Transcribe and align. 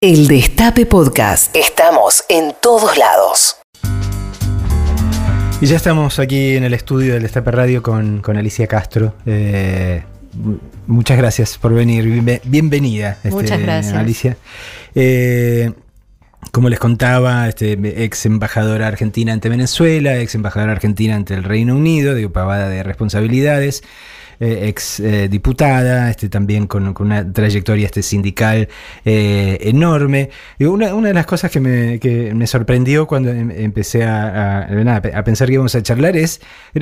El 0.00 0.28
Destape 0.28 0.86
Podcast. 0.86 1.56
Estamos 1.56 2.22
en 2.28 2.54
todos 2.62 2.96
lados. 2.96 3.56
Y 5.60 5.66
ya 5.66 5.74
estamos 5.74 6.20
aquí 6.20 6.54
en 6.54 6.62
el 6.62 6.72
estudio 6.72 7.14
del 7.14 7.24
Destape 7.24 7.50
Radio 7.50 7.82
con, 7.82 8.20
con 8.22 8.36
Alicia 8.36 8.68
Castro. 8.68 9.14
Eh, 9.26 10.04
muchas 10.86 11.18
gracias 11.18 11.58
por 11.58 11.74
venir. 11.74 12.04
Bienve- 12.04 12.40
Bienvenida, 12.44 13.14
este, 13.24 13.30
Muchas 13.30 13.60
gracias. 13.60 13.92
Alicia. 13.94 14.36
Eh, 14.94 15.72
como 16.52 16.68
les 16.68 16.78
contaba, 16.78 17.48
este, 17.48 17.72
ex 18.04 18.24
embajadora 18.24 18.86
argentina 18.86 19.32
ante 19.32 19.48
Venezuela, 19.48 20.16
ex 20.18 20.32
embajadora 20.36 20.70
argentina 20.70 21.16
ante 21.16 21.34
el 21.34 21.42
Reino 21.42 21.74
Unido, 21.74 22.14
digo, 22.14 22.30
pavada 22.30 22.68
de 22.68 22.84
responsabilidades, 22.84 23.82
ex 24.40 25.00
eh, 25.00 25.28
diputada, 25.28 26.10
este, 26.10 26.28
también 26.28 26.66
con, 26.66 26.92
con 26.94 27.06
una 27.06 27.32
trayectoria 27.32 27.86
este, 27.86 28.02
sindical 28.02 28.68
eh, 29.04 29.58
enorme. 29.62 30.30
Digo, 30.58 30.72
una, 30.72 30.94
una 30.94 31.08
de 31.08 31.14
las 31.14 31.26
cosas 31.26 31.50
que 31.50 31.60
me, 31.60 31.98
que 31.98 32.32
me 32.34 32.46
sorprendió 32.46 33.06
cuando 33.06 33.30
em- 33.30 33.50
empecé 33.50 34.04
a, 34.04 34.60
a- 34.62 34.66
nada, 34.68 35.02
a 35.18 35.24
pensar 35.24 35.48
que 35.48 35.54
íbamos 35.54 35.74
a 35.74 35.82
charlar 35.82 36.16
es, 36.16 36.40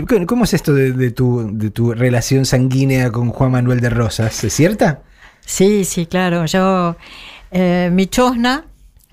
¿cómo- 0.08 0.26
¿cómo 0.26 0.44
es 0.44 0.54
esto 0.54 0.74
de, 0.74 0.92
de 0.92 1.10
tu, 1.10 1.50
de 1.52 1.70
tu 1.70 1.92
relación 1.94 2.44
sanguínea 2.46 3.10
con 3.10 3.30
Juan 3.30 3.50
Manuel 3.52 3.80
de 3.80 3.90
Rosas? 3.90 4.44
¿Es 4.44 4.52
cierta? 4.52 5.02
Sí, 5.44 5.84
sí, 5.84 6.06
claro. 6.06 6.44
Yo, 6.46 6.96
eh, 7.52 7.88
mi 7.92 8.06
chosna, 8.06 8.64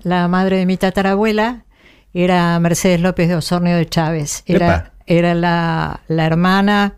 la 0.02 0.28
madre 0.28 0.58
de 0.58 0.66
mi 0.66 0.76
tatarabuela, 0.76 1.64
era 2.12 2.58
Mercedes 2.60 3.00
López 3.00 3.28
de 3.28 3.36
Osornio 3.36 3.76
de 3.76 3.86
Chávez. 3.86 4.42
Era, 4.46 4.92
era 5.06 5.34
la, 5.34 6.00
la 6.08 6.26
hermana 6.26 6.94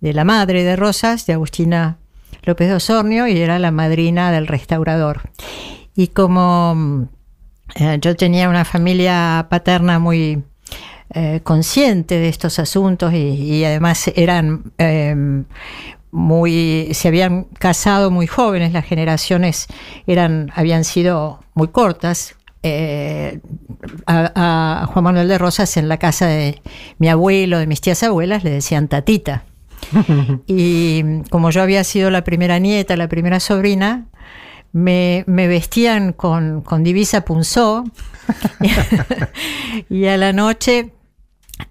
de 0.00 0.12
la 0.12 0.24
madre 0.24 0.64
de 0.64 0.76
Rosas, 0.76 1.26
de 1.26 1.34
Agustina 1.34 1.98
López 2.42 2.68
de 2.68 2.74
Osornio, 2.74 3.26
y 3.26 3.38
era 3.38 3.58
la 3.58 3.70
madrina 3.70 4.32
del 4.32 4.46
restaurador. 4.46 5.30
Y 5.94 6.08
como 6.08 6.74
mm, 6.74 7.02
eh, 7.74 7.98
yo 8.00 8.16
tenía 8.16 8.48
una 8.48 8.64
familia 8.64 9.46
paterna 9.50 9.98
muy 9.98 10.42
eh, 11.14 11.40
consciente 11.42 12.18
de 12.18 12.28
estos 12.28 12.58
asuntos 12.58 13.12
y, 13.14 13.64
además 13.64 14.10
eran 14.14 14.72
em, 14.76 15.44
muy 16.10 16.88
se 16.92 17.08
habían 17.08 17.44
casado 17.44 18.10
muy 18.10 18.26
jóvenes 18.26 18.74
las 18.74 18.84
generaciones 18.84 19.68
eran 20.06 20.52
habían 20.54 20.84
sido 20.84 21.40
muy 21.54 21.68
cortas 21.68 22.36
eh, 22.62 23.40
a, 24.06 24.82
a 24.82 24.86
Juan 24.86 25.04
Manuel 25.04 25.28
de 25.28 25.38
Rosas 25.38 25.78
en 25.78 25.88
la 25.88 25.96
casa 25.96 26.26
de 26.26 26.60
mi 26.98 27.08
abuelo 27.08 27.58
de 27.58 27.66
mis 27.66 27.80
tías 27.80 28.02
abuelas 28.02 28.44
le 28.44 28.50
decían 28.50 28.88
tatita 28.88 29.44
y 30.46 31.22
como 31.30 31.50
yo 31.50 31.62
había 31.62 31.84
sido 31.84 32.10
la 32.10 32.24
primera 32.24 32.58
nieta 32.58 32.96
la 32.96 33.08
primera 33.08 33.40
sobrina 33.40 34.06
me, 34.72 35.24
me 35.26 35.48
vestían 35.48 36.12
con, 36.12 36.62
con 36.62 36.84
divisa 36.84 37.24
punzó. 37.24 37.84
Y 39.88 40.06
a 40.06 40.16
la 40.16 40.32
noche 40.32 40.92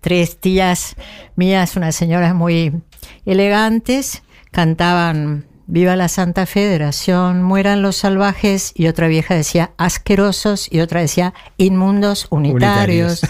tres 0.02 0.40
tías 0.40 0.96
mías, 1.36 1.76
unas 1.76 1.96
señoras 1.96 2.34
muy 2.34 2.82
elegantes, 3.26 4.24
cantaban 4.52 5.46
Viva 5.70 5.98
la 5.98 6.08
Santa 6.08 6.46
Federación, 6.46 7.44
mueran 7.44 7.82
los 7.82 7.98
salvajes, 7.98 8.72
y 8.74 8.88
otra 8.88 9.10
vieja 9.10 9.36
decía 9.36 9.72
asquerosos, 9.78 10.68
y 10.72 10.80
otra 10.80 11.02
decía 11.02 11.34
inmundos 11.58 12.28
unitarios. 12.30 13.22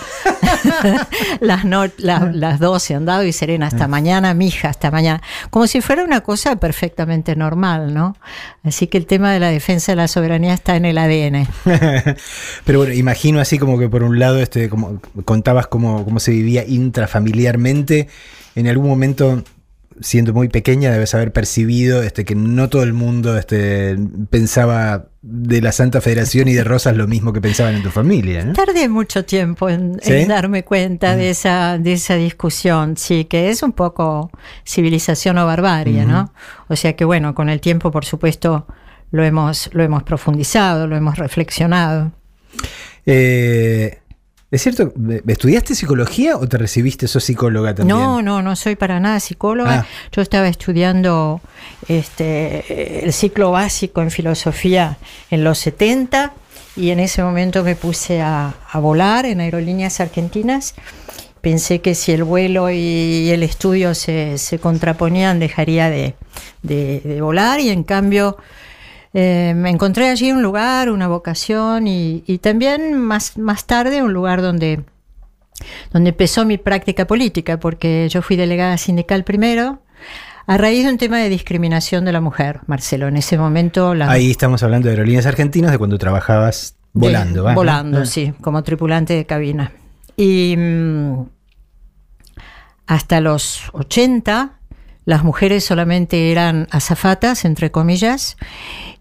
las, 1.39 1.65
no- 1.65 1.88
la- 1.97 2.30
las 2.33 2.59
dos 2.59 2.83
se 2.83 2.93
han 2.93 3.05
dado 3.05 3.23
y 3.23 3.31
serena 3.33 3.65
hasta 3.67 3.88
mañana, 3.88 4.33
mija, 4.35 4.69
hasta 4.69 4.91
mañana. 4.91 5.21
Como 5.49 5.65
si 5.65 5.81
fuera 5.81 6.03
una 6.03 6.21
cosa 6.21 6.58
perfectamente 6.58 7.35
normal, 7.35 7.93
¿no? 7.95 8.15
Así 8.63 8.85
que 8.85 8.99
el 8.99 9.08
tema 9.08 9.31
de 9.33 9.39
la 9.39 9.47
defensa 9.49 9.91
de 9.93 9.95
la 9.95 10.08
soberanía 10.08 10.53
está 10.53 10.75
en 10.75 10.85
el 10.85 10.97
ADN. 10.99 11.47
Pero 12.65 12.80
bueno, 12.80 12.93
imagino 12.93 13.39
así 13.39 13.58
como 13.58 13.80
que 13.80 13.89
por 13.89 14.03
un 14.03 14.19
lado, 14.19 14.39
este, 14.39 14.69
como 14.69 15.02
contabas 15.25 15.65
cómo, 15.67 16.05
cómo 16.05 16.19
se 16.19 16.31
vivía 16.31 16.63
intrafamiliarmente. 16.67 18.08
En 18.55 18.67
algún 18.67 18.88
momento, 18.89 19.43
siendo 20.02 20.33
muy 20.33 20.47
pequeña, 20.49 20.91
debes 20.91 21.13
haber 21.13 21.31
percibido 21.31 22.03
este, 22.03 22.25
que 22.25 22.35
no 22.35 22.69
todo 22.69 22.83
el 22.83 22.93
mundo 22.93 23.37
este, 23.37 23.97
pensaba 24.30 25.08
de 25.21 25.61
la 25.61 25.71
Santa 25.71 26.02
Federación 26.02 26.47
y 26.47 26.53
de 26.53 26.63
Rosas 26.63 26.95
lo 26.95 27.08
mismo 27.08 27.33
que 27.33 27.41
pensaban 27.41 27.75
en 27.75 27.83
tu 27.83 27.89
familia, 27.89 28.45
¿no? 28.45 28.53
Tardé 28.53 28.87
mucho 28.87 29.25
tiempo 29.25 29.69
en, 29.69 29.99
¿Sí? 30.02 30.13
en 30.13 30.27
darme 30.30 30.63
cuenta 30.63 31.15
de 31.15 31.30
esa, 31.30 31.77
de 31.77 31.93
esa 31.93 32.15
discusión, 32.15 32.97
sí, 32.97 33.25
que 33.25 33.49
es 33.49 33.63
un 33.63 33.73
poco 33.73 34.31
civilización 34.65 35.37
o 35.37 35.45
barbarie, 35.45 36.05
¿no? 36.05 36.33
O 36.67 36.75
sea 36.75 36.95
que 36.95 37.05
bueno, 37.05 37.36
con 37.36 37.49
el 37.49 37.59
tiempo, 37.59 37.91
por 37.91 38.05
supuesto, 38.05 38.67
lo 39.11 39.23
hemos, 39.23 39.69
lo 39.73 39.83
hemos 39.83 40.03
profundizado, 40.03 40.87
lo 40.87 40.95
hemos 40.95 41.17
reflexionado. 41.17 42.11
Eh, 43.05 43.99
¿Es 44.49 44.61
cierto? 44.63 44.93
¿Estudiaste 45.27 45.75
psicología 45.75 46.37
o 46.37 46.47
te 46.47 46.58
recibiste? 46.58 47.08
¿Sos 47.09 47.23
psicóloga 47.25 47.75
también? 47.75 47.97
No, 47.99 48.21
no, 48.21 48.41
no 48.41 48.55
soy 48.55 48.75
para 48.77 48.99
nada 48.99 49.19
psicóloga. 49.19 49.80
Ah. 49.81 49.85
Yo 50.13 50.21
estaba 50.21 50.47
estudiando 50.47 51.41
este, 51.89 53.03
el 53.05 53.11
ciclo 53.13 53.52
básico 53.52 54.02
en 54.02 54.09
filosofía 54.11 54.97
en 55.31 55.43
los 55.43 55.57
70 55.59 56.33
y 56.77 56.91
en 56.91 56.99
ese 57.02 57.23
momento 57.23 57.63
me 57.63 57.75
puse 57.75 58.21
a, 58.21 58.53
a 58.71 58.80
volar 58.80 59.25
en 59.25 59.41
aerolíneas 59.41 59.99
argentinas. 59.99 60.75
Pensé 61.41 61.81
que 61.81 61.93
si 61.93 62.13
el 62.13 62.23
vuelo 62.23 62.69
y 62.69 63.30
el 63.31 63.43
estudio 63.43 63.93
se, 63.95 64.37
se 64.37 64.59
contraponían 64.59 65.39
dejaría 65.39 65.89
de, 65.89 66.15
de- 66.63 67.02
de 67.03 67.21
volar 67.21 67.59
y 67.59 67.69
en 67.69 67.83
cambio 67.83 68.37
eh, 69.20 69.54
me 69.55 69.72
encontré 69.72 70.10
allí 70.10 70.32
un 70.32 70.44
lugar, 70.44 70.92
una 70.92 71.08
vocación 71.08 71.88
y, 71.88 72.23
y 72.28 72.38
también 72.38 72.94
más, 72.94 73.36
más 73.39 73.66
tarde 73.66 74.04
un 74.04 74.14
lugar 74.14 74.42
donde 74.44 74.83
donde 75.92 76.10
empezó 76.11 76.45
mi 76.45 76.60
práctica 76.60 77.08
política, 77.08 77.60
porque 77.60 78.08
yo 78.10 78.22
fui 78.22 78.36
delegada 78.36 78.78
sindical 78.78 79.23
primero, 79.23 79.82
a 80.45 80.55
raíz 80.55 80.86
de 80.86 80.92
un 80.92 81.00
tema 81.00 81.17
de 81.17 81.30
discriminación 81.30 82.05
de 82.05 82.11
la 82.11 82.22
mujer, 82.22 82.60
Marcelo. 82.67 83.08
En 83.08 83.17
ese 83.17 83.39
momento 83.39 83.95
la 83.95 84.08
Ahí 84.11 84.30
estamos 84.30 84.61
hablando 84.61 84.88
de 84.88 84.92
aerolíneas 84.94 85.26
argentinas, 85.26 85.72
de 85.72 85.80
cuando 85.80 85.98
trabajabas 85.98 86.76
de- 86.94 86.99
volando. 87.08 87.44
¿va? 87.44 87.55
volando, 87.55 88.02
Ah. 88.02 88.05
sí, 88.05 88.34
como 88.39 88.61
tripulante 88.61 89.14
de 89.16 89.26
cabina. 89.26 89.72
Y 90.16 90.54
mm, 90.55 91.26
hasta 92.86 93.20
los 93.20 93.64
80 93.73 94.56
las 95.07 95.23
mujeres 95.23 95.63
solamente 95.63 96.33
eran 96.33 96.67
azafatas, 96.69 97.45
entre 97.45 97.71
comillas, 97.71 98.35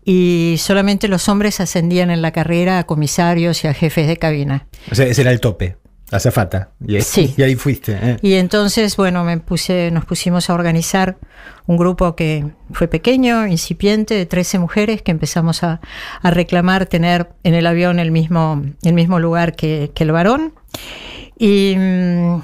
y 0.04 0.54
solamente 0.58 1.08
los 1.08 1.28
hombres 1.28 1.58
ascendían 1.58 2.12
en 2.12 2.22
la 2.22 2.30
carrera 2.30 2.78
a 2.78 2.84
comisarios 2.86 3.64
y 3.64 3.66
a 3.66 3.74
jefes 3.74 4.06
de 4.06 4.16
cabina. 4.16 4.68
O 4.92 4.94
sea, 4.94 5.04
ese 5.06 5.22
era 5.22 5.32
el 5.32 5.40
tope, 5.40 5.76
azafata. 6.12 6.70
Y 6.86 6.94
ahí, 6.94 7.02
Sí. 7.02 7.34
y 7.36 7.42
ahí 7.42 7.56
fuiste. 7.56 7.98
¿eh? 8.00 8.16
Y 8.22 8.34
entonces, 8.34 8.96
bueno, 8.96 9.24
me 9.24 9.38
puse, 9.38 9.90
nos 9.90 10.04
pusimos 10.04 10.48
a 10.48 10.54
organizar 10.54 11.16
un 11.66 11.76
grupo 11.76 12.14
que 12.14 12.44
fue 12.70 12.86
pequeño, 12.86 13.48
incipiente, 13.48 14.14
de 14.14 14.26
13 14.26 14.60
mujeres 14.60 15.02
que 15.02 15.10
empezamos 15.10 15.64
a, 15.64 15.80
a 16.22 16.30
reclamar 16.30 16.86
tener 16.86 17.30
en 17.42 17.54
el 17.54 17.66
avión 17.66 17.98
el 17.98 18.12
mismo, 18.12 18.62
el 18.84 18.92
mismo 18.92 19.18
lugar 19.18 19.56
que, 19.56 19.90
que 19.92 20.04
el 20.04 20.12
varón. 20.12 20.54
Y 21.36 21.74
mm, 21.76 22.40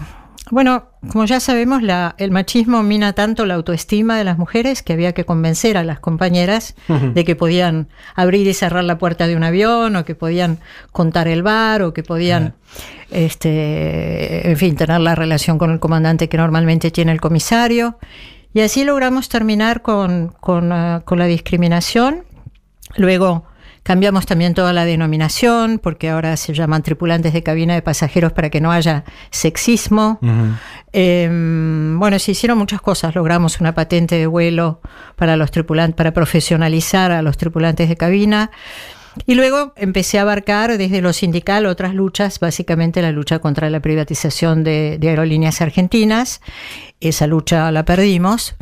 bueno, 0.53 0.85
como 1.11 1.25
ya 1.25 1.41
sabemos, 1.41 1.83
la- 1.83 2.15
el 2.19 2.31
machismo 2.31 2.83
mina 2.83 3.15
tanto 3.15 3.47
la 3.47 3.55
autoestima 3.55 4.19
de 4.19 4.25
las 4.25 4.37
mujeres 4.37 4.83
que 4.83 4.93
había 4.93 5.13
que 5.13 5.25
convencer 5.25 5.79
a 5.79 5.83
las 5.83 5.99
compañeras 5.99 6.75
de 7.15 7.25
que 7.25 7.35
podían 7.37 7.89
abrir 8.15 8.47
y 8.47 8.53
cerrar 8.53 8.85
la 8.85 8.99
puerta 8.99 9.27
de 9.27 9.35
un 9.35 9.45
avión, 9.45 9.97
o 9.97 10.05
que 10.05 10.15
podían 10.15 10.59
contar 10.93 11.27
el 11.27 11.43
bar, 11.43 11.81
o 11.83 11.95
que 11.95 12.03
podían, 12.03 12.53
este, 13.11 14.51
en 14.51 14.57
fin, 14.57 14.77
tener 14.77 15.01
la 15.01 15.15
relación 15.15 15.57
con 15.59 15.71
el 15.71 15.81
comandante 15.81 16.29
que 16.29 16.37
normalmente 16.37 16.91
tiene 16.91 17.13
el 17.13 17.21
comisario. 17.21 17.99
Y 18.55 18.61
así 18.61 18.85
logramos 18.85 19.29
terminar 19.31 19.81
con, 19.81 20.35
con, 20.41 20.71
ah, 20.73 21.01
con 21.07 21.19
la 21.19 21.25
discriminación. 21.27 22.25
Luego 22.97 23.45
cambiamos 23.83 24.27
también 24.27 24.55
toda 24.55 24.73
la 24.73 24.85
denominación, 24.85 25.79
porque 25.79 26.11
ahora 26.11 26.37
se 26.37 26.55
llaman 26.55 26.83
tripulantes 26.83 27.33
de 27.33 27.43
cabina 27.43 27.75
de 27.75 27.83
pasajeros 27.83 28.33
para 28.33 28.51
que 28.51 28.61
no 28.61 28.71
haya 28.71 29.05
sexismo. 29.31 30.19
Eh, 30.93 31.29
bueno, 31.97 32.19
se 32.19 32.33
hicieron 32.33 32.59
muchas 32.59 32.81
cosas. 32.81 33.15
Logramos 33.15 33.61
una 33.61 33.75
patente 33.75 34.17
de 34.17 34.27
vuelo 34.27 34.81
para 35.17 35.37
los 35.37 35.51
tripulantes, 35.51 35.97
para 35.97 36.13
profesionalizar 36.13 37.13
a 37.13 37.23
los 37.23 37.37
tripulantes 37.37 37.89
de 37.89 37.97
cabina. 37.97 38.51
Y 39.27 39.35
luego 39.35 39.75
empecé 39.77 40.19
a 40.19 40.23
abarcar 40.23 40.79
desde 40.79 41.03
lo 41.03 41.13
sindical 41.13 41.67
otras 41.67 41.95
luchas, 41.95 42.41
básicamente 42.41 43.03
la 43.03 43.13
lucha 43.13 43.41
contra 43.41 43.69
la 43.69 43.81
privatización 43.81 44.65
de, 44.65 44.97
de 44.99 45.09
aerolíneas 45.11 45.61
argentinas. 45.61 46.41
Esa 47.01 47.27
lucha 47.27 47.71
la 47.73 47.85
perdimos. 47.85 48.55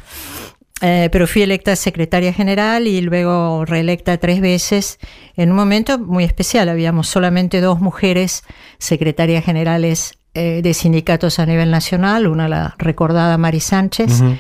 Eh, 0.82 1.11
pero 1.12 1.27
fui 1.27 1.43
electa 1.43 1.77
secretaria 1.77 2.32
general 2.32 2.87
y 2.87 3.03
luego 3.03 3.67
reelecta 3.67 4.17
tres 4.17 4.41
veces 4.41 4.99
en 5.37 5.50
un 5.50 5.56
momento 5.56 5.99
muy 5.99 6.25
especial. 6.25 6.71
Habíamos 6.71 7.06
solamente 7.06 7.61
dos 7.61 7.81
mujeres 7.81 8.44
secretarias 8.79 9.44
generales 9.44 10.19
eh, 10.32 10.61
de 10.62 10.73
sindicatos 10.73 11.38
a 11.38 11.44
nivel 11.44 11.71
nacional, 11.71 12.27
una 12.27 12.49
la 12.49 12.75
recordada 12.79 13.37
Mari 13.37 13.61
Sánchez 13.61 14.23
Ujú. 14.23 14.37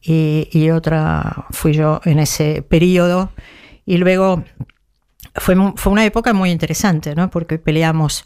y, 0.00 0.48
y 0.50 0.70
otra 0.70 1.46
fui 1.50 1.74
yo 1.74 2.00
en 2.04 2.20
ese 2.20 2.62
periodo. 2.62 3.30
Y 3.84 3.98
luego 3.98 4.44
fue, 5.34 5.56
fue 5.76 5.92
una 5.92 6.04
época 6.04 6.32
muy 6.32 6.50
interesante, 6.50 7.14
¿no? 7.14 7.28
Porque 7.28 7.58
peleamos 7.58 8.24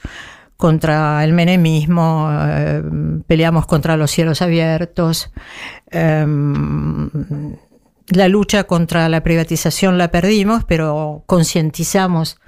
contra 0.57 1.23
el 1.25 1.33
menemismo, 1.33 2.31
eh, 2.33 2.83
peleamos 3.27 3.67
contra 3.67 3.97
los 3.97 4.11
cielos 4.11 4.43
abiertos, 4.43 5.31
em, 5.91 7.11
la 8.09 8.29
lucha 8.29 8.65
contra 8.65 9.09
la 9.09 9.23
privatización 9.23 9.99
la 9.99 10.11
perdimos, 10.11 10.65
pero 10.65 11.25
concientizamos 11.27 12.39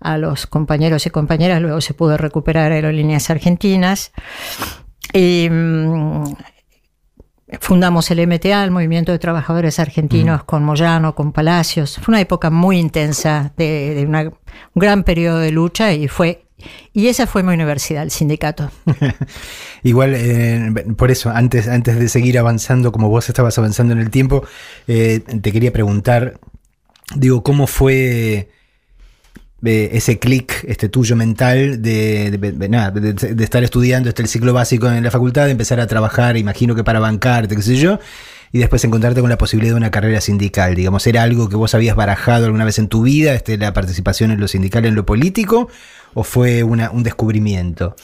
a 0.00 0.16
los 0.16 0.46
compañeros 0.46 1.06
y 1.06 1.10
compañeras, 1.10 1.60
luego 1.60 1.80
se 1.80 1.94
pudo 1.94 2.16
recuperar 2.16 2.72
aerolíneas 2.72 3.30
argentinas. 3.30 4.12
Y, 5.12 5.48
mm, 5.50 6.34
fundamos 7.60 8.10
el 8.10 8.20
MTA, 8.20 8.62
el 8.62 8.70
Movimiento 8.70 9.10
de 9.10 9.18
Trabajadores 9.18 9.78
Argentinos, 9.78 10.44
con 10.44 10.62
Moyano, 10.64 11.14
con 11.14 11.32
Palacios. 11.32 11.98
Fue 12.02 12.12
una 12.12 12.20
época 12.20 12.50
muy 12.50 12.78
intensa, 12.78 13.52
de, 13.56 14.06
un 14.06 14.80
gran 14.80 15.02
periodo 15.02 15.38
de 15.38 15.50
lucha 15.50 15.92
y 15.92 16.08
fue 16.08 16.47
y 16.92 17.08
esa 17.08 17.26
fue 17.26 17.42
mi 17.42 17.52
universidad, 17.52 18.02
el 18.02 18.10
sindicato. 18.10 18.70
Igual, 19.82 20.14
eh, 20.16 20.84
por 20.96 21.10
eso, 21.10 21.30
antes, 21.30 21.68
antes 21.68 21.98
de 21.98 22.08
seguir 22.08 22.38
avanzando, 22.38 22.92
como 22.92 23.08
vos 23.08 23.28
estabas 23.28 23.56
avanzando 23.58 23.92
en 23.92 24.00
el 24.00 24.10
tiempo, 24.10 24.44
eh, 24.86 25.20
te 25.20 25.52
quería 25.52 25.72
preguntar, 25.72 26.40
digo, 27.14 27.42
¿cómo 27.42 27.66
fue 27.66 28.48
eh, 29.64 29.90
ese 29.92 30.20
clic 30.20 30.64
este 30.68 30.88
tuyo 30.88 31.16
mental 31.16 31.82
de, 31.82 32.30
de, 32.30 33.44
estar 33.44 33.64
estudiando 33.64 34.08
este 34.08 34.22
el 34.22 34.28
ciclo 34.28 34.52
básico 34.52 34.88
en 34.88 35.02
la 35.02 35.10
facultad, 35.10 35.46
de 35.46 35.50
empezar 35.50 35.80
a 35.80 35.88
trabajar, 35.88 36.36
imagino 36.36 36.76
que 36.76 36.84
para 36.84 37.00
bancarte, 37.00 37.56
qué 37.56 37.62
sé 37.62 37.74
yo, 37.74 37.98
y 38.52 38.58
después 38.58 38.84
encontrarte 38.84 39.20
con 39.20 39.30
la 39.30 39.36
posibilidad 39.36 39.74
de 39.74 39.78
una 39.78 39.90
carrera 39.90 40.20
sindical? 40.20 40.76
Digamos, 40.76 41.06
¿era 41.08 41.24
algo 41.24 41.48
que 41.48 41.56
vos 41.56 41.74
habías 41.74 41.96
barajado 41.96 42.46
alguna 42.46 42.64
vez 42.64 42.78
en 42.78 42.86
tu 42.86 43.02
vida, 43.02 43.34
este, 43.34 43.58
la 43.58 43.72
participación 43.72 44.30
en 44.30 44.38
lo 44.38 44.46
sindical, 44.46 44.84
en 44.84 44.94
lo 44.94 45.04
político? 45.04 45.68
O 46.14 46.22
fue 46.22 46.62
un 46.62 47.02
descubrimiento? 47.02 47.94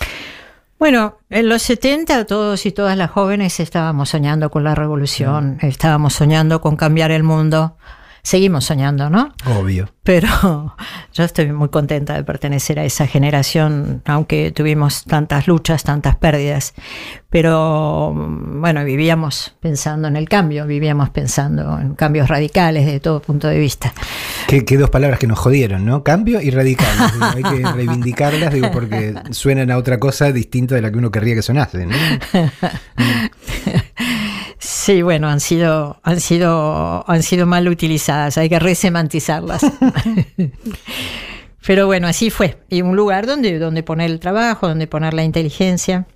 Bueno, 0.78 1.18
en 1.30 1.48
los 1.48 1.62
70 1.62 2.26
todos 2.26 2.66
y 2.66 2.72
todas 2.72 2.96
las 2.96 3.10
jóvenes 3.10 3.58
estábamos 3.60 4.10
soñando 4.10 4.50
con 4.50 4.64
la 4.64 4.74
revolución, 4.74 5.58
mm. 5.62 5.66
estábamos 5.66 6.14
soñando 6.14 6.60
con 6.60 6.76
cambiar 6.76 7.10
el 7.10 7.22
mundo 7.22 7.76
seguimos 8.24 8.64
soñando, 8.64 9.10
¿no? 9.10 9.32
Obvio. 9.46 9.90
Pero 10.02 10.28
yo 11.14 11.24
estoy 11.24 11.52
muy 11.52 11.68
contenta 11.68 12.14
de 12.14 12.24
pertenecer 12.24 12.80
a 12.80 12.84
esa 12.84 13.06
generación, 13.06 14.02
aunque 14.06 14.50
tuvimos 14.50 15.04
tantas 15.04 15.46
luchas, 15.46 15.84
tantas 15.84 16.16
pérdidas. 16.16 16.74
Pero 17.28 18.12
bueno, 18.14 18.84
vivíamos 18.84 19.54
pensando 19.60 20.08
en 20.08 20.16
el 20.16 20.28
cambio, 20.28 20.66
vivíamos 20.66 21.10
pensando 21.10 21.78
en 21.78 21.94
cambios 21.94 22.28
radicales 22.28 22.86
de 22.86 22.98
todo 22.98 23.20
punto 23.20 23.46
de 23.46 23.58
vista. 23.58 23.92
Qué, 24.48 24.62
dos 24.78 24.90
palabras 24.90 25.18
que 25.18 25.26
nos 25.26 25.38
jodieron, 25.38 25.84
¿no? 25.84 26.02
Cambio 26.02 26.40
y 26.40 26.50
radical. 26.50 26.96
hay 27.20 27.42
que 27.42 27.66
reivindicarlas, 27.74 28.54
digo, 28.54 28.70
porque 28.72 29.14
suenan 29.32 29.70
a 29.70 29.76
otra 29.76 30.00
cosa 30.00 30.32
distinta 30.32 30.74
de 30.74 30.82
la 30.82 30.90
que 30.90 30.98
uno 30.98 31.10
querría 31.10 31.34
que 31.34 31.42
sonase, 31.42 31.86
¿no? 31.86 31.94
Sí, 34.84 35.00
bueno, 35.00 35.30
han 35.30 35.40
sido, 35.40 35.98
han 36.02 36.20
sido, 36.20 37.10
han 37.10 37.22
sido 37.22 37.46
mal 37.46 37.66
utilizadas, 37.68 38.36
hay 38.36 38.50
que 38.50 38.58
resemantizarlas. 38.58 39.62
Pero 41.66 41.86
bueno, 41.86 42.06
así 42.06 42.28
fue. 42.28 42.58
Y 42.68 42.82
un 42.82 42.94
lugar 42.94 43.26
donde, 43.26 43.58
donde 43.58 43.82
poner 43.82 44.10
el 44.10 44.20
trabajo, 44.20 44.68
donde 44.68 44.86
poner 44.86 45.14
la 45.14 45.24
inteligencia. 45.24 46.06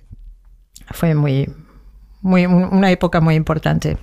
Fue 0.91 1.15
muy, 1.15 1.49
muy, 2.21 2.45
una 2.45 2.91
época 2.91 3.21
muy 3.21 3.33
importante. 3.33 3.97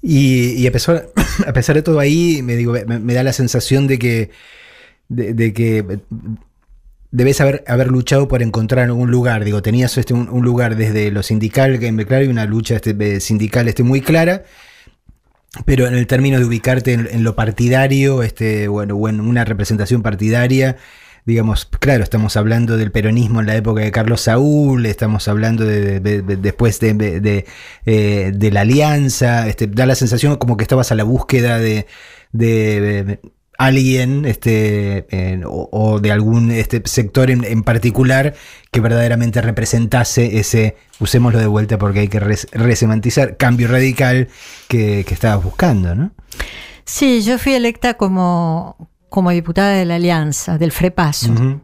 Y, 0.00 0.66
a, 0.66 0.72
pesar, 0.72 1.08
a 1.46 1.52
pesar 1.52 1.76
de 1.76 1.82
todo 1.82 2.00
ahí, 2.00 2.40
me, 2.42 2.56
digo, 2.56 2.72
me, 2.86 3.12
da 3.12 3.22
la 3.22 3.34
sensación 3.34 3.86
de 3.88 3.98
que, 3.98 4.30
de 5.10 5.52
que 5.52 6.00
debes 7.16 7.40
haber, 7.40 7.64
haber 7.66 7.88
luchado 7.88 8.28
por 8.28 8.42
encontrar 8.42 8.90
un 8.90 9.10
lugar. 9.10 9.42
Digo, 9.44 9.62
tenías 9.62 9.96
este, 9.96 10.12
un, 10.12 10.44
lugar 10.44 10.76
desde 10.76 11.10
lo 11.10 11.22
sindical, 11.22 11.78
que 11.78 12.06
claro, 12.06 12.24
y 12.24 12.28
una 12.28 12.44
lucha 12.44 12.76
este, 12.76 13.20
sindical 13.20 13.68
este, 13.68 13.82
muy 13.82 14.02
clara. 14.02 14.44
Pero 15.64 15.86
en 15.86 15.94
el 15.94 16.06
término 16.06 16.38
de 16.38 16.44
ubicarte 16.44 16.92
en, 16.92 17.24
lo 17.24 17.34
partidario, 17.34 18.22
este, 18.22 18.68
bueno, 18.68 18.96
o 18.96 19.08
en 19.08 19.22
una 19.22 19.46
representación 19.46 20.02
partidaria, 20.02 20.76
digamos, 21.24 21.64
claro, 21.64 22.04
estamos 22.04 22.36
hablando 22.36 22.76
del 22.76 22.92
peronismo 22.92 23.40
en 23.40 23.46
la 23.46 23.56
época 23.56 23.80
de 23.80 23.90
Carlos 23.90 24.20
Saúl, 24.20 24.84
estamos 24.84 25.26
hablando 25.26 25.64
de, 25.64 26.00
después 26.00 26.78
de, 26.80 27.46
eh, 27.86 28.32
de, 28.34 28.50
la 28.50 28.60
alianza, 28.60 29.48
este, 29.48 29.66
da 29.66 29.86
la 29.86 29.94
sensación 29.94 30.36
como 30.36 30.58
que 30.58 30.64
estabas 30.64 30.92
a 30.92 30.94
la 30.94 31.04
búsqueda 31.04 31.58
de, 31.58 31.86
alguien 33.58 34.24
este, 34.24 35.06
o, 35.46 36.00
de 36.00 36.12
algún 36.12 36.50
este, 36.50 36.82
sector 36.84 37.30
en, 37.30 37.62
particular 37.62 38.34
que 38.70 38.80
verdaderamente 38.80 39.40
representase 39.40 40.38
ese, 40.38 40.76
usémoslo 41.00 41.38
de 41.38 41.46
vuelta 41.46 41.78
porque 41.78 42.00
hay 42.00 42.08
que 42.08 42.20
resemantizar, 42.20 43.36
cambio 43.36 43.68
radical 43.68 44.28
que, 44.68 45.04
que 45.06 45.14
estabas 45.14 45.42
buscando, 45.42 45.94
¿no? 45.94 46.12
Sí, 46.84 47.22
yo 47.22 47.38
fui 47.38 47.54
electa 47.54 47.94
como, 47.94 48.90
como 49.08 49.30
diputada 49.30 49.72
de 49.72 49.84
la 49.84 49.96
Alianza, 49.96 50.56
del 50.56 50.72
FREPASO. 50.72 51.60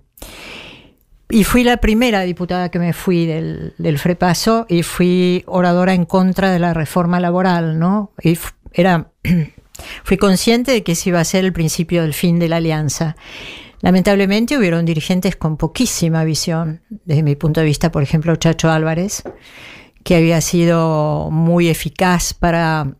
Y 1.30 1.44
fui 1.44 1.64
la 1.64 1.78
primera 1.78 2.22
diputada 2.22 2.70
que 2.70 2.78
me 2.78 2.92
fui 2.92 3.24
del, 3.24 3.74
del 3.78 3.98
FREPASO 3.98 4.66
y 4.68 4.82
fui 4.82 5.44
oradora 5.46 5.94
en 5.94 6.04
contra 6.04 6.50
de 6.50 6.58
la 6.58 6.74
reforma 6.74 7.20
laboral, 7.20 7.78
¿no? 7.78 8.12
Y 8.22 8.38
era 8.72 9.12
Fui 10.04 10.16
consciente 10.16 10.72
de 10.72 10.82
que 10.82 10.92
ese 10.92 11.10
iba 11.10 11.20
a 11.20 11.24
ser 11.24 11.44
el 11.44 11.52
principio 11.52 12.02
del 12.02 12.14
fin 12.14 12.38
de 12.38 12.48
la 12.48 12.56
alianza. 12.56 13.16
Lamentablemente 13.82 14.56
hubieron 14.56 14.84
dirigentes 14.84 15.34
con 15.34 15.56
poquísima 15.56 16.22
visión, 16.22 16.82
desde 16.88 17.24
mi 17.24 17.34
punto 17.34 17.60
de 17.60 17.66
vista, 17.66 17.90
por 17.90 18.02
ejemplo, 18.02 18.36
Chacho 18.36 18.70
Álvarez, 18.70 19.24
que 20.04 20.16
había 20.16 20.40
sido 20.40 21.30
muy 21.32 21.68
eficaz 21.68 22.32
para, 22.32 22.94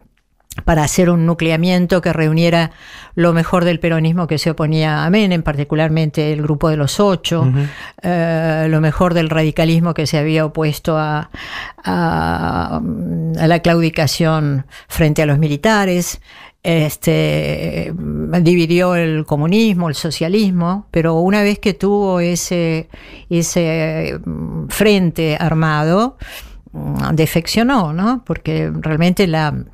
para 0.65 0.83
hacer 0.83 1.09
un 1.09 1.25
nucleamiento 1.25 2.01
que 2.03 2.13
reuniera 2.13 2.73
lo 3.15 3.33
mejor 3.33 3.65
del 3.65 3.79
peronismo 3.79 4.27
que 4.27 4.39
se 4.39 4.51
oponía 4.51 5.05
a 5.05 5.11
Menem, 5.11 5.43
particularmente 5.43 6.33
el 6.33 6.43
grupo 6.43 6.69
de 6.69 6.77
los 6.77 6.99
ocho, 6.99 7.49
eh, 8.03 8.67
lo 8.69 8.81
mejor 8.81 9.15
del 9.15 9.31
radicalismo 9.31 9.95
que 9.95 10.09
se 10.09 10.19
había 10.19 10.45
opuesto 10.45 10.99
a, 10.99 11.31
a, 11.85 12.81
a 13.39 13.47
la 13.47 13.61
claudicación 13.61 14.67
frente 14.89 15.23
a 15.23 15.27
los 15.27 15.39
militares, 15.39 16.21
este, 16.63 17.93
dividió 18.41 18.95
el 18.95 19.27
comunismo, 19.27 19.89
el 19.89 19.95
socialismo, 19.95 20.87
pero 20.91 21.15
una 21.15 21.43
vez 21.43 21.59
que 21.59 21.75
tuvo 21.75 22.21
ese, 22.21 22.89
ese 23.29 24.21
mm, 24.25 24.69
frente 24.69 25.37
armado, 25.39 26.17
mm, 26.73 27.15
defeccionó, 27.15 27.93
¿no? 27.93 28.23
Porque 28.25 28.71
realmente 28.73 29.27
la... 29.27 29.65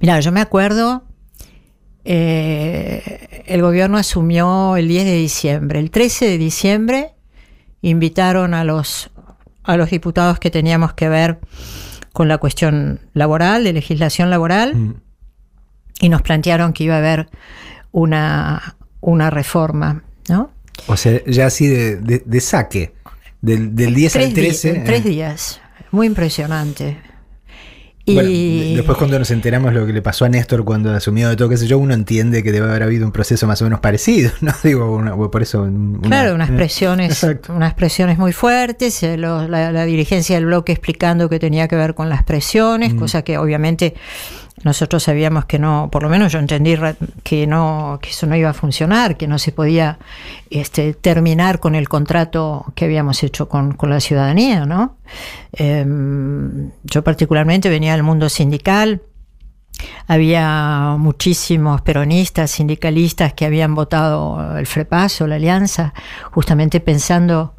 Mira, 0.00 0.20
yo 0.20 0.32
me 0.32 0.40
acuerdo, 0.40 1.04
eh, 2.04 3.44
el 3.46 3.62
gobierno 3.62 3.96
asumió 3.96 4.76
el 4.76 4.88
10 4.88 5.04
de 5.04 5.16
diciembre. 5.16 5.78
El 5.78 5.90
13 5.90 6.26
de 6.26 6.38
diciembre 6.38 7.14
invitaron 7.80 8.54
a 8.54 8.64
los, 8.64 9.10
a 9.62 9.76
los 9.76 9.90
diputados 9.90 10.40
que 10.40 10.50
teníamos 10.50 10.94
que 10.94 11.08
ver 11.08 11.38
con 12.12 12.28
la 12.28 12.38
cuestión 12.38 13.00
laboral, 13.14 13.64
de 13.64 13.72
legislación 13.72 14.30
laboral. 14.30 14.74
Mm 14.74 14.94
y 16.00 16.08
nos 16.08 16.22
plantearon 16.22 16.72
que 16.72 16.84
iba 16.84 16.94
a 16.94 16.98
haber 16.98 17.28
una, 17.92 18.76
una 19.00 19.30
reforma, 19.30 20.02
¿no? 20.28 20.50
O 20.86 20.96
sea, 20.96 21.22
ya 21.26 21.46
así 21.46 21.66
de, 21.66 22.40
saque, 22.40 22.94
del, 23.40 23.74
del 23.76 23.94
10 23.94 24.16
al 24.16 24.32
13. 24.32 24.82
tres 24.84 25.04
días, 25.04 25.60
muy 25.90 26.06
impresionante. 26.06 26.98
Y 28.04 28.74
después 28.74 28.98
cuando 28.98 29.16
nos 29.16 29.30
enteramos 29.30 29.72
lo 29.72 29.86
que 29.86 29.92
le 29.92 30.02
pasó 30.02 30.24
a 30.24 30.28
Néstor 30.28 30.64
cuando 30.64 30.92
asumió 30.92 31.28
de 31.28 31.36
todo, 31.36 31.48
qué 31.48 31.56
sé 31.56 31.68
yo, 31.68 31.78
uno 31.78 31.94
entiende 31.94 32.42
que 32.42 32.50
debe 32.50 32.68
haber 32.68 32.82
habido 32.82 33.06
un 33.06 33.12
proceso 33.12 33.46
más 33.46 33.62
o 33.62 33.64
menos 33.64 33.78
parecido, 33.78 34.32
¿no? 34.40 34.52
Digo, 34.64 35.30
por 35.30 35.42
eso... 35.42 35.68
claro, 36.02 36.34
unas 36.34 36.50
presiones, 36.50 37.24
unas 37.48 37.74
presiones 37.74 38.18
muy 38.18 38.32
fuertes, 38.32 39.02
eh, 39.04 39.16
la, 39.16 39.84
dirigencia 39.84 40.34
del 40.34 40.46
bloque 40.46 40.72
explicando 40.72 41.28
que 41.28 41.38
tenía 41.38 41.68
que 41.68 41.76
ver 41.76 41.94
con 41.94 42.08
las 42.08 42.24
presiones, 42.24 42.94
mm. 42.94 42.98
cosa 42.98 43.22
que 43.22 43.38
obviamente 43.38 43.94
nosotros 44.64 45.02
sabíamos 45.02 45.46
que 45.46 45.58
no, 45.58 45.88
por 45.90 46.02
lo 46.02 46.08
menos 46.08 46.32
yo 46.32 46.38
entendí 46.38 46.76
que 47.22 47.46
no, 47.46 47.98
que 48.00 48.10
eso 48.10 48.26
no 48.26 48.36
iba 48.36 48.50
a 48.50 48.54
funcionar, 48.54 49.16
que 49.16 49.26
no 49.26 49.38
se 49.38 49.50
podía 49.50 49.98
este, 50.50 50.94
terminar 50.94 51.58
con 51.58 51.74
el 51.74 51.88
contrato 51.88 52.66
que 52.74 52.84
habíamos 52.84 53.22
hecho 53.22 53.48
con, 53.48 53.76
la 53.82 54.00
ciudadanía, 54.00 54.66
¿no? 54.66 54.96
Em, 55.52 56.70
yo 56.84 57.02
particularmente 57.02 57.68
venía 57.68 57.92
del 57.92 58.02
mundo 58.02 58.28
sindical, 58.28 59.02
había 60.06 60.96
muchísimos 60.98 61.80
peronistas, 61.80 62.50
sindicalistas 62.50 63.32
que 63.32 63.46
habían 63.46 63.74
votado 63.74 64.56
el 64.56 64.66
FREPASO, 64.66 65.26
la 65.26 65.36
alianza, 65.36 65.94
justamente 66.30 66.80
pensando 66.80 67.54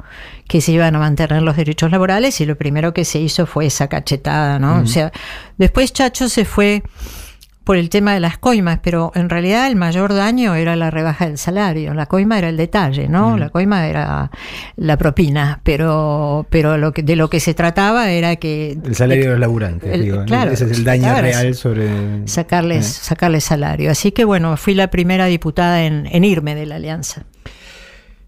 que 0.48 0.60
se 0.60 0.72
iban 0.72 0.94
a 0.94 0.98
mantener 0.98 1.42
los 1.42 1.56
derechos 1.56 1.90
laborales 1.90 2.40
y 2.40 2.46
lo 2.46 2.56
primero 2.56 2.92
que 2.92 3.04
se 3.04 3.18
hizo 3.18 3.46
fue 3.46 3.66
esa 3.66 3.88
cachetada, 3.88 4.58
¿no? 4.58 4.80
O 4.82 4.86
sea, 4.86 5.10
después 5.56 5.92
Chacho 5.92 6.28
se 6.28 6.44
fue 6.44 6.82
por 7.64 7.78
el 7.78 7.88
tema 7.88 8.12
de 8.12 8.20
las 8.20 8.36
coimas, 8.36 8.80
pero 8.82 9.10
en 9.14 9.30
realidad 9.30 9.66
el 9.68 9.74
mayor 9.74 10.12
daño 10.12 10.54
era 10.54 10.76
la 10.76 10.90
rebaja 10.90 11.26
del 11.26 11.38
salario. 11.38 11.94
La 11.94 12.04
coima 12.04 12.36
era 12.36 12.50
el 12.50 12.58
detalle, 12.58 13.08
¿no? 13.08 13.38
La 13.38 13.48
coima 13.48 13.86
era 13.86 14.30
la 14.76 14.98
propina, 14.98 15.60
pero, 15.62 16.46
pero 16.50 16.76
lo 16.76 16.92
que, 16.92 17.02
de 17.02 17.16
lo 17.16 17.30
que 17.30 17.40
se 17.40 17.54
trataba 17.54 18.10
era 18.10 18.36
que 18.36 18.76
El 18.84 18.94
salario 18.94 19.24
de 19.24 19.30
los 19.30 19.40
laburantes, 19.40 19.90
el- 19.94 20.02
digo, 20.02 20.16
¿no? 20.18 20.24
claro, 20.26 20.50
ese 20.50 20.66
es 20.66 20.72
el 20.72 20.84
daño 20.84 21.04
claro, 21.04 21.22
real 21.22 21.54
sobre... 21.54 21.88
sacarles, 22.28 22.86
Eh. 22.86 22.98
sacarles 23.04 23.44
salario. 23.44 23.90
Así 23.90 24.12
que 24.12 24.26
bueno, 24.26 24.58
fui 24.58 24.74
la 24.74 24.88
primera 24.88 25.24
diputada 25.24 25.84
en, 25.84 26.06
en 26.12 26.22
irme 26.24 26.54
de 26.54 26.66
la 26.66 26.74
alianza. 26.74 27.22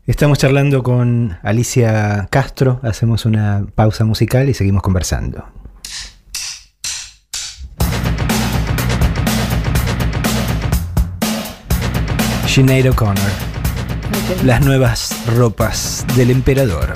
Estamos 0.06 0.38
charlando 0.38 0.84
con 0.84 1.36
Alicia 1.42 2.28
Castro, 2.30 2.78
hacemos 2.84 3.25
una 3.25 3.66
pausa 3.75 4.04
musical 4.04 4.48
y 4.48 4.54
seguimos 4.54 4.80
conversando. 4.80 5.44
Sinead 12.46 12.88
O'Connor, 12.90 13.16
las 14.44 14.64
nuevas 14.64 15.12
ropas 15.26 16.06
del 16.14 16.30
emperador. 16.30 16.94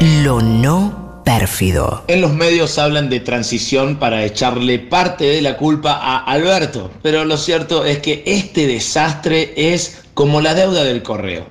Lo 0.00 0.42
no 0.42 1.22
pérfido. 1.24 2.04
En 2.08 2.20
los 2.20 2.34
medios 2.34 2.78
hablan 2.78 3.08
de 3.08 3.20
transición 3.20 3.96
para 3.96 4.24
echarle 4.24 4.78
parte 4.78 5.24
de 5.24 5.40
la 5.40 5.56
culpa 5.56 5.92
a 5.92 6.18
Alberto, 6.18 6.90
pero 7.02 7.24
lo 7.24 7.38
cierto 7.38 7.84
es 7.84 8.00
que 8.00 8.22
este 8.26 8.66
desastre 8.66 9.54
es 9.56 10.04
como 10.12 10.42
la 10.42 10.54
deuda 10.54 10.84
del 10.84 11.02
correo. 11.02 11.46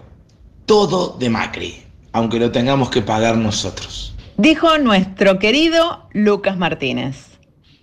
Todo 0.67 1.17
de 1.17 1.29
Macri, 1.29 1.83
aunque 2.11 2.39
lo 2.39 2.51
tengamos 2.51 2.89
que 2.91 3.01
pagar 3.01 3.35
nosotros. 3.37 4.15
Dijo 4.37 4.77
nuestro 4.77 5.39
querido 5.39 6.07
Lucas 6.13 6.57
Martínez. 6.57 7.39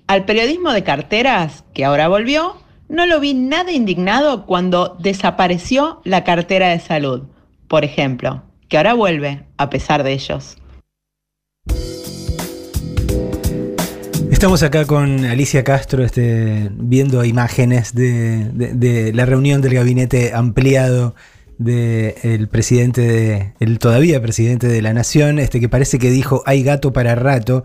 Al 0.06 0.24
periodismo 0.24 0.72
de 0.72 0.84
carteras, 0.84 1.64
que 1.74 1.84
ahora 1.84 2.06
volvió, 2.06 2.56
no 2.88 3.06
lo 3.06 3.18
vi 3.18 3.34
nada 3.34 3.72
indignado 3.72 4.46
cuando 4.46 4.96
desapareció 5.00 6.00
la 6.04 6.22
cartera 6.22 6.68
de 6.68 6.78
salud, 6.78 7.22
por 7.66 7.84
ejemplo, 7.84 8.42
que 8.72 8.78
ahora 8.78 8.94
vuelve 8.94 9.44
a 9.58 9.68
pesar 9.68 10.02
de 10.02 10.14
ellos. 10.14 10.56
Estamos 14.30 14.62
acá 14.62 14.86
con 14.86 15.26
Alicia 15.26 15.62
Castro 15.62 16.02
este, 16.02 16.70
viendo 16.72 17.22
imágenes 17.22 17.94
de, 17.94 19.12
la 19.14 19.26
reunión 19.26 19.60
del 19.60 19.74
gabinete 19.74 20.32
ampliado 20.32 21.14
del 21.58 22.48
presidente, 22.48 23.02
de, 23.02 23.52
el 23.60 23.78
todavía 23.78 24.22
presidente 24.22 24.68
de 24.68 24.80
la 24.80 24.94
nación, 24.94 25.38
este 25.38 25.60
que 25.60 25.68
parece 25.68 25.98
que 25.98 26.10
dijo 26.10 26.42
hay 26.46 26.62
gato 26.62 26.94
para 26.94 27.14
rato, 27.14 27.64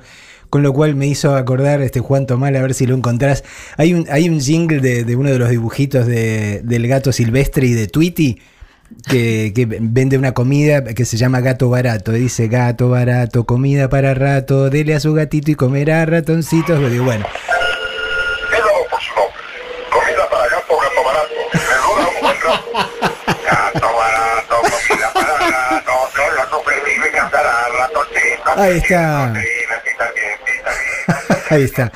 con 0.49 0.61
lo 0.61 0.73
cual 0.73 0.95
me 0.95 1.07
hizo 1.07 1.37
acordar 1.37 1.81
este 1.81 2.01
Juan 2.01 2.25
Tomal, 2.25 2.53
a 2.57 2.61
ver 2.61 2.73
si 2.73 2.85
lo 2.85 2.95
encontrás. 2.95 3.45
Hay 3.77 3.93
un, 3.93 4.07
hay 4.11 4.27
un 4.27 4.41
jingle 4.41 4.81
de, 4.81 5.15
uno 5.15 5.29
de 5.29 5.39
los 5.39 5.49
dibujitos 5.49 6.05
de- 6.05 6.63
del 6.65 6.85
gato 6.85 7.13
silvestre 7.13 7.65
y 7.65 7.73
de 7.75 7.87
Tweety. 7.87 8.39
Que, 9.10 9.51
que 9.53 9.65
vende 9.65 10.17
una 10.17 10.34
comida 10.34 10.84
que 10.84 11.06
se 11.06 11.17
llama 11.17 11.41
gato 11.41 11.70
barato. 11.70 12.15
y 12.15 12.20
Dice 12.22 12.48
gato 12.48 12.89
barato, 12.89 13.46
comida 13.46 13.89
para 13.89 14.13
rato, 14.13 14.70
dele 14.70 14.96
a 14.96 15.00
su 15.00 15.13
gatito 15.13 15.51
y 15.51 15.56
comerá 15.56 16.06
ratoncitos. 16.06 16.79
Yo 16.79 16.89
digo, 16.89 17.03
bueno. 17.06 17.25
Comida 19.91 20.29
para 20.29 20.48
gato, 20.50 20.77
gato 20.77 21.03
barato. 21.06 21.34
Me 21.53 21.60
dura 21.60 22.08
un 22.08 22.22
buen 22.22 22.38
rato. 22.41 22.72
Gato 23.46 23.88
barato, 23.96 24.56
comida 24.62 25.13
para 25.13 25.38
gato. 25.51 25.91
Solo 26.15 26.41
supervive 26.58 27.12
cantará 27.12 27.53
ratoncito. 27.77 28.50
Ahí 28.56 28.77
está. 28.77 29.34
Ahí 31.50 31.63
está. 31.63 31.91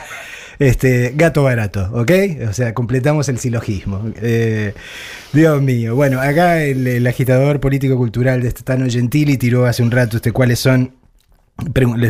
Este, 0.62 1.14
gato 1.16 1.42
barato, 1.42 1.90
¿ok? 1.92 2.12
O 2.48 2.54
sea, 2.54 2.76
completamos 2.76 3.28
el 3.30 3.40
silogismo. 3.40 4.12
Eh, 4.22 4.74
Dios 5.34 5.60
mío. 5.60 5.96
Bueno, 5.96 6.22
acá 6.22 6.62
el, 6.64 7.08
agitador 7.08 7.60
político-cultural 7.60 8.44
de 8.44 8.50
este 8.50 8.62
Tano 8.62 8.86
Gentili 8.88 9.38
tiró 9.38 9.66
hace 9.66 9.82
un 9.82 9.90
rato 9.90 10.18
este, 10.18 10.32
cuáles 10.32 10.60
son 10.60 10.94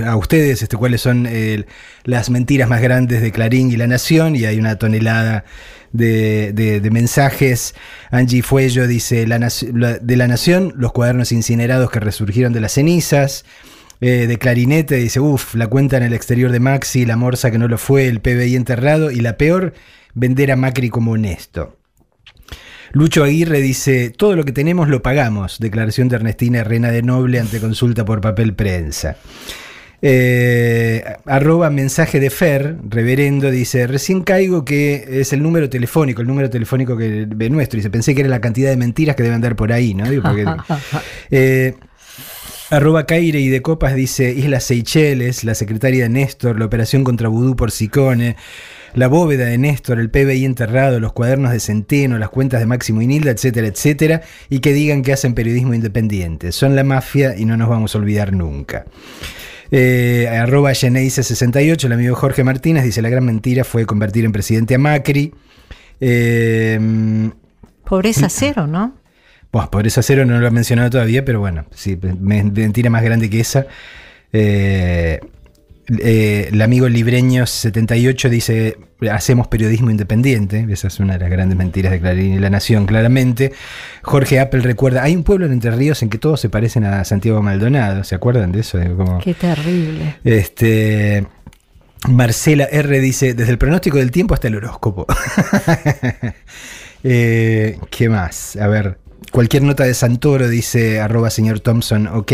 a 0.05 0.15
ustedes 0.17 0.62
este, 0.62 0.75
cuáles 0.75 1.00
son 1.01 1.27
las 2.03 2.29
mentiras 2.29 2.68
más 2.68 2.81
grandes 2.81 3.22
de 3.22 3.31
Clarín 3.31 3.72
y 3.72 3.77
La 3.77 3.87
Nación 3.87 4.35
y 4.35 4.44
hay 4.44 4.59
una 4.59 4.75
tonelada 4.77 5.46
de, 5.94 6.51
de- 6.51 6.81
de 6.81 6.92
mensajes. 6.92 7.74
Angie 8.11 8.42
Fuello 8.44 8.85
dice 8.85 9.27
la- 9.27 9.40
de 9.40 10.18
La 10.18 10.27
Nación, 10.27 10.74
los 10.75 10.92
cuadernos 10.92 11.31
incinerados 11.31 11.90
que 11.90 12.01
resurgieron 12.01 12.51
de 12.51 12.59
las 12.59 12.74
cenizas. 12.74 13.46
Eh, 14.01 14.25
de 14.27 14.37
Clarinete 14.37 14.96
dice, 14.96 15.20
uff, 15.20 15.53
la 15.55 15.68
cuenta 15.68 15.98
en 15.98 16.03
el 16.03 16.14
exterior 16.14 16.51
de 16.51 16.59
Maxi, 16.59 17.05
la 17.05 17.18
morsa 17.18 17.51
que 17.51 17.59
no 17.59 17.68
lo 17.68 17.77
fue, 17.77 18.07
el 18.07 18.20
PBI 18.20 18.55
enterrado 18.55 19.11
y 19.11 19.18
la 19.22 19.37
peor, 19.37 19.74
vender 20.16 20.51
a 20.51 20.55
Macri 20.55 20.90
como 20.90 21.11
honesto. 21.11 21.77
Lucho 22.94 23.24
Aguirre 23.24 23.61
dice, 23.61 24.09
todo 24.09 24.35
lo 24.35 24.44
que 24.44 24.51
tenemos 24.51 24.90
lo 24.90 25.01
pagamos. 25.01 25.59
Declaración 25.59 26.09
de 26.09 26.18
Ernestina 26.18 26.59
Herrena 26.59 26.92
de 26.92 27.03
Noble 27.03 27.40
ante 27.40 27.59
consulta 27.61 28.03
por 28.03 28.20
papel 28.20 28.53
prensa. 28.53 29.16
Eh, 30.01 31.03
arroba 31.27 31.70
mensaje 31.70 32.20
de 32.20 32.29
Fer, 32.31 32.75
reverendo, 32.90 33.51
dice, 33.51 33.85
recién 33.85 34.24
caigo 34.24 34.66
que 34.66 35.22
es 35.22 35.31
el 35.31 35.44
número 35.44 35.70
telefónico, 35.70 36.22
el 36.22 36.27
número 36.27 36.50
telefónico 36.50 36.98
que 36.98 37.27
ve 37.27 37.50
nuestro. 37.51 37.77
Dice, 37.77 37.92
pensé 37.92 38.16
que 38.16 38.22
era 38.22 38.29
la 38.29 38.42
cantidad 38.42 38.72
de 38.72 38.77
mentiras 38.77 39.16
que 39.16 39.24
deben 39.24 39.35
andar 39.35 39.55
por 39.55 39.72
ahí, 39.72 39.94
¿no? 39.94 40.09
Digo, 40.09 40.24
porque- 40.24 40.46
Eh, 41.31 41.75
Arroba 42.72 43.05
Caire 43.05 43.42
y 43.42 43.50
de 43.50 43.62
Copas 43.62 43.96
dice 43.96 44.31
Islas 44.31 44.64
Seychelles, 44.64 45.44
la 45.44 45.55
secretaria 45.55 46.03
de 46.03 46.10
Néstor, 46.10 46.57
la 46.57 46.64
operación 46.64 47.03
contra 47.03 47.27
Vudú 47.27 47.57
por 47.57 47.70
Sicone, 47.70 48.38
la 48.94 49.10
bóveda 49.10 49.44
de 49.44 49.57
Néstor, 49.57 50.00
el 50.00 50.10
PBI 50.10 50.46
enterrado, 50.46 51.01
los 51.01 51.12
cuadernos 51.12 51.51
de 51.51 51.60
Centeno, 51.60 52.18
las 52.18 52.29
cuentas 52.29 52.62
de 52.62 52.68
Máximo 52.68 53.01
y 53.01 53.07
Nilda, 53.07 53.31
etcétera, 53.31 53.68
etcétera, 53.68 54.22
y 54.50 54.60
que 54.60 54.72
digan 54.72 55.01
que 55.01 55.12
hacen 55.12 55.34
periodismo 55.34 55.74
independiente. 55.74 56.53
Son 56.53 56.74
la 56.77 56.86
mafia 56.86 57.36
y 57.38 57.44
no 57.44 57.57
nos 57.57 57.68
vamos 57.68 57.94
a 57.94 57.98
olvidar 57.98 58.31
nunca. 58.31 58.86
Eh, 59.70 60.29
arroba 60.29 60.72
Geneise68, 60.72 61.84
el 61.84 61.92
amigo 61.92 62.16
Jorge 62.16 62.46
Martínez 62.46 62.86
dice 62.86 63.01
la 63.01 63.10
gran 63.10 63.25
mentira 63.25 63.66
fue 63.66 63.86
convertir 63.86 64.24
en 64.24 64.31
presidente 64.31 64.75
a 64.75 64.77
Macri. 64.77 65.34
Eh, 66.00 66.79
Pobreza 67.84 68.29
cero, 68.29 68.66
¿no? 68.66 69.00
Bueno, 69.51 69.70
Pobreza 69.70 70.01
Cero 70.01 70.25
no 70.25 70.40
lo 70.40 70.48
ha 70.48 70.51
mencionado 70.51 70.90
todavía, 70.90 71.25
pero 71.25 71.40
bueno, 71.40 71.66
sí, 71.75 71.98
me- 72.22 72.44
mentira 72.44 72.90
más 72.90 73.03
grande 73.03 73.29
que 73.29 73.40
esa. 73.42 73.66
Eh, 74.31 75.20
eh, 76.00 76.50
el 76.53 76.61
amigo 76.61 76.87
Libreño78 76.87 78.29
dice, 78.29 78.77
hacemos 79.11 79.48
periodismo 79.48 79.92
independiente. 79.92 80.66
Esa 80.70 80.87
es 80.87 81.00
una 81.01 81.14
de 81.14 81.20
las 81.20 81.29
grandes 81.29 81.57
mentiras 81.57 81.92
de 81.92 82.00
Clarín 82.00 82.33
y 82.33 82.40
La 82.40 82.50
Nación, 82.50 82.85
claramente. 82.85 83.51
Jorge 84.03 84.40
Apple 84.40 84.61
recuerda, 84.61 85.03
hay 85.03 85.16
un 85.18 85.24
pueblo 85.24 85.46
en 85.48 85.51
Entre 85.51 85.72
Ríos 85.72 86.01
en 86.01 86.09
que 86.09 86.18
todos 86.18 86.40
se 86.40 86.48
parecen 86.48 86.85
a 86.85 87.03
Santiago 87.03 87.42
Maldonado. 87.42 88.05
¿Se 88.05 88.16
acuerdan 88.16 88.53
de 88.53 88.61
eso? 88.61 88.79
Como- 88.96 89.20
Qué 89.20 89.33
terrible. 89.33 90.16
este. 90.24 91.27
Marcela 92.07 92.64
R 92.72 93.00
dice, 93.00 93.33
desde 93.35 93.51
el 93.51 93.57
pronóstico 93.59 93.98
del 93.98 94.09
tiempo 94.11 94.33
hasta 94.33 94.48
el 94.48 94.55
horóscopo. 94.55 95.05
Eh, 97.03 97.79
¿Qué 97.90 98.09
más? 98.09 98.55
A 98.57 98.68
ver, 98.68 99.00
cualquier 99.31 99.63
nota 99.63 99.83
de 99.83 99.94
Santoro 99.94 100.48
dice 100.48 101.00
arroba 101.00 101.29
señor 101.29 101.59
Thompson, 101.59 102.07
ok. 102.07 102.31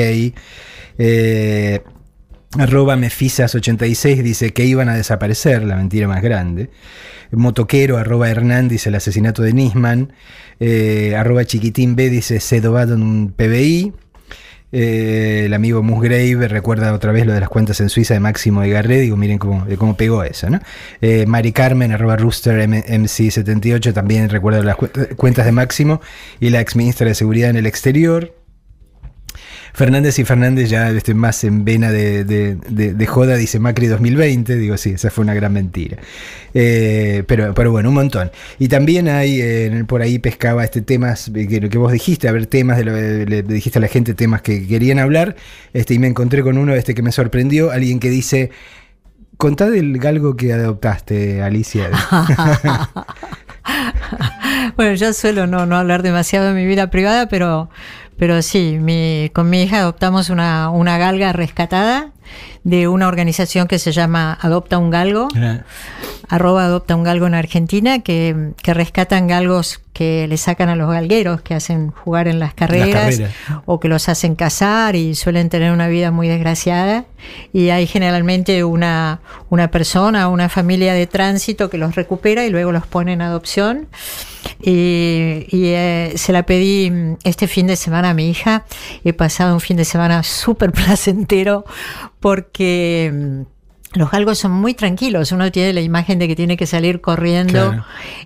Eh, 0.99 1.81
arroba 2.57 2.97
Mefisas86 2.97 4.21
dice 4.23 4.51
que 4.51 4.65
iban 4.65 4.89
a 4.89 4.95
desaparecer, 4.95 5.63
la 5.63 5.75
mentira 5.75 6.07
más 6.07 6.21
grande. 6.21 6.69
Motoquero, 7.31 7.97
arroba 7.97 8.29
Hernán 8.29 8.67
dice 8.67 8.89
el 8.89 8.95
asesinato 8.95 9.41
de 9.41 9.53
Nisman. 9.53 10.13
Eh, 10.59 11.15
arroba 11.15 11.45
Chiquitín 11.45 11.95
B 11.95 12.09
dice 12.09 12.39
Sedovado 12.39 12.95
en 12.95 13.03
un 13.03 13.31
PBI. 13.31 13.93
Eh, 14.71 15.43
el 15.45 15.53
amigo 15.53 15.81
Musgrave 15.81 16.47
recuerda 16.47 16.93
otra 16.93 17.11
vez 17.11 17.25
lo 17.25 17.33
de 17.33 17.39
las 17.39 17.49
cuentas 17.49 17.79
en 17.79 17.89
Suiza 17.89 18.13
de 18.13 18.19
Máximo 18.19 18.63
y 18.65 18.69
Garré. 18.69 18.99
Digo, 18.99 19.15
miren 19.17 19.37
cómo, 19.37 19.65
de 19.65 19.77
cómo 19.77 19.95
pegó 19.95 20.23
eso, 20.23 20.49
¿no? 20.49 20.59
Eh, 21.01 21.25
Mari 21.25 21.51
Carmen, 21.53 21.91
arroba 21.91 22.17
Rooster 22.17 22.59
M- 22.59 22.83
MC78, 22.85 23.93
también 23.93 24.29
recuerda 24.29 24.61
las 24.63 24.75
cu- 24.75 24.89
cuentas 25.15 25.45
de 25.45 25.51
Máximo 25.53 26.01
y 26.39 26.49
la 26.49 26.59
ex 26.61 26.75
ministra 26.75 27.07
de 27.07 27.15
Seguridad 27.15 27.49
en 27.49 27.55
el 27.57 27.65
exterior. 27.65 28.33
Fernández 29.77 30.17
y 30.17 30.25
Fernández 30.25 30.71
ya 30.71 30.89
este, 30.89 31.13
más 31.13 31.43
en 31.43 31.63
vena 31.63 31.91
de, 31.91 32.23
de- 32.23 32.55
de- 32.55 33.05
joda, 33.05 33.35
dice 33.35 33.59
Macri 33.59 33.85
2020. 33.85 34.55
Digo, 34.55 34.75
sí, 34.75 34.89
esa 34.95 35.11
fue 35.11 35.23
una 35.23 35.35
gran 35.35 35.53
mentira. 35.53 35.97
Eh, 36.55 37.23
pero, 37.27 37.53
pero 37.53 37.69
bueno, 37.71 37.89
un 37.89 37.95
montón. 37.95 38.31
Y 38.57 38.69
también 38.69 39.07
hay, 39.07 39.39
eh, 39.39 39.67
el- 39.67 39.85
por 39.85 40.01
ahí 40.01 40.17
pescaba 40.17 40.63
este 40.63 40.81
temas, 40.81 41.27
eh, 41.35 41.47
que, 41.47 41.69
que 41.69 41.77
vos 41.77 41.91
dijiste, 41.91 42.27
a 42.27 42.31
ver, 42.31 42.47
temas, 42.47 42.77
de 42.77 42.85
lo, 42.85 42.91
le, 42.93 43.43
dijiste 43.43 43.77
a 43.77 43.81
la 43.83 43.87
gente 43.87 44.15
temas 44.15 44.41
que 44.41 44.65
querían 44.65 44.97
hablar. 44.97 45.35
Este, 45.73 45.93
y 45.93 45.99
me 45.99 46.07
encontré 46.07 46.41
con 46.41 46.57
uno 46.57 46.73
este 46.73 46.95
que 46.95 47.03
me 47.03 47.11
sorprendió, 47.11 47.69
alguien 47.69 47.99
que 47.99 48.09
dice. 48.09 48.49
Contá 49.37 49.69
del 49.69 49.99
galgo 49.99 50.35
que 50.35 50.51
adoptaste, 50.53 51.43
Alicia. 51.43 51.91
Bueno, 54.75 54.93
yo 54.95 55.11
suelo 55.13 55.47
no, 55.47 55.65
no 55.65 55.75
hablar 55.77 56.01
demasiado 56.03 56.47
de 56.47 56.53
mi 56.53 56.65
vida 56.65 56.89
privada, 56.89 57.27
pero, 57.27 57.69
pero 58.17 58.41
sí, 58.41 58.77
mi, 58.79 59.29
con 59.33 59.49
mi 59.49 59.63
hija 59.63 59.79
adoptamos 59.79 60.29
una, 60.29 60.69
una 60.69 60.97
galga 60.97 61.33
rescatada 61.33 62.11
de 62.63 62.87
una 62.87 63.07
organización 63.07 63.67
que 63.67 63.79
se 63.79 63.91
llama 63.91 64.37
Adopta 64.41 64.77
un 64.77 64.89
Galgo, 64.89 65.27
arroba 66.27 66.65
Adopta 66.65 66.95
un 66.95 67.03
Galgo 67.03 67.27
en 67.27 67.35
Argentina, 67.35 67.99
que, 67.99 68.53
que 68.61 68.73
rescatan 68.73 69.27
galgos 69.27 69.81
que 69.97 70.27
le 70.27 70.37
sacan 70.37 70.69
a 70.69 70.75
los 70.75 70.91
galgueros, 70.91 71.41
que 71.41 71.55
hacen 71.55 71.89
jugar 71.89 72.27
en 72.27 72.37
las 72.37 72.53
carreras, 72.53 73.15
carreras. 73.17 73.31
o 73.65 73.79
que 73.79 73.87
los 73.87 74.09
hacen 74.09 74.35
cazar 74.35 74.95
y 74.95 75.15
suelen 75.15 75.49
tener 75.49 75.71
una 75.71 75.87
vida 75.87 76.11
muy 76.11 76.27
desgraciada. 76.27 77.05
Y 77.51 77.69
hay 77.69 77.87
generalmente 77.87 78.63
una, 78.63 79.21
una 79.49 79.71
persona, 79.71 80.27
una 80.27 80.49
familia 80.49 80.93
de 80.93 81.07
tránsito 81.07 81.71
que 81.71 81.79
los 81.79 81.95
recupera 81.95 82.45
y 82.45 82.51
luego 82.51 82.71
los 82.71 82.85
pone 82.85 83.13
en 83.13 83.23
adopción. 83.23 83.87
Y, 84.61 85.47
y, 85.49 85.69
eh, 85.69 86.13
se 86.15 86.31
la 86.31 86.43
pedí 86.43 86.91
mm, 86.91 87.17
este 87.23 87.47
fin 87.47 87.65
de 87.65 87.75
semana 87.75 88.11
a 88.11 88.13
mi 88.13 88.29
hija. 88.29 88.65
He 89.03 89.13
pasado 89.13 89.55
un 89.55 89.61
fin 89.61 89.77
de 89.77 89.85
semana 89.85 90.21
súper 90.21 90.71
placentero 90.73 91.65
porque 92.19 93.11
mm, 93.11 93.56
los 93.97 94.11
galgos 94.11 94.37
son 94.37 94.51
muy 94.51 94.73
tranquilos, 94.73 95.31
uno 95.31 95.51
tiene 95.51 95.73
la 95.73 95.81
imagen 95.81 96.19
de 96.19 96.27
que 96.27 96.35
tiene 96.35 96.55
que 96.57 96.65
salir 96.65 97.01
corriendo 97.01 97.71
Claro. 97.71 97.85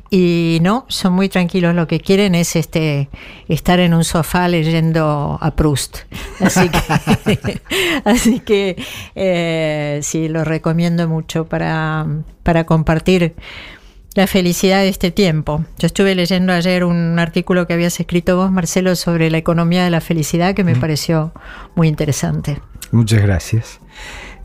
y 0.10 0.60
no, 0.62 0.86
son 0.90 1.14
muy 1.14 1.30
tranquilos, 1.30 1.74
lo 1.74 1.88
que 1.88 2.00
quieren 2.00 2.36
es 2.36 2.56
este 2.56 3.10
estar 3.48 3.80
en 3.80 3.94
un 3.94 4.04
sofá 4.04 4.48
leyendo 4.48 5.38
a 5.42 5.52
Proust. 5.56 6.00
Así 6.40 6.70
que, 6.70 7.62
así 8.06 8.40
que 8.40 8.84
eh, 9.16 10.00
sí, 10.04 10.28
lo 10.28 10.44
recomiendo 10.44 11.08
mucho 11.08 11.46
para, 11.46 12.06
para 12.44 12.66
compartir 12.66 13.34
la 14.14 14.28
felicidad 14.28 14.82
de 14.82 14.90
este 14.90 15.12
tiempo. 15.12 15.64
Yo 15.80 15.86
estuve 15.86 16.16
leyendo 16.16 16.52
ayer 16.52 16.84
un 16.84 17.18
artículo 17.18 17.66
que 17.66 17.74
habías 17.74 17.98
escrito 18.00 18.36
vos, 18.36 18.52
Marcelo, 18.52 18.96
sobre 18.96 19.32
la 19.32 19.38
economía 19.38 19.84
de 19.86 19.90
la 19.90 20.02
felicidad 20.02 20.54
que 20.54 20.64
me 20.64 20.76
pareció 20.76 21.32
muy 21.76 21.88
interesante. 21.88 22.60
Muchas 22.92 23.22
gracias. 23.22 23.80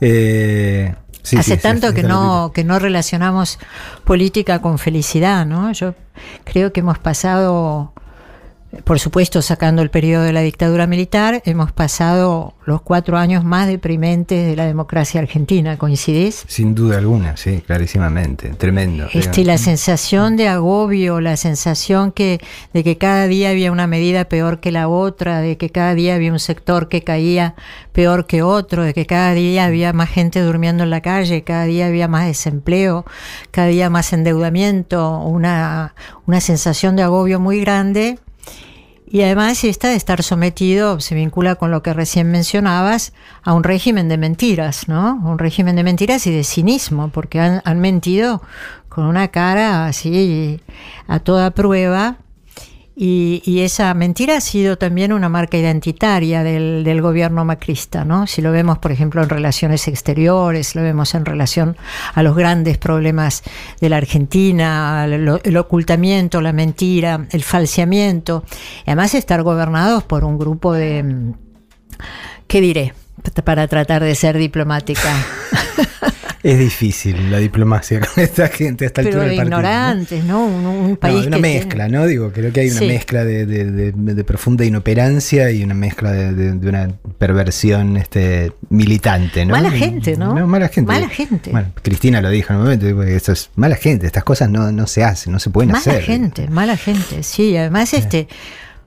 Eh, 0.01 0.95
sí, 1.27 1.37
Hace 1.37 1.57
sí, 1.57 1.61
tanto 1.61 1.93
que 1.93 2.05
no, 2.05 2.53
que 2.55 2.63
no 2.63 2.79
relacionamos 2.79 3.59
política 4.05 4.61
con 4.61 4.79
felicidad, 4.79 5.45
¿no? 5.45 5.73
Yo 5.73 5.97
creo 6.45 6.73
que 6.73 6.81
hemos 6.81 7.01
pasado, 7.01 7.93
por 8.85 9.01
supuesto, 9.01 9.43
sacando 9.43 9.83
el 9.83 9.91
periodo 9.91 10.25
de 10.25 10.33
la 10.33 10.41
dictadura 10.41 10.87
militar, 10.87 11.43
hemos 11.45 11.73
pasado 11.73 12.55
los 12.65 12.83
cuatro 12.83 13.17
años 13.17 13.45
más 13.45 13.69
deprimentes 13.69 14.47
de 14.47 14.57
la 14.57 14.67
democracia 14.67 15.21
argentina, 15.21 15.77
¿coincidís? 15.79 16.45
Sin 16.49 16.75
duda 16.75 16.99
alguna, 16.99 17.37
sí, 17.37 17.63
clarísimamente. 17.65 18.51
Tremendo. 18.51 19.09
Este, 19.13 19.45
la 19.45 19.57
sensación 19.57 20.37
de 20.37 20.49
agobio, 20.49 21.21
la 21.21 21.37
sensación 21.37 22.11
que, 22.11 22.41
de 22.73 22.83
que 22.83 22.99
cada 22.99 23.27
día 23.29 23.51
había 23.51 23.71
una 23.71 23.87
medida 23.87 24.25
peor 24.25 24.61
que 24.61 24.73
la 24.73 24.89
otra, 24.89 25.41
de 25.41 25.57
que 25.57 25.71
cada 25.71 25.95
día 25.95 26.17
había 26.17 26.33
un 26.33 26.41
sector 26.41 26.89
que 26.89 27.03
caía 27.03 27.55
peor 27.93 28.27
que 28.27 28.43
otro, 28.43 28.83
de 28.83 28.93
que 28.93 29.07
cada 29.07 29.33
día 29.33 29.65
había 29.65 29.93
más 29.93 30.11
gente 30.11 30.41
durmiendo 30.41 30.85
en 30.85 30.91
la 30.91 31.01
calle, 31.01 31.45
cada 31.45 31.65
día 31.65 31.87
había 31.87 32.09
más 32.09 32.27
desempleo, 32.27 33.07
cada 33.51 33.69
día 33.69 33.91
más 33.91 34.13
endeudamiento, 34.13 35.19
una, 35.21 35.95
una 36.27 36.41
sensación 36.41 36.97
de 36.97 37.05
agobio 37.05 37.41
muy 37.41 37.61
grande. 37.61 38.19
Y 39.09 39.23
además 39.23 39.63
esta 39.63 39.89
de 39.89 39.95
estar 39.95 40.23
sometido 40.23 40.99
se 41.01 41.15
vincula 41.15 41.55
con 41.55 41.71
lo 41.71 41.83
que 41.83 41.93
recién 41.93 42.31
mencionabas 42.31 43.13
a 43.43 43.53
un 43.53 43.63
régimen 43.63 44.09
de 44.09 44.19
mentiras, 44.19 44.89
¿no? 44.89 45.21
Un 45.25 45.39
régimen 45.39 45.77
de 45.77 45.85
mentiras 45.85 46.27
y 46.27 46.33
de 46.33 46.43
cinismo, 46.43 47.09
porque 47.11 47.39
han, 47.39 47.63
han 47.65 47.81
mentido 47.81 48.43
con 48.89 49.05
una 49.05 49.29
cara 49.29 49.87
así 49.87 50.61
a 51.07 51.21
toda 51.21 51.53
prueba. 51.53 52.17
Y, 52.99 53.43
y 53.45 53.61
esa 53.61 53.93
mentira 53.93 54.39
ha 54.39 54.41
sido 54.41 54.79
también 54.79 55.13
una 55.13 55.29
marca 55.29 55.59
identitaria 55.59 56.43
del, 56.43 57.03
gobierno 57.03 57.45
macrista, 57.45 58.07
¿no? 58.07 58.27
Si 58.27 58.41
lo 58.41 58.53
vemos, 58.53 58.79
por 58.79 58.91
ejemplo, 58.91 59.23
en 59.23 59.29
relaciones 59.29 59.87
exteriores, 59.87 60.75
lo 60.75 60.81
vemos 60.81 61.15
en 61.15 61.27
relación 61.27 61.77
a 62.15 62.23
los 62.23 62.35
grandes 62.35 62.79
problemas 62.79 63.43
de 63.83 63.91
la 63.91 63.99
Argentina, 63.99 65.05
el, 65.05 65.41
el 65.45 65.57
ocultamiento, 65.59 66.41
la 66.41 66.55
mentira, 66.55 67.27
el 67.33 67.43
falseamiento. 67.43 68.45
Y 68.87 68.91
además 68.91 69.15
estar 69.15 69.43
gobernados 69.43 70.03
por 70.05 70.25
un 70.25 70.39
grupo 70.39 70.73
de... 70.73 71.35
¿Qué 72.47 72.63
diré? 72.63 72.95
Para 73.45 73.69
tratar 73.69 74.03
de 74.03 74.15
ser 74.15 74.39
diplomática. 74.39 75.13
Es 76.43 76.59
difícil 76.59 77.31
la 77.31 77.39
diplomacia 77.39 78.01
con 78.15 78.23
esta 78.23 78.49
gente 78.49 78.85
a 78.85 78.87
esta 78.89 79.03
Pero 79.03 79.21
altura 79.21 79.25
de 79.25 79.29
del 79.31 79.37
partido, 79.39 79.51
¿no? 79.51 79.69
ignorantes, 79.69 80.25
¿no? 80.25 80.45
Un, 80.47 80.67
un 80.67 80.91
No, 80.91 80.97
país 80.97 81.27
una 81.27 81.37
que 81.37 81.43
mezcla, 81.43 81.85
tiene- 81.87 81.99
¿no? 81.99 82.07
Digo, 82.07 82.33
creo 82.33 82.53
que 82.53 82.61
hay 82.61 82.71
una 82.71 82.79
Sí. 82.81 82.87
mezcla 82.87 83.25
de, 83.25 83.47
de- 83.47 83.71
de- 83.93 83.93
de 84.15 84.25
profunda 84.25 84.65
inoperancia 84.65 85.51
y 85.51 85.65
una 85.65 85.75
mezcla 85.75 86.13
de, 86.13 86.53
una 86.69 86.89
perversión 87.19 87.97
este, 87.97 88.53
militante, 88.71 89.45
¿no? 89.45 89.53
Mala 89.53 89.71
gente, 89.71 90.17
¿no? 90.17 90.47
mala 90.47 90.69
gente. 90.69 90.93
Mala 90.93 91.09
gente. 91.09 91.51
Bueno, 91.51 91.73
Cristina 91.83 92.21
lo 92.21 92.31
dijo 92.31 92.53
en 92.53 92.59
un 92.59 92.65
momento, 92.65 92.87
digo, 92.87 93.03
esto 93.03 93.33
es 93.33 93.51
mala 93.57 93.77
gente, 93.77 94.07
estas 94.07 94.25
cosas 94.25 94.49
no, 94.51 94.71
no 94.73 94.87
se 94.87 95.03
hacen, 95.05 95.33
no 95.33 95.39
se 95.39 95.51
pueden 95.51 95.71
Mala 95.73 95.79
hacer. 95.81 96.03
gente, 96.03 96.49
mala 96.49 96.77
gente, 96.77 97.23
sí. 97.23 97.57
Además, 97.57 97.93
este, 97.95 98.29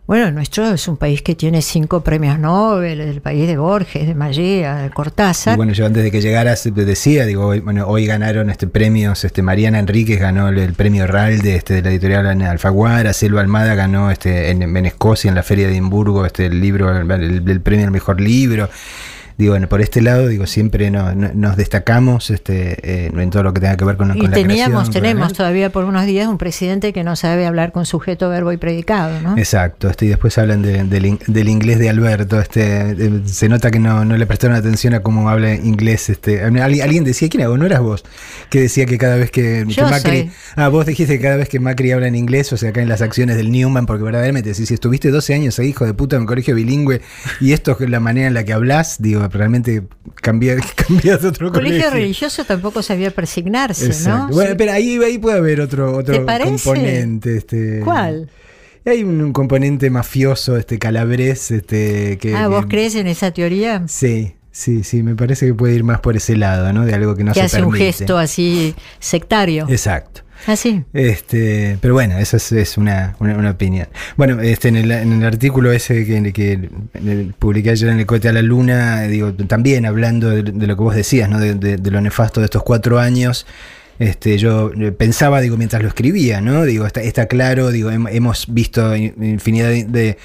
bueno, 0.09 0.31
nuestro 0.31 0.71
es 0.71 0.87
un 0.87 0.97
país 0.97 1.21
que 1.21 1.35
tiene 1.35 1.61
cinco 1.61 2.01
premios 2.01 2.39
Nobel, 2.39 2.99
el 2.99 3.21
país 3.21 3.45
de 3.45 3.57
Borges, 3.57 4.07
de 4.07 4.15
Mallea, 4.15 4.77
de 4.77 4.87
Y 4.87 4.89
Cortázar. 4.89 5.55
bueno, 5.55 5.71
yo 5.71 5.85
antes 5.85 6.01
de 6.01 6.09
que 6.09 6.19
llegaras 6.19 6.63
te 6.63 6.71
decía, 6.71 7.27
digo, 7.27 7.45
hoy, 7.45 7.59
bueno, 7.59 7.85
hoy 7.85 8.07
ganaron 8.07 8.49
este 8.49 8.65
premios, 8.65 9.23
este 9.23 9.43
Mariana 9.43 9.77
Enríquez 9.77 10.19
ganó 10.19 10.47
el, 10.47 10.57
el 10.57 10.73
premio 10.73 11.05
Ralde 11.05 11.55
este, 11.55 11.75
de 11.75 11.81
la 11.83 11.91
editorial 11.91 12.41
Alfaguara, 12.41 13.13
Selva 13.13 13.41
Almada 13.41 13.75
ganó 13.75 14.09
este 14.09 14.49
en, 14.49 14.63
Escocia, 14.87 15.29
en 15.29 15.35
la 15.35 15.43
Feria 15.43 15.67
de 15.67 15.73
Edimburgo, 15.73 16.25
este 16.25 16.47
el 16.47 16.59
libro, 16.59 16.89
el 16.89 17.61
premio 17.61 17.85
al 17.85 17.91
mejor 17.91 18.19
libro. 18.19 18.67
Digo, 19.39 19.53
bueno, 19.53 19.69
por 19.69 19.79
este 19.81 20.01
lado, 20.01 20.27
digo, 20.27 20.45
siempre 20.45 20.91
no- 20.91 21.15
no- 21.15 21.31
nos 21.33 21.55
destacamos 21.55 22.29
este, 22.29 23.05
eh, 23.05 23.11
en 23.17 23.29
todo 23.29 23.41
lo 23.43 23.53
que 23.53 23.61
tenga 23.61 23.77
que 23.77 23.85
ver 23.85 23.95
con, 23.95 24.15
y 24.15 24.19
con 24.19 24.31
la 24.31 24.35
teníamos, 24.35 24.89
creación, 24.89 24.91
tenemos 24.91 25.31
todavía 25.31 25.71
por 25.71 25.85
unos 25.85 26.05
días 26.05 26.27
un 26.27 26.37
presidente 26.37 26.91
que 26.91 27.05
no 27.05 27.15
sabe 27.15 27.45
hablar 27.47 27.71
con 27.71 27.85
sujeto, 27.85 28.27
verbo 28.27 28.51
y 28.51 28.57
predicado, 28.57 29.21
¿no? 29.21 29.37
Exacto, 29.37 29.89
este, 29.89 30.07
y 30.07 30.09
después 30.09 30.37
hablan 30.37 30.61
de- 30.61 30.83
del, 30.83 31.05
in- 31.05 31.19
del 31.27 31.47
inglés 31.47 31.79
de 31.79 31.89
Alberto. 31.89 32.37
Este, 32.37 33.21
se 33.27 33.47
nota 33.47 33.71
que 33.71 33.79
no, 33.79 34.03
no 34.03 34.17
le 34.17 34.25
prestaron 34.25 34.57
atención 34.57 34.93
a 34.93 34.99
cómo 34.99 35.29
habla 35.29 35.55
inglés. 35.55 36.09
Este, 36.09 36.43
alguien, 36.43 36.81
alguien 36.83 37.03
decía, 37.05 37.29
¿quién 37.29 37.39
era? 37.41 37.55
¿No 37.55 37.65
eras 37.65 37.79
vos? 37.79 38.03
Que 38.49 38.59
decía 38.59 38.85
que 38.87 38.97
cada 38.97 39.15
vez 39.15 39.31
que, 39.31 39.65
que 39.73 39.81
Macri. 39.83 40.19
soy. 40.19 40.31
Ah, 40.57 40.67
vos 40.67 40.85
dijiste 40.85 41.15
que 41.17 41.23
cada 41.23 41.37
vez 41.37 41.47
que 41.47 41.61
Macri 41.61 41.93
habla 41.93 42.07
en 42.07 42.15
inglés, 42.15 42.51
o 42.51 42.57
sea, 42.57 42.71
acá 42.71 42.81
en 42.81 42.89
las 42.89 43.01
acciones 43.01 43.37
del 43.37 43.51
Newman, 43.51 43.85
porque 43.85 44.03
verdaderamente, 44.03 44.53
si, 44.53 44.65
si 44.65 44.73
estuviste 44.73 45.11
12 45.11 45.33
años 45.33 45.57
ahí, 45.59 45.69
hijo 45.69 45.85
de 45.85 45.93
puta, 45.93 46.17
en 46.17 46.23
un 46.23 46.27
colegio 46.27 46.55
bilingüe, 46.55 46.99
y 47.39 47.53
esto 47.53 47.77
es 47.79 47.89
la 47.89 48.01
manera 48.01 48.27
en 48.27 48.33
la 48.33 48.43
que 48.43 48.51
hablas, 48.51 48.97
digo, 48.99 49.28
realmente 49.29 49.83
cambia, 50.15 50.55
cambias 50.75 51.21
de 51.21 51.27
otro 51.29 51.51
colegio 51.51 51.77
colegio. 51.79 51.89
religioso 51.91 52.43
tampoco 52.45 52.81
sabía 52.83 53.11
persignarse, 53.11 53.85
Exacto. 53.87 54.27
¿no? 54.27 54.33
Bueno, 54.33 54.51
Sí. 54.51 54.55
pero 54.57 54.71
ahí, 54.73 54.97
ahí 55.03 55.17
puede 55.17 55.37
haber 55.37 55.61
otro, 55.61 55.95
otro 55.97 56.25
componente. 56.25 57.37
Este, 57.37 57.81
¿Cuál? 57.83 58.29
hay 58.85 59.03
un, 59.03 59.21
un 59.21 59.33
componente 59.33 59.89
mafioso, 59.91 60.57
este 60.57 60.79
calabrés, 60.79 61.51
este 61.51 62.17
que. 62.17 62.35
ah, 62.35 62.47
¿vos 62.47 62.63
que- 62.65 62.69
crees 62.69 62.95
en 62.95 63.05
esa 63.07 63.31
teoría? 63.31 63.83
Sí, 63.87 64.35
sí, 64.51 64.83
sí, 64.83 65.03
me 65.03 65.15
parece 65.15 65.45
que 65.45 65.53
puede 65.53 65.75
ir 65.75 65.83
más 65.83 65.99
por 65.99 66.15
ese 66.17 66.35
lado, 66.35 66.73
¿no? 66.73 66.85
De 66.85 66.93
algo 66.95 67.15
que 67.15 67.23
no 67.23 67.33
que 67.33 67.39
se 67.41 67.45
hace 67.45 67.61
un 67.63 67.71
gesto 67.73 68.17
así 68.17 68.73
sectario. 68.99 69.67
Exacto. 69.69 70.21
Así. 70.47 70.83
Este, 70.93 71.77
pero 71.81 71.93
bueno, 71.93 72.17
esa 72.17 72.37
es, 72.37 72.77
una, 72.77 73.15
una- 73.19 73.49
opinión. 73.51 73.87
Bueno, 74.17 74.39
este, 74.41 74.69
en, 74.69 74.75
el, 74.77 75.23
artículo 75.23 75.71
ese 75.71 76.05
que, 76.05 76.31
que 76.33 76.69
publiqué 77.37 77.71
ayer 77.71 77.89
en 77.89 77.99
el 77.99 78.05
cohete 78.05 78.29
a 78.29 78.33
la 78.33 78.41
luna, 78.41 79.01
digo, 79.03 79.33
también 79.33 79.85
hablando 79.85 80.29
de, 80.29 80.43
lo 80.43 80.75
que 80.77 80.83
vos 80.83 80.95
decías, 80.95 81.29
¿no? 81.29 81.39
De, 81.39 81.77
lo 81.91 82.01
nefasto 82.01 82.39
de 82.41 82.45
estos 82.45 82.63
cuatro 82.63 82.99
años. 82.99 83.45
Este, 83.99 84.37
yo 84.37 84.71
eh, 84.79 84.93
pensaba, 84.93 85.41
digo, 85.41 85.57
mientras 85.57 85.81
lo 85.81 85.89
escribía, 85.89 86.39
¿no? 86.39 86.63
Digo, 86.63 86.85
está, 86.85 87.25
claro, 87.27 87.69
digo, 87.69 87.91
hem- 87.91 88.07
hemos 88.09 88.45
visto 88.53 88.95
in- 88.95 89.13
infinidad 89.21 89.69
de, 89.69 90.17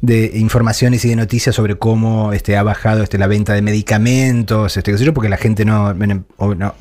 de- 0.00 0.30
informaciones 0.34 1.04
y 1.04 1.08
de 1.10 1.14
noticias 1.16 1.54
sobre 1.54 1.76
cómo 1.76 2.32
este, 2.32 2.56
ha 2.56 2.64
bajado 2.64 3.04
este, 3.04 3.18
la 3.18 3.28
venta 3.28 3.52
de 3.54 3.62
medicamentos, 3.62 4.76
este, 4.76 4.90
qué 4.92 5.04
yo, 5.04 5.14
porque 5.14 5.28
la 5.28 5.36
gente 5.36 5.64
no- 5.64 6.74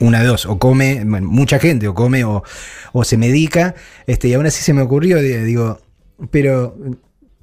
una 0.00 0.20
de 0.20 0.26
dos, 0.26 0.46
o 0.46 0.58
come, 0.58 1.04
mucha 1.04 1.58
gente, 1.58 1.88
o 1.88 1.94
come 1.94 2.24
o, 2.24 2.42
o 2.92 3.04
se 3.04 3.16
medica, 3.16 3.74
este, 4.06 4.28
y 4.28 4.34
aún 4.34 4.46
así 4.46 4.62
se 4.62 4.72
me 4.72 4.82
ocurrió, 4.82 5.18
di- 5.20 5.36
digo, 5.38 5.80
pero 6.30 6.76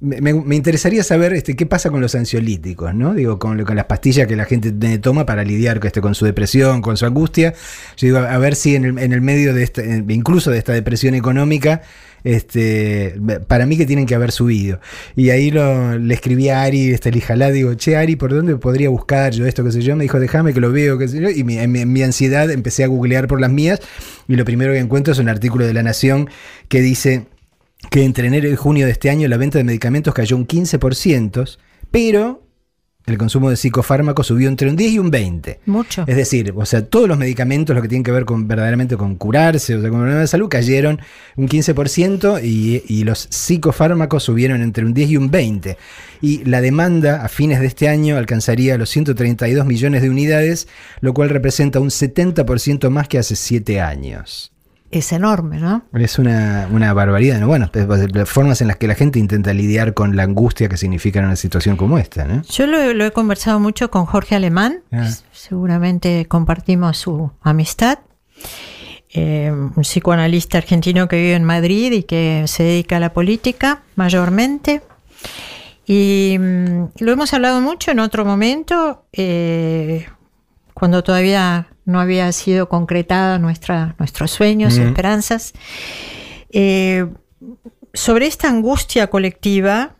me, 0.00 0.20
me- 0.20 0.56
interesaría 0.56 1.02
saber 1.02 1.32
este, 1.32 1.56
qué 1.56 1.64
pasa 1.66 1.90
con 1.90 2.00
los 2.02 2.14
ansiolíticos, 2.14 2.94
¿no? 2.94 3.14
Digo, 3.14 3.38
con, 3.38 3.62
con 3.64 3.76
las 3.76 3.86
pastillas 3.86 4.26
que 4.26 4.36
la 4.36 4.44
gente 4.44 4.70
te- 4.72 4.98
toma 4.98 5.24
para 5.24 5.42
lidiar 5.44 5.80
este, 5.84 6.00
con 6.02 6.14
su 6.14 6.24
depresión, 6.26 6.82
con 6.82 6.96
su 6.98 7.06
angustia. 7.06 7.54
Yo 7.96 8.06
digo, 8.08 8.18
a 8.18 8.38
ver 8.38 8.54
si 8.56 8.74
en 8.76 8.84
el, 8.84 8.98
en 8.98 9.12
el 9.12 9.20
medio 9.22 9.54
de 9.54 9.62
esta, 9.62 9.82
en- 9.82 10.10
incluso 10.10 10.50
de 10.50 10.58
esta 10.58 10.72
depresión 10.72 11.14
económica, 11.14 11.82
este, 12.26 13.14
para 13.46 13.66
mí 13.66 13.76
que 13.76 13.86
tienen 13.86 14.04
que 14.06 14.14
haber 14.14 14.32
subido. 14.32 14.80
Y 15.14 15.30
ahí 15.30 15.50
lo, 15.50 15.96
le 15.98 16.12
escribí 16.12 16.48
a 16.48 16.62
Ari, 16.62 16.90
este, 16.90 17.10
el 17.10 17.16
hijalá, 17.16 17.50
digo, 17.52 17.72
che, 17.74 17.96
Ari, 17.96 18.16
¿por 18.16 18.34
dónde 18.34 18.56
podría 18.56 18.88
buscar 18.90 19.32
yo 19.32 19.46
esto, 19.46 19.62
qué 19.64 19.70
sé 19.70 19.80
yo? 19.82 19.94
Me 19.96 20.02
dijo, 20.04 20.18
déjame 20.18 20.52
que 20.52 20.60
lo 20.60 20.72
veo, 20.72 20.98
qué 20.98 21.06
sé 21.08 21.20
yo. 21.20 21.30
Y 21.30 21.44
mi- 21.44 21.58
en, 21.58 21.70
mi, 21.72 21.80
en 21.80 21.92
mi 21.92 22.02
ansiedad 22.02 22.50
empecé 22.50 22.82
a 22.84 22.88
googlear 22.88 23.28
por 23.28 23.40
las 23.40 23.50
mías 23.50 23.80
y 24.28 24.34
lo 24.36 24.44
primero 24.44 24.72
que 24.72 24.78
encuentro 24.80 25.12
es 25.12 25.18
un 25.20 25.28
artículo 25.28 25.64
de 25.66 25.72
La 25.72 25.82
Nación 25.82 26.28
que 26.68 26.80
dice 26.80 27.26
que 27.90 28.02
entre 28.04 28.26
enero 28.26 28.48
y 28.48 28.56
junio 28.56 28.86
de 28.86 28.92
este 28.92 29.08
año 29.10 29.28
la 29.28 29.36
venta 29.36 29.58
de 29.58 29.64
medicamentos 29.64 30.12
cayó 30.12 30.36
un 30.36 30.46
15%, 30.48 31.58
pero 31.90 32.42
el 33.06 33.18
consumo 33.18 33.50
de 33.50 33.56
psicofármacos 33.56 34.26
subió 34.26 34.48
entre 34.48 34.68
un 34.68 34.76
10 34.76 34.92
y 34.92 34.98
un 34.98 35.10
20. 35.10 35.60
Mucho. 35.66 36.04
Es 36.06 36.16
decir, 36.16 36.52
o 36.56 36.66
sea, 36.66 36.84
todos 36.84 37.08
los 37.08 37.16
medicamentos, 37.16 37.74
lo 37.74 37.80
que 37.80 37.88
tienen 37.88 38.02
que 38.02 38.10
ver 38.10 38.24
con 38.24 38.48
verdaderamente 38.48 38.96
con 38.96 39.14
curarse, 39.14 39.76
o 39.76 39.80
sea, 39.80 39.90
con 39.90 40.00
problemas 40.00 40.22
de 40.22 40.26
salud, 40.26 40.48
cayeron 40.48 41.00
un 41.36 41.48
15% 41.48 42.42
y, 42.42 42.82
y 42.88 43.04
los 43.04 43.28
psicofármacos 43.30 44.24
subieron 44.24 44.60
entre 44.60 44.84
un 44.84 44.92
10 44.92 45.10
y 45.10 45.16
un 45.16 45.30
20%. 45.30 45.76
Y 46.20 46.44
la 46.44 46.60
demanda 46.60 47.24
a 47.24 47.28
fines 47.28 47.60
de 47.60 47.66
este 47.66 47.88
año 47.88 48.16
alcanzaría 48.16 48.78
los 48.78 48.88
132 48.90 49.66
millones 49.66 50.02
de 50.02 50.10
unidades, 50.10 50.66
lo 51.00 51.14
cual 51.14 51.28
representa 51.28 51.78
un 51.78 51.90
70% 51.90 52.88
más 52.90 53.06
que 53.06 53.18
hace 53.18 53.36
7 53.36 53.80
años. 53.80 54.55
Es 54.98 55.12
enorme, 55.12 55.58
¿no? 55.58 55.82
Es 55.94 56.18
una, 56.18 56.68
una 56.70 56.92
barbaridad, 56.92 57.38
¿no? 57.40 57.46
Bueno, 57.46 57.70
pues, 57.72 58.14
las 58.14 58.28
formas 58.28 58.60
en 58.60 58.68
las 58.68 58.76
que 58.76 58.86
la 58.86 58.94
gente 58.94 59.18
intenta 59.18 59.52
lidiar 59.52 59.94
con 59.94 60.16
la 60.16 60.22
angustia 60.24 60.68
que 60.68 60.76
significa 60.76 61.20
una 61.20 61.36
situación 61.36 61.76
como 61.76 61.98
esta, 61.98 62.24
¿no? 62.24 62.42
Yo 62.42 62.66
lo, 62.66 62.92
lo 62.94 63.04
he 63.04 63.10
conversado 63.12 63.60
mucho 63.60 63.90
con 63.90 64.06
Jorge 64.06 64.34
Alemán, 64.34 64.80
Ah. 64.92 65.08
seguramente 65.32 66.26
compartimos 66.26 66.98
su 66.98 67.30
amistad. 67.42 67.98
Eh, 69.10 69.50
un 69.50 69.82
psicoanalista 69.82 70.58
argentino 70.58 71.08
que 71.08 71.16
vive 71.16 71.34
en 71.34 71.44
Madrid 71.44 71.92
y 71.92 72.02
que 72.02 72.44
se 72.46 72.64
dedica 72.64 72.96
a 72.98 73.00
la 73.00 73.12
política 73.14 73.82
mayormente. 73.94 74.82
Y 75.86 76.36
mm, 76.38 76.84
lo 76.98 77.12
hemos 77.12 77.32
hablado 77.32 77.60
mucho 77.60 77.92
en 77.92 78.00
otro 78.00 78.24
momento, 78.24 79.06
eh, 79.12 80.06
cuando 80.74 81.02
todavía 81.02 81.68
no 81.86 82.00
había 82.00 82.30
sido 82.32 82.68
concretada 82.68 83.38
nuestra, 83.38 83.94
nuestros 83.98 84.30
sueños, 84.32 84.76
esperanzas, 84.76 85.54
eh, 86.50 87.06
sobre 87.94 88.26
esta 88.26 88.48
angustia 88.48 89.06
colectiva 89.06 89.96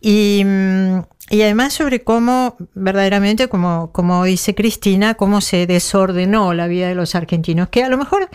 y, 0.00 0.42
mm, 0.44 1.00
y 1.30 1.42
además 1.42 1.74
sobre 1.74 2.02
cómo 2.02 2.56
verdaderamente, 2.74 3.48
como, 3.48 3.92
como 3.92 4.24
dice 4.24 4.54
Cristina, 4.54 5.14
cómo 5.14 5.40
se 5.40 5.66
desordenó 5.66 6.54
la 6.54 6.66
vida 6.66 6.88
de 6.88 6.94
los 6.94 7.14
argentinos, 7.14 7.68
que 7.68 7.84
a 7.84 7.88
lo 7.88 7.98
mejor 7.98 8.30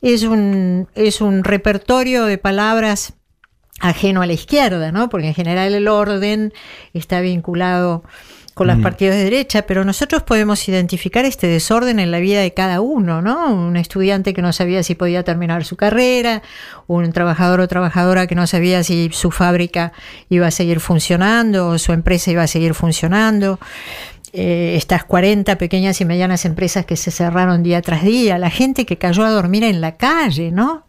es 0.00 0.22
un, 0.22 0.88
es 0.94 1.20
un 1.20 1.44
repertorio 1.44 2.24
de 2.24 2.38
palabras 2.38 3.14
ajeno 3.80 4.22
a 4.22 4.26
la 4.26 4.34
izquierda, 4.34 4.92
¿no? 4.92 5.08
Porque 5.08 5.28
en 5.28 5.34
general 5.34 5.74
el 5.74 5.88
orden 5.88 6.52
está 6.92 7.20
vinculado 7.20 8.04
con 8.60 8.66
los 8.66 8.78
partidos 8.80 9.16
de 9.16 9.24
derecha, 9.24 9.62
pero 9.62 9.86
nosotros 9.86 10.22
podemos 10.22 10.68
identificar 10.68 11.24
este 11.24 11.46
desorden 11.46 11.98
en 11.98 12.10
la 12.10 12.18
vida 12.18 12.42
de 12.42 12.52
cada 12.52 12.82
uno, 12.82 13.22
¿no? 13.22 13.54
Un 13.54 13.78
estudiante 13.78 14.34
que 14.34 14.42
no 14.42 14.52
sabía 14.52 14.82
si 14.82 14.94
podía 14.94 15.24
terminar 15.24 15.64
su 15.64 15.76
carrera, 15.76 16.42
un 16.86 17.10
trabajador 17.10 17.60
o 17.60 17.68
trabajadora 17.68 18.26
que 18.26 18.34
no 18.34 18.46
sabía 18.46 18.84
si 18.84 19.08
su 19.14 19.30
fábrica 19.30 19.94
iba 20.28 20.46
a 20.46 20.50
seguir 20.50 20.80
funcionando 20.80 21.68
o 21.68 21.78
su 21.78 21.92
empresa 21.92 22.32
iba 22.32 22.42
a 22.42 22.46
seguir 22.46 22.74
funcionando. 22.74 23.58
Eh, 24.34 24.74
estas 24.76 25.04
40 25.04 25.56
pequeñas 25.56 25.98
y 26.02 26.04
medianas 26.04 26.44
empresas 26.44 26.84
que 26.84 26.96
se 26.96 27.10
cerraron 27.10 27.62
día 27.62 27.80
tras 27.80 28.02
día, 28.02 28.36
la 28.36 28.50
gente 28.50 28.84
que 28.84 28.98
cayó 28.98 29.24
a 29.24 29.30
dormir 29.30 29.64
en 29.64 29.80
la 29.80 29.96
calle, 29.96 30.50
¿no? 30.50 30.84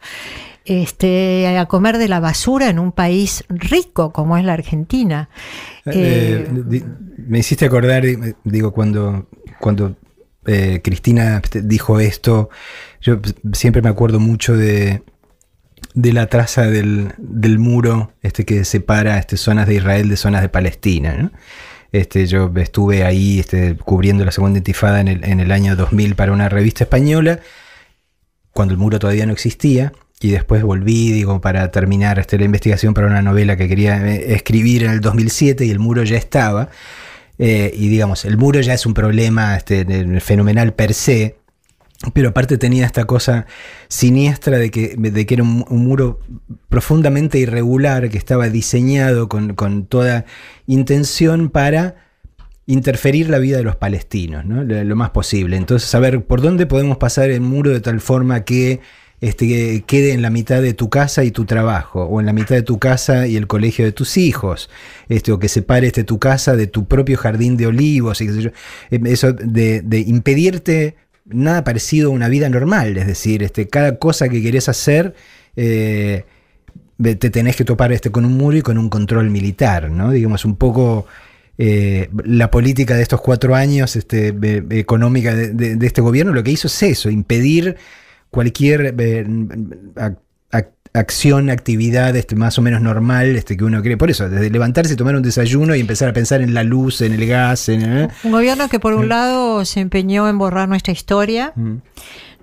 Este, 0.65 1.57
a 1.57 1.65
comer 1.65 1.97
de 1.97 2.07
la 2.07 2.19
basura 2.19 2.69
en 2.69 2.77
un 2.77 2.91
país 2.91 3.43
rico 3.49 4.11
como 4.13 4.37
es 4.37 4.45
la 4.45 4.53
Argentina. 4.53 5.29
Eh, 5.85 6.45
Eh, 6.47 6.51
di- 6.67 6.83
me 7.17 7.39
hiciste 7.39 7.65
acordar, 7.65 8.05
eh, 8.05 8.35
digo, 8.43 8.71
cuando, 8.71 9.27
cuando 9.59 9.95
eh, 10.45 10.81
Cristina 10.83 11.41
dijo 11.63 11.99
esto, 11.99 12.49
yo 13.01 13.19
siempre 13.53 13.81
me 13.81 13.89
acuerdo 13.89 14.19
mucho 14.19 14.55
de, 14.55 15.01
de 15.95 16.13
la 16.13 16.27
traza 16.27 16.63
del, 16.67 17.13
del 17.17 17.57
muro 17.57 18.13
este 18.21 18.45
que 18.45 18.63
separa 18.63 19.17
este, 19.17 19.37
zonas 19.37 19.67
de 19.67 19.75
Israel 19.75 20.09
de 20.09 20.17
zonas 20.17 20.41
de 20.43 20.49
Palestina. 20.49 21.15
¿no? 21.15 21.31
Este, 21.91 22.25
yo 22.27 22.51
estuve 22.57 23.03
ahí 23.03 23.39
este, 23.39 23.75
cubriendo 23.77 24.23
la 24.25 24.31
segunda 24.31 24.59
intifada 24.59 25.01
en 25.01 25.07
el, 25.07 25.23
en 25.23 25.39
el 25.39 25.51
año 25.51 25.75
2000 25.75 26.15
para 26.15 26.31
una 26.33 26.49
revista 26.49 26.83
española, 26.83 27.39
cuando 28.51 28.73
el 28.73 28.77
muro 28.79 28.99
todavía 28.99 29.25
no 29.25 29.33
existía. 29.33 29.91
Y 30.21 30.29
después 30.29 30.61
volví, 30.61 31.11
digo, 31.11 31.41
para 31.41 31.71
terminar 31.71 32.19
este, 32.19 32.37
la 32.37 32.45
investigación 32.45 32.93
para 32.93 33.07
una 33.07 33.23
novela 33.23 33.57
que 33.57 33.67
quería 33.67 33.97
eh, 34.07 34.33
escribir 34.35 34.83
en 34.83 34.91
el 34.91 35.01
2007 35.01 35.65
y 35.65 35.71
el 35.71 35.79
muro 35.79 36.03
ya 36.03 36.17
estaba. 36.17 36.69
Eh, 37.39 37.71
y 37.75 37.87
digamos, 37.87 38.23
el 38.25 38.37
muro 38.37 38.61
ya 38.61 38.75
es 38.75 38.85
un 38.85 38.93
problema 38.93 39.57
este, 39.57 39.83
fenomenal 40.19 40.73
per 40.73 40.93
se, 40.93 41.37
pero 42.13 42.29
aparte 42.29 42.59
tenía 42.59 42.85
esta 42.85 43.05
cosa 43.05 43.47
siniestra 43.87 44.59
de 44.59 44.69
que, 44.69 44.95
de 44.95 45.25
que 45.25 45.33
era 45.33 45.43
un, 45.43 45.65
un 45.67 45.83
muro 45.83 46.19
profundamente 46.69 47.39
irregular, 47.39 48.09
que 48.11 48.19
estaba 48.19 48.47
diseñado 48.49 49.27
con, 49.27 49.55
con 49.55 49.87
toda 49.87 50.25
intención 50.67 51.49
para 51.49 51.95
interferir 52.67 53.27
la 53.29 53.39
vida 53.39 53.57
de 53.57 53.63
los 53.63 53.75
palestinos, 53.75 54.45
¿no? 54.45 54.63
lo, 54.63 54.83
lo 54.83 54.95
más 54.95 55.09
posible. 55.09 55.57
Entonces, 55.57 55.89
saber 55.89 56.23
por 56.25 56.41
dónde 56.41 56.67
podemos 56.67 56.97
pasar 56.97 57.31
el 57.31 57.41
muro 57.41 57.71
de 57.71 57.81
tal 57.81 57.99
forma 58.01 58.43
que 58.45 58.81
este, 59.21 59.47
que 59.47 59.83
quede 59.85 60.13
en 60.13 60.23
la 60.23 60.31
mitad 60.31 60.63
de 60.63 60.73
tu 60.73 60.89
casa 60.89 61.23
y 61.23 61.29
tu 61.29 61.45
trabajo, 61.45 62.03
o 62.05 62.19
en 62.19 62.25
la 62.25 62.33
mitad 62.33 62.55
de 62.55 62.63
tu 62.63 62.79
casa 62.79 63.27
y 63.27 63.37
el 63.37 63.45
colegio 63.45 63.85
de 63.85 63.91
tus 63.91 64.17
hijos, 64.17 64.69
este, 65.09 65.31
o 65.31 65.37
que 65.37 65.47
separe 65.47 65.85
este, 65.87 66.03
tu 66.03 66.17
casa 66.17 66.55
de 66.55 66.65
tu 66.65 66.85
propio 66.85 67.17
jardín 67.17 67.55
de 67.55 67.67
olivos. 67.67 68.19
Eh, 68.19 68.51
eso 68.89 69.31
de, 69.33 70.03
impedirte 70.07 70.95
nada 71.25 71.63
parecido 71.63 72.09
a 72.09 72.13
una 72.13 72.29
vida 72.29 72.49
normal, 72.49 72.97
es 72.97 73.05
decir, 73.05 73.43
este, 73.43 73.67
cada 73.67 73.99
cosa 73.99 74.27
que 74.27 74.41
querés 74.41 74.67
hacer, 74.67 75.13
eh, 75.55 76.25
te 76.97 77.29
tenés 77.29 77.55
que 77.55 77.63
topar 77.63 77.91
este, 77.91 78.09
con 78.09 78.25
un 78.25 78.35
muro 78.37 78.57
y 78.57 78.61
con 78.63 78.79
un 78.79 78.89
control 78.89 79.29
militar, 79.29 79.91
¿no? 79.91 80.11
Digamos, 80.11 80.45
un 80.45 80.55
poco 80.55 81.05
eh, 81.59 82.09
la 82.25 82.49
política 82.49 82.95
de 82.95 83.03
estos 83.03 83.21
cuatro 83.21 83.53
años 83.55 83.95
este, 83.95 84.33
económica 84.71 85.35
de 85.35 85.85
este 85.85 86.01
gobierno 86.01 86.33
lo 86.33 86.43
que 86.43 86.51
hizo 86.51 86.67
es 86.67 86.83
eso, 86.83 87.09
impedir 87.09 87.77
cualquier 88.31 88.95
eh, 88.97 89.25
ac- 89.95 90.17
ac- 90.51 90.69
acción, 90.93 91.49
actividad 91.49 92.15
este, 92.15 92.35
más 92.35 92.57
o 92.57 92.61
menos 92.61 92.81
normal 92.81 93.35
este, 93.35 93.55
que 93.55 93.63
uno 93.63 93.81
cree. 93.81 93.97
Por 93.97 94.09
eso, 94.09 94.27
desde 94.29 94.49
levantarse, 94.49 94.95
tomar 94.95 95.15
un 95.15 95.21
desayuno 95.21 95.75
y 95.75 95.79
empezar 95.81 96.09
a 96.09 96.13
pensar 96.13 96.41
en 96.41 96.53
la 96.53 96.63
luz, 96.63 97.01
en 97.01 97.13
el 97.13 97.27
gas, 97.27 97.69
en... 97.69 97.81
¿eh? 97.83 98.07
Un 98.23 98.31
gobierno 98.31 98.67
que 98.69 98.79
por 98.79 98.93
un 98.95 99.07
lado 99.09 99.63
se 99.65 99.79
empeñó 99.81 100.27
en 100.27 100.37
borrar 100.37 100.67
nuestra 100.67 100.91
historia. 100.91 101.53
Mm. 101.55 101.75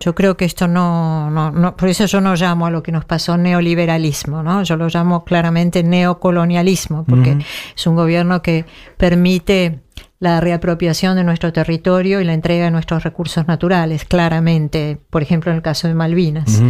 Yo 0.00 0.14
creo 0.14 0.36
que 0.36 0.44
esto 0.44 0.68
no, 0.68 1.28
no, 1.28 1.50
no- 1.50 1.74
por 1.76 1.88
eso 1.88 2.06
yo 2.06 2.20
no 2.20 2.36
llamo 2.36 2.66
a 2.66 2.70
lo 2.70 2.84
que 2.84 2.92
nos 2.92 3.04
pasó 3.04 3.36
neoliberalismo, 3.36 4.44
¿no? 4.44 4.62
Yo 4.62 4.76
lo 4.76 4.86
llamo 4.88 5.24
claramente 5.24 5.82
neocolonialismo, 5.82 7.04
porque 7.04 7.32
Ujú. 7.32 7.40
es 7.76 7.86
un 7.88 7.96
gobierno 7.96 8.40
que 8.40 8.64
permite 8.96 9.80
la 10.20 10.40
reapropiación 10.40 11.16
de 11.16 11.24
nuestro 11.24 11.52
territorio 11.52 12.20
y 12.20 12.24
la 12.24 12.34
entrega 12.34 12.64
de 12.64 12.70
nuestros 12.70 13.04
recursos 13.04 13.46
naturales, 13.46 14.04
claramente, 14.04 14.98
por 15.10 15.22
ejemplo, 15.22 15.50
en 15.50 15.56
el 15.56 15.62
caso 15.62 15.88
de 15.88 15.94
Malvinas. 15.94 16.60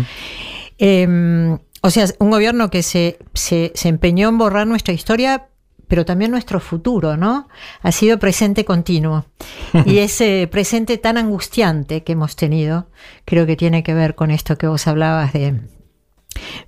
Eh, 0.79 1.59
o 1.81 1.91
sea, 1.91 2.07
un 2.19 2.31
gobierno 2.31 2.71
que 2.71 2.83
se, 2.83 3.19
se, 3.35 3.73
se 3.75 3.89
empeñó 3.89 4.29
en 4.29 4.39
borrar 4.39 4.67
nuestra 4.67 4.93
historia, 4.93 5.49
pero 5.87 6.05
también 6.05 6.31
nuestro 6.31 6.61
futuro, 6.61 7.17
¿no? 7.17 7.49
Ha 7.83 7.93
sido 7.93 8.19
presente 8.19 8.65
continuo. 8.65 9.25
Y 9.87 9.99
ese 9.99 10.49
presente 10.51 10.99
tan 10.99 11.19
angustiante 11.19 12.03
que 12.03 12.13
hemos 12.13 12.37
tenido, 12.37 12.89
creo 13.25 13.47
que 13.47 13.57
tiene 13.57 13.83
que 13.83 13.95
ver 13.95 14.15
con 14.15 14.31
esto 14.31 14.57
que 14.57 14.67
vos 14.67 14.87
hablabas 14.87 15.33
de 15.33 15.61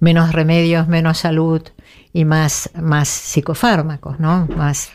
menos 0.01 0.33
remedios, 0.33 0.89
menos 0.89 1.19
salud 1.19 1.63
y 2.13 2.25
más, 2.25 2.71
más 2.75 3.09
psicofármacos, 3.09 4.21
¿no? 4.21 4.47
Más, 4.57 4.91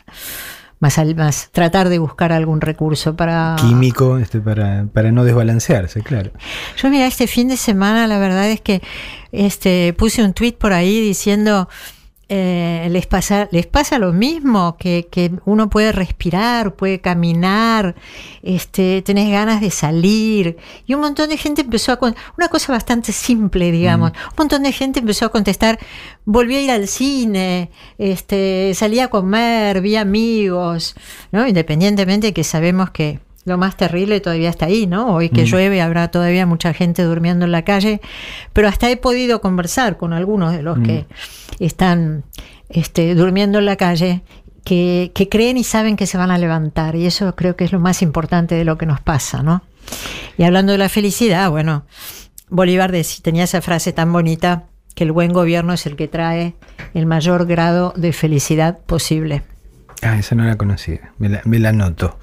más, 0.78 0.98
al- 0.98 1.14
más 1.16 1.48
tratar 1.52 1.88
de 1.88 1.98
buscar 1.98 2.32
algún 2.32 2.60
recurso 2.60 3.16
para... 3.16 3.56
Químico 3.58 4.18
este, 4.18 4.40
para, 4.40 4.86
para 4.92 5.10
no 5.12 5.24
desbalancearse, 5.24 6.02
claro. 6.02 6.30
Yo 6.76 6.90
mira, 6.90 7.06
este 7.06 7.26
fin 7.26 7.48
de 7.48 7.56
semana 7.56 8.06
la 8.06 8.18
verdad 8.18 8.50
es 8.50 8.60
que 8.60 8.82
este, 9.32 9.94
puse 9.96 10.22
un 10.22 10.32
tweet 10.34 10.52
por 10.52 10.72
ahí 10.72 11.00
diciendo, 11.00 11.68
eh, 12.28 12.88
les, 12.90 13.06
pasa, 13.06 13.48
les 13.52 13.66
pasa 13.66 13.98
lo 14.00 14.12
mismo, 14.12 14.76
que, 14.78 15.06
que 15.10 15.30
uno 15.44 15.70
puede 15.70 15.92
respirar, 15.92 16.74
puede 16.74 17.00
caminar, 17.00 17.94
este, 18.42 19.02
tenés 19.02 19.30
ganas 19.30 19.60
de 19.60 19.70
salir. 19.70 20.56
Y 20.86 20.94
un 20.94 21.00
montón 21.00 21.28
de 21.28 21.36
gente 21.36 21.62
empezó 21.62 21.92
a... 21.92 21.98
Una 22.36 22.48
cosa 22.48 22.72
bastante 22.72 23.12
simple, 23.12 23.70
digamos. 23.70 24.10
Un 24.10 24.36
montón 24.38 24.64
de 24.64 24.72
gente 24.72 25.00
empezó 25.00 25.26
a 25.26 25.28
contestar, 25.28 25.78
volví 26.24 26.56
a 26.56 26.62
ir 26.62 26.70
al 26.70 26.88
cine, 26.88 27.70
este, 27.96 28.72
salí 28.74 28.98
a 28.98 29.08
comer, 29.08 29.80
vi 29.80 29.94
amigos, 29.96 30.96
¿no? 31.30 31.46
Independientemente 31.46 32.28
de 32.28 32.32
que 32.32 32.44
sabemos 32.44 32.90
que 32.90 33.20
lo 33.46 33.56
más 33.56 33.76
terrible 33.76 34.20
todavía 34.20 34.50
está 34.50 34.66
ahí, 34.66 34.86
¿no? 34.86 35.14
Hoy 35.14 35.30
que 35.30 35.44
llueve 35.46 35.80
habrá 35.80 36.08
todavía 36.08 36.44
mucha 36.44 36.74
gente 36.74 37.02
durmiendo 37.04 37.46
en 37.46 37.52
la 37.52 37.62
calle, 37.62 38.00
pero 38.52 38.68
hasta 38.68 38.90
he 38.90 38.96
podido 38.98 39.40
conversar 39.40 39.96
con 39.96 40.12
algunos 40.12 40.52
de 40.52 40.62
los 40.62 40.78
que 40.80 41.06
están 41.60 42.24
este, 42.68 43.14
durmiendo 43.14 43.58
en 43.60 43.64
la 43.66 43.76
calle, 43.76 44.22
que, 44.64 45.12
que 45.14 45.28
creen 45.28 45.56
y 45.56 45.64
saben 45.64 45.96
que 45.96 46.06
se 46.06 46.18
van 46.18 46.32
a 46.32 46.38
levantar, 46.38 46.96
y 46.96 47.06
eso 47.06 47.34
creo 47.36 47.54
que 47.54 47.64
es 47.64 47.72
lo 47.72 47.78
más 47.78 48.02
importante 48.02 48.56
de 48.56 48.64
lo 48.64 48.76
que 48.76 48.84
nos 48.84 49.00
pasa, 49.00 49.42
¿no? 49.44 49.62
Y 50.36 50.42
hablando 50.42 50.72
de 50.72 50.78
la 50.78 50.88
felicidad, 50.88 51.48
bueno, 51.48 51.86
Bolívar 52.48 52.92
dec- 52.92 53.22
tenía 53.22 53.44
esa 53.44 53.62
frase 53.62 53.92
tan 53.92 54.12
bonita 54.12 54.64
que 54.96 55.04
el 55.04 55.12
buen 55.12 55.32
gobierno 55.32 55.72
es 55.72 55.86
el 55.86 55.94
que 55.94 56.08
trae 56.08 56.54
el 56.94 57.06
mayor 57.06 57.46
grado 57.46 57.92
de 57.96 58.12
felicidad 58.12 58.78
posible. 58.86 59.42
Ah, 60.02 60.18
esa 60.18 60.34
no 60.34 60.44
la 60.44 60.56
conocía, 60.56 61.12
me 61.18 61.28
la, 61.28 61.40
me 61.44 61.58
la 61.58 61.72
noto. 61.72 62.18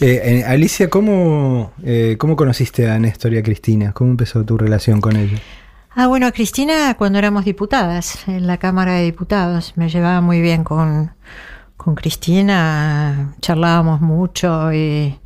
Eh, 0.00 0.20
eh, 0.22 0.44
Alicia, 0.44 0.90
¿cómo, 0.90 1.72
eh, 1.82 2.16
¿cómo 2.18 2.36
conociste 2.36 2.90
a 2.90 2.98
Néstor 2.98 3.32
y 3.32 3.38
a 3.38 3.42
Cristina? 3.42 3.92
¿Cómo 3.92 4.10
empezó 4.10 4.44
tu 4.44 4.58
relación 4.58 5.00
con 5.00 5.16
ellos? 5.16 5.40
Ah, 5.94 6.08
bueno, 6.08 6.30
Cristina, 6.32 6.94
cuando 6.98 7.18
éramos 7.18 7.46
diputadas 7.46 8.28
en 8.28 8.46
la 8.46 8.58
Cámara 8.58 8.94
de 8.94 9.04
Diputados, 9.04 9.72
me 9.76 9.88
llevaba 9.88 10.20
muy 10.20 10.42
bien 10.42 10.62
con, 10.62 11.12
con 11.78 11.94
Cristina, 11.94 13.34
charlábamos 13.40 14.02
mucho 14.02 14.72
y, 14.74 15.18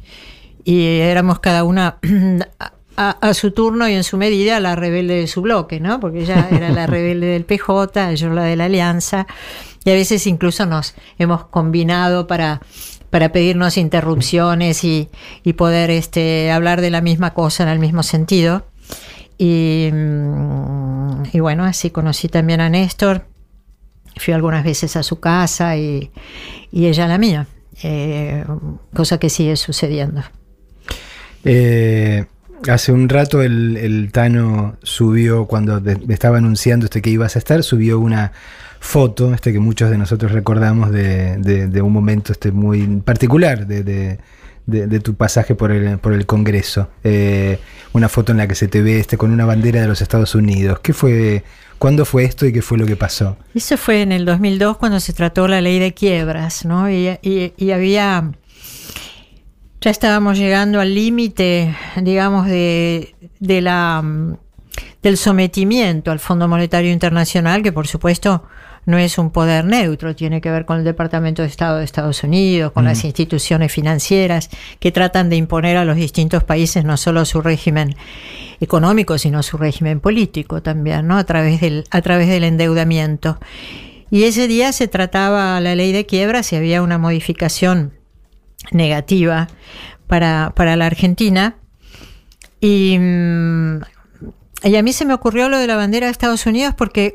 y 0.64 0.84
éramos 1.00 1.40
cada 1.40 1.64
una 1.64 1.96
a, 2.96 3.10
a 3.10 3.34
su 3.34 3.50
turno 3.50 3.88
y 3.88 3.94
en 3.94 4.04
su 4.04 4.16
medida 4.16 4.60
la 4.60 4.76
rebelde 4.76 5.14
de 5.14 5.26
su 5.26 5.42
bloque, 5.42 5.80
¿no? 5.80 5.98
Porque 5.98 6.20
ella 6.20 6.48
era 6.52 6.70
la 6.70 6.86
rebelde 6.86 7.26
del 7.26 7.44
PJ, 7.44 8.14
yo 8.14 8.30
la 8.30 8.44
de 8.44 8.54
la 8.54 8.66
Alianza, 8.66 9.26
y 9.84 9.90
a 9.90 9.94
veces 9.94 10.26
incluso 10.26 10.66
nos 10.66 10.94
hemos 11.18 11.46
combinado 11.46 12.26
para, 12.26 12.60
para 13.08 13.32
pedirnos 13.32 13.76
interrupciones 13.76 14.84
y, 14.84 15.08
y 15.42 15.54
poder 15.54 15.90
este, 15.90 16.50
hablar 16.50 16.80
de 16.80 16.90
la 16.90 17.00
misma 17.00 17.32
cosa 17.32 17.62
en 17.62 17.70
el 17.70 17.78
mismo 17.78 18.02
sentido. 18.02 18.66
Y, 19.38 19.88
mm, 19.92 21.22
y 21.32 21.40
bueno, 21.40 21.64
así 21.64 21.90
conocí 21.90 22.28
también 22.28 22.60
a 22.60 22.68
Néstor, 22.68 23.24
fui 24.16 24.34
algunas 24.34 24.64
veces 24.64 24.96
a 24.96 25.02
su 25.02 25.18
casa 25.18 25.76
y, 25.76 26.10
y 26.70 26.86
ella 26.86 27.06
a 27.06 27.08
la 27.08 27.16
mía, 27.16 27.46
eh, 27.82 28.44
cosa 28.94 29.18
que 29.18 29.30
sigue 29.30 29.56
sucediendo. 29.56 30.22
Eh, 31.42 32.26
hace 32.68 32.92
un 32.92 33.08
rato 33.08 33.40
el, 33.40 33.78
el 33.78 34.12
Tano 34.12 34.76
subió, 34.82 35.46
cuando 35.46 35.80
estaba 36.10 36.36
anunciando 36.36 36.86
que 36.88 37.08
ibas 37.08 37.36
a 37.36 37.38
estar, 37.38 37.62
subió 37.62 37.98
una 37.98 38.32
foto, 38.80 39.32
este 39.34 39.52
que 39.52 39.60
muchos 39.60 39.90
de 39.90 39.98
nosotros 39.98 40.32
recordamos 40.32 40.90
de, 40.90 41.36
de- 41.36 41.82
un 41.82 41.92
momento 41.92 42.32
este 42.32 42.50
muy 42.50 42.84
particular 43.04 43.66
de- 43.66 43.84
de 44.86 45.00
tu 45.00 45.14
pasaje 45.14 45.54
por 45.54 45.70
el, 45.72 45.98
por 45.98 46.12
el 46.12 46.26
Congreso. 46.26 46.88
Eh, 47.04 47.58
una 47.92 48.08
foto 48.08 48.30
en 48.32 48.38
la 48.38 48.46
que 48.48 48.54
se 48.54 48.68
te 48.68 48.82
ve 48.82 49.00
este 49.00 49.16
con 49.16 49.32
una 49.32 49.44
bandera 49.44 49.80
de 49.80 49.88
los 49.88 50.00
Estados 50.00 50.34
Unidos. 50.34 50.78
¿Qué 50.80 50.92
fue? 50.92 51.42
¿Cuándo 51.78 52.04
fue 52.04 52.24
esto 52.24 52.46
y 52.46 52.52
qué 52.52 52.62
fue 52.62 52.78
lo 52.78 52.86
que 52.86 52.94
pasó? 52.96 53.36
Eso 53.54 53.76
fue 53.76 54.02
en 54.02 54.12
el 54.12 54.24
2002 54.24 54.76
cuando 54.76 55.00
se 55.00 55.12
trató 55.12 55.48
la 55.48 55.60
ley 55.60 55.78
de 55.78 55.92
quiebras, 55.94 56.64
¿no? 56.64 56.88
Y, 56.90 57.08
y- 57.22 57.52
y 57.56 57.70
había, 57.72 58.30
ya 59.80 59.90
estábamos 59.90 60.38
llegando 60.38 60.78
al 60.80 60.94
límite, 60.94 61.74
digamos, 62.00 62.46
de, 62.46 63.14
de 63.40 63.60
la, 63.62 64.02
mm, 64.02 64.36
del 65.02 65.16
sometimiento 65.16 66.10
al 66.12 66.18
Fondo 66.20 66.46
Monetario 66.48 66.92
Internacional, 66.92 67.62
que 67.62 67.72
por 67.72 67.86
supuesto 67.88 68.44
no 68.86 68.98
es 68.98 69.18
un 69.18 69.30
poder 69.30 69.64
neutro, 69.64 70.16
tiene 70.16 70.40
que 70.40 70.50
ver 70.50 70.64
con 70.64 70.78
el 70.78 70.84
Departamento 70.84 71.42
de 71.42 71.48
Estado 71.48 71.78
de 71.78 71.84
Estados 71.84 72.22
Unidos, 72.24 72.72
con 72.72 72.84
las 72.84 73.04
instituciones 73.04 73.72
financieras 73.72 74.50
que 74.78 74.90
tratan 74.90 75.28
de 75.28 75.36
imponer 75.36 75.76
a 75.76 75.84
los 75.84 75.96
distintos 75.96 76.44
países 76.44 76.84
no 76.84 76.96
solo 76.96 77.24
su 77.24 77.40
régimen 77.40 77.94
económico, 78.60 79.18
sino 79.18 79.42
su 79.42 79.58
régimen 79.58 80.00
político 80.00 80.62
también, 80.62 81.06
¿no? 81.06 81.16
A 81.16 81.24
través 81.24 81.60
del, 81.60 81.84
a 81.90 82.00
través 82.02 82.28
del 82.28 82.44
endeudamiento. 82.44 83.38
Y 84.10 84.24
ese 84.24 84.48
día 84.48 84.72
se 84.72 84.88
trataba 84.88 85.60
la 85.60 85.74
ley 85.74 85.92
de 85.92 86.06
quiebras 86.06 86.52
y 86.52 86.56
había 86.56 86.82
una 86.82 86.98
modificación 86.98 87.94
negativa 88.72 89.48
para, 90.06 90.52
para 90.56 90.76
la 90.76 90.86
Argentina. 90.86 91.56
Y, 92.60 92.98
mm, 92.98 93.80
y 94.64 94.76
a 94.76 94.82
mí 94.82 94.92
se 94.92 95.04
me 95.04 95.14
ocurrió 95.14 95.48
lo 95.48 95.58
de 95.58 95.66
la 95.66 95.76
bandera 95.76 96.06
de 96.06 96.12
Estados 96.12 96.44
Unidos 96.46 96.74
porque 96.76 97.14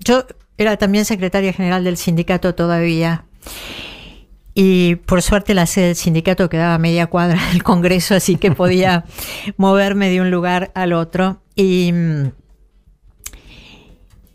yo 0.00 0.26
era 0.62 0.76
también 0.76 1.04
secretaria 1.04 1.52
general 1.52 1.84
del 1.84 1.96
sindicato 1.96 2.54
todavía. 2.54 3.24
Y 4.54 4.96
por 4.96 5.22
suerte 5.22 5.54
la 5.54 5.66
sede 5.66 5.86
del 5.86 5.96
sindicato 5.96 6.48
quedaba 6.48 6.74
a 6.74 6.78
media 6.78 7.06
cuadra 7.06 7.40
del 7.52 7.62
Congreso, 7.62 8.14
así 8.14 8.36
que 8.36 8.50
podía 8.50 9.04
moverme 9.56 10.10
de 10.10 10.20
un 10.20 10.30
lugar 10.30 10.70
al 10.74 10.92
otro. 10.92 11.42
Y, 11.54 11.92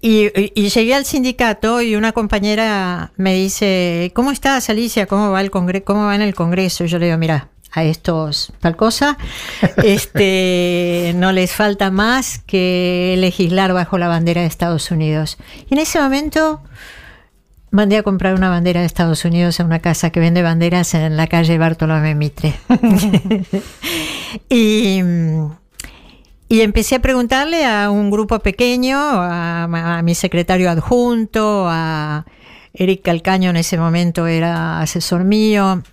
y 0.02 0.70
llegué 0.70 0.94
al 0.94 1.06
sindicato 1.06 1.82
y 1.82 1.96
una 1.96 2.12
compañera 2.12 3.12
me 3.18 3.34
dice, 3.34 4.12
¿cómo 4.14 4.32
estás 4.32 4.70
Alicia? 4.70 5.08
¿Cómo 5.08 5.32
va 5.32 5.42
el 5.42 5.50
congre 5.52 5.84
cómo 5.84 6.06
va 6.06 6.16
en 6.16 6.22
el 6.22 6.36
Congreso? 6.36 6.84
Y 6.86 6.88
yo 6.88 7.00
le 7.00 7.08
digo, 7.08 7.18
mira, 7.18 7.50
a 7.78 7.84
estos 7.84 8.52
tal 8.60 8.76
cosa, 8.76 9.20
este, 9.84 11.14
no 11.16 11.32
les 11.32 11.52
falta 11.52 11.92
más 11.92 12.40
que 12.40 13.16
legislar 13.20 13.72
bajo 13.72 14.00
la 14.00 14.08
bandera 14.08 14.42
de 14.42 14.48
Estados 14.48 14.90
Unidos. 14.90 15.38
Y 15.70 15.76
en 15.76 15.80
ese 15.82 16.02
momento 16.02 16.60
mandé 17.70 17.98
a 17.98 18.04
comprar 18.04 18.34
una 18.34 18.50
bandera 18.50 18.80
de 18.80 18.88
Estados 18.88 19.26
Unidos 19.26 19.60
a 19.60 19.66
una 19.66 19.78
casa 19.78 20.10
que 20.10 20.20
vende 20.20 20.42
banderas 20.42 20.96
en 20.96 21.16
la 21.18 21.28
calle 21.28 21.60
Bartolomé 21.60 22.16
Mitre. 22.16 22.56
y, 24.50 25.00
y 26.50 26.62
empecé 26.62 26.96
a 26.96 27.00
preguntarle 27.00 27.64
a 27.64 27.92
un 27.92 28.10
grupo 28.10 28.40
pequeño, 28.40 28.98
a, 28.98 29.66
a 29.66 30.02
mi 30.02 30.16
secretario 30.16 30.72
adjunto, 30.72 31.68
a 31.70 32.26
Eric 32.74 33.04
Calcaño 33.04 33.52
en 33.52 33.58
ese 33.58 33.78
momento 33.78 34.26
era 34.26 34.82
asesor 34.82 35.24
mío, 35.26 35.84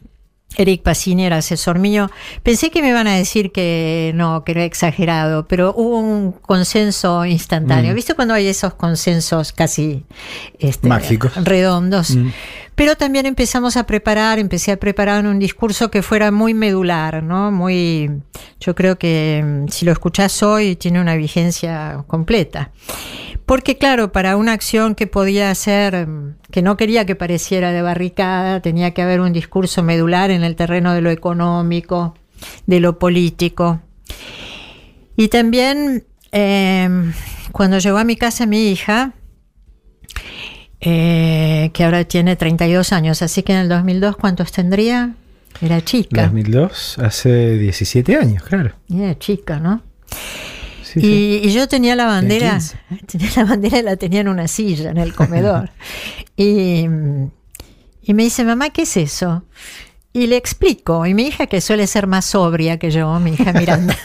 Eric 0.57 0.83
Pacini 0.83 1.27
era 1.27 1.39
asesor 1.39 1.79
mío. 1.79 2.11
Pensé 2.43 2.71
que 2.71 2.83
me 2.83 2.89
iban 2.91 3.07
a 3.07 3.15
decir 3.15 3.53
que 3.53 4.13
no, 4.15 4.45
que 4.45 4.53
era 4.53 4.65
exagerado, 4.65 5.47
pero 5.49 5.75
hubo 5.77 5.99
un 5.99 6.33
consenso 6.33 7.25
instantáneo. 7.25 7.93
Mm. 7.93 7.95
¿Viste 7.95 8.15
cuando 8.15 8.35
hay 8.35 8.47
esos 8.47 8.75
consensos 8.75 9.53
casi 9.53 10.05
este, 10.59 10.89
Mágicos. 10.89 11.33
redondos? 11.37 12.11
Mm. 12.11 12.31
Pero 12.75 12.97
también 12.97 13.27
empezamos 13.27 13.77
a 13.77 13.87
preparar, 13.87 14.39
empecé 14.39 14.73
a 14.73 14.77
preparar 14.79 15.27
un 15.27 15.39
discurso 15.39 15.91
que 15.91 16.03
fuera 16.03 16.33
muy 16.33 16.55
medular, 16.55 17.23
¿no? 17.23 17.53
Muy, 17.53 18.11
yo 18.61 18.75
creo 18.75 18.99
que 18.99 19.43
mm, 19.45 19.69
si 19.69 19.85
lo 19.85 19.93
escuchás 19.93 20.43
hoy 20.43 20.75
tiene 20.75 21.01
una 21.01 21.15
vigencia 21.15 22.05
completa. 22.09 22.73
Porque 23.47 23.77
claro, 23.77 24.13
para 24.13 24.37
una 24.37 24.53
acción 24.53 24.95
que 24.95 25.07
podía 25.07 25.55
ser, 25.55 26.07
mm, 26.07 26.37
que 26.51 26.63
no 26.63 26.77
quería 26.77 27.05
que 27.05 27.15
pareciera 27.15 27.73
de 27.73 27.83
barricada, 27.83 28.61
tenía 28.61 28.93
que 28.93 29.03
haber 29.03 29.21
un 29.21 29.33
discurso 29.33 29.83
medular 29.83 30.31
en 30.31 30.45
el 30.45 30.57
terreno 30.57 30.95
de 30.95 31.03
lo 31.03 31.11
económico, 31.11 32.15
de 32.67 32.81
lo 32.81 32.99
político. 32.99 33.81
Y 35.17 35.29
también 35.29 36.05
eh, 36.33 37.13
cuando 37.53 37.79
llegó 37.79 37.99
a 37.99 38.05
mi 38.05 38.17
casa 38.17 38.47
mi 38.47 38.69
hija, 38.69 39.13
eh, 40.81 41.71
que 41.73 41.85
ahora 41.85 42.05
tiene 42.05 42.37
32 42.37 42.93
años, 42.93 43.23
así 43.23 43.43
que 43.43 43.53
en 43.53 43.61
el 43.61 43.69
2002, 43.69 44.17
¿cuántos 44.17 44.53
tendría? 44.53 45.15
Era 45.63 45.81
chica. 45.83 46.25
2002, 46.25 46.99
hace 46.99 47.57
17 47.59 48.17
años, 48.17 48.43
claro. 48.43 48.73
Era 48.93 49.17
chica, 49.19 49.61
¿no? 49.61 49.83
Sí, 50.95 51.01
y, 51.01 51.03
sí. 51.03 51.41
y 51.45 51.53
yo 51.53 51.69
tenía 51.69 51.95
la 51.97 52.07
bandera, 52.07 52.53
15. 52.53 52.79
tenía 53.07 53.31
la 53.37 53.45
bandera 53.45 53.79
y 53.79 53.83
la 53.83 53.97
tenía 53.97 54.21
en 54.21 54.29
una 54.29 54.49
silla 54.49 54.91
en 54.91 54.99
el 54.99 55.15
comedor. 55.17 55.71
y, 56.37 56.87
y 58.03 58.15
me 58.15 58.23
dice, 58.23 58.45
mamá, 58.45 58.71
¿qué 58.71 58.83
es 58.83 58.97
eso? 58.97 59.45
Y 60.17 60.29
le 60.29 60.37
explico, 60.37 61.05
y 61.07 61.13
mi 61.13 61.27
hija 61.27 61.49
que 61.49 61.61
suele 61.61 61.89
ser 61.89 62.07
más 62.07 62.25
sobria 62.25 62.79
que 62.79 62.93
yo, 62.93 63.19
mi 63.19 63.33
hija 63.33 63.53
Miranda, 63.53 63.97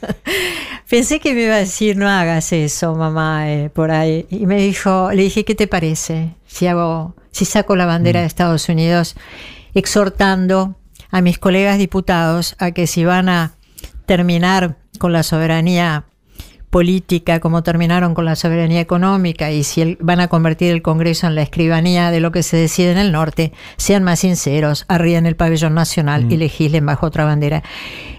pensé 0.90 1.18
que 1.18 1.32
me 1.32 1.44
iba 1.44 1.54
a 1.54 1.58
decir, 1.58 1.96
no 1.96 2.10
hagas 2.10 2.52
eso, 2.52 2.94
mamá, 2.94 3.50
eh, 3.50 3.70
por 3.70 3.90
ahí. 3.90 4.26
Y 4.28 4.44
me 4.44 4.56
dijo, 4.60 5.10
le 5.12 5.22
dije, 5.22 5.46
¿qué 5.46 5.54
te 5.54 5.66
parece 5.66 6.34
si 6.46 6.66
hago, 6.66 7.16
si 7.30 7.46
saco 7.46 7.74
la 7.74 7.86
bandera 7.86 8.20
de 8.20 8.26
Estados 8.26 8.68
Unidos 8.68 9.16
exhortando 9.72 10.76
a 11.10 11.22
mis 11.22 11.38
colegas 11.38 11.78
diputados 11.78 12.54
a 12.58 12.72
que 12.72 12.86
si 12.86 13.06
van 13.06 13.30
a 13.30 13.54
terminar 14.04 14.76
con 14.98 15.14
la 15.14 15.22
soberanía 15.22 16.04
política 16.70 17.40
como 17.40 17.62
terminaron 17.62 18.14
con 18.14 18.24
la 18.24 18.36
soberanía 18.36 18.80
económica 18.80 19.50
y 19.50 19.64
si 19.64 19.80
el- 19.82 19.98
van 20.00 20.20
a 20.20 20.28
convertir 20.28 20.70
el 20.72 20.82
Congreso 20.82 21.26
en 21.26 21.34
la 21.34 21.42
escribanía 21.42 22.10
de 22.10 22.20
lo 22.20 22.30
que 22.32 22.42
se 22.42 22.56
decide 22.56 22.92
en 22.92 22.98
el 22.98 23.12
norte, 23.12 23.52
sean 23.76 24.04
más 24.04 24.20
sinceros, 24.20 24.84
arríen 24.88 25.26
el 25.26 25.36
pabellón 25.36 25.74
nacional 25.74 26.30
y 26.32 26.36
legislen 26.36 26.86
bajo 26.86 27.06
otra 27.06 27.24
bandera. 27.24 27.62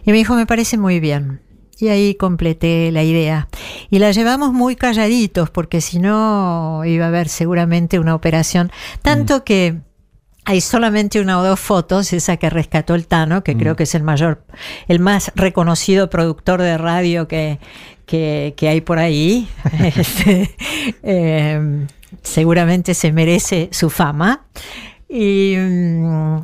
Y 0.05 0.11
me 0.11 0.17
dijo, 0.17 0.35
me 0.35 0.45
parece 0.45 0.77
muy 0.77 0.99
bien. 0.99 1.41
Y 1.79 1.87
ahí 1.87 2.13
completé 2.13 2.91
la 2.91 3.01
idea. 3.03 3.47
Y 3.89 3.97
la 3.97 4.11
llevamos 4.11 4.53
muy 4.53 4.75
calladitos 4.75 5.49
porque 5.49 5.81
si 5.81 5.97
no 5.99 6.83
iba 6.85 7.05
a 7.05 7.07
haber 7.07 7.27
seguramente 7.27 7.97
una 7.97 8.13
operación. 8.13 8.71
Tanto 9.01 9.43
que 9.43 9.79
hay 10.45 10.61
solamente 10.61 11.21
una 11.21 11.39
o 11.39 11.43
dos 11.43 11.59
fotos, 11.59 12.13
esa 12.13 12.37
que 12.37 12.49
rescató 12.49 12.95
el 12.95 13.07
Tano, 13.07 13.43
que 13.43 13.55
creo 13.55 13.75
que 13.75 13.83
es 13.83 13.93
el 13.95 14.03
mayor, 14.03 14.43
el 14.87 14.99
más 14.99 15.31
reconocido 15.35 16.09
productor 16.09 16.61
de 16.61 16.77
radio 16.77 17.27
que, 17.27 17.59
que, 18.05 18.53
que 18.57 18.67
hay 18.69 18.81
por 18.81 18.99
ahí. 18.99 19.47
Este, 19.95 20.55
eh, 21.03 21.87
seguramente 22.23 22.93
se 22.93 23.11
merece 23.11 23.69
su 23.71 23.89
fama. 23.89 24.45
Y, 25.07 25.55
mm, 25.57 26.37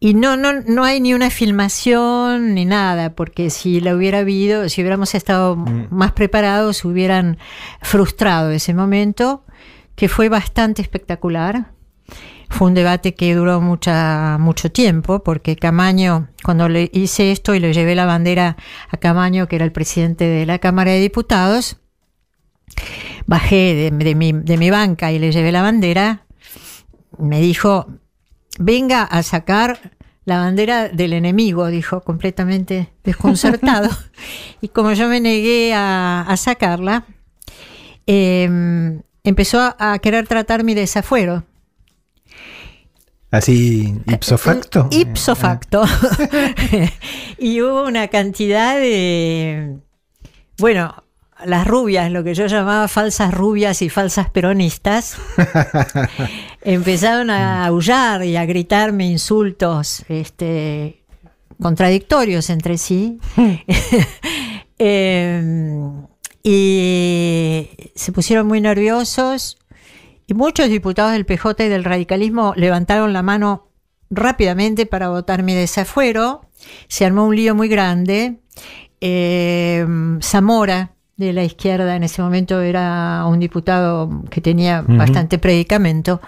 y 0.00 0.14
no, 0.14 0.36
no, 0.36 0.52
no 0.52 0.84
hay 0.84 1.00
ni 1.00 1.14
una 1.14 1.30
filmación 1.30 2.54
ni 2.54 2.64
nada, 2.64 3.14
porque 3.14 3.50
si 3.50 3.80
la 3.80 3.94
hubiera 3.94 4.18
habido, 4.18 4.68
si 4.68 4.82
hubiéramos 4.82 5.14
estado 5.14 5.56
más 5.56 6.12
preparados, 6.12 6.84
hubieran 6.84 7.38
frustrado 7.80 8.50
ese 8.50 8.74
momento, 8.74 9.44
que 9.94 10.08
fue 10.08 10.28
bastante 10.28 10.82
espectacular. 10.82 11.72
Fue 12.54 12.68
un 12.68 12.74
debate 12.74 13.14
que 13.14 13.34
duró 13.34 13.60
mucha, 13.60 14.38
mucho 14.38 14.70
tiempo, 14.70 15.24
porque 15.24 15.56
Camaño, 15.56 16.28
cuando 16.44 16.68
le 16.68 16.88
hice 16.92 17.32
esto 17.32 17.52
y 17.56 17.58
le 17.58 17.72
llevé 17.72 17.96
la 17.96 18.06
bandera 18.06 18.56
a 18.88 18.96
Camaño, 18.96 19.48
que 19.48 19.56
era 19.56 19.64
el 19.64 19.72
presidente 19.72 20.24
de 20.24 20.46
la 20.46 20.60
Cámara 20.60 20.92
de 20.92 21.00
Diputados, 21.00 21.78
bajé 23.26 23.74
de, 23.74 23.90
de 23.90 24.14
mi, 24.14 24.30
de 24.30 24.56
mi 24.56 24.70
banca 24.70 25.10
y 25.10 25.18
le 25.18 25.32
llevé 25.32 25.50
la 25.50 25.62
bandera, 25.62 26.26
me 27.18 27.40
dijo, 27.40 27.88
venga 28.60 29.02
a 29.02 29.24
sacar 29.24 29.90
la 30.24 30.38
bandera 30.38 30.88
del 30.88 31.12
enemigo, 31.12 31.66
dijo, 31.66 32.02
completamente 32.02 32.92
desconcertado. 33.02 33.88
y 34.60 34.68
como 34.68 34.92
yo 34.92 35.08
me 35.08 35.18
negué 35.18 35.74
a, 35.74 36.20
a 36.20 36.36
sacarla, 36.36 37.04
eh, 38.06 38.48
empezó 39.24 39.58
a, 39.60 39.74
a 39.76 39.98
querer 39.98 40.28
tratar 40.28 40.62
mi 40.62 40.74
desafuero. 40.74 41.42
Así, 43.34 44.00
ipso 44.06 44.38
facto. 44.38 44.88
Eh, 44.92 45.00
Ipso 45.00 45.34
facto. 45.34 45.82
y 47.38 47.60
hubo 47.62 47.82
una 47.82 48.06
cantidad 48.06 48.76
de. 48.76 49.78
Bueno, 50.56 51.02
las 51.44 51.66
rubias, 51.66 52.12
lo 52.12 52.22
que 52.22 52.34
yo 52.34 52.46
llamaba 52.46 52.86
falsas 52.86 53.34
rubias 53.34 53.82
y 53.82 53.88
falsas 53.88 54.30
peronistas, 54.30 55.16
empezaron 56.62 57.28
a 57.30 57.66
aullar 57.66 58.24
y 58.24 58.36
a 58.36 58.46
gritarme 58.46 59.08
insultos 59.08 60.04
este, 60.08 61.02
contradictorios 61.60 62.50
entre 62.50 62.78
sí. 62.78 63.18
Eh, 64.76 65.40
y 66.42 67.68
se 67.94 68.10
pusieron 68.10 68.48
muy 68.48 68.60
nerviosos. 68.60 69.56
Y 70.26 70.34
muchos 70.34 70.68
diputados 70.68 71.12
del 71.12 71.26
PJ 71.26 71.64
y 71.64 71.68
del 71.68 71.84
radicalismo 71.84 72.54
levantaron 72.56 73.12
la 73.12 73.22
mano 73.22 73.68
rápidamente 74.10 74.86
para 74.86 75.08
votar 75.08 75.42
mi 75.42 75.54
desafuero. 75.54 76.42
Se 76.88 77.04
armó 77.04 77.26
un 77.26 77.36
lío 77.36 77.54
muy 77.54 77.68
grande. 77.68 78.36
Eh, 79.00 79.86
Zamora, 80.22 80.92
de 81.16 81.32
la 81.32 81.44
izquierda, 81.44 81.94
en 81.94 82.04
ese 82.04 82.22
momento 82.22 82.60
era 82.60 83.24
un 83.26 83.38
diputado 83.38 84.22
que 84.30 84.40
tenía 84.40 84.82
bastante 84.82 85.38
predicamento, 85.38 86.20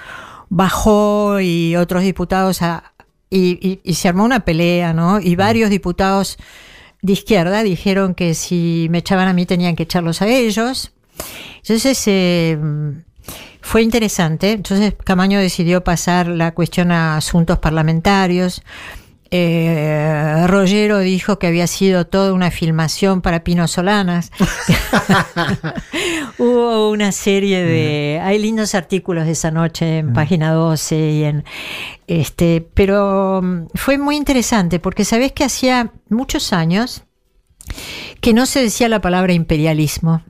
bajó 0.49 1.41
y 1.41 1.75
otros 1.77 2.03
diputados 2.03 2.63
a- 2.63 2.93
y, 3.31 3.59
y- 3.67 3.81
y 3.83 3.95
se 3.95 4.09
armó 4.09 4.25
una 4.25 4.41
pelea, 4.45 4.93
¿no? 4.93 5.19
Y 5.21 5.35
varios 5.37 5.71
diputados 5.71 6.37
de 7.03 7.13
izquierda 7.15 7.63
dijeron 7.63 8.15
que 8.15 8.35
si 8.35 8.89
me 8.91 8.99
echaban 8.99 9.27
a 9.29 9.33
mí 9.33 9.47
tenían 9.47 9.75
que 9.75 9.83
echarlos 9.85 10.23
a 10.23 10.29
ellos. 10.29 10.93
Entonces 11.59 12.03
eh, 12.07 12.59
fue 13.67 13.83
interesante. 13.83 14.53
Entonces 14.53 14.95
Camaño 15.03 15.41
decidió 15.41 15.83
pasar 15.83 16.29
la 16.29 16.55
cuestión 16.55 16.93
a 16.93 17.17
asuntos 17.17 17.59
parlamentarios. 17.59 18.63
Eh, 19.33 20.45
Rogero 20.47 21.01
dijo 21.01 21.41
que 21.41 21.49
había 21.49 21.67
sido 21.67 22.07
toda 22.07 22.33
una 22.33 22.53
filmación 22.53 23.23
para 23.23 23.43
Pino 23.43 23.67
Solanas. 23.67 24.31
Hubo 26.39 26.91
una 26.91 27.11
serie 27.11 27.61
de. 27.65 28.21
Hay 28.23 28.39
lindos 28.39 28.77
artículos 28.77 29.27
de 29.27 29.33
esa 29.33 29.51
noche 29.51 29.99
en 29.99 30.13
página 30.13 30.53
12 30.53 31.11
y 31.11 31.25
en. 31.25 31.45
Este, 32.07 32.65
pero 32.73 33.43
mm, 33.43 33.67
fue 33.75 33.99
muy 33.99 34.15
interesante 34.15 34.79
porque 34.79 35.05
sabés 35.05 35.33
que 35.33 35.43
hacía 35.43 35.91
muchos 36.09 36.53
años 36.53 37.03
que 38.21 38.33
no 38.33 38.47
se 38.47 38.63
decía 38.63 38.89
la 38.89 39.01
palabra 39.01 39.33
imperialismo. 39.33 40.23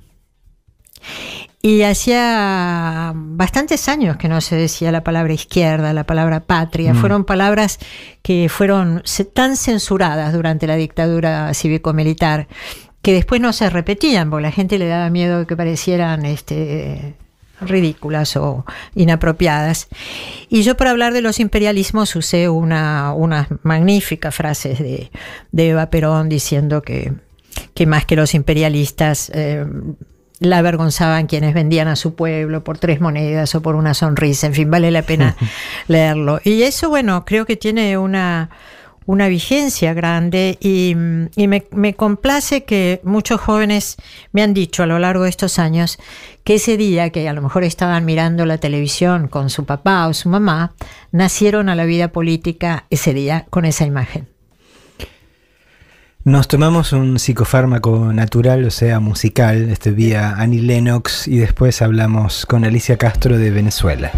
Y 1.67 1.83
hacía 1.83 3.13
bastantes 3.13 3.89
años 3.89 4.19
que 4.19 4.29
no 4.29 4.41
se 4.41 4.55
decía 4.55 4.93
la 4.93 5.03
palabra 5.03 5.33
izquierda, 5.33 5.93
la 5.93 6.07
palabra 6.07 6.39
patria. 6.39 6.95
Fueron 6.95 7.25
palabras 7.25 7.81
que 8.23 8.49
fueron 8.49 9.03
tan 9.35 9.57
censuradas 9.57 10.33
durante 10.33 10.69
la 10.69 10.77
dictadura 10.77 11.53
cívico-militar 11.55 12.47
que 13.03 13.15
después 13.15 13.41
no 13.41 13.53
se 13.53 13.69
repetían, 13.69 14.31
porque 14.31 14.45
la 14.45 14.53
gente 14.53 14.79
le 14.79 14.87
daba 14.87 15.11
miedo 15.11 15.41
de 15.41 15.47
que 15.47 15.57
parecieran 15.57 16.25
este, 16.25 17.17
ridículas 17.61 18.37
o 18.37 18.65
inapropiadas. 18.95 19.89
Y 20.49 20.63
yo 20.63 20.77
para 20.77 20.93
hablar 20.93 21.15
de 21.15 21.21
los 21.21 21.41
imperialismos 21.41 22.15
usé 22.15 22.49
una, 22.49 23.13
unas 23.13 23.49
magníficas 23.65 24.33
frases 24.33 24.79
de, 24.79 25.11
de 25.51 25.71
Eva 25.71 25.91
Perón 25.91 26.29
diciendo 26.29 26.83
que, 26.83 27.13
que 27.75 27.87
más 27.87 28.07
que 28.07 28.15
los 28.15 28.35
imperialistas 28.35 29.33
eh, 29.35 29.67
la 30.39 30.59
avergonzaban 30.59 31.27
quienes 31.27 31.55
vendían 31.55 31.89
a 31.89 31.97
su 31.97 32.15
pueblo 32.15 32.63
por 32.63 32.79
tres 32.79 33.01
monedas 33.01 33.55
o 33.55 33.63
por 33.63 33.75
una 33.75 33.95
sonrisa. 33.95 34.47
En 34.47 34.55
fin, 34.55 34.71
vale 34.71 34.91
la 34.91 35.03
pena 35.03 35.37
leerlo. 35.89 36.41
Y 36.45 36.63
eso, 36.63 36.89
bueno, 36.89 37.25
creo 37.25 37.47
que 37.47 37.57
tiene 37.57 37.97
una, 37.97 38.51
una 39.07 39.29
vigencia 39.29 39.95
grande 39.95 40.59
y, 40.61 40.95
y 41.37 41.49
me, 41.49 41.67
me 41.71 41.95
complace 41.95 42.65
que 42.65 43.01
muchos 43.03 43.41
jóvenes 43.41 43.97
me 44.33 44.43
han 44.43 44.53
dicho 44.53 44.83
a 44.83 44.87
lo 44.87 44.99
largo 44.99 45.25
de 45.25 45.31
estos 45.31 45.59
años 45.59 45.99
que 46.45 46.57
ese 46.57 46.77
día 46.77 47.11
que 47.11 47.29
a 47.29 47.33
lo 47.33 47.43
mejor 47.43 47.65
estaban 47.65 48.05
mirando 48.05 48.45
la 48.47 48.59
televisión 48.59 49.29
con 49.29 49.51
su 49.51 49.65
papá 49.65 50.07
o 50.07 50.15
su 50.15 50.29
mamá, 50.29 50.75
nacieron 51.13 51.69
a 51.69 51.75
la 51.75 51.87
vida 51.87 52.09
política 52.09 52.85
ese 52.91 53.15
día 53.15 53.47
con 53.51 53.65
esa 53.65 53.87
imagen. 53.87 54.36
Nos 56.27 56.49
tomamos 56.49 56.93
un 56.93 57.21
psicofármaco 57.21 58.13
natural, 58.13 58.65
o 58.65 58.71
sea, 58.73 58.99
musical, 58.99 59.71
este 59.71 59.93
vía 59.93 60.35
Annie 60.39 60.61
Lennox, 60.61 61.29
y 61.29 61.37
después 61.37 61.83
hablamos 61.83 62.47
con 62.47 62.65
Alicia 62.65 62.97
Castro 62.97 63.39
de 63.39 63.53
Venezuela. 63.53 64.11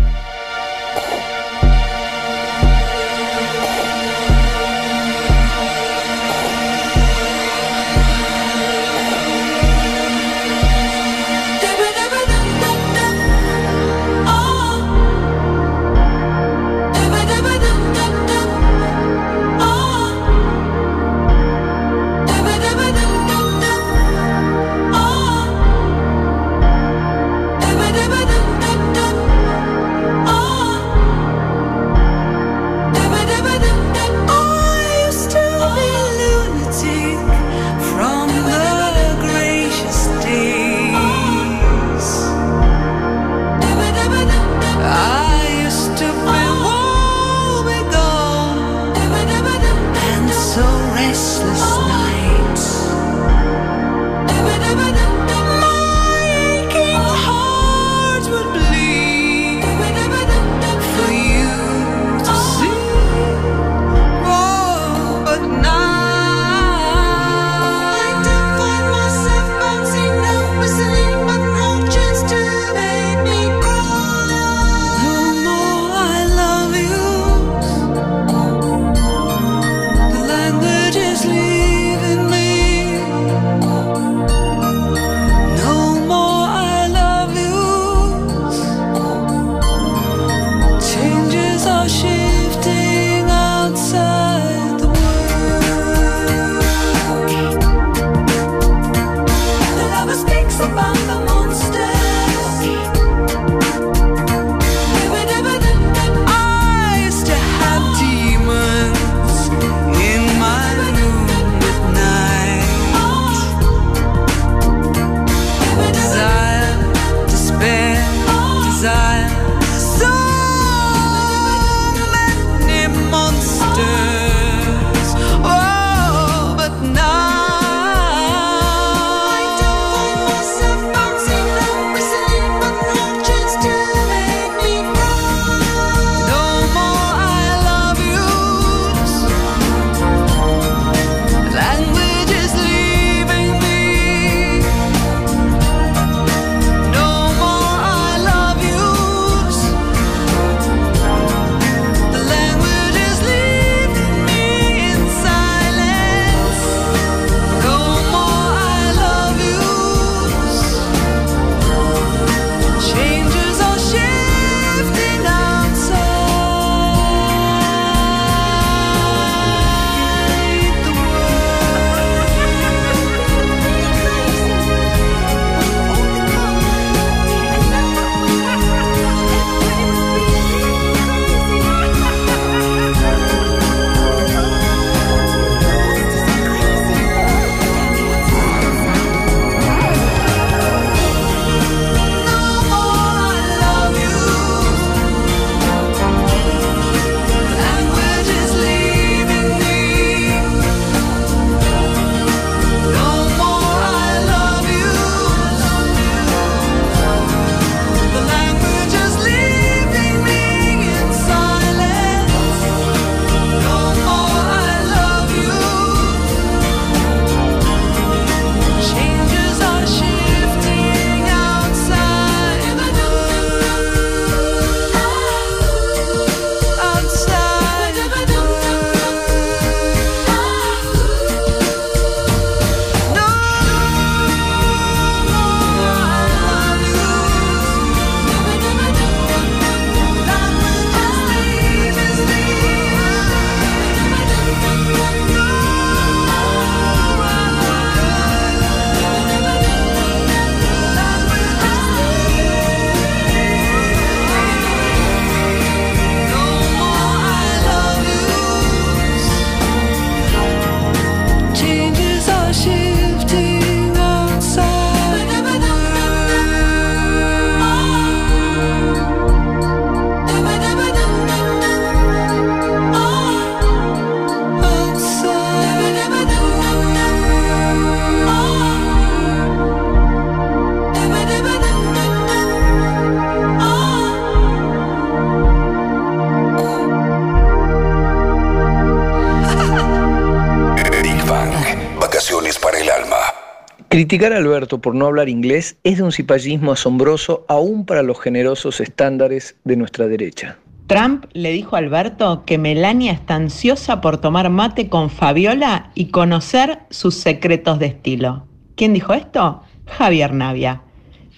Criticar 293.98 294.32
a 294.32 294.36
Alberto 294.36 294.80
por 294.80 294.94
no 294.94 295.06
hablar 295.06 295.28
inglés 295.28 295.76
es 295.82 295.96
de 295.96 296.04
un 296.04 296.12
cipallismo 296.12 296.70
asombroso 296.70 297.44
aún 297.48 297.84
para 297.84 298.04
los 298.04 298.20
generosos 298.20 298.80
estándares 298.80 299.56
de 299.64 299.74
nuestra 299.74 300.06
derecha. 300.06 300.56
Trump 300.86 301.24
le 301.32 301.50
dijo 301.50 301.74
a 301.74 301.80
Alberto 301.80 302.44
que 302.46 302.58
Melania 302.58 303.10
está 303.10 303.34
ansiosa 303.34 304.00
por 304.00 304.18
tomar 304.18 304.50
mate 304.50 304.88
con 304.88 305.10
Fabiola 305.10 305.90
y 305.96 306.12
conocer 306.12 306.78
sus 306.90 307.16
secretos 307.16 307.80
de 307.80 307.86
estilo. 307.86 308.46
¿Quién 308.76 308.94
dijo 308.94 309.14
esto? 309.14 309.64
Javier 309.86 310.32
Navia. 310.32 310.82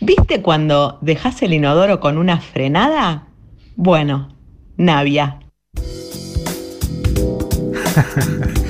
¿Viste 0.03 0.43
cuando 0.43 0.99
dejas 1.01 1.41
el 1.41 1.55
inodoro 1.55 1.99
con 1.99 2.19
una 2.19 2.41
frenada? 2.41 3.29
Bueno, 3.75 4.37
Navia. 4.77 5.41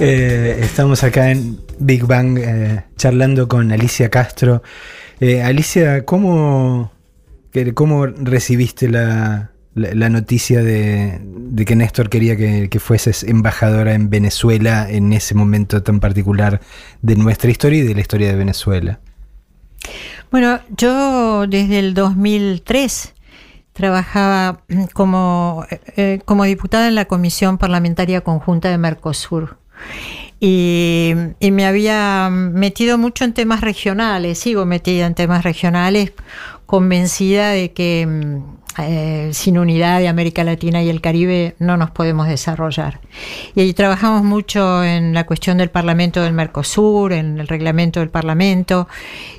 Eh, 0.00 0.58
estamos 0.60 1.04
acá 1.04 1.30
en 1.30 1.63
Big 1.78 2.04
Bang 2.04 2.38
eh, 2.38 2.84
charlando 2.96 3.48
con 3.48 3.72
Alicia 3.72 4.10
Castro. 4.10 4.62
Eh, 5.20 5.42
Alicia, 5.42 6.04
¿cómo, 6.04 6.92
cómo 7.74 8.06
recibiste 8.06 8.88
la, 8.88 9.50
la- 9.74 10.08
noticia 10.08 10.62
de, 10.62 11.20
que 11.66 11.76
Néstor 11.76 12.08
quería 12.08 12.36
que, 12.36 12.68
que 12.68 12.80
fueses 12.80 13.22
embajadora 13.24 13.94
en 13.94 14.10
Venezuela 14.10 14.88
en 14.90 15.12
ese 15.12 15.34
momento 15.34 15.82
tan 15.82 16.00
particular 16.00 16.60
de 17.02 17.16
nuestra 17.16 17.50
historia 17.50 17.80
y 17.80 17.86
de 17.86 17.94
la 17.94 18.00
historia 18.00 18.28
de 18.28 18.36
Venezuela? 18.36 19.00
Bueno, 20.30 20.60
yo 20.76 21.46
desde 21.46 21.78
el 21.78 21.94
2003 21.94 23.14
trabajaba 23.72 24.62
como, 24.92 25.66
eh, 25.96 26.20
como 26.24 26.44
diputada 26.44 26.88
en 26.88 26.94
la 26.94 27.04
Comisión 27.04 27.58
Parlamentaria 27.58 28.20
Conjunta 28.22 28.68
de 28.70 28.78
Mercosur. 28.78 29.58
Y, 30.40 31.14
y 31.40 31.50
me 31.50 31.64
había 31.64 32.28
metido 32.30 32.98
mucho 32.98 33.24
en 33.24 33.32
temas 33.32 33.60
regionales, 33.60 34.38
sigo 34.38 34.66
metida 34.66 35.06
en 35.06 35.14
temas 35.14 35.42
regionales, 35.44 36.12
convencida 36.66 37.50
de 37.50 37.72
que 37.72 38.06
mm, 38.06 38.54
eh, 38.78 39.30
sin 39.32 39.56
unidad 39.56 40.00
de 40.00 40.08
América 40.08 40.42
Latina 40.42 40.82
y 40.82 40.88
el 40.88 41.00
Caribe 41.00 41.54
no 41.60 41.76
nos 41.76 41.92
podemos 41.92 42.26
desarrollar. 42.26 43.00
Y 43.54 43.60
ahí 43.60 43.72
trabajamos 43.72 44.24
mucho 44.24 44.82
en 44.82 45.14
la 45.14 45.24
cuestión 45.26 45.58
del 45.58 45.70
Parlamento 45.70 46.22
del 46.22 46.32
Mercosur, 46.32 47.12
en 47.12 47.38
el 47.38 47.46
reglamento 47.46 48.00
del 48.00 48.10
Parlamento, 48.10 48.88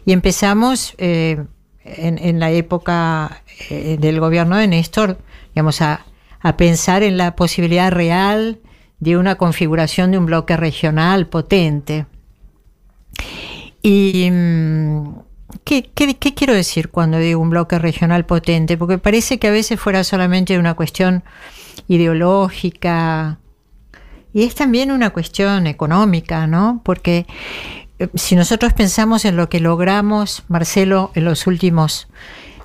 y 0.06 0.14
empezamos 0.14 0.96
eh, 0.98 1.44
en, 1.84 2.18
en 2.18 2.40
la 2.40 2.52
época 2.52 3.42
eh, 3.70 3.98
del 4.00 4.22
gobierno 4.22 4.56
de 4.56 4.68
Néstor, 4.68 5.18
digamos, 5.54 5.82
a, 5.82 6.06
a 6.40 6.56
pensar 6.56 7.04
en 7.04 7.18
la 7.18 7.36
posibilidad 7.36 7.92
real 7.92 8.60
de 9.00 9.18
una 9.18 9.36
configuración 9.36 10.12
de 10.12 10.18
un 10.18 10.26
bloque 10.26 10.58
regional 10.58 11.28
potente. 11.28 12.06
Y 13.82 14.30
mm, 14.32 15.10
¿qué, 15.64 15.90
qué, 15.94 16.16
qué 16.18 16.34
quiero 16.34 16.54
decir 16.54 16.90
cuando 16.90 17.18
digo 17.18 17.42
un 17.42 17.50
bloque 17.50 17.80
regional 17.80 18.26
potente? 18.26 18.78
Porque 18.78 18.98
parece 18.98 19.38
que 19.38 19.48
a 19.48 19.52
veces 19.52 19.80
fuera 19.80 20.04
solamente 20.04 20.58
una 20.58 20.74
cuestión 20.74 21.24
ideológica 21.88 23.40
y 24.36 24.44
es 24.44 24.54
también 24.54 24.92
una 24.92 25.12
cuestión 25.12 25.66
económica, 25.66 26.46
¿no? 26.46 26.82
Porque 26.84 27.26
eh, 28.00 28.10
si 28.16 28.36
nosotros 28.36 28.74
pensamos 28.74 29.24
en 29.24 29.38
lo 29.38 29.48
que 29.48 29.62
logramos, 29.62 30.44
Marcelo, 30.50 31.12
en 31.16 31.24
los 31.24 31.48
últimos 31.48 32.10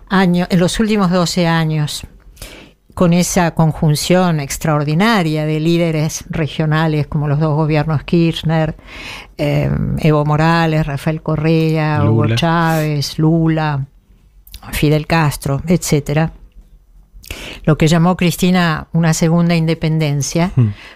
años, 0.08 0.48
en 0.50 0.58
los 0.58 0.80
últimos 0.80 1.12
12 1.12 1.46
años, 1.46 2.08
con 2.94 3.12
esa 3.12 3.52
conjunción 3.54 4.40
extraordinaria 4.40 5.46
de 5.46 5.60
líderes 5.60 6.24
regionales 6.28 7.06
como 7.06 7.28
los 7.28 7.38
dos 7.40 7.54
gobiernos 7.54 8.02
Kirchner, 8.04 8.76
eh, 9.38 9.70
Evo 9.98 10.24
Morales, 10.24 10.86
Rafael 10.86 11.22
Correa, 11.22 12.04
Hugo. 12.04 12.34
Chávez, 12.34 13.18
Lula, 13.18 13.86
Fidel 14.72 15.06
Castro, 15.06 15.62
etcétera. 15.66 16.32
Lo 17.64 17.78
que 17.78 17.86
llamó 17.86 18.16
Cristina 18.16 18.88
una 18.92 19.14
segunda 19.14 19.54
independencia. 19.54 20.50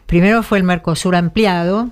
Primero 0.07 0.43
fue 0.43 0.59
el 0.59 0.65
Mercosur 0.65 1.15
ampliado. 1.15 1.91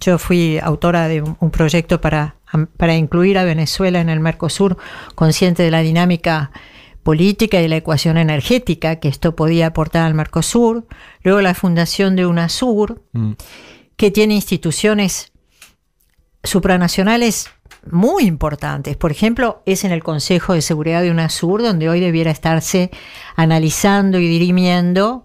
Yo 0.00 0.18
fui 0.18 0.58
autora 0.62 1.08
de 1.08 1.22
un, 1.22 1.36
un 1.38 1.50
proyecto 1.50 2.00
para, 2.00 2.36
para 2.76 2.96
incluir 2.96 3.36
a 3.36 3.44
Venezuela 3.44 4.00
en 4.00 4.08
el 4.08 4.20
Mercosur, 4.20 4.78
consciente 5.14 5.62
de 5.62 5.70
la 5.70 5.80
dinámica 5.80 6.50
política 7.04 7.60
y 7.62 7.68
la 7.68 7.76
ecuación 7.76 8.16
energética 8.16 8.96
que 8.96 9.06
esto 9.08 9.36
podía 9.36 9.66
aportar 9.68 10.02
al 10.06 10.14
Mercosur. 10.14 10.86
Luego 11.22 11.40
la 11.40 11.54
fundación 11.54 12.16
de 12.16 12.26
UNASUR, 12.26 13.02
Mm. 13.12 13.32
que 13.96 14.10
tiene 14.10 14.34
instituciones 14.34 15.30
supranacionales 16.42 17.50
muy 17.90 18.24
importantes. 18.24 18.96
Por 18.96 19.10
ejemplo, 19.10 19.62
es 19.66 19.84
en 19.84 19.92
el 19.92 20.02
Consejo 20.02 20.54
de 20.54 20.62
Seguridad 20.62 21.02
de 21.02 21.10
UNASUR 21.10 21.62
donde 21.62 21.88
hoy 21.88 22.00
debiera 22.00 22.30
estarse 22.30 22.90
analizando 23.36 24.18
y 24.18 24.26
dirimiendo 24.26 25.24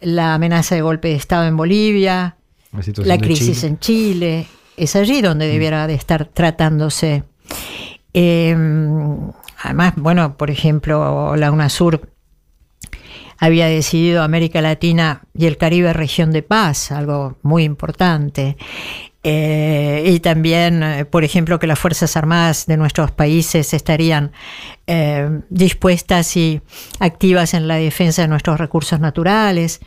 la 0.00 0.34
amenaza 0.34 0.74
de 0.74 0.82
golpe 0.82 1.08
de 1.08 1.14
Estado 1.14 1.46
en 1.46 1.56
Bolivia, 1.56 2.36
La, 2.72 2.82
la 3.04 3.18
crisis 3.18 3.58
Chile. 3.60 3.68
en 3.68 3.78
Chile. 3.78 4.46
Es 4.76 4.96
allí 4.96 5.22
donde 5.22 5.46
debiera 5.46 5.86
de 5.86 5.94
estar 5.94 6.24
tratándose. 6.26 7.22
Eh, 8.12 8.56
además, 9.64 9.94
bueno, 9.96 10.36
por 10.36 10.50
ejemplo, 10.50 11.34
la 11.36 11.50
UNASUR 11.50 12.12
había 13.38 13.66
decidido 13.66 14.22
América 14.22 14.60
Latina 14.60 15.22
y 15.34 15.46
el 15.46 15.56
Caribe 15.56 15.92
región 15.92 16.30
de 16.30 16.42
paz, 16.42 16.92
algo 16.92 17.38
muy 17.42 17.64
importante. 17.64 18.56
Eh, 19.22 20.04
y 20.06 20.20
también, 20.20 20.82
eh, 20.82 21.04
por 21.06 21.24
ejemplo, 21.24 21.58
que 21.58 21.66
las 21.66 21.78
Fuerzas 21.78 22.14
Armadas 22.16 22.66
de 22.66 22.76
nuestros 22.76 23.10
países 23.10 23.72
estarían 23.72 24.32
eh, 24.86 25.40
dispuestas 25.48 26.36
y 26.36 26.60
activas 27.00 27.54
en 27.54 27.66
la 27.66 27.76
defensa 27.76 28.20
de 28.20 28.28
nuestros 28.28 28.60
recursos 28.60 29.00
naturales. 29.00 29.80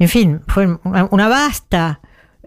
En 0.00 0.08
fin, 0.08 0.40
fue 0.48 0.76
una, 0.82 1.28
vasta 1.28 2.00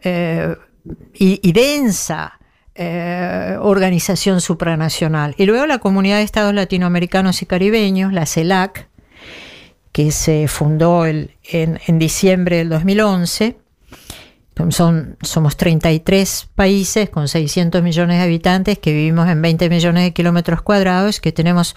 y 0.04 1.52
densa 1.54 2.38
eh, 2.78 3.58
organización 3.60 4.40
supranacional. 4.42 5.34
Y 5.38 5.46
luego 5.46 5.66
la 5.66 5.80
Comunidad 5.80 6.18
de 6.18 6.24
Estados 6.24 6.54
Latinoamericanos 6.54 7.42
y 7.42 7.46
Caribeños, 7.46 8.14
la 8.14 8.26
CELAC, 8.26 8.88
que 9.92 10.12
se 10.12 10.48
fundó 10.48 11.06
el- 11.06 11.32
en, 11.44 11.80
diciembre 12.00 12.58
del 12.58 12.70
2011. 12.70 13.58
Son, 14.70 15.18
somos 15.22 15.56
33 15.58 16.50
países 16.56 17.10
con 17.10 17.28
600 17.28 17.82
millones 17.84 18.18
de 18.18 18.24
habitantes 18.24 18.80
que 18.80 18.92
vivimos 18.92 19.28
en 19.30 19.42
20 19.42 19.70
millones 19.70 20.04
de 20.04 20.14
kilómetros 20.14 20.62
cuadrados, 20.64 21.20
que 21.22 21.32
tenemos 21.32 21.76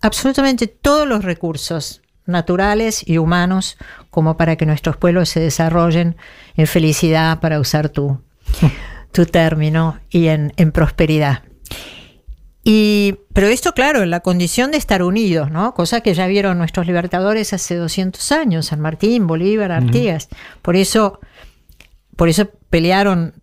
absolutamente 0.00 0.66
todos 0.66 1.06
los 1.06 1.24
recursos 1.24 2.00
naturales 2.26 3.06
y 3.06 3.18
humanos 3.18 3.76
como 4.10 4.36
para 4.38 4.56
que 4.56 4.64
nuestros 4.66 4.96
pueblos 4.96 5.28
se 5.28 5.40
desarrollen 5.40 6.16
en 6.56 6.66
felicidad, 6.66 7.40
para 7.40 7.60
usar 7.60 7.90
tu, 7.90 8.18
tu 9.14 9.24
término, 9.24 9.98
y 10.10 10.26
en, 10.26 10.52
en 10.56 10.72
prosperidad. 10.72 11.42
Y, 12.64 13.16
pero 13.34 13.46
esto, 13.48 13.72
claro, 13.72 14.02
en 14.02 14.10
la 14.10 14.20
condición 14.20 14.70
de 14.70 14.78
estar 14.78 15.02
unidos, 15.02 15.50
¿no? 15.50 15.74
Cosa 15.74 16.00
que 16.00 16.14
ya 16.14 16.26
vieron 16.26 16.56
nuestros 16.56 16.86
libertadores 16.86 17.52
hace 17.52 17.76
200 17.76 18.32
años, 18.32 18.66
San 18.66 18.80
Martín, 18.80 19.26
Bolívar, 19.26 19.70
Artigas. 19.70 20.28
Por 20.62 20.74
eso, 20.74 21.20
por 22.16 22.30
eso 22.30 22.48
pelearon 22.70 23.34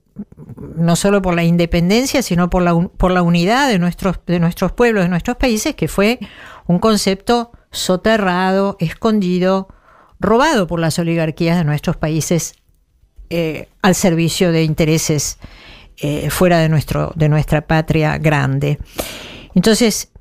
no 0.76 0.96
solo 0.96 1.22
por 1.22 1.36
la 1.36 1.44
independencia, 1.44 2.24
sino 2.24 2.50
por 2.50 2.64
la, 2.64 2.76
por 2.98 3.12
la 3.12 3.22
unidad 3.22 3.70
de 3.70 3.80
nuestros, 3.80 4.20
de 4.26 4.40
nuestros 4.40 4.72
pueblos, 4.72 5.04
de 5.04 5.10
nuestros 5.10 5.38
países, 5.38 5.76
que 5.76 5.88
fue 5.88 6.20
un 6.66 6.80
concepto 6.80 7.52
soterrado, 7.72 8.76
escondido, 8.80 9.70
robado 10.20 10.68
por 10.68 10.80
las 10.80 10.98
oligarquías 11.00 11.58
de 11.58 11.64
nuestros 11.64 11.96
países 11.98 12.56
eh, 13.32 13.68
al 13.82 13.96
servicio 13.96 14.52
de 14.52 14.64
intereses 14.64 15.40
eh, 15.98 16.30
fuera 16.30 16.60
de, 16.60 16.70
nuestro, 16.70 17.12
de 17.16 17.30
nuestra 17.30 17.62
patria 17.62 18.18
grande. 18.18 18.78
Entonces, 19.56 20.12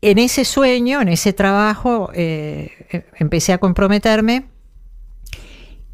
en 0.00 0.18
ese 0.18 0.44
sueño, 0.44 1.00
en 1.00 1.08
ese 1.08 1.32
trabajo, 1.32 2.10
eh, 2.14 2.70
eh, 2.90 3.06
empecé 3.18 3.52
a 3.52 3.58
comprometerme. 3.58 4.46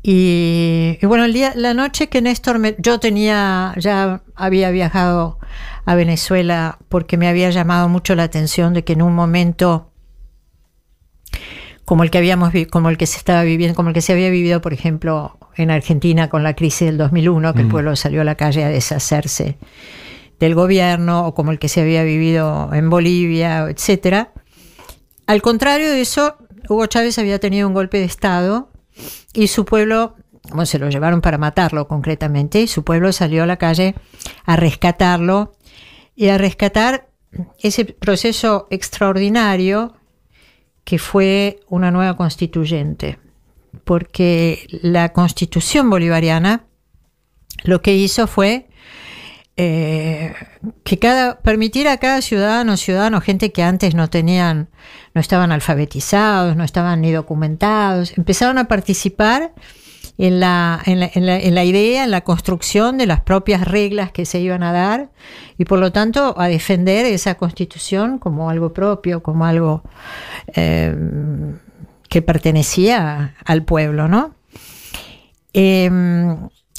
Y, 0.02 0.98
bueno, 1.04 1.24
el 1.24 1.32
día, 1.32 1.52
la 1.54 1.74
noche 1.74 2.08
que 2.08 2.20
Néstor, 2.20 2.58
me- 2.58 2.74
yo 2.78 2.98
tenía, 2.98 3.72
ya 3.78 4.22
había 4.34 4.70
viajado 4.70 5.38
a 5.84 5.94
Venezuela 5.94 6.78
porque 6.88 7.16
me 7.16 7.28
había 7.28 7.50
llamado 7.50 7.88
mucho 7.88 8.14
la 8.16 8.24
atención 8.24 8.74
de 8.74 8.82
que 8.82 8.94
en 8.94 9.02
un 9.02 9.14
momento 9.14 9.92
como 11.84 12.02
el 12.04 12.10
que 12.10 12.18
habíamos 12.18 12.52
como 12.70 12.88
el 12.90 12.96
que 12.96 13.06
se 13.06 13.18
estaba 13.18 13.42
viviendo, 13.42 13.74
como 13.76 13.88
el 13.90 13.94
que 13.94 14.00
se 14.00 14.12
había 14.12 14.30
vivido, 14.30 14.60
por 14.60 14.72
ejemplo, 14.72 15.38
en 15.56 15.70
Argentina 15.70 16.28
con 16.28 16.42
la 16.42 16.54
crisis 16.54 16.86
del 16.86 16.98
2001, 16.98 17.54
que 17.54 17.62
el 17.62 17.68
pueblo 17.68 17.96
salió 17.96 18.20
a 18.20 18.24
la 18.24 18.36
calle 18.36 18.64
a 18.64 18.68
deshacerse 18.68 19.58
del 20.38 20.54
gobierno, 20.54 21.26
o 21.26 21.34
como 21.34 21.52
el 21.52 21.58
que 21.58 21.68
se 21.68 21.80
había 21.80 22.02
vivido 22.02 22.70
en 22.72 22.90
Bolivia, 22.90 23.66
etcétera. 23.68 24.32
Al 25.26 25.42
contrario 25.42 25.90
de 25.90 26.00
eso, 26.00 26.36
Hugo 26.68 26.86
Chávez 26.86 27.18
había 27.18 27.38
tenido 27.38 27.68
un 27.68 27.74
golpe 27.74 27.98
de 27.98 28.04
estado 28.04 28.70
y 29.32 29.46
su 29.48 29.64
pueblo 29.64 30.16
como 30.50 30.66
se 30.66 30.78
lo 30.78 30.88
llevaron 30.88 31.20
para 31.20 31.38
matarlo 31.38 31.88
concretamente, 31.88 32.60
y 32.60 32.66
su 32.66 32.84
pueblo 32.84 33.12
salió 33.12 33.42
a 33.42 33.46
la 33.46 33.56
calle 33.56 33.94
a 34.44 34.56
rescatarlo 34.56 35.52
y 36.14 36.28
a 36.28 36.38
rescatar 36.38 37.08
ese 37.58 37.84
proceso 37.84 38.66
extraordinario 38.70 39.94
que 40.84 40.98
fue 40.98 41.60
una 41.68 41.90
nueva 41.90 42.16
constituyente, 42.16 43.18
porque 43.84 44.66
la 44.82 45.12
constitución 45.12 45.90
bolivariana 45.90 46.64
lo 47.64 47.80
que 47.82 47.94
hizo 47.96 48.26
fue 48.26 48.68
eh, 49.56 50.32
que 50.82 50.98
cada 50.98 51.40
permitir 51.40 51.86
a 51.86 51.98
cada 51.98 52.22
ciudadano, 52.22 52.76
ciudadano, 52.76 53.20
gente 53.20 53.52
que 53.52 53.62
antes 53.62 53.94
no 53.94 54.08
tenían, 54.08 54.70
no 55.14 55.20
estaban 55.20 55.52
alfabetizados, 55.52 56.56
no 56.56 56.64
estaban 56.64 57.02
ni 57.02 57.12
documentados, 57.12 58.16
empezaron 58.16 58.56
a 58.58 58.64
participar 58.66 59.52
en 60.18 60.40
la, 60.40 60.80
en 60.86 61.00
la, 61.00 61.10
en 61.14 61.26
la- 61.26 61.38
en 61.38 61.54
la 61.54 61.64
idea, 61.64 62.04
en 62.04 62.10
la 62.10 62.22
construcción 62.22 62.96
de 62.98 63.06
las 63.06 63.20
propias 63.20 63.66
reglas 63.68 64.10
que 64.12 64.24
se 64.24 64.40
iban 64.40 64.62
a 64.62 64.72
dar 64.72 65.10
y 65.58 65.64
por 65.66 65.78
lo 65.78 65.92
tanto 65.92 66.34
a 66.38 66.48
defender 66.48 67.04
esa 67.06 67.34
constitución 67.36 68.18
como 68.18 68.48
algo 68.48 68.72
propio, 68.72 69.22
como 69.22 69.44
algo 69.44 69.82
eh, 70.54 70.94
que 72.12 72.20
pertenecía 72.20 73.36
al 73.42 73.64
pueblo, 73.64 74.06
¿no? 74.06 74.34
Eh, 75.54 75.86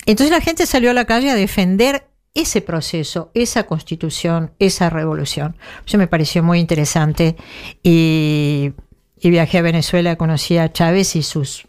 entonces 0.05 0.29
la 0.29 0.41
gente 0.41 0.67
salió 0.67 0.91
a 0.91 0.93
la 0.93 1.05
calle 1.05 1.31
a 1.31 1.33
defender 1.33 2.05
ese 2.35 2.61
proceso, 2.61 3.31
esa 3.33 3.63
constitución, 3.63 4.51
esa 4.59 4.91
revolución. 4.91 5.57
Eso 5.87 5.97
me 5.97 6.05
pareció 6.05 6.43
muy 6.43 6.59
interesante 6.59 7.35
y, 7.81 8.73
y 9.19 9.29
viajé 9.31 9.57
a 9.57 9.63
Venezuela, 9.63 10.17
conocí 10.17 10.59
a 10.59 10.71
Chávez 10.71 11.15
y 11.15 11.23
sus, 11.23 11.67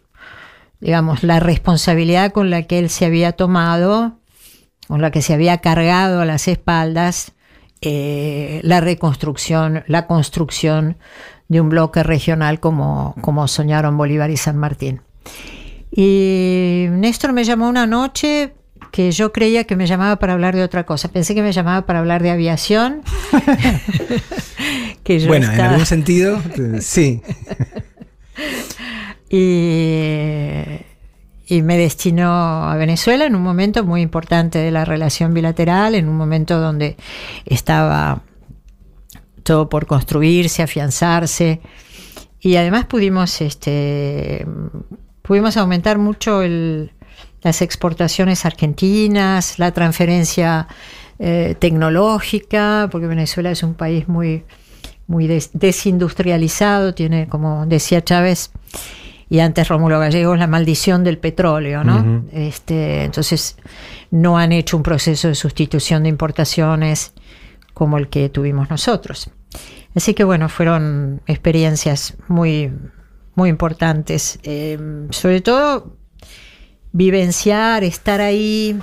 digamos, 0.79 1.23
la 1.23 1.39
responsabilidad 1.39 2.33
con 2.33 2.51
la 2.51 2.67
que 2.67 2.77
él 2.77 2.91
se 2.91 3.05
había 3.05 3.31
tomado, 3.31 4.19
con 4.87 5.01
la 5.01 5.09
que 5.09 5.23
se 5.23 5.33
había 5.33 5.57
cargado 5.57 6.21
a 6.21 6.25
las 6.25 6.47
espaldas, 6.47 7.31
eh, 7.81 8.61
la 8.63 8.79
reconstrucción, 8.79 9.83
la 9.87 10.05
construcción 10.05 10.97
de 11.47 11.61
un 11.61 11.69
bloque 11.69 12.03
regional 12.03 12.59
como, 12.59 13.15
como 13.21 13.47
soñaron 13.47 13.97
Bolívar 13.97 14.29
y 14.31 14.37
San 14.37 14.57
Martín. 14.57 15.01
Y 15.91 16.87
Néstor 16.89 17.33
me 17.33 17.43
llamó 17.43 17.69
una 17.69 17.87
noche 17.87 18.53
que 18.91 19.11
yo 19.11 19.31
creía 19.31 19.65
que 19.65 19.75
me 19.75 19.87
llamaba 19.87 20.17
para 20.17 20.33
hablar 20.33 20.55
de 20.55 20.63
otra 20.63 20.85
cosa. 20.85 21.09
Pensé 21.09 21.35
que 21.35 21.41
me 21.41 21.51
llamaba 21.51 21.85
para 21.85 21.99
hablar 21.99 22.23
de 22.23 22.31
aviación. 22.31 23.01
que 25.03 25.19
yo 25.19 25.27
Bueno, 25.27 25.51
en 25.51 25.59
algún 25.61 25.85
sentido, 25.85 26.41
sí. 26.79 27.21
y, 29.29 30.61
y 31.47 31.61
me 31.61 31.77
destinó 31.77 32.69
a 32.69 32.75
Venezuela 32.77 33.25
en 33.25 33.35
un 33.35 33.43
momento 33.43 33.83
muy 33.83 34.01
importante 34.01 34.59
de 34.59 34.71
la 34.71 34.85
relación 34.85 35.33
bilateral, 35.33 35.95
en 35.95 36.09
un 36.09 36.17
momento 36.17 36.59
donde 36.59 36.97
estaba 37.45 38.21
todo 39.45 39.69
por 39.69 39.85
construirse, 39.85 40.63
afianzarse. 40.63 41.61
Y 42.41 42.57
además 42.57 42.85
pudimos, 42.85 43.39
este, 43.41 44.45
pudimos 45.21 45.55
aumentar 45.55 45.97
mucho 45.99 46.41
el- 46.41 46.91
las 47.41 47.61
exportaciones 47.61 48.45
argentinas, 48.45 49.59
la 49.59 49.71
transferencia 49.71 50.67
eh, 51.17 51.55
tecnológica, 51.57 52.89
porque 52.91 53.07
Venezuela 53.07 53.49
es 53.49 53.63
un 53.63 53.73
país 53.73 54.07
muy, 54.09 54.43
muy 55.07 55.27
des- 55.27 55.51
desindustrializado, 55.53 56.93
tiene, 56.93 57.27
como 57.27 57.65
decía 57.67 58.03
Chávez, 58.03 58.51
y 59.29 59.39
antes 59.39 59.67
Rómulo 59.69 59.97
Gallegos, 59.99 60.37
la 60.37 60.47
maldición 60.47 61.03
del 61.05 61.17
petróleo, 61.17 61.83
¿no? 61.85 62.23
Este, 62.33 63.05
entonces, 63.05 63.55
no 64.11 64.37
han 64.37 64.51
hecho 64.51 64.75
un 64.75 64.83
proceso 64.83 65.29
de 65.29 65.35
sustitución 65.35 66.03
de 66.03 66.09
importaciones 66.09 67.13
como 67.73 67.97
el 67.97 68.09
que 68.09 68.27
tuvimos 68.29 68.69
nosotros. 68.69 69.29
Así 69.95 70.13
que 70.13 70.23
bueno, 70.23 70.49
fueron 70.49 71.21
experiencias 71.25 72.15
muy, 72.27 72.71
muy 73.35 73.49
importantes. 73.49 74.39
Eh, 74.43 74.77
sobre 75.11 75.41
todo 75.41 75.95
vivenciar, 76.91 77.83
estar 77.83 78.21
ahí. 78.21 78.77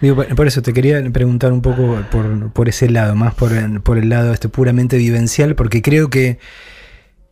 Digo, 0.00 0.16
por- 0.36 0.46
eso 0.46 0.62
te 0.62 0.72
quería 0.72 1.02
preguntar 1.12 1.52
un 1.52 1.62
poco 1.62 1.98
por, 2.10 2.52
por 2.52 2.68
ese 2.68 2.88
lado, 2.90 3.14
más 3.16 3.34
por, 3.34 3.50
por 3.82 3.98
el 3.98 4.08
lado 4.08 4.32
este 4.32 4.48
puramente 4.48 4.96
vivencial, 4.96 5.54
porque 5.54 5.82
creo 5.82 6.10
que 6.10 6.38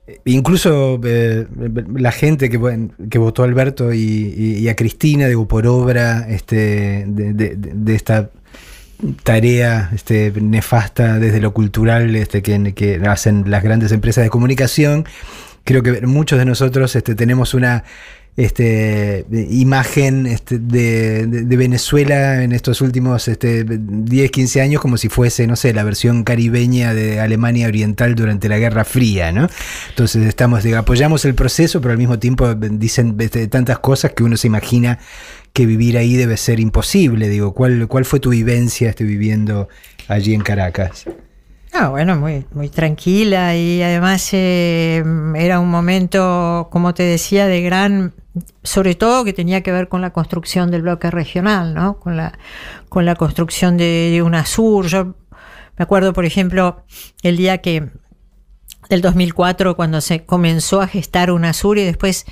eh, 0.07 0.19
incluso 0.25 0.99
eh, 1.05 1.47
la 1.95 2.11
gente 2.13 2.51
que, 2.51 2.89
que 3.11 3.19
votó 3.19 3.43
a 3.43 3.47
Alberto 3.47 3.93
y 3.93 4.67
a 4.69 4.75
Cristina, 4.77 5.27
digo, 5.29 5.47
por 5.47 5.67
obra 5.67 6.27
este, 6.29 7.05
de, 7.07 7.33
de- 7.35 7.57
de 7.57 7.95
esta 7.95 8.31
tarea 9.23 9.91
este, 9.95 10.33
nefasta 10.41 11.19
desde 11.19 11.41
lo 11.41 11.53
cultural 11.53 12.15
este, 12.17 12.43
que, 12.43 13.01
hacen 13.09 13.51
las 13.51 13.63
grandes 13.63 13.93
empresas 13.93 14.25
de 14.25 14.31
comunicación, 14.31 15.07
creo 15.65 15.83
que 15.83 16.07
muchos 16.07 16.39
de 16.39 16.45
nosotros 16.45 16.95
este, 16.97 17.15
tenemos 17.15 17.55
una 17.55 17.85
este, 18.37 19.27
imagen 19.51 20.27
este, 20.27 20.59
de, 20.59 21.27
de- 21.27 21.43
de 21.43 21.57
Venezuela 21.57 22.43
en 22.43 22.53
estos 22.53 22.81
últimos 22.81 23.29
este, 23.29 23.65
10, 23.65 24.31
15 24.31 24.61
años 24.63 24.81
como 24.81 24.97
si 24.97 25.09
fuese, 25.11 25.47
no 25.47 25.55
sé, 25.57 25.75
la 25.75 25.85
versión 25.85 26.25
caribeña 26.25 26.95
de 26.95 27.21
Alemania 27.21 27.67
Oriental 27.67 28.15
durante 28.15 28.49
la 28.49 28.59
Guerra 28.59 28.85
Fría, 28.85 29.33
¿no? 29.33 29.49
Entonces 29.91 30.27
estamos, 30.27 30.63
digo, 30.63 30.79
apoyamos 30.79 31.25
el 31.27 31.35
proceso, 31.35 31.81
pero 31.83 31.93
al 31.93 31.99
mismo 31.99 32.19
tiempo 32.19 32.55
dicen 32.55 33.17
este, 33.19 33.47
tantas 33.49 33.79
cosas 33.81 34.13
que 34.13 34.23
uno 34.23 34.37
se 34.39 34.47
imagina 34.47 34.99
que 35.53 35.67
vivir 35.67 35.99
ahí 35.99 36.17
debe 36.17 36.39
ser 36.39 36.59
imposible. 36.61 37.29
Digo, 37.29 37.53
¿cuál, 37.53 37.87
cuál 37.87 38.07
fue 38.07 38.19
tu 38.19 38.31
vivencia 38.31 38.89
este, 38.89 39.05
viviendo 39.05 39.69
allí 40.09 40.33
en 40.33 40.41
Caracas? 40.41 41.05
Ah, 41.75 41.89
bueno, 41.89 42.17
muy, 42.17 42.45
muy 42.55 42.69
tranquila 42.71 43.55
y 43.57 43.83
además 43.83 44.29
eh, 44.33 45.03
era 45.37 45.59
un 45.61 45.69
momento, 45.71 46.69
como 46.71 46.93
te 46.95 47.03
decía, 47.03 47.47
de 47.47 47.63
gran, 47.63 48.13
sobre 48.63 48.95
todo 48.95 49.25
que 49.25 49.33
tenía 49.33 49.63
que 49.63 49.73
ver 49.73 49.89
con 49.89 50.01
la 50.01 50.13
construcción 50.13 50.71
del 50.71 50.83
bloque 50.83 51.11
regional, 51.11 51.75
¿no? 51.75 51.99
Con 51.99 52.17
la, 52.17 52.39
con 52.89 53.05
la 53.05 53.15
construcción 53.15 53.77
de, 53.77 54.11
de 54.11 54.23
UNASUR. 54.23 54.87
Yo 54.87 55.05
me 55.77 55.83
acuerdo, 55.83 56.13
por 56.13 56.25
ejemplo, 56.25 56.85
el 57.23 57.37
día 57.37 57.59
que 57.59 57.91
del 58.89 59.01
2004 59.01 59.77
cuando 59.77 60.01
se 60.01 60.25
comenzó 60.25 60.81
a 60.81 60.87
gestar 60.87 61.31
UNASUR 61.31 61.79
y 61.79 61.85
después 61.85 62.27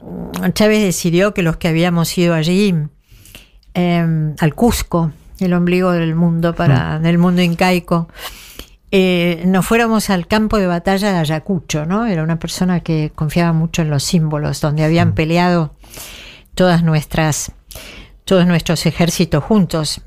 mm, 0.00 0.50
Chávez 0.52 0.82
decidió 0.82 1.34
que 1.34 1.42
los 1.42 1.56
que 1.56 1.68
habíamos 1.68 2.16
ido 2.16 2.34
allí 2.34 2.74
eh, 3.74 4.34
al 4.38 4.54
Cusco, 4.54 5.12
el 5.38 5.52
ombligo 5.54 5.92
del 5.92 6.14
mundo 6.14 6.54
para 6.54 6.98
del 6.98 7.18
mundo 7.18 7.42
incaico, 7.42 8.08
eh, 8.92 9.42
nos 9.46 9.66
fuéramos 9.66 10.10
al 10.10 10.26
campo 10.26 10.58
de 10.58 10.66
batalla 10.66 11.12
de 11.12 11.18
Ayacucho, 11.18 11.86
¿no? 11.86 12.06
Era 12.06 12.22
una 12.24 12.38
persona 12.38 12.80
que 12.80 13.12
confiaba 13.14 13.52
mucho 13.52 13.82
en 13.82 13.90
los 13.90 14.02
símbolos, 14.02 14.60
donde 14.60 14.84
habían 14.84 15.12
peleado 15.12 15.74
todas 16.54 16.82
nuestras, 16.82 17.52
todos 18.24 18.46
nuestros 18.46 18.84
ejércitos 18.86 19.44
juntos. 19.44 20.02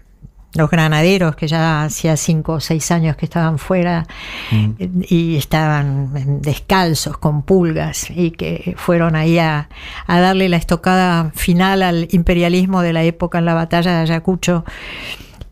Los 0.55 0.69
granaderos, 0.69 1.35
que 1.35 1.47
ya 1.47 1.83
hacía 1.83 2.15
cinco 2.15 2.53
o 2.53 2.59
seis 2.59 2.91
años 2.91 3.15
que 3.15 3.25
estaban 3.25 3.57
fuera 3.57 4.05
eh, 4.51 4.89
y 5.09 5.35
estaban 5.35 6.41
descalzos 6.43 7.17
con 7.17 7.41
pulgas 7.41 8.11
y 8.11 8.29
que 8.29 8.75
fueron 8.77 9.15
ahí 9.15 9.39
a, 9.39 9.67
a 10.05 10.19
darle 10.19 10.49
la 10.49 10.57
estocada 10.57 11.31
final 11.33 11.81
al 11.81 12.07
imperialismo 12.11 12.83
de 12.83 12.93
la 12.93 13.03
época 13.03 13.39
en 13.39 13.45
la 13.45 13.55
batalla 13.55 13.93
de 13.93 14.01
Ayacucho. 14.01 14.63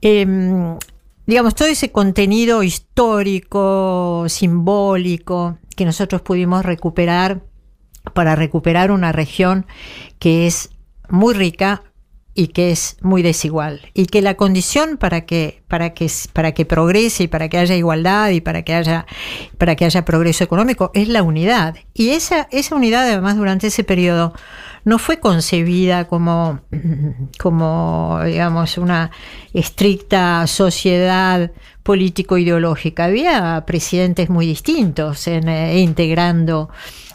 Em, 0.02 0.78
digamos, 1.26 1.56
todo 1.56 1.68
ese 1.68 1.92
contenido 1.92 2.64
histórico, 2.64 4.26
simbólico, 4.28 5.58
que 5.76 5.86
nosotros 5.86 6.22
pudimos 6.22 6.66
recuperar 6.66 7.42
para 8.14 8.36
recuperar 8.36 8.92
una 8.92 9.12
región 9.12 9.66
que 10.20 10.48
es 10.48 10.70
muy 11.10 11.34
rica 11.34 11.84
y 12.34 12.48
que 12.48 12.72
es 12.72 12.98
muy 13.02 13.22
desigual. 13.22 13.82
Y 13.94 14.06
que 14.06 14.22
la 14.22 14.36
condición 14.36 14.98
para 14.98 15.26
que 15.26 15.64
para 15.68 15.94
que 15.94 16.10
para 16.34 16.54
que 16.54 16.66
progrese 16.66 17.24
y 17.24 17.28
para 17.28 17.50
que 17.50 17.58
haya 17.58 17.76
igualdad 17.76 18.30
y 18.30 18.42
para 18.42 18.64
que 18.64 18.74
haya 18.74 19.06
para 19.58 19.76
que 19.76 19.86
haya 19.86 20.06
progreso 20.06 20.44
económico 20.44 20.92
es 20.94 21.08
la 21.10 21.24
unidad. 21.24 21.76
Y 21.94 22.10
esa 22.10 22.48
esa 22.52 22.76
unidad 22.76 23.04
además 23.04 23.36
durante 23.38 23.68
ese 23.68 23.84
periodo 23.84 24.34
no 24.84 24.98
fue 25.00 25.20
concebida 25.20 26.06
como 26.08 26.62
como 27.40 28.20
digamos 28.26 28.78
una 28.78 29.12
estricta 29.54 30.46
sociedad 30.48 31.52
político 31.84 32.38
ideológica 32.38 33.06
había 33.06 33.64
presidentes 33.66 34.30
muy 34.30 34.46
distintos 34.46 35.28
en, 35.28 35.50
eh, 35.50 35.80
integrando 35.80 36.70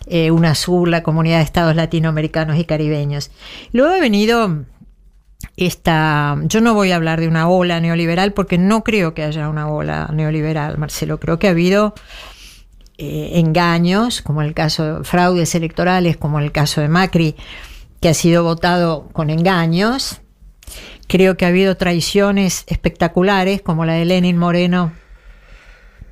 eh, 0.06 0.30
UNASUR, 0.30 0.88
la 0.88 1.02
comunidad 1.02 1.38
de 1.38 1.44
estados 1.44 1.74
latinoamericanos 1.74 2.58
y 2.58 2.64
caribeños. 2.64 3.32
Luego 3.72 3.92
ha 3.92 3.98
venido 3.98 4.64
esta, 5.56 6.38
yo 6.44 6.60
no 6.60 6.74
voy 6.74 6.92
a 6.92 6.96
hablar 6.96 7.20
de 7.20 7.28
una 7.28 7.48
ola 7.48 7.80
neoliberal 7.80 8.32
porque 8.32 8.56
no 8.58 8.84
creo 8.84 9.14
que 9.14 9.24
haya 9.24 9.48
una 9.48 9.68
ola 9.68 10.08
neoliberal, 10.12 10.78
Marcelo. 10.78 11.18
Creo 11.18 11.38
que 11.38 11.48
ha 11.48 11.50
habido 11.50 11.94
eh, 12.98 13.32
engaños, 13.34 14.22
como 14.22 14.42
el 14.42 14.54
caso 14.54 14.98
de 14.98 15.04
fraudes 15.04 15.54
electorales, 15.54 16.16
como 16.16 16.38
el 16.40 16.52
caso 16.52 16.80
de 16.80 16.88
Macri, 16.88 17.36
que 18.00 18.08
ha 18.08 18.14
sido 18.14 18.42
votado 18.44 19.08
con 19.12 19.30
engaños. 19.30 20.20
Creo 21.08 21.36
que 21.36 21.44
ha 21.44 21.48
habido 21.48 21.76
traiciones 21.76 22.64
espectaculares, 22.66 23.62
como 23.62 23.84
la 23.84 23.92
de 23.94 24.04
Lenin 24.04 24.36
Moreno, 24.38 24.92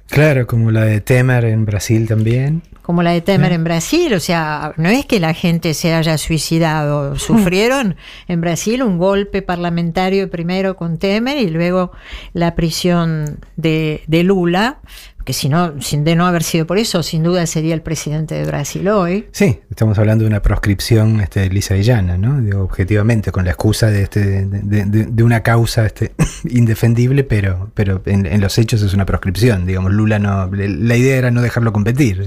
Claro, 0.09 0.47
como 0.47 0.71
la 0.71 0.83
de 0.85 1.01
Temer 1.01 1.47
en 1.47 1.65
Brasil 1.65 2.07
también. 2.07 2.63
como 2.83 3.03
la 3.03 3.13
de 3.13 3.23
Temer 3.23 3.53
en 3.53 3.65
Brasil. 3.65 4.13
O 4.13 4.21
sea, 4.21 4.75
no 4.77 4.91
es 4.91 5.07
que 5.07 5.19
la 5.19 5.33
gente 5.33 5.73
se 5.73 5.95
haya 5.95 6.19
suicidado. 6.19 7.19
Sufrieron 7.19 7.97
en 8.29 8.41
Brasil 8.43 8.83
un 8.83 8.99
golpe 8.99 9.41
parlamentario 9.41 10.29
primero 10.31 10.77
con 10.77 10.99
Temer 10.99 11.39
y 11.39 11.49
luego 11.49 11.91
la 12.35 12.55
prisión 12.55 13.41
de, 13.57 14.03
de 14.07 14.23
Lula, 14.23 14.79
que 15.25 15.33
si 15.33 15.49
no, 15.49 15.81
sin 15.81 16.05
de 16.05 16.15
no 16.17 16.27
haber 16.27 16.43
sido 16.43 16.67
por 16.67 16.77
eso, 16.79 17.03
sin 17.03 17.23
duda 17.23 17.47
sería 17.47 17.73
el 17.75 17.81
presidente 17.81 18.35
de 18.35 18.45
Brasil 18.45 18.87
hoy. 18.89 19.27
Sí, 19.33 19.61
estamos 19.71 19.99
hablando 19.99 20.25
de 20.25 20.29
una 20.29 20.43
proscripción 20.43 21.21
este, 21.21 21.49
lisa 21.49 21.77
y 21.77 21.83
llana, 21.83 22.19
¿no? 22.19 22.41
Digo, 22.43 22.63
objetivamente, 22.63 23.33
con 23.33 23.45
la 23.47 23.53
excusa 23.53 23.87
de, 23.87 24.03
este, 24.03 24.45
de, 24.47 24.61
de- 24.63 24.85
de- 24.85 25.07
de 25.07 25.23
una 25.23 25.43
causa 25.43 25.87
este, 25.87 26.13
indefendible, 26.51 27.25
pero, 27.25 27.71
pero 27.75 28.03
en, 28.05 28.27
en 28.27 28.41
los 28.43 28.59
hechos 28.59 28.83
es 28.83 28.93
una 28.93 29.07
proscripción. 29.07 29.65
Digamos, 29.67 29.93
Lula 29.93 30.19
no. 30.19 30.51
La 30.53 30.97
idea 30.97 31.17
era 31.17 31.31
no 31.31 31.41
dejarlo 31.41 31.73
competir. 31.73 32.27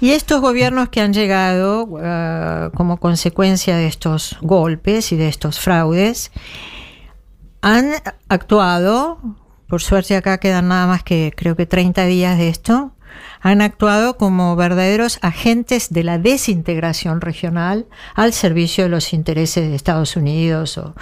Y 0.00 0.10
estos 0.10 0.40
gobiernos 0.40 0.90
que 0.90 1.00
han 1.00 1.12
llegado 1.12 1.88
eh, 2.00 2.70
como 2.74 2.98
consecuencia 2.98 3.76
de 3.76 3.88
estos 3.88 4.36
golpes 4.42 5.10
y 5.12 5.16
de 5.16 5.26
estos 5.28 5.58
fraudes 5.58 6.30
han 7.62 7.90
actuado, 8.28 9.18
por 9.68 9.82
suerte 9.82 10.16
acá 10.16 10.38
quedan 10.38 10.68
nada 10.68 10.86
más 10.86 11.02
que 11.02 11.32
creo 11.36 11.56
que 11.56 11.66
30 11.66 12.06
días 12.06 12.38
de 12.38 12.48
esto, 12.48 12.92
han 13.40 13.62
actuado 13.62 14.16
como 14.16 14.56
verdaderos 14.56 15.18
agentes 15.22 15.90
de 15.90 16.04
la 16.04 16.18
desintegración 16.18 17.20
regional 17.20 17.86
al 18.14 18.32
servicio 18.32 18.84
de 18.84 18.90
los 18.90 19.12
intereses 19.12 19.68
de 19.68 19.74
Estados 19.74 20.16
Unidos 20.16 20.78
o, 20.78 20.94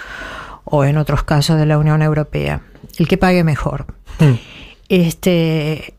o 0.63 0.83
en 0.83 0.97
otros 0.97 1.23
casos 1.23 1.57
de 1.57 1.65
la 1.65 1.77
Unión 1.77 2.01
Europea. 2.01 2.61
El 2.97 3.07
que 3.07 3.17
pague 3.17 3.43
mejor. 3.43 3.85
Este, 4.89 5.95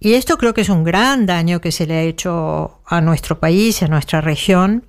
y 0.00 0.14
esto 0.14 0.38
creo 0.38 0.54
que 0.54 0.62
es 0.62 0.68
un 0.68 0.84
gran 0.84 1.26
daño 1.26 1.60
que 1.60 1.72
se 1.72 1.86
le 1.86 1.94
ha 1.94 2.02
hecho 2.02 2.80
a 2.86 3.00
nuestro 3.00 3.38
país, 3.38 3.82
a 3.82 3.88
nuestra 3.88 4.20
región. 4.20 4.86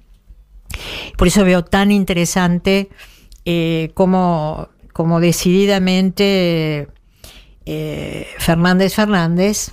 Por 1.17 1.27
eso 1.27 1.43
veo 1.43 1.63
tan 1.63 1.91
interesante 1.91 2.89
eh, 3.45 3.91
cómo, 3.93 4.69
cómo 4.93 5.19
decididamente 5.19 6.87
eh, 7.65 8.27
Fernández 8.37 8.95
Fernández 8.95 9.71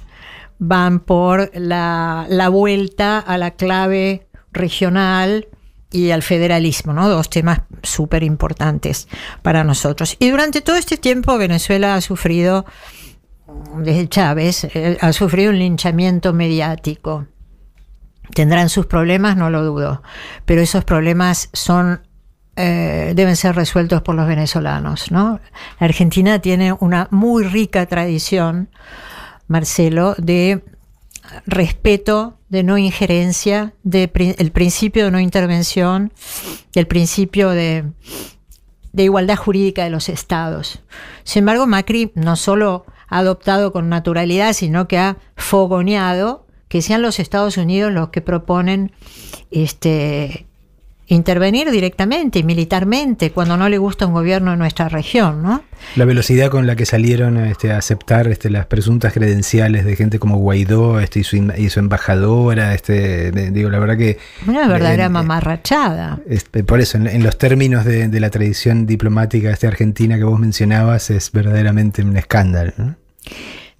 van 0.59 1.01
por 1.01 1.51
la, 1.55 2.27
la 2.29 2.49
vuelta 2.49 3.19
a 3.19 3.39
la 3.39 3.53
clave 3.53 4.27
regional 4.53 5.49
y 5.93 6.11
al 6.11 6.23
federalismo, 6.23 6.93
¿no? 6.93 7.09
Dos 7.09 7.31
temas 7.31 7.63
súper 7.83 8.23
importantes 8.23 9.09
para 9.43 9.65
nosotros. 9.65 10.17
Y 10.19 10.31
durante 10.31 10.61
todo 10.61 10.77
este 10.77 10.97
tiempo 10.97 11.37
Venezuela 11.39 11.95
ha 11.95 12.01
sufrido 12.01 12.65
desde 13.77 14.09
Chávez, 14.09 14.65
eh, 14.65 14.99
ha 15.01 15.13
sufrido 15.13 15.51
un 15.51 15.59
linchamiento 15.59 16.33
mediático. 16.33 17.27
Tendrán 18.35 18.69
sus 18.69 18.87
problemas, 18.87 19.37
no 19.37 19.51
lo 19.51 19.65
dudo, 19.65 20.03
pero 20.45 20.61
esos 20.61 20.85
problemas 20.85 21.51
son 21.53 22.07
eh, 22.57 23.13
deben 23.15 23.37
ser 23.37 23.55
resueltos 23.55 24.03
por 24.03 24.15
los 24.15 24.27
venezolanos. 24.27 25.11
¿no? 25.11 25.41
La 25.79 25.87
Argentina 25.87 26.39
tiene 26.41 26.73
una 26.73 27.09
muy 27.11 27.45
rica 27.45 27.87
tradición, 27.87 28.69
Marcelo, 29.49 30.15
de 30.19 30.63
respeto, 31.47 32.39
de 32.49 32.63
no 32.63 32.79
injerencia, 32.79 33.75
de 33.83 34.09
pri- 34.09 34.35
el 34.39 34.51
principio 34.53 35.05
de 35.05 35.11
no 35.11 35.21
intervención, 35.21 36.13
del 36.75 36.87
principio 36.87 37.51
de, 37.51 37.85
de 38.93 39.03
igualdad 39.05 39.37
jurídica 39.37 39.85
de 39.85 39.91
los 39.91 40.09
estados. 40.09 40.81
Sin 41.25 41.41
embargo, 41.41 41.67
Macri 41.67 42.11
no 42.15 42.37
solo 42.37 42.85
ha 43.09 43.19
adoptado 43.19 43.73
con 43.73 43.89
naturalidad, 43.89 44.53
sino 44.53 44.89
que 44.89 44.99
ha 44.99 45.17
fogoneado 45.37 46.47
que 46.69 46.83
sean 46.83 47.03
los 47.03 47.19
Estados 47.19 47.57
Unidos 47.57 47.93
los 47.93 48.11
que 48.11 48.21
proponen 48.21 48.93
este, 49.51 50.47
intervenir 51.15 51.71
directamente 51.71 52.39
y 52.39 52.43
militarmente 52.45 53.31
cuando 53.33 53.57
no 53.57 53.69
le 53.69 53.79
gusta 53.79 54.07
un 54.07 54.13
gobierno 54.15 54.53
en 54.53 54.59
nuestra 54.59 54.89
región, 54.89 55.43
¿no? 55.43 55.63
La 55.97 56.05
velocidad 56.05 56.51
con 56.51 56.67
la 56.67 56.77
que 56.77 56.87
salieron 56.87 57.37
este, 57.39 57.73
a 57.73 57.79
aceptar 57.79 58.29
este, 58.29 58.51
las 58.51 58.67
presuntas 58.67 59.13
credenciales 59.13 59.85
de 59.85 59.97
gente 59.97 60.19
como 60.19 60.37
Guaidó 60.37 61.01
este, 61.01 61.21
y, 61.21 61.25
su, 61.25 61.37
y 61.37 61.69
su 61.71 61.81
embajadora, 61.81 62.75
este, 62.75 63.33
de- 63.33 63.51
digo, 63.51 63.71
la 63.71 63.79
verdad 63.79 63.97
que... 63.97 64.19
Una 64.47 64.69
verdadera 64.69 65.07
en- 65.07 65.13
mamarrachada. 65.13 66.21
este, 66.29 66.63
por 66.65 66.81
eso, 66.81 66.99
en, 66.99 67.07
en 67.07 67.23
los 67.23 67.39
términos 67.39 67.85
de, 67.85 68.09
de 68.09 68.21
la 68.21 68.31
tradición 68.31 68.87
diplomática 68.87 69.51
este, 69.51 69.67
argentina 69.67 70.17
que 70.19 70.25
vos 70.25 70.39
mencionabas, 70.39 71.11
es 71.11 71.33
verdaderamente 71.33 72.03
un 72.03 72.17
escándalo. 72.17 72.73
¿no? 72.77 72.97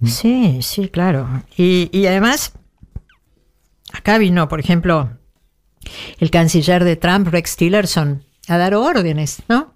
Sí, 0.05 0.59
sí, 0.61 0.89
claro. 0.89 1.27
Y, 1.55 1.89
y 1.91 2.07
además, 2.07 2.53
acá 3.93 4.17
vino, 4.17 4.47
por 4.47 4.59
ejemplo, 4.59 5.11
el 6.19 6.31
canciller 6.31 6.83
de 6.83 6.95
Trump, 6.95 7.27
Rex 7.27 7.55
Tillerson, 7.55 8.23
a 8.47 8.57
dar 8.57 8.75
órdenes, 8.75 9.43
¿no? 9.47 9.73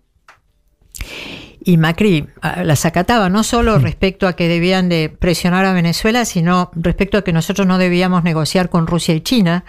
Y 1.64 1.78
Macri 1.78 2.28
ah, 2.42 2.64
las 2.64 2.86
acataba 2.86 3.30
no 3.30 3.44
solo 3.44 3.80
respecto 3.80 4.28
a 4.28 4.36
que 4.36 4.48
debían 4.48 4.88
de 4.88 5.10
presionar 5.10 5.66
a 5.66 5.74
Venezuela, 5.74 6.26
sino 6.26 6.70
respecto 6.76 7.18
a 7.18 7.24
que 7.24 7.34
nosotros 7.34 7.66
no 7.66 7.78
debíamos 7.78 8.24
negociar 8.24 8.70
con 8.70 8.86
Rusia 8.88 9.16
y 9.16 9.22
China, 9.22 9.66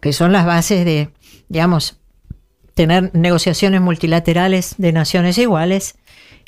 que 0.00 0.12
son 0.12 0.32
las 0.32 0.44
bases 0.44 0.84
de, 0.84 1.10
digamos, 1.48 1.98
tener 2.74 3.10
negociaciones 3.14 3.80
multilaterales 3.80 4.74
de 4.76 4.92
naciones 4.92 5.38
iguales 5.38 5.96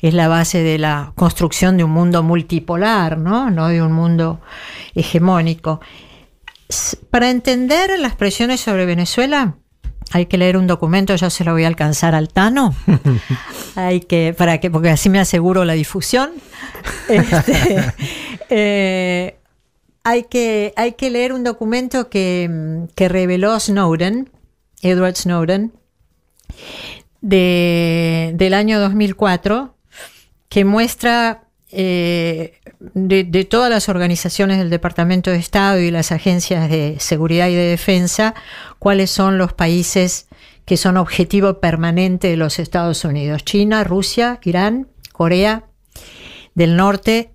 es 0.03 0.15
la 0.15 0.29
base 0.29 0.63
de 0.63 0.79
la 0.79 1.13
construcción 1.15 1.77
de 1.77 1.85
un 1.85 1.91
mundo 1.91 2.23
multipolar, 2.23 3.19
¿no? 3.19 3.51
No 3.51 3.69
de 3.69 3.83
un 3.83 3.93
mundo 3.93 4.41
hegemónico. 4.95 5.81
Para 7.11 7.31
entender 7.31 7.99
las 7.99 8.17
presiones 8.17 8.61
sobre 8.61 8.87
Venezuela, 8.87 9.57
hay 10.13 10.27
que 10.27 10.39
leer 10.39 10.57
un 10.57 10.67
documento, 10.67 11.15
yo 11.17 11.31
se 11.31 11.45
lo 11.45 11.53
voy 11.53 11.65
a 11.65 11.69
alcanzar 11.69 12.15
al 12.15 12.29
Tano. 12.29 12.75
hay 13.75 14.01
que, 14.01 14.35
para 14.37 14.59
que, 14.59 14.71
porque 14.71 14.91
así 14.91 15.09
me 15.09 15.21
aseguro 15.21 15.65
la 15.65 15.75
difusión. 15.75 16.31
Este, 17.09 17.93
eh, 18.51 19.39
hay, 20.05 20.25
que, 20.25 20.73
hay 20.77 20.93
que 20.93 21.11
leer 21.11 21.33
un 21.33 21.45
documento 21.45 22.09
que, 22.09 22.87
que 22.95 23.09
reveló 23.09 23.59
Snowden, 23.59 24.31
Edward 24.83 25.17
Snowden, 25.17 25.73
de, 27.21 28.33
del 28.35 28.55
año 28.55 28.81
2004, 28.81 29.77
que 30.49 30.65
muestra 30.65 31.46
eh, 31.73 32.61
de, 32.95 33.45
todas 33.45 33.71
las 33.71 33.89
organizaciones 33.89 34.59
del 34.59 34.71
Departamento 34.71 35.31
de 35.31 35.39
Estado 35.39 35.81
y 35.81 35.91
las 35.91 36.13
agencias 36.13 36.71
de 36.71 36.97
seguridad 37.01 37.49
y 37.49 37.55
de 37.55 37.65
defensa, 37.65 38.35
cuáles 38.79 39.11
son 39.11 39.39
los 39.39 39.53
países 39.53 40.29
que 40.65 40.77
son 40.77 40.97
objetivo 40.97 41.61
permanente 41.61 42.29
de 42.29 42.37
los 42.37 42.59
Estados 42.59 43.05
Unidos. 43.05 43.45
China, 43.45 43.85
Rusia, 43.85 44.41
Irán, 44.45 44.89
Corea 45.13 45.65
del 46.55 46.77
Norte 46.77 47.31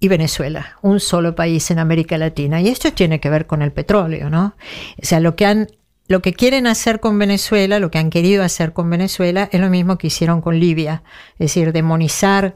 y 0.00 0.08
Venezuela, 0.08 0.78
un 0.82 1.00
solo 1.00 1.34
país 1.34 1.70
en 1.70 1.78
América 1.78 2.18
Latina. 2.18 2.60
Y 2.60 2.68
esto 2.68 2.92
tiene 2.92 3.20
que 3.20 3.30
ver 3.30 3.46
con 3.46 3.62
el 3.62 3.72
petróleo, 3.72 4.30
¿no? 4.30 4.54
O 5.00 5.04
sea, 5.04 5.20
lo 5.20 5.34
que 5.34 5.46
han 5.46 5.68
lo 6.08 6.22
que 6.22 6.32
quieren 6.32 6.66
hacer 6.66 7.00
con 7.00 7.18
Venezuela, 7.18 7.78
lo 7.78 7.90
que 7.90 7.98
han 7.98 8.08
querido 8.08 8.42
hacer 8.42 8.72
con 8.72 8.88
Venezuela, 8.88 9.50
es 9.52 9.60
lo 9.60 9.68
mismo 9.68 9.98
que 9.98 10.06
hicieron 10.06 10.40
con 10.40 10.58
Libia, 10.58 11.02
es 11.34 11.38
decir, 11.38 11.72
demonizar 11.72 12.54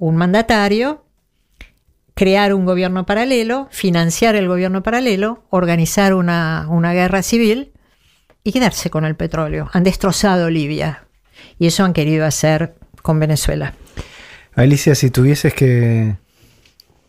un 0.00 0.16
mandatario, 0.16 1.04
crear 2.14 2.54
un 2.54 2.64
gobierno 2.64 3.06
paralelo, 3.06 3.68
financiar 3.70 4.34
el 4.34 4.48
gobierno 4.48 4.82
paralelo, 4.82 5.44
organizar 5.50 6.14
una, 6.14 6.66
una 6.68 6.92
guerra 6.94 7.22
civil 7.22 7.72
y 8.42 8.52
quedarse 8.52 8.90
con 8.90 9.04
el 9.04 9.14
petróleo. 9.14 9.68
Han 9.72 9.84
destrozado 9.84 10.50
Libia 10.50 11.04
y 11.58 11.66
eso 11.66 11.84
han 11.84 11.92
querido 11.92 12.24
hacer 12.24 12.74
con 13.02 13.20
Venezuela. 13.20 13.74
Alicia, 14.54 14.94
si 14.94 15.10
tuvieses 15.10 15.52
que, 15.54 16.16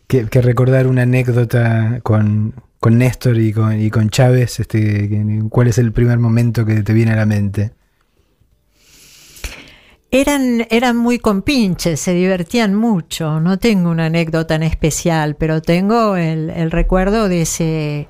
que, 0.06 0.42
recordar 0.42 0.86
una 0.86 1.02
anécdota 1.02 2.00
con, 2.02 2.54
con 2.78 2.98
Néstor 2.98 3.38
y 3.38 3.54
con, 3.54 3.80
y 3.80 3.90
con 3.90 4.10
Chávez, 4.10 4.60
este, 4.60 5.08
¿cuál 5.48 5.68
es 5.68 5.78
el 5.78 5.92
primer 5.92 6.18
momento 6.18 6.66
que 6.66 6.82
te 6.82 6.92
viene 6.92 7.12
a 7.12 7.16
la 7.16 7.26
mente? 7.26 7.72
Eran, 10.14 10.66
eran 10.68 10.98
muy 10.98 11.18
compinches, 11.18 11.98
se 11.98 12.12
divertían 12.12 12.74
mucho. 12.74 13.40
No 13.40 13.58
tengo 13.58 13.90
una 13.90 14.06
anécdota 14.06 14.54
en 14.54 14.62
especial, 14.62 15.36
pero 15.36 15.62
tengo 15.62 16.16
el, 16.16 16.50
el 16.50 16.70
recuerdo 16.70 17.30
de 17.30 17.42
ese 17.42 18.08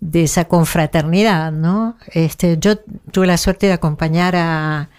de 0.00 0.24
esa 0.24 0.46
confraternidad, 0.46 1.52
¿no? 1.52 1.96
Este, 2.12 2.58
yo 2.58 2.78
tuve 3.12 3.28
la 3.28 3.38
suerte 3.38 3.66
de 3.66 3.72
acompañar 3.74 4.34
a, 4.36 4.90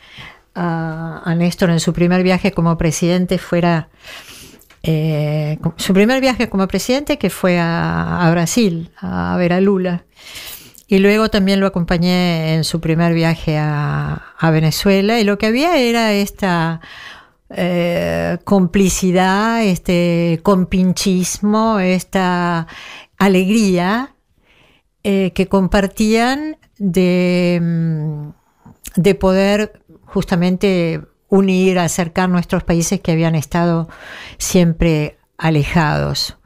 a, 0.55 1.21
a 1.23 1.35
Néstor 1.35 1.69
en 1.69 1.81
su 1.81 1.91
primer 1.93 2.23
viaje 2.23 2.53
como 2.53 2.77
presidente, 2.77 3.37
fuera 3.37 3.89
eh, 4.83 5.59
su 5.75 5.93
primer 5.93 6.21
viaje 6.21 6.49
como 6.49 6.65
presidente 6.67 7.17
que 7.17 7.29
fue 7.29 7.59
a, 7.59 8.25
a 8.25 8.31
Brasil, 8.31 8.89
a 9.01 9.35
ver 9.37 9.51
a 9.51 9.59
Lula. 9.59 10.05
Y 10.87 10.99
luego 10.99 11.29
también 11.29 11.59
lo 11.59 11.67
acompañé 11.67 12.55
en 12.55 12.63
su 12.63 12.79
primer 12.79 13.13
viaje 13.13 13.57
a, 13.57 14.23
Venezuela 14.41 15.19
y 15.19 15.25
lo 15.25 15.37
que 15.37 15.47
había 15.47 15.77
era 15.77 16.13
esta 16.13 16.79
eh, 17.49 18.37
complicidad, 18.45 19.63
este 19.63 20.39
compinchismo, 20.43 21.79
esta 21.79 22.67
alegría 23.17 24.15
eh, 25.03 25.31
que 25.33 25.47
compartían 25.47 26.57
de, 26.77 27.59
mm, 27.61 28.29
de 28.95 29.15
poder 29.15 29.81
justamente 30.05 31.01
unir, 31.29 31.79
acercar 31.79 32.29
nuestros 32.29 32.63
países 32.63 33.01
que 33.01 33.11
habían 33.11 33.35
estado 33.35 33.89
siempre 34.37 35.17
alejados. 35.37 36.37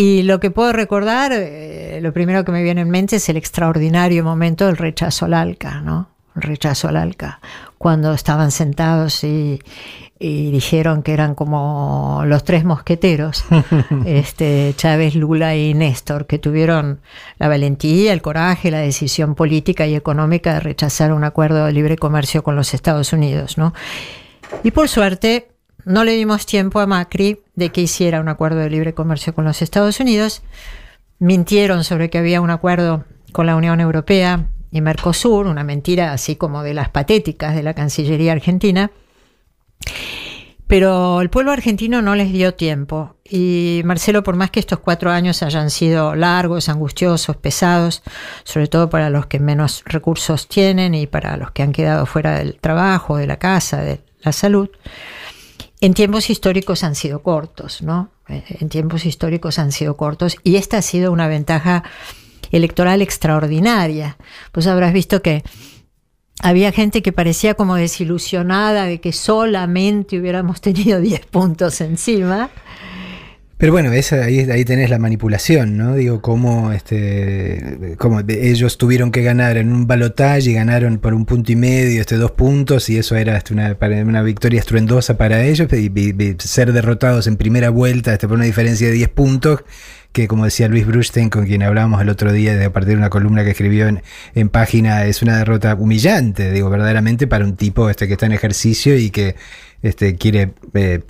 Y 0.00 0.22
lo 0.22 0.40
que 0.40 0.50
puedo 0.50 0.72
recordar, 0.72 1.30
eh, 1.34 1.98
lo 2.00 2.14
primero 2.14 2.42
que 2.42 2.52
me 2.52 2.62
viene 2.62 2.80
en 2.80 2.88
mente 2.88 3.16
es 3.16 3.28
el 3.28 3.36
extraordinario 3.36 4.24
momento 4.24 4.64
del 4.64 4.78
rechazo 4.78 5.26
al 5.26 5.34
ALCA, 5.34 5.82
¿no? 5.82 6.08
El 6.34 6.40
rechazo 6.40 6.88
al 6.88 6.96
ALCA, 6.96 7.38
cuando 7.76 8.14
estaban 8.14 8.50
sentados 8.50 9.22
y, 9.24 9.60
y 10.18 10.50
dijeron 10.52 11.02
que 11.02 11.12
eran 11.12 11.34
como 11.34 12.22
los 12.24 12.44
tres 12.44 12.64
mosqueteros, 12.64 13.44
este, 14.06 14.72
Chávez, 14.74 15.16
Lula 15.16 15.54
y 15.54 15.74
Néstor, 15.74 16.26
que 16.26 16.38
tuvieron 16.38 17.02
la 17.38 17.48
valentía, 17.48 18.14
el 18.14 18.22
coraje, 18.22 18.70
la 18.70 18.78
decisión 18.78 19.34
política 19.34 19.86
y 19.86 19.96
económica 19.96 20.54
de 20.54 20.60
rechazar 20.60 21.12
un 21.12 21.24
acuerdo 21.24 21.66
de 21.66 21.72
libre 21.74 21.98
comercio 21.98 22.42
con 22.42 22.56
los 22.56 22.72
Estados 22.72 23.12
Unidos, 23.12 23.58
¿no? 23.58 23.74
Y 24.64 24.70
por 24.70 24.88
suerte, 24.88 25.48
no 25.90 26.04
le 26.04 26.12
dimos 26.12 26.46
tiempo 26.46 26.78
a 26.78 26.86
Macri 26.86 27.40
de 27.56 27.70
que 27.70 27.82
hiciera 27.82 28.20
un 28.20 28.28
acuerdo 28.28 28.60
de 28.60 28.70
libre 28.70 28.94
comercio 28.94 29.34
con 29.34 29.44
los 29.44 29.60
Estados 29.60 29.98
Unidos. 29.98 30.42
Mintieron 31.18 31.82
sobre 31.82 32.10
que 32.10 32.18
había 32.18 32.40
un 32.40 32.50
acuerdo 32.50 33.04
con 33.32 33.46
la 33.46 33.56
Unión 33.56 33.80
Europea 33.80 34.46
y 34.70 34.80
Mercosur, 34.80 35.46
una 35.46 35.64
mentira 35.64 36.12
así 36.12 36.36
como 36.36 36.62
de 36.62 36.74
las 36.74 36.90
patéticas 36.90 37.56
de 37.56 37.64
la 37.64 37.74
Cancillería 37.74 38.32
argentina. 38.32 38.92
Pero 40.68 41.20
el 41.20 41.28
pueblo 41.28 41.50
argentino 41.50 42.00
no 42.00 42.14
les 42.14 42.32
dio 42.32 42.54
tiempo. 42.54 43.16
Y 43.28 43.82
Marcelo, 43.84 44.22
por 44.22 44.36
más 44.36 44.52
que 44.52 44.60
estos 44.60 44.78
cuatro 44.78 45.10
años 45.10 45.42
hayan 45.42 45.70
sido 45.70 46.14
largos, 46.14 46.68
angustiosos, 46.68 47.36
pesados, 47.36 48.04
sobre 48.44 48.68
todo 48.68 48.88
para 48.88 49.10
los 49.10 49.26
que 49.26 49.40
menos 49.40 49.82
recursos 49.86 50.46
tienen 50.46 50.94
y 50.94 51.08
para 51.08 51.36
los 51.36 51.50
que 51.50 51.64
han 51.64 51.72
quedado 51.72 52.06
fuera 52.06 52.38
del 52.38 52.60
trabajo, 52.60 53.16
de 53.16 53.26
la 53.26 53.40
casa, 53.40 53.82
de 53.82 54.00
la 54.22 54.30
salud, 54.30 54.70
en 55.80 55.94
tiempos 55.94 56.30
históricos 56.30 56.84
han 56.84 56.94
sido 56.94 57.22
cortos, 57.22 57.82
¿no? 57.82 58.10
Eh, 58.28 58.42
En 58.60 58.68
tiempos 58.68 59.06
históricos 59.06 59.58
han 59.58 59.72
sido 59.72 59.96
cortos 59.96 60.36
y 60.44 60.56
esta 60.56 60.78
ha 60.78 60.82
sido 60.82 61.12
una 61.12 61.26
ventaja 61.28 61.84
electoral 62.50 63.02
extraordinaria. 63.02 64.16
Pues 64.52 64.66
habrás 64.66 64.92
visto 64.92 65.22
que 65.22 65.42
había 66.42 66.72
gente 66.72 67.02
que 67.02 67.12
parecía 67.12 67.54
como 67.54 67.76
desilusionada 67.76 68.84
de 68.84 69.00
que 69.00 69.12
solamente 69.12 70.18
hubiéramos 70.18 70.60
tenido 70.60 71.00
10 71.00 71.26
puntos 71.26 71.80
encima. 71.80 72.50
Pero 73.60 73.72
bueno, 73.72 73.92
esa, 73.92 74.24
ahí, 74.24 74.40
ahí 74.50 74.64
tenés 74.64 74.88
la 74.88 74.98
manipulación, 74.98 75.76
¿no? 75.76 75.94
Digo, 75.94 76.22
cómo, 76.22 76.72
este, 76.72 77.94
cómo 77.98 78.22
ellos 78.26 78.78
tuvieron 78.78 79.10
que 79.12 79.22
ganar 79.22 79.58
en 79.58 79.70
un 79.70 79.86
balotaje 79.86 80.50
y 80.50 80.54
ganaron 80.54 80.96
por 80.98 81.12
un 81.12 81.26
punto 81.26 81.52
y 81.52 81.56
medio, 81.56 82.00
este, 82.00 82.16
dos 82.16 82.30
puntos, 82.30 82.88
y 82.88 82.96
eso 82.96 83.16
era 83.16 83.36
este, 83.36 83.52
una, 83.52 83.76
una 84.06 84.22
victoria 84.22 84.60
estruendosa 84.60 85.18
para 85.18 85.44
ellos, 85.44 85.68
y, 85.74 85.92
y- 85.94 86.22
y 86.22 86.36
ser 86.38 86.72
derrotados 86.72 87.26
en 87.26 87.36
primera 87.36 87.68
vuelta 87.68 88.14
este, 88.14 88.26
por 88.26 88.36
una 88.38 88.46
diferencia 88.46 88.86
de 88.86 88.94
10 88.94 89.10
puntos, 89.10 89.62
que 90.12 90.26
como 90.28 90.44
decía 90.44 90.68
Luis 90.68 90.86
Brustein, 90.86 91.30
con 91.30 91.46
quien 91.46 91.62
hablábamos 91.62 92.00
el 92.02 92.08
otro 92.08 92.32
día, 92.32 92.56
de 92.56 92.64
a 92.64 92.72
partir 92.72 92.90
de 92.90 92.96
una 92.96 93.10
columna 93.10 93.44
que 93.44 93.50
escribió 93.50 93.86
en, 93.88 94.02
en 94.34 94.48
página, 94.48 95.04
es 95.04 95.22
una 95.22 95.36
derrota 95.38 95.74
humillante, 95.74 96.50
digo, 96.50 96.68
verdaderamente 96.70 97.26
para 97.26 97.44
un 97.44 97.56
tipo 97.56 97.88
este, 97.90 98.06
que 98.08 98.14
está 98.14 98.26
en 98.26 98.32
ejercicio 98.32 98.96
y 98.96 99.10
que 99.10 99.36
este, 99.82 100.16
quiere 100.16 100.52
eh, 100.74 101.00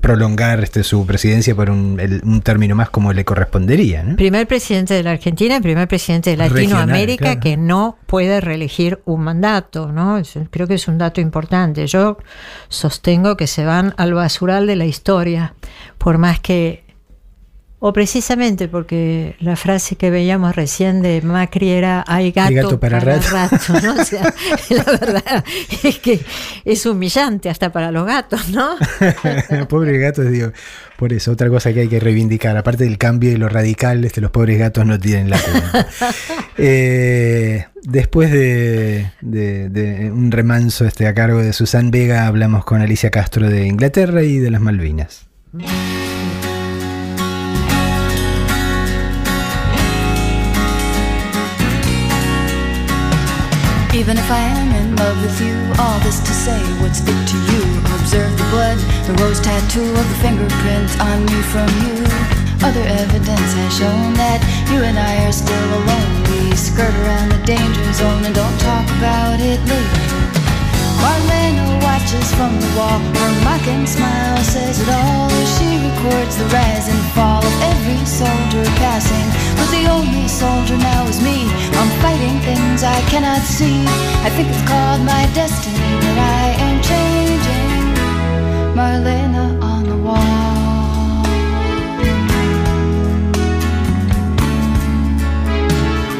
prolongar 0.00 0.62
este, 0.62 0.82
su 0.82 1.04
presidencia 1.04 1.54
por 1.54 1.68
un, 1.68 1.98
el- 2.00 2.22
un 2.24 2.40
término 2.40 2.74
más 2.74 2.88
como 2.90 3.12
le 3.12 3.24
correspondería. 3.24 4.02
¿no? 4.02 4.16
Primer 4.16 4.46
presidente 4.46 4.94
de 4.94 5.02
la 5.02 5.10
Argentina 5.10 5.60
primer 5.60 5.88
presidente 5.88 6.30
de 6.30 6.36
Regional, 6.36 6.54
Latinoamérica 6.86 7.24
claro. 7.24 7.40
que 7.40 7.56
no 7.56 7.98
puede 8.06 8.40
reelegir 8.40 9.00
un 9.04 9.24
mandato, 9.24 9.92
¿no? 9.92 10.22
Creo 10.50 10.66
que 10.66 10.74
es 10.74 10.88
un 10.88 10.96
dato 10.96 11.20
importante. 11.20 11.86
Yo 11.86 12.16
sostengo 12.68 13.36
que 13.36 13.46
se 13.46 13.64
van 13.64 13.94
al 13.98 14.14
basural 14.14 14.66
de 14.66 14.76
la 14.76 14.86
historia, 14.86 15.54
por 15.98 16.16
más 16.18 16.40
que 16.40 16.83
o 17.86 17.92
precisamente 17.92 18.66
porque 18.66 19.36
la 19.40 19.56
frase 19.56 19.96
que 19.96 20.08
veíamos 20.08 20.56
recién 20.56 21.02
de 21.02 21.20
Macri 21.20 21.68
era 21.68 22.02
hay 22.06 22.32
gato, 22.32 22.54
gato 22.54 22.80
para 22.80 22.98
para, 22.98 23.16
rato". 23.18 23.28
rato", 23.30 23.86
¿no? 23.86 24.00
O 24.00 24.04
sea, 24.06 24.22
la 24.70 24.84
verdad 24.84 25.44
es 25.82 25.98
que 25.98 26.18
es 26.64 26.86
humillante 26.86 27.50
hasta 27.50 27.70
para 27.72 27.90
los 27.92 28.06
gatos, 28.06 28.48
¿no? 28.48 28.76
pobres 29.68 30.00
gatos, 30.00 30.30
digo, 30.30 30.50
por 30.96 31.12
eso, 31.12 31.32
otra 31.32 31.50
cosa 31.50 31.74
que 31.74 31.80
hay 31.80 31.88
que 31.88 32.00
reivindicar, 32.00 32.56
aparte 32.56 32.84
del 32.84 32.96
cambio 32.96 33.30
y 33.32 33.36
lo 33.36 33.50
radical, 33.50 34.02
este, 34.02 34.22
los 34.22 34.30
pobres 34.30 34.58
gatos 34.58 34.86
no 34.86 34.98
tienen 34.98 35.28
la 35.28 35.38
culpa. 35.38 35.86
Eh, 36.56 37.66
después 37.82 38.32
de, 38.32 39.10
de- 39.20 39.68
de 39.68 40.10
un 40.10 40.30
remanso 40.30 40.86
este, 40.86 41.06
a 41.06 41.12
cargo 41.12 41.40
de 41.40 41.52
Susan 41.52 41.90
Vega, 41.90 42.26
hablamos 42.26 42.64
con 42.64 42.80
Alicia 42.80 43.10
Castro 43.10 43.50
de 43.50 43.66
Inglaterra 43.66 44.22
y 44.22 44.38
de 44.38 44.50
las 44.50 44.62
Malvinas. 44.62 45.26
If 54.24 54.30
I 54.30 54.40
am 54.40 54.72
in 54.80 54.96
love 54.96 55.20
with 55.20 55.38
you, 55.38 55.54
all 55.78 56.00
this 56.00 56.18
to 56.18 56.32
say, 56.32 56.58
what's 56.80 57.00
it 57.00 57.20
to 57.28 57.38
you? 57.52 57.62
Observe 58.00 58.32
the 58.38 58.48
blood, 58.48 58.78
the 59.04 59.12
rose 59.20 59.38
tattoo 59.38 59.84
of 59.84 60.06
the 60.08 60.18
fingerprint 60.24 60.88
on 60.98 61.26
me 61.28 61.38
from 61.52 61.68
you. 61.84 62.00
Other 62.64 62.84
evidence 63.04 63.52
has 63.60 63.76
shown 63.76 64.14
that 64.14 64.40
you 64.72 64.80
and 64.80 64.98
I 64.98 65.26
are 65.26 65.32
still 65.32 65.68
alone. 65.76 66.14
We 66.30 66.56
skirt 66.56 66.94
around 67.04 67.32
the 67.32 67.42
danger 67.44 67.92
zone 67.92 68.24
and 68.24 68.34
don't 68.34 68.58
talk 68.60 68.88
about 68.96 69.40
it 69.40 69.60
later. 69.68 70.13
Marlena 71.04 71.66
watches 71.84 72.28
from 72.32 72.52
the 72.58 72.70
wall. 72.76 72.98
Her 73.20 73.32
mocking 73.44 73.84
smile 73.84 74.40
says 74.54 74.80
it 74.80 74.88
all 74.88 75.28
as 75.42 75.48
she 75.56 75.68
records 75.88 76.34
the 76.40 76.46
rise 76.46 76.88
and 76.88 77.02
fall 77.12 77.44
of 77.44 77.54
every 77.72 78.00
soldier 78.06 78.64
passing. 78.80 79.28
But 79.58 79.68
the 79.76 79.84
only 79.96 80.26
soldier 80.28 80.78
now 80.78 81.04
is 81.04 81.20
me. 81.20 81.44
I'm 81.80 81.90
fighting 82.00 82.38
things 82.48 82.82
I 82.82 83.00
cannot 83.12 83.42
see. 83.42 83.84
I 84.26 84.30
think 84.34 84.48
it's 84.48 84.64
called 84.66 85.02
my 85.04 85.24
destiny 85.34 85.92
that 86.04 86.18
I 86.40 86.44
am 86.66 86.76
changing. 86.90 87.84
Marlena 88.78 89.46
on 89.62 89.82
the 89.84 89.98
wall. 90.06 90.54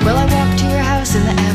Well, 0.05 0.19
I 0.25 0.27
walked 0.35 0.59
to 0.61 0.67
your 0.67 0.85
house 0.93 1.15
in 1.17 1.25
the 1.25 1.54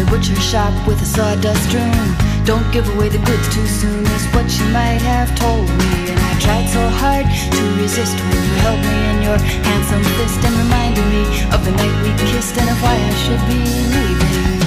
the 0.00 0.10
butcher 0.10 0.40
shop 0.40 0.72
with 0.88 0.96
a 1.02 1.04
sawdust 1.04 1.68
room. 1.76 2.06
Don't 2.48 2.64
give 2.72 2.88
away 2.96 3.10
the 3.10 3.20
goods 3.28 3.46
too 3.52 3.66
soon, 3.66 4.00
is 4.16 4.24
what 4.32 4.48
you 4.56 4.64
might 4.72 5.02
have 5.04 5.28
told 5.36 5.68
me. 5.68 5.92
And 6.08 6.16
I 6.16 6.32
tried 6.40 6.68
so 6.72 6.80
hard 7.02 7.28
to 7.28 7.62
resist 7.76 8.16
when 8.16 8.40
you 8.40 8.54
held 8.64 8.80
me 8.80 8.96
in 9.12 9.18
your 9.28 9.38
handsome 9.68 10.04
fist 10.16 10.40
and 10.40 10.56
reminded 10.56 11.04
me 11.12 11.22
of 11.52 11.60
the 11.68 11.72
night 11.76 11.96
we 12.00 12.16
kissed 12.32 12.56
and 12.56 12.70
of 12.72 12.80
why 12.80 12.96
I 12.96 13.12
should 13.22 13.44
be 13.44 13.60
leaving. 13.92 14.60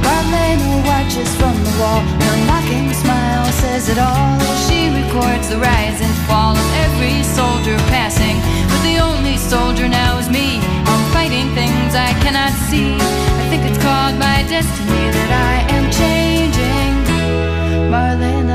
Marlena 0.00 0.72
watches 0.88 1.28
from 1.36 1.56
the 1.60 1.74
wall. 1.76 2.00
Her 2.00 2.38
mocking 2.48 2.88
smile 2.94 3.52
says 3.60 3.90
it 3.92 3.98
all 3.98 4.40
she 4.64 4.88
records 4.88 5.48
the 5.52 5.58
rise 5.58 6.00
and 6.00 6.14
fall 6.24 6.56
of 6.56 6.68
every 6.88 7.20
soldier 7.22 7.76
passing. 7.92 8.40
But 8.70 8.80
the 8.88 8.96
only 8.96 9.36
soldier 9.36 9.88
now 9.88 10.16
is 10.16 10.30
me. 10.30 10.56
I'm 10.88 11.04
fighting 11.12 11.52
things 11.52 11.92
I 11.92 12.16
cannot 12.24 12.52
see. 12.68 13.39
I 13.50 13.54
think 13.54 13.66
it's 13.68 13.82
called 13.82 14.16
my 14.16 14.44
destiny 14.48 15.04
that 15.16 15.30
I 15.50 15.54
am 15.74 15.84
changing. 15.90 16.94
Marlena 17.90 18.49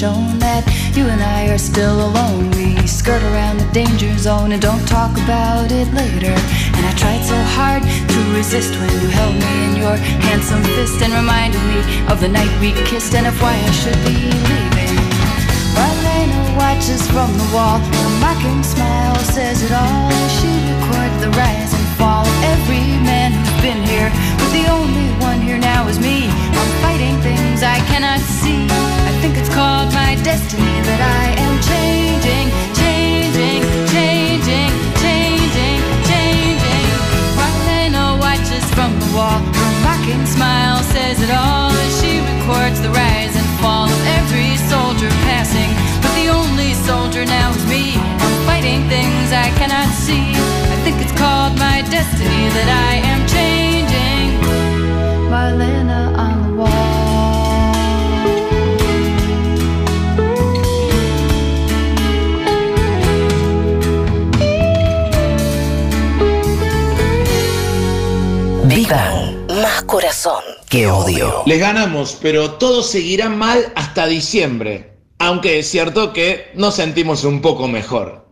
shown 0.00 0.38
that 0.40 0.64
you 0.96 1.04
and 1.12 1.20
I 1.20 1.52
are 1.52 1.60
still 1.60 2.08
alone. 2.08 2.48
We 2.56 2.72
skirt 2.88 3.20
around 3.20 3.60
the 3.60 3.68
danger 3.68 4.08
zone 4.16 4.52
and 4.56 4.62
don't 4.62 4.80
talk 4.88 5.12
about 5.28 5.68
it 5.68 5.92
later. 5.92 6.32
And 6.72 6.82
I 6.88 6.92
tried 6.96 7.20
so 7.20 7.36
hard 7.52 7.84
to 7.84 8.18
resist 8.32 8.72
when 8.80 8.88
you 8.96 9.12
held 9.12 9.36
me 9.36 9.52
in 9.68 9.72
your 9.76 9.96
handsome 10.24 10.64
fist 10.72 11.04
and 11.04 11.12
reminded 11.12 11.60
me 11.68 11.84
of 12.08 12.16
the 12.16 12.32
night 12.32 12.48
we 12.64 12.72
kissed 12.88 13.12
and 13.12 13.28
of 13.28 13.36
why 13.44 13.52
I 13.52 13.72
should 13.76 14.00
be 14.08 14.32
leaving. 14.48 14.96
Marlena 15.76 16.40
watches 16.56 17.04
from 17.12 17.28
the 17.36 17.48
wall. 17.52 17.76
Her 17.76 18.12
mocking 18.24 18.64
smile 18.64 19.20
says 19.36 19.60
it 19.60 19.72
all. 19.76 20.08
She 20.40 20.48
records 20.64 21.16
the 21.20 21.28
rise 21.36 21.76
and 21.76 21.86
fall 22.00 22.24
of 22.24 22.36
every 22.56 22.88
man 23.04 23.36
who's 23.36 23.52
been 23.60 23.84
here. 23.84 24.08
But 24.40 24.48
the 24.48 24.64
only 24.64 25.12
one 25.20 25.44
here 25.44 25.60
now 25.60 25.92
is 25.92 26.00
me. 26.00 26.32
I'm 26.56 26.72
fighting 26.80 27.20
things 27.20 27.60
I 27.60 27.84
cannot 27.92 28.20
see. 28.40 28.64
I 29.20 29.22
think 29.22 29.36
it's 29.36 29.52
called 29.52 29.92
my 29.92 30.16
destiny 30.24 30.80
that 30.88 31.02
I 31.04 31.36
am 31.44 31.60
changing, 31.60 32.48
changing, 32.72 33.60
changing, 33.92 34.72
changing, 34.96 35.80
changing. 36.08 36.86
Marlena 37.36 38.16
watches 38.16 38.64
from 38.72 38.96
the 38.96 39.04
wall. 39.12 39.36
Her 39.44 39.72
mocking 39.84 40.24
smile 40.24 40.80
says 40.96 41.20
it 41.20 41.28
all 41.28 41.68
as 41.68 41.92
she 42.00 42.24
records 42.24 42.80
the 42.80 42.88
rise 42.96 43.36
and 43.36 43.44
fall 43.60 43.92
of 43.92 44.02
every 44.16 44.56
soldier 44.72 45.12
passing. 45.28 45.68
But 46.00 46.16
the 46.16 46.32
only 46.32 46.72
soldier 46.88 47.28
now 47.28 47.52
is 47.52 47.60
me. 47.68 48.00
I'm 48.00 48.36
fighting 48.48 48.88
things 48.88 49.36
I 49.36 49.52
cannot 49.60 49.92
see. 50.00 50.32
I 50.32 50.76
think 50.80 50.96
it's 50.96 51.12
called 51.12 51.60
my 51.60 51.84
destiny 51.92 52.48
that 52.56 52.68
I 52.72 53.04
am 53.04 53.20
changing. 53.28 54.40
Marlena 55.28 56.16
on 56.16 56.36
the 56.40 56.52
wall. 56.56 56.89
Que 70.70 70.86
odio. 70.86 71.42
Les 71.46 71.58
ganamos, 71.58 72.16
pero 72.22 72.52
todo 72.52 72.84
seguirá 72.84 73.28
mal 73.28 73.72
hasta 73.74 74.06
diciembre. 74.06 74.92
Aunque 75.18 75.58
es 75.58 75.68
cierto 75.68 76.12
que 76.12 76.46
nos 76.54 76.76
sentimos 76.76 77.24
un 77.24 77.42
poco 77.42 77.66
mejor. 77.66 78.24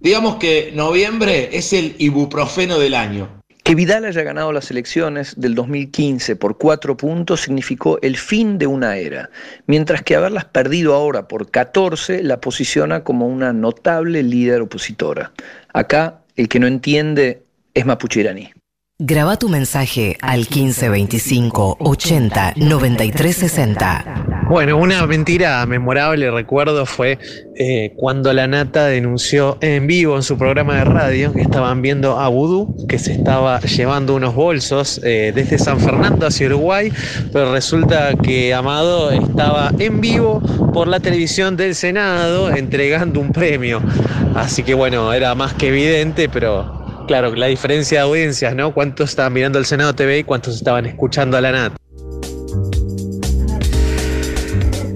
Digamos 0.00 0.36
que 0.36 0.72
noviembre 0.74 1.50
es 1.52 1.74
el 1.74 1.94
ibuprofeno 1.98 2.78
del 2.78 2.94
año. 2.94 3.28
Que 3.62 3.74
Vidal 3.74 4.06
haya 4.06 4.22
ganado 4.22 4.52
las 4.52 4.70
elecciones 4.70 5.38
del 5.38 5.54
2015 5.54 6.34
por 6.34 6.56
cuatro 6.56 6.96
puntos 6.96 7.42
significó 7.42 7.98
el 8.00 8.16
fin 8.16 8.58
de 8.58 8.66
una 8.66 8.96
era, 8.96 9.30
mientras 9.66 10.02
que 10.02 10.16
haberlas 10.16 10.46
perdido 10.46 10.94
ahora 10.94 11.28
por 11.28 11.50
14 11.50 12.22
la 12.22 12.40
posiciona 12.40 13.04
como 13.04 13.28
una 13.28 13.52
notable 13.52 14.22
líder 14.22 14.62
opositora. 14.62 15.30
Acá, 15.74 16.22
el 16.36 16.48
que 16.48 16.58
no 16.58 16.66
entiende 16.66 17.44
es 17.74 17.84
mapuchiraní. 17.84 18.50
Graba 19.04 19.36
tu 19.36 19.48
mensaje 19.48 20.16
al 20.20 20.46
15 20.46 20.88
25 20.88 21.78
80 21.80 22.52
93 22.54 23.34
60. 23.36 24.44
Bueno, 24.48 24.76
una 24.76 25.04
mentira 25.08 25.66
memorable, 25.66 26.30
recuerdo, 26.30 26.86
fue 26.86 27.18
eh, 27.56 27.94
cuando 27.96 28.32
la 28.32 28.46
Nata 28.46 28.86
denunció 28.86 29.58
en 29.60 29.88
vivo 29.88 30.14
en 30.14 30.22
su 30.22 30.38
programa 30.38 30.76
de 30.76 30.84
radio 30.84 31.32
que 31.32 31.40
estaban 31.40 31.82
viendo 31.82 32.20
a 32.20 32.28
Vudú, 32.28 32.86
que 32.86 33.00
se 33.00 33.14
estaba 33.14 33.58
llevando 33.62 34.14
unos 34.14 34.36
bolsos 34.36 35.00
eh, 35.02 35.32
desde 35.34 35.58
San 35.58 35.80
Fernando 35.80 36.28
hacia 36.28 36.46
Uruguay, 36.46 36.92
pero 37.32 37.52
resulta 37.52 38.14
que 38.22 38.54
Amado 38.54 39.10
estaba 39.10 39.72
en 39.80 40.00
vivo 40.00 40.40
por 40.72 40.86
la 40.86 41.00
televisión 41.00 41.56
del 41.56 41.74
Senado 41.74 42.54
entregando 42.54 43.18
un 43.18 43.32
premio. 43.32 43.82
Así 44.36 44.62
que 44.62 44.74
bueno, 44.74 45.12
era 45.12 45.34
más 45.34 45.54
que 45.54 45.70
evidente, 45.70 46.28
pero 46.28 46.81
claro, 47.06 47.34
la 47.34 47.46
diferencia 47.46 47.98
de 48.00 48.04
audiencias, 48.04 48.54
¿no? 48.54 48.72
¿Cuántos 48.74 49.10
estaban 49.10 49.32
mirando 49.32 49.58
el 49.58 49.66
Senado 49.66 49.94
TV 49.94 50.18
y 50.20 50.24
cuántos 50.24 50.54
estaban 50.56 50.86
escuchando 50.86 51.36
a 51.36 51.40
la 51.40 51.52
Nata? 51.52 51.76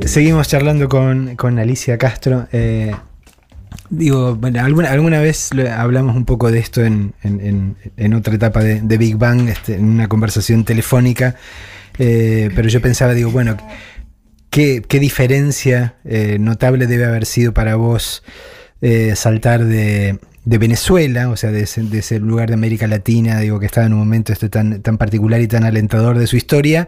Seguimos 0.06 0.48
charlando 0.48 0.88
con, 0.88 1.34
con 1.36 1.58
Alicia 1.58 1.98
Castro. 1.98 2.46
Eh, 2.52 2.94
digo, 3.90 4.36
bueno, 4.36 4.64
alguna, 4.64 4.90
alguna 4.90 5.20
vez 5.20 5.50
hablamos 5.76 6.16
un 6.16 6.24
poco 6.24 6.50
de 6.50 6.58
esto 6.60 6.84
en, 6.84 7.12
en- 7.22 7.40
en- 7.40 7.76
en 7.96 8.14
otra 8.14 8.34
etapa 8.34 8.62
de, 8.62 8.98
Big 8.98 9.16
Bang, 9.16 9.48
este, 9.48 9.74
en 9.74 9.84
una 9.84 10.08
conversación 10.08 10.64
telefónica, 10.64 11.34
eh, 11.98 12.50
pero 12.54 12.68
yo 12.68 12.80
pensaba, 12.80 13.14
digo, 13.14 13.30
bueno, 13.30 13.56
¿qué, 14.50 14.82
qué 14.86 15.00
diferencia 15.00 15.96
eh, 16.04 16.36
notable 16.38 16.86
debe 16.86 17.04
haber 17.04 17.26
sido 17.26 17.52
para 17.52 17.74
vos 17.76 18.22
saltar 19.16 19.64
de, 19.64 20.20
de 20.46 20.58
Venezuela, 20.58 21.28
o 21.28 21.36
sea, 21.36 21.50
de 21.50 21.62
ese, 21.62 22.20
lugar 22.20 22.48
de 22.48 22.54
América 22.54 22.86
Latina, 22.86 23.40
digo, 23.40 23.58
que 23.58 23.66
estaba 23.66 23.86
en 23.88 23.92
un 23.92 23.98
momento 23.98 24.32
este 24.32 24.48
tan, 24.48 24.80
tan 24.80 24.96
particular 24.96 25.40
y 25.40 25.48
tan 25.48 25.64
alentador 25.64 26.18
de 26.18 26.28
su 26.28 26.36
historia, 26.36 26.86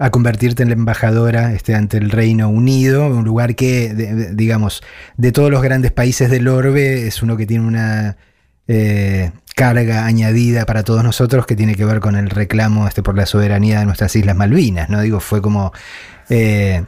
a 0.00 0.10
convertirte 0.10 0.64
en 0.64 0.70
la 0.70 0.74
embajadora 0.74 1.52
este, 1.52 1.76
ante 1.76 1.98
el 1.98 2.10
Reino 2.10 2.48
Unido, 2.48 3.06
un 3.06 3.24
lugar 3.24 3.54
que, 3.54 3.94
digamos, 4.34 4.82
de 5.16 5.30
todos 5.30 5.52
los 5.52 5.62
grandes 5.62 5.92
países 5.92 6.30
del 6.30 6.48
orbe, 6.48 7.06
es 7.06 7.22
uno 7.22 7.36
que 7.36 7.46
tiene 7.46 7.64
una 7.64 8.16
eh, 8.66 9.30
carga 9.54 10.04
añadida 10.04 10.66
para 10.66 10.82
todos 10.82 11.04
nosotros 11.04 11.46
que 11.46 11.54
tiene 11.54 11.76
que 11.76 11.84
ver 11.84 12.00
con 12.00 12.16
el 12.16 12.28
reclamo 12.28 12.88
este, 12.88 13.04
por 13.04 13.16
la 13.16 13.26
soberanía 13.26 13.78
de 13.78 13.86
nuestras 13.86 14.16
Islas 14.16 14.34
Malvinas, 14.34 14.90
¿no? 14.90 15.00
Digo, 15.00 15.20
fue 15.20 15.40
como 15.40 15.72
eh, 16.28 16.82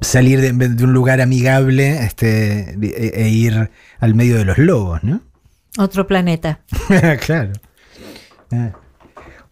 salir 0.00 0.40
de, 0.40 0.52
de 0.52 0.84
un 0.84 0.92
lugar 0.92 1.20
amigable 1.20 2.04
este, 2.04 2.76
e, 2.80 3.12
e 3.14 3.28
ir 3.28 3.70
al 3.98 4.14
medio 4.14 4.36
de 4.38 4.44
los 4.44 4.58
lobos, 4.58 5.02
¿no? 5.02 5.20
Otro 5.78 6.06
planeta. 6.06 6.60
claro. 7.26 7.52
Ah. 8.52 8.72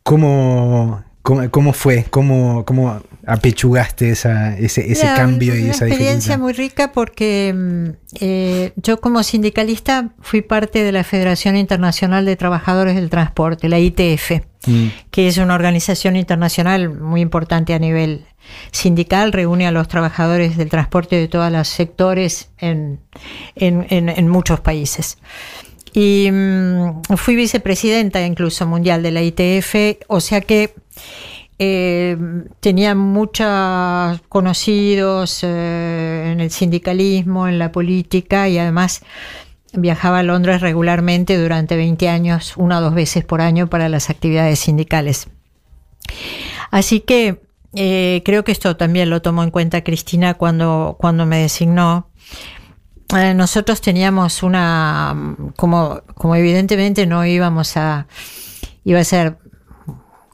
¿Cómo, 0.03 1.05
cómo, 1.22 1.51
cómo 1.51 1.72
fue? 1.72 2.05
¿Cómo, 2.11 2.64
cómo 2.64 3.01
apechugaste 3.27 4.11
esa, 4.11 4.57
ese, 4.57 4.91
ese 4.93 5.07
cambio 5.16 5.55
y 5.57 5.62
una 5.64 5.72
esa 5.72 5.87
experiencia 5.87 6.37
dificultad? 6.37 6.39
muy 6.39 6.53
rica 6.53 6.93
porque 6.93 7.53
mm, 7.55 7.89
eh, 8.20 8.72
yo 8.77 9.01
como 9.01 9.22
sindicalista 9.22 10.11
fui 10.20 10.43
parte 10.43 10.83
de 10.85 10.93
la 10.93 11.03
Federación 11.05 11.57
Internacional 11.57 12.24
de 12.24 12.37
Trabajadores 12.37 12.95
del 12.95 13.11
Transporte, 13.11 13.68
la 13.68 13.79
ITF, 13.79 14.43
Mm. 14.68 14.87
que 15.12 15.29
es 15.29 15.37
una 15.39 15.55
organización 15.55 16.16
internacional 16.16 16.91
muy 16.93 17.20
importante 17.20 17.72
a 17.72 17.79
nivel 17.79 18.24
sindical, 18.72 19.33
reúne 19.33 19.66
a 19.68 19.70
los 19.70 19.87
trabajadores 19.87 20.57
del 20.57 20.68
transporte 20.70 21.14
de 21.14 21.29
todos 21.29 21.53
los 21.53 21.68
sectores 21.68 22.49
en, 22.59 22.99
en- 23.55 23.87
en- 23.91 24.09
en 24.09 24.29
muchos 24.29 24.59
países. 24.61 25.18
Y 25.95 26.29
mm, 26.33 27.03
fui 27.16 27.37
vicepresidenta 27.37 28.20
incluso 28.27 28.66
mundial 28.66 29.05
de 29.05 29.11
la 29.12 29.22
ITF, 29.22 29.99
o 30.09 30.18
sea 30.20 30.41
que 30.41 30.74
eh, 31.59 32.19
tenía 32.61 32.95
muchos 32.95 34.21
conocidos 34.29 35.43
eh, 35.43 36.31
en 36.33 36.41
el 36.41 36.51
sindicalismo, 36.51 37.49
en 37.49 37.59
la 37.59 37.73
política 37.73 38.49
y 38.49 38.59
además 38.59 39.03
viajaba 39.73 40.19
a 40.19 40.23
Londres 40.23 40.61
regularmente 40.61 41.39
durante 41.39 41.77
20 41.77 42.09
años, 42.09 42.57
una 42.57 42.79
o 42.79 42.81
dos 42.83 42.95
veces 42.95 43.25
por 43.25 43.41
año 43.41 43.69
para 43.69 43.89
las 43.89 44.11
actividades 44.11 44.59
sindicales. 44.59 45.29
Así 46.71 47.01
que 47.01 47.41
eh, 47.75 48.23
creo 48.25 48.45
que 48.45 48.53
esto 48.53 48.77
también 48.77 49.09
lo 49.09 49.23
tomó 49.23 49.43
en 49.43 49.51
cuenta 49.51 49.83
Cristina 49.83 50.35
cuando, 50.35 50.97
cuando 50.99 51.25
me 51.25 51.39
designó. 51.39 52.11
Nosotros 53.37 53.81
teníamos 53.81 54.43
una, 54.43 55.37
como, 55.57 56.03
como 56.17 56.35
evidentemente 56.35 57.07
no 57.07 57.25
íbamos 57.25 57.77
a, 57.77 58.09
iba 58.83 58.99
a 58.99 59.05
ser 59.05 59.39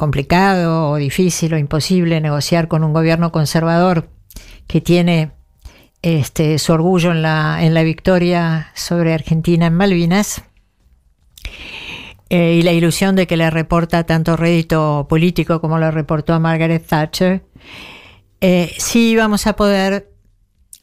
complicado 0.02 0.90
o 0.90 0.96
difícil 0.96 1.54
o 1.54 1.58
imposible 1.58 2.20
negociar 2.20 2.66
con 2.66 2.82
un 2.82 2.92
gobierno 2.92 3.30
conservador 3.30 4.08
que 4.66 4.80
tiene 4.80 5.30
este, 6.02 6.58
su 6.58 6.72
orgullo 6.72 7.12
en 7.12 7.22
la, 7.22 7.62
en 7.62 7.72
la 7.72 7.84
victoria 7.84 8.72
sobre 8.74 9.14
Argentina 9.14 9.66
en 9.66 9.74
Malvinas 9.74 10.42
eh, 12.30 12.56
y 12.58 12.62
la 12.62 12.72
ilusión 12.72 13.14
de 13.14 13.28
que 13.28 13.36
le 13.36 13.48
reporta 13.48 14.02
tanto 14.02 14.36
rédito 14.36 15.06
político 15.08 15.60
como 15.60 15.78
lo 15.78 15.88
reportó 15.92 16.34
a 16.34 16.40
Margaret 16.40 16.84
Thatcher, 16.84 17.44
eh, 18.40 18.74
sí 18.78 19.10
íbamos 19.10 19.46
a 19.46 19.54
poder 19.54 20.10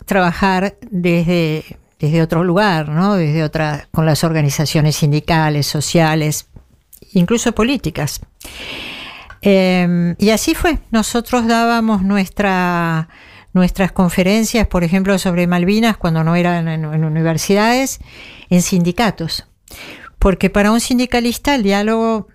trabajar 0.06 0.78
desde, 0.92 1.66
desde 2.00 2.22
otro 2.22 2.46
lugar, 2.46 2.88
¿no? 2.88 3.16
desde 3.16 3.44
otra, 3.44 3.90
con 3.92 4.06
las 4.06 4.24
organizaciones 4.24 4.96
sindicales, 4.96 5.68
sociales, 5.68 6.48
incluso 7.12 7.52
políticas. 7.52 8.22
Eh, 9.42 10.16
y 10.18 10.30
así 10.30 10.56
fue. 10.56 10.80
Nosotros 10.92 11.48
dábamos 11.48 12.02
nuestra, 12.02 13.10
nuestras 13.54 13.92
conferencias, 13.92 14.68
por 14.68 14.84
ejemplo, 14.84 15.18
sobre 15.20 15.48
Malvinas, 15.48 15.98
cuando 15.98 16.24
no 16.24 16.36
eran 16.36 16.68
en, 16.68 16.86
en 16.86 17.04
universidades, 17.04 18.00
en 18.50 18.62
sindicatos. 18.62 19.46
Porque 20.18 20.50
para 20.50 20.72
un 20.72 20.80
sindicalista 20.80 21.56
el 21.56 21.64
diálogo 21.64 22.28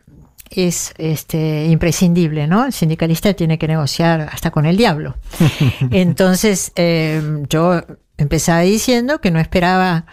es 0.51 0.95
este, 0.99 1.67
imprescindible, 1.67 2.47
¿no? 2.47 2.67
El 2.67 2.73
sindicalista 2.73 3.35
tiene 3.35 3.59
que 3.59 3.69
negociar 3.69 4.23
hasta 4.33 4.51
con 4.51 4.67
el 4.67 4.77
diablo. 4.77 5.17
Entonces, 5.91 6.73
eh, 6.77 7.45
yo 7.49 7.83
empezaba 8.17 8.61
diciendo 8.61 9.21
que 9.21 9.31
no 9.31 9.41
esperaba 9.41 10.07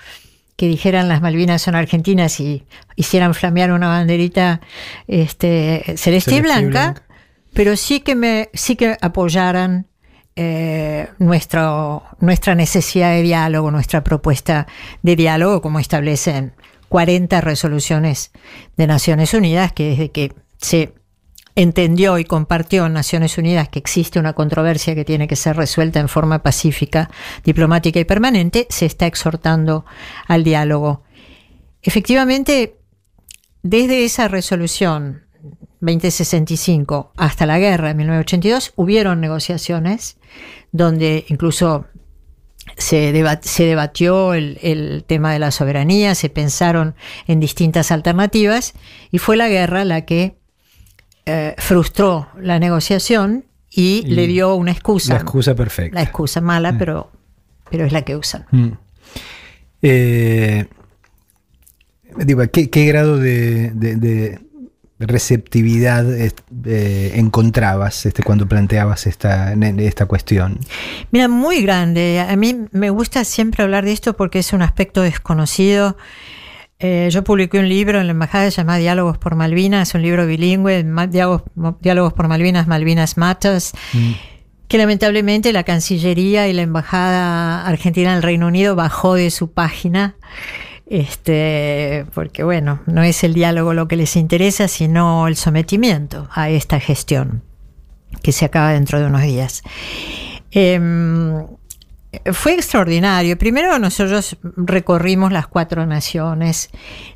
que 0.62 0.68
dijeran 0.68 1.10
las 1.10 1.24
Malvinas 1.24 1.60
son 1.60 1.74
argentinas 1.74 2.40
y 2.40 2.68
hicieran 2.96 3.34
flamear 3.34 3.72
una 3.72 3.88
banderita 3.88 4.62
este, 5.08 5.96
celeste, 5.98 6.36
y 6.36 6.38
y 6.38 6.42
blanca, 6.42 6.70
blanca. 6.70 7.04
pero 7.52 7.76
sí 7.76 8.02
que 8.02 8.14
me 8.14 8.52
sí 8.54 8.76
que 8.76 8.96
apoyaran 9.02 9.88
eh, 10.36 11.08
nuestro, 11.18 12.04
nuestra 12.20 12.54
necesidad 12.54 13.10
de 13.10 13.24
diálogo, 13.24 13.72
nuestra 13.72 14.04
propuesta 14.04 14.68
de 15.02 15.16
diálogo, 15.16 15.64
como 15.64 15.80
establecen 15.80 16.54
40 16.90 17.42
resoluciones 17.42 18.30
de 18.78 18.86
Naciones 18.86 19.34
Unidas, 19.34 19.74
que 19.74 19.90
desde 19.90 20.12
que 20.12 20.32
se 20.58 20.94
entendió 21.56 22.18
y 22.18 22.26
compartió 22.26 22.86
en 22.86 22.94
Naciones 22.94 23.38
Unidas 23.38 23.70
que 23.70 23.80
existe 23.80 24.20
una 24.20 24.34
controversia 24.34 24.96
que 24.96 25.06
tiene 25.06 25.28
que 25.28 25.36
ser 25.36 25.58
resuelta 25.58 26.00
en 26.00 26.08
forma 26.10 26.44
pacífica, 26.44 27.10
diplomática 27.44 28.00
y 28.00 28.06
permanente, 28.06 28.68
se 28.70 28.86
está 28.86 29.06
exhortando 29.08 29.86
al 30.28 30.44
diálogo. 30.44 31.04
Efectivamente, 31.82 32.78
desde 33.64 34.06
esa 34.06 34.28
resolución 34.28 35.24
2065 35.82 37.12
hasta 37.18 37.46
la 37.46 37.60
guerra 37.60 37.90
de 37.90 37.94
1982, 37.96 38.74
hubieron 38.76 39.20
negociaciones 39.20 40.18
donde 40.72 41.26
incluso 41.28 41.86
se, 42.78 43.12
deba- 43.12 43.40
se 43.42 43.66
debatió 43.66 44.34
el 44.36 45.04
tema 45.08 45.34
de 45.34 45.40
la 45.40 45.52
soberanía, 45.52 46.14
se 46.16 46.30
pensaron 46.30 46.96
en 47.28 47.40
distintas 47.40 47.92
alternativas 47.92 48.74
y 49.12 49.18
fue 49.18 49.36
la 49.38 49.50
guerra 49.50 49.84
la 49.86 50.06
que 50.06 50.40
eh, 51.26 51.56
frustró 51.58 52.28
la 52.40 52.60
negociación 52.60 53.46
y, 53.70 54.04
Y 54.06 54.12
le 54.12 54.28
dio 54.28 54.56
una 54.56 54.72
excusa. 54.72 55.14
La 55.14 55.20
excusa 55.22 55.56
perfecta. 55.56 55.96
La 55.96 56.04
excusa 56.04 56.42
mala, 56.42 56.78
pero, 56.78 57.10
pero 57.70 57.86
es 57.86 57.92
la 57.94 58.02
que 58.02 58.16
usan. 58.18 58.46
Mm. 58.52 58.70
Eh, 59.82 60.66
digo, 62.18 62.44
¿qué, 62.52 62.70
qué 62.70 62.86
grado 62.86 63.18
de, 63.18 63.72
de- 63.72 63.96
de 63.96 64.40
receptividad 65.00 66.06
eh, 66.16 67.12
encontrabas 67.16 68.06
este, 68.06 68.22
cuando 68.22 68.48
planteabas 68.48 69.08
esta, 69.08 69.54
esta 69.54 70.06
cuestión? 70.06 70.60
Mira, 71.12 71.28
muy 71.28 71.62
grande. 71.64 72.20
A 72.20 72.36
mí 72.36 72.66
me 72.72 72.92
gusta 72.92 73.24
siempre 73.24 73.64
hablar 73.64 73.84
de 73.86 73.94
esto 73.94 74.16
porque 74.16 74.38
es 74.40 74.54
un 74.54 74.62
aspecto 74.62 75.02
desconocido. 75.02 75.98
Eh, 76.84 77.10
yo 77.12 77.24
publiqué 77.24 77.60
un 77.60 77.70
libro 77.70 78.02
en 78.02 78.08
la 78.08 78.12
embajada 78.12 78.50
llamado 78.50 78.80
Diálogos 78.80 79.20
por 79.20 79.36
Malvinas, 79.36 79.94
un 79.94 80.02
libro 80.02 80.26
bilingüe, 80.26 80.84
Diálogos, 81.10 81.44
Diálogos 81.80 82.14
por 82.14 82.28
Malvinas, 82.28 82.66
Malvinas 82.66 83.18
Matters, 83.18 83.74
que 84.68 84.78
lamentablemente 84.80 85.54
la 85.54 85.64
Cancillería 85.64 86.48
y 86.48 86.54
la 86.54 86.64
Embajada 86.64 87.68
Argentina 87.68 88.16
del 88.16 88.24
Reino 88.24 88.48
Unido 88.48 88.76
bajó 88.76 89.14
de 89.14 89.30
su 89.30 89.52
página. 89.52 90.16
Este, 90.88 92.08
porque 92.16 92.44
bueno, 92.44 92.82
no 92.88 93.04
es 93.04 93.24
el 93.24 93.36
diálogo 93.36 93.76
lo 93.76 93.88
que 93.88 93.96
les 93.96 94.16
interesa, 94.16 94.68
sino 94.68 95.28
el 95.28 95.36
sometimiento 95.36 96.28
a 96.34 96.50
esta 96.50 96.80
gestión 96.80 97.44
que 98.24 98.32
se 98.32 98.46
acaba 98.46 98.74
dentro 98.74 99.00
de 99.00 99.06
unos 99.06 99.22
días. 99.22 99.62
Em, 100.50 101.46
fue 102.34 102.54
extraordinario. 102.56 103.38
Primero 103.38 103.78
nosotros 103.80 104.38
recorrimos 104.58 105.32
las 105.32 105.48
cuatro 105.48 105.86
naciones. 105.86 106.70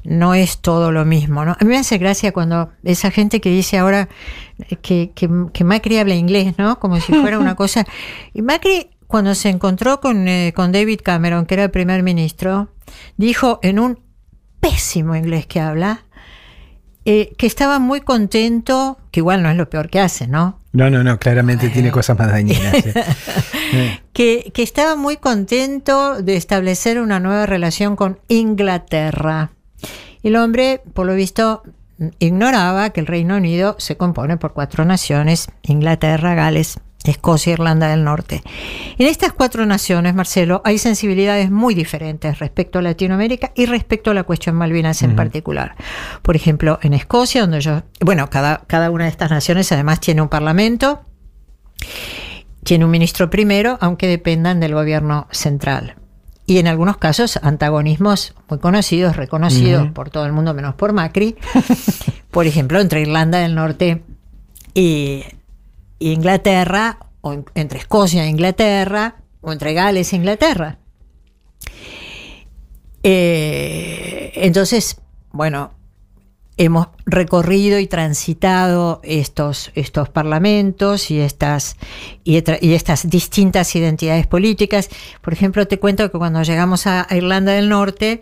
No 0.04 0.34
es 0.34 0.60
todo 0.60 0.92
lo 0.92 1.04
mismo. 1.06 1.44
¿no? 1.46 1.52
A 1.52 1.58
mí 1.64 1.68
me 1.70 1.78
hace 1.78 1.98
gracia 1.98 2.32
cuando 2.32 2.72
esa 2.84 3.12
gente 3.12 3.42
que 3.42 3.50
dice 3.50 3.78
ahora 3.78 4.08
que, 4.82 5.12
que- 5.14 5.30
que 5.54 5.64
Macri 5.64 5.98
habla 5.98 6.16
inglés, 6.16 6.56
¿no? 6.58 6.80
Como 6.80 7.00
si 7.02 7.12
fuera 7.14 7.40
una 7.40 7.56
cosa. 7.58 7.86
Y 8.34 8.42
Macri, 8.42 8.92
cuando 9.08 9.36
se 9.36 9.50
encontró 9.50 10.00
con, 10.00 10.28
eh, 10.28 10.54
con 10.56 10.72
David 10.72 11.02
Cameron, 11.04 11.46
que 11.46 11.56
era 11.56 11.64
el 11.66 11.72
primer 11.72 12.02
ministro, 12.02 12.70
dijo 13.18 13.60
en 13.64 13.80
un 13.80 14.00
pésimo 14.62 15.16
inglés 15.16 15.46
que 15.46 15.60
habla, 15.60 16.06
eh, 17.04 17.34
que 17.38 17.46
estaba 17.46 17.78
muy 17.80 18.02
contento, 18.02 18.98
que 19.12 19.20
igual 19.20 19.44
no 19.44 19.50
es 19.50 19.58
lo 19.58 19.70
peor 19.70 19.90
que 19.90 20.00
hace, 20.00 20.28
¿no? 20.28 20.60
No, 20.76 20.90
no, 20.90 21.04
no, 21.04 21.18
claramente 21.18 21.70
tiene 21.70 21.90
cosas 21.90 22.18
más 22.20 22.30
dañinas. 22.30 22.76
sí. 22.84 22.92
Eh, 23.74 24.00
que, 24.14 24.52
que 24.54 24.62
estaba 24.62 24.96
muy 24.96 25.18
contento 25.18 26.22
de 26.22 26.38
establecer 26.38 27.00
una 27.00 27.20
nueva 27.20 27.48
relación 27.48 27.96
con 27.96 28.20
Inglaterra. 28.28 29.50
Y 30.22 30.28
el 30.28 30.36
hombre, 30.36 30.84
por 30.94 31.08
lo 31.08 31.16
visto, 31.16 31.64
ignoraba 32.20 32.92
que 32.92 33.00
el 33.00 33.08
Reino 33.08 33.36
Unido 33.38 33.76
se 33.80 33.98
compone 33.98 34.38
por 34.38 34.54
cuatro 34.54 34.86
naciones, 34.86 35.48
Inglaterra, 35.64 36.36
Gales, 36.36 36.80
Escocia, 37.12 37.54
Irlanda 37.54 37.88
del 37.88 38.04
Norte. 38.04 38.44
En 38.98 39.08
estas 39.08 39.34
cuatro 39.34 39.66
naciones, 39.66 40.16
Marcelo, 40.16 40.62
hay 40.66 40.78
sensibilidades 40.78 41.52
muy 41.52 41.76
diferentes 41.76 42.40
respecto 42.40 42.80
a 42.80 42.82
Latinoamérica 42.82 43.52
y 43.56 43.66
respecto 43.66 44.12
a 44.12 44.14
la 44.14 44.24
cuestión 44.24 44.56
Malvinas 44.56 45.02
en 45.04 45.16
particular. 45.16 45.76
Por 46.22 46.36
ejemplo, 46.36 46.80
en 46.82 46.94
Escocia, 46.94 47.42
donde 47.42 47.62
yo, 47.62 47.84
bueno, 48.02 48.30
cada, 48.30 48.64
cada 48.68 48.92
una 48.92 49.06
de 49.06 49.10
estas 49.10 49.32
naciones 49.32 49.72
además 49.72 50.00
tiene 50.00 50.22
un 50.22 50.30
parlamento, 50.30 51.02
tiene 52.64 52.86
un 52.86 52.92
ministro 52.92 53.30
primero, 53.30 53.78
aunque 53.82 54.08
dependan 54.08 54.60
del 54.60 54.74
gobierno 54.74 55.28
central. 55.32 55.96
Y 56.48 56.60
en 56.60 56.68
algunos 56.68 56.98
casos 56.98 57.40
antagonismos 57.42 58.36
muy 58.50 58.60
conocidos, 58.60 59.16
reconocidos 59.16 59.92
por 59.92 60.12
todo 60.12 60.26
el 60.26 60.34
mundo 60.34 60.54
menos 60.54 60.76
por 60.76 60.94
Macri. 60.94 61.36
por 62.32 62.46
ejemplo, 62.46 62.80
entre 62.80 63.02
Irlanda 63.02 63.40
del 63.40 63.56
Norte 63.56 64.04
y 64.74 65.24
Inglaterra, 66.00 67.00
o 67.22 67.34
en- 67.34 67.46
entre 67.56 67.80
Escocia 67.80 68.24
e 68.26 68.28
Inglaterra, 68.30 69.16
o 69.42 69.52
entre 69.52 69.74
Gales 69.74 70.14
e 70.14 70.16
Inglaterra. 70.16 70.78
Eh, 73.04 74.32
entonces, 74.36 75.00
bueno, 75.32 75.72
hemos 76.58 76.88
recorrido 77.06 77.80
y 77.80 77.88
transitado 77.88 79.02
estos, 79.04 79.72
estos 79.76 80.10
parlamentos 80.10 81.12
y 81.12 81.20
estas, 81.20 81.78
y, 82.24 82.38
estas 82.74 83.10
distintas 83.10 83.76
identidades 83.76 84.26
políticas. 84.28 84.90
Por 85.22 85.34
ejemplo, 85.34 85.68
te 85.68 85.80
cuento 85.80 86.10
que 86.12 86.18
cuando 86.18 86.42
llegamos 86.44 86.88
a, 86.88 87.06
Irlanda 87.12 87.52
del 87.52 87.70
Norte, 87.70 88.22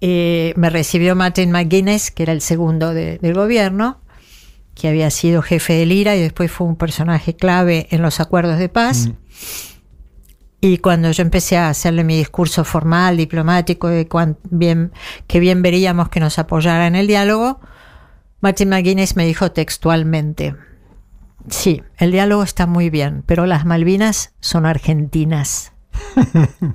eh, 0.00 0.54
me 0.56 0.70
recibió 0.70 1.14
Martin 1.16 1.50
McGuinness, 1.50 2.10
que 2.10 2.22
era 2.22 2.32
el 2.32 2.40
segundo 2.40 2.94
de- 2.94 3.18
del 3.18 3.34
gobierno, 3.34 4.00
que 4.80 4.88
había 4.88 5.10
sido 5.10 5.42
jefe 5.42 5.74
del 5.74 5.92
IRA 5.92 6.16
y 6.16 6.22
después 6.22 6.50
fue 6.50 6.66
un 6.66 6.76
personaje 6.76 7.36
clave 7.36 7.86
en 7.90 8.00
los 8.00 8.18
acuerdos 8.18 8.58
de 8.58 8.70
paz. 8.70 9.10
Y 10.62 10.78
cuando 10.78 11.10
yo 11.10 11.22
empecé 11.22 11.58
a 11.58 11.68
hacerle 11.68 12.02
mi 12.02 12.16
discurso 12.16 12.64
formal, 12.64 13.18
diplomático, 13.18 13.88
de 13.88 14.08
cuán 14.08 14.38
bien, 14.44 14.92
que 15.26 15.38
bien 15.38 15.60
veríamos 15.60 16.08
que 16.08 16.20
nos 16.20 16.38
apoyara 16.38 16.86
en 16.86 16.94
el 16.94 17.06
diálogo, 17.06 17.60
Martin 18.40 18.70
McGuinness 18.70 19.16
me 19.16 19.26
dijo 19.26 19.52
textualmente, 19.52 20.56
sí, 21.48 21.82
el 21.98 22.10
diálogo 22.10 22.42
está 22.42 22.66
muy 22.66 22.88
bien, 22.88 23.22
pero 23.26 23.44
las 23.44 23.66
Malvinas 23.66 24.32
son 24.40 24.64
argentinas. 24.64 25.74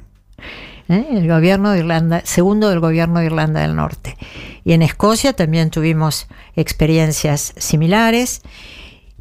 ¿Eh? 0.87 1.05
El 1.11 1.27
gobierno 1.27 1.71
de 1.71 1.79
Irlanda, 1.79 2.21
segundo 2.25 2.69
del 2.69 2.79
gobierno 2.79 3.19
de 3.19 3.25
Irlanda 3.25 3.61
del 3.61 3.75
Norte. 3.75 4.17
Y 4.63 4.73
en 4.73 4.81
Escocia 4.81 5.33
también 5.33 5.69
tuvimos 5.69 6.27
experiencias 6.55 7.53
similares, 7.57 8.41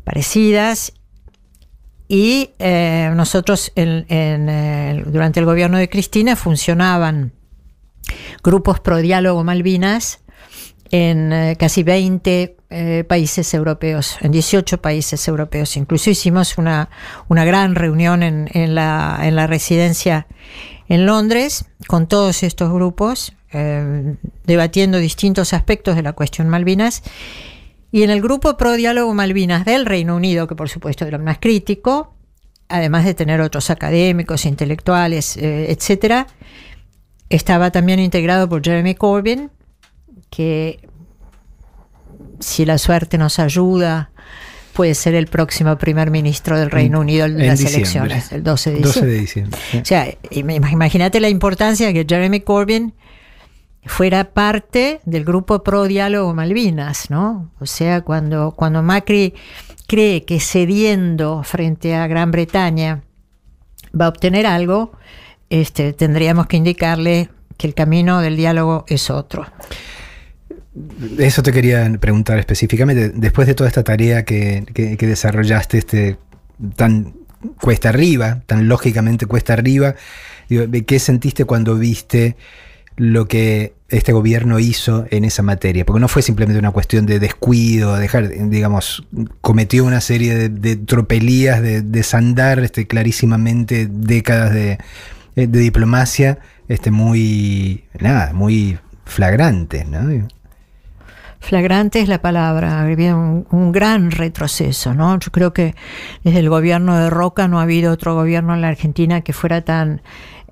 parecidas, 0.05 0.93
y 2.07 2.51
eh, 2.59 3.11
nosotros 3.15 3.73
eh, 3.77 5.03
durante 5.07 5.41
el 5.41 5.47
gobierno 5.47 5.79
de 5.79 5.89
Cristina 5.89 6.37
funcionaban 6.37 7.33
grupos 8.43 8.81
pro 8.81 8.99
diálogo 8.99 9.43
Malvinas 9.43 10.21
en 10.91 11.57
casi 11.59 11.83
20 11.83 12.57
eh, 12.71 13.05
países 13.09 13.55
europeos, 13.55 14.17
en 14.21 14.33
18 14.33 14.83
países 14.83 15.27
europeos. 15.27 15.77
Incluso 15.77 16.11
hicimos 16.11 16.59
una, 16.59 16.91
una 17.29 17.45
gran 17.45 17.75
reunión 17.75 18.23
en 18.23 18.75
la, 18.75 19.19
en 19.23 19.35
la 19.35 19.47
residencia 19.47 20.27
en 20.89 21.07
Londres 21.07 21.67
con 21.87 22.07
todos 22.07 22.43
estos 22.43 22.73
grupos, 22.73 23.35
eh, 23.53 24.17
debatiendo 24.45 24.99
distintos 24.99 25.53
aspectos 25.53 25.97
de 25.97 26.03
la 26.03 26.13
cuestión 26.13 26.49
Malvinas. 26.49 27.03
Y 27.91 28.03
en 28.03 28.11
el 28.11 28.21
grupo 28.21 28.57
Pro 28.57 28.73
Diálogo 28.73 29.15
Malvinas 29.15 29.65
del 29.65 29.87
Reino 29.87 30.17
Unido, 30.17 30.47
que 30.49 30.57
por 30.57 30.69
supuesto 30.69 31.05
era 31.05 31.19
más 31.19 31.39
crítico, 31.39 32.15
además 32.69 33.05
de 33.05 33.15
tener 33.15 33.41
otros 33.41 33.71
académicos, 33.71 34.47
intelectuales, 34.47 35.37
eh, 35.37 35.71
etcétera, 35.71 36.27
estaba 37.29 37.71
también 37.71 38.01
integrado 38.01 38.49
por 38.49 38.65
Jeremy 38.65 38.95
Corbyn, 38.95 39.51
que 40.31 40.89
si 42.41 42.65
la 42.65 42.79
suerte 42.79 43.17
nos 43.19 43.39
ayuda, 43.39 44.11
puede 44.75 44.95
ser 44.95 45.15
el 45.15 45.27
próximo 45.29 45.77
primer 45.79 46.11
ministro 46.11 46.59
del 46.59 46.71
Reino 46.71 47.01
Unido 47.01 47.25
en, 47.27 47.41
En 47.41 47.47
las 47.47 47.59
diciembre. 47.61 47.79
elecciones, 48.15 48.33
el 48.33 48.43
12 48.43 48.71
de 48.73 48.81
12 48.81 48.87
diciembre. 48.87 49.13
de 49.15 49.21
diciembre. 49.21 49.61
sí. 49.71 49.79
O 49.79 49.85
sea, 49.85 50.07
im- 50.31 50.73
imagínate 50.73 51.21
la 51.21 51.29
importancia 51.29 51.87
de 51.87 51.95
que 51.95 52.05
Jeremy 52.09 52.41
Corbyn 52.41 52.93
fuera 53.87 54.25
parte 54.33 55.01
del 55.05 55.25
grupo 55.25 55.63
pro 55.63 55.85
diálogo 55.85 56.35
Malvinas, 56.35 57.11
¿no? 57.11 57.51
O 57.61 57.67
sea, 57.67 58.01
cuando, 58.03 58.53
cuando 58.53 58.83
Macri 58.83 59.35
cree 59.87 60.25
que 60.25 60.41
cediendo 60.41 61.43
frente 61.45 61.95
a 61.95 62.07
Gran 62.07 62.31
Bretaña 62.31 63.03
va 63.99 64.07
a 64.07 64.09
obtener 64.09 64.47
algo, 64.47 64.93
este, 65.51 65.93
tendríamos 65.93 66.47
que 66.47 66.57
indicarle 66.57 67.29
que 67.59 67.67
el 67.67 67.75
camino 67.75 68.21
del 68.21 68.37
diálogo 68.37 68.85
es 68.89 69.11
otro. 69.11 69.47
Eso 71.19 71.43
te 71.43 71.53
quería 71.53 71.91
preguntar 72.01 72.39
específicamente. 72.39 73.11
Después 73.11 73.47
de 73.47 73.55
toda 73.55 73.69
esta 73.69 73.85
tarea 73.85 74.25
que, 74.25 74.65
que- 74.75 75.07
desarrollaste, 75.07 75.79
este, 75.79 76.17
tan 76.75 77.15
cuesta 77.61 77.91
arriba, 77.91 78.43
tan 78.47 78.69
lógicamente 78.69 79.27
cuesta 79.27 79.53
arriba, 79.53 79.95
¿qué 80.87 80.99
sentiste 80.99 81.45
cuando 81.45 81.77
viste 81.77 82.37
lo 82.97 83.27
que 83.29 83.75
este 83.89 84.13
gobierno 84.13 84.59
hizo 84.59 85.07
en 85.11 85.25
esa 85.25 85.43
materia? 85.43 85.85
Porque 85.85 86.01
no 86.01 86.09
fue 86.09 86.23
simplemente 86.23 86.59
una 86.59 86.73
cuestión 86.73 87.07
de 87.07 87.21
descuido, 87.21 87.97
dejar, 87.97 88.31
digamos, 88.49 89.07
cometió 89.43 89.85
una 89.85 90.01
serie 90.01 90.49
de, 90.49 90.77
tropelías, 90.77 91.63
de 91.63 91.83
desandar 91.83 92.59
este, 92.61 92.87
clarísimamente 92.87 93.87
décadas 93.89 94.53
de, 94.53 94.79
de 95.37 95.47
diplomacia, 95.47 96.39
este, 96.69 96.91
muy, 96.91 97.85
nada, 98.01 98.33
muy 98.33 98.79
flagrantes, 99.05 99.87
¿no? 99.87 100.27
Flagrante 101.45 102.01
es 102.01 102.09
la 102.09 102.23
palabra, 102.23 102.79
ha 102.79 102.83
habido 102.83 103.19
un, 103.19 103.47
un 103.51 103.71
gran 103.71 104.11
retroceso, 104.11 104.95
¿no? 104.95 105.19
Yo 105.19 105.31
creo 105.31 105.53
que 105.53 105.75
desde 106.23 106.39
el 106.39 106.49
gobierno 106.49 106.97
de 106.97 107.11
Roca 107.11 107.49
no 107.49 107.61
ha 107.61 107.65
habido 107.65 107.93
otro 107.93 108.15
gobierno 108.15 108.55
en 108.55 108.63
la 108.63 108.69
Argentina 108.69 109.21
que 109.21 109.35
fuera 109.35 109.61
tan 109.63 110.01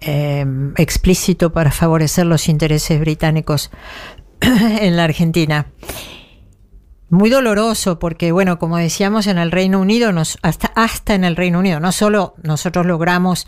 eh, 0.03 0.45
explícito 0.77 1.53
para 1.53 1.71
favorecer 1.71 2.27
los 2.27 2.49
intereses 2.49 3.01
británicos 3.01 3.71
en 4.41 4.97
la 4.97 5.05
Argentina. 5.05 5.67
Muy 7.09 7.31
doloroso 7.31 7.99
porque, 7.99 8.31
bueno, 8.33 8.59
como 8.59 8.77
decíamos, 8.77 9.27
en 9.29 9.39
el 9.39 9.51
Reino 9.51 9.81
Unido, 9.81 10.13
nos, 10.13 10.39
hasta, 10.43 10.73
hasta 10.75 11.15
en 11.15 11.25
el 11.25 11.37
Reino 11.37 11.61
Unido, 11.61 11.81
no 11.81 11.93
solo 11.93 12.35
nosotros 12.43 12.85
logramos 12.85 13.47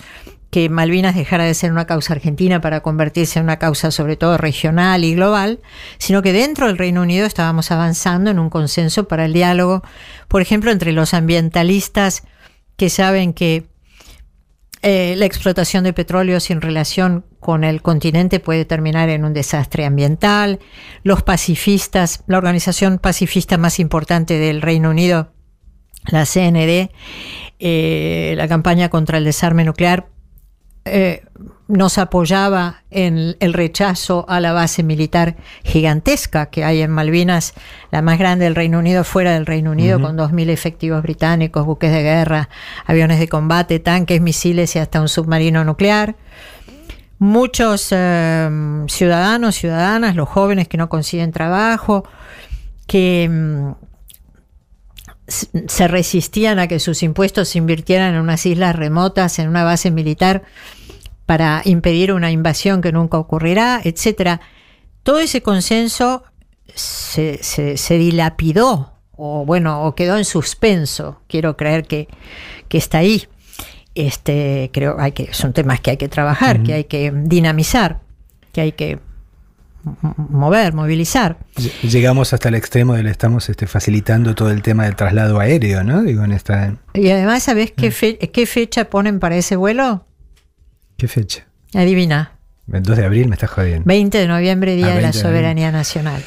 que 0.54 0.68
Malvinas 0.68 1.16
dejara 1.16 1.42
de 1.42 1.52
ser 1.52 1.72
una 1.72 1.84
causa 1.84 2.12
argentina 2.12 2.60
para 2.60 2.80
convertirse 2.80 3.40
en 3.40 3.46
una 3.46 3.58
causa 3.58 3.90
sobre 3.90 4.14
todo 4.14 4.38
regional 4.38 5.02
y 5.02 5.16
global, 5.16 5.58
sino 5.98 6.22
que 6.22 6.32
dentro 6.32 6.68
del 6.68 6.78
Reino 6.78 7.02
Unido 7.02 7.26
estábamos 7.26 7.72
avanzando 7.72 8.30
en 8.30 8.38
un 8.38 8.50
consenso 8.50 9.08
para 9.08 9.24
el 9.24 9.32
diálogo, 9.32 9.82
por 10.28 10.42
ejemplo, 10.42 10.70
entre 10.70 10.92
los 10.92 11.12
ambientalistas 11.12 12.22
que 12.76 12.88
saben 12.88 13.32
que 13.32 13.66
eh, 14.82 15.16
la 15.16 15.26
explotación 15.26 15.82
de 15.82 15.92
petróleo 15.92 16.38
sin 16.38 16.60
relación 16.60 17.24
con 17.40 17.64
el 17.64 17.82
continente 17.82 18.38
puede 18.38 18.64
terminar 18.64 19.08
en 19.08 19.24
un 19.24 19.34
desastre 19.34 19.84
ambiental, 19.84 20.60
los 21.02 21.24
pacifistas, 21.24 22.22
la 22.28 22.38
organización 22.38 23.00
pacifista 23.00 23.58
más 23.58 23.80
importante 23.80 24.38
del 24.38 24.62
Reino 24.62 24.90
Unido, 24.90 25.32
la 26.06 26.24
CND, 26.24 26.92
eh, 27.58 28.34
la 28.36 28.46
campaña 28.46 28.88
contra 28.88 29.18
el 29.18 29.24
desarme 29.24 29.64
nuclear, 29.64 30.13
eh, 30.84 31.24
nos 31.66 31.96
apoyaba 31.96 32.82
en 32.90 33.36
el 33.40 33.54
rechazo 33.54 34.26
a 34.28 34.38
la 34.40 34.52
base 34.52 34.82
militar 34.82 35.36
gigantesca 35.62 36.46
que 36.46 36.62
hay 36.62 36.82
en 36.82 36.90
Malvinas, 36.90 37.54
la 37.90 38.02
más 38.02 38.18
grande 38.18 38.44
del 38.44 38.54
Reino 38.54 38.78
Unido, 38.78 39.02
fuera 39.02 39.32
del 39.32 39.46
Reino 39.46 39.70
Unido, 39.70 39.96
Ujú. 39.96 40.06
con 40.06 40.18
2.000 40.18 40.50
efectivos 40.50 41.02
británicos, 41.02 41.64
buques 41.64 41.90
de 41.90 42.02
guerra, 42.02 42.50
aviones 42.84 43.18
de 43.18 43.28
combate, 43.28 43.78
tanques, 43.78 44.20
misiles 44.20 44.76
y 44.76 44.78
hasta 44.78 45.00
un 45.00 45.08
submarino 45.08 45.64
nuclear. 45.64 46.16
Muchos 47.18 47.88
eh, 47.92 48.84
ciudadanos, 48.88 49.54
ciudadanas, 49.54 50.16
los 50.16 50.28
jóvenes 50.28 50.68
que 50.68 50.76
no 50.76 50.90
consiguen 50.90 51.32
trabajo, 51.32 52.04
que 52.86 53.28
mm, 53.30 53.93
se 55.26 55.88
resistían 55.88 56.58
a 56.58 56.66
que 56.68 56.78
sus 56.80 57.02
impuestos 57.02 57.48
se 57.48 57.58
invirtieran 57.58 58.14
en 58.14 58.20
unas 58.20 58.44
islas 58.46 58.76
remotas, 58.76 59.38
en 59.38 59.48
una 59.48 59.64
base 59.64 59.90
militar, 59.90 60.42
para 61.26 61.62
impedir 61.64 62.12
una 62.12 62.30
invasión 62.30 62.82
que 62.82 62.92
nunca 62.92 63.18
ocurrirá, 63.18 63.80
etcétera. 63.82 64.40
Todo 65.02 65.18
ese 65.20 65.42
consenso 65.42 66.24
se, 66.74 67.42
se- 67.42 67.76
se 67.76 67.98
dilapidó, 67.98 68.92
o 69.16 69.44
bueno, 69.46 69.84
o 69.84 69.94
quedó 69.94 70.18
en 70.18 70.24
suspenso. 70.24 71.20
Quiero 71.28 71.56
creer 71.56 71.84
que, 71.86 72.08
que 72.68 72.78
está 72.78 72.98
ahí. 72.98 73.26
Este, 73.94 74.70
creo 74.72 74.96
hay 74.98 75.12
que, 75.12 75.32
son 75.32 75.52
temas 75.52 75.80
que 75.80 75.90
hay 75.92 75.96
que 75.96 76.08
trabajar, 76.08 76.62
que 76.64 76.74
hay 76.74 76.84
que 76.84 77.12
dinamizar, 77.14 78.00
que 78.52 78.60
hay 78.60 78.72
que 78.72 78.98
mover, 80.16 80.72
movilizar. 80.74 81.38
Ll- 81.56 81.88
Llegamos 81.88 82.32
hasta 82.32 82.48
el 82.48 82.54
extremo 82.54 82.94
del 82.94 83.06
estamos 83.06 83.48
este, 83.48 83.66
facilitando 83.66 84.34
todo 84.34 84.50
el 84.50 84.62
tema 84.62 84.84
del 84.84 84.96
traslado 84.96 85.38
aéreo, 85.40 85.84
¿no? 85.84 86.02
Digo, 86.02 86.24
en 86.24 86.32
esta. 86.32 86.76
Y 86.94 87.08
además, 87.10 87.42
¿sabés 87.42 87.72
qué, 87.72 87.90
fe- 87.90 88.18
qué 88.18 88.46
fecha 88.46 88.90
ponen 88.90 89.20
para 89.20 89.36
ese 89.36 89.56
vuelo? 89.56 90.06
¿Qué 90.96 91.08
fecha? 91.08 91.46
Adivina. 91.74 92.32
El 92.72 92.82
2 92.82 92.96
de 92.96 93.04
abril 93.04 93.28
me 93.28 93.34
estás 93.34 93.50
jodiendo. 93.50 93.82
20 93.86 94.16
de 94.18 94.26
noviembre, 94.28 94.74
Día 94.76 94.86
Ah, 94.86 94.94
de 94.94 95.02
la 95.02 95.08
20 95.10 95.18
de 95.18 95.24
abril. 95.24 95.36
Soberanía 95.38 95.70
Nacional. 95.72 96.22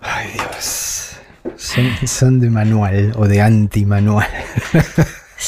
Ay, 0.00 0.28
Dios. 0.32 1.16
Son, 1.56 1.84
son 2.06 2.40
de 2.40 2.50
manual 2.50 3.12
o 3.16 3.26
de 3.28 3.40
anti-manual. 3.42 4.26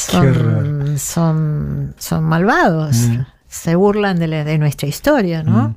Son, 0.97 1.93
son 1.97 2.23
malvados. 2.23 2.95
Mm. 2.97 3.21
Se 3.57 3.75
burlan 3.75 4.19
de, 4.19 4.27
la- 4.27 4.43
de 4.43 4.57
nuestra 4.57 4.87
historia, 4.87 5.43
¿no? 5.43 5.75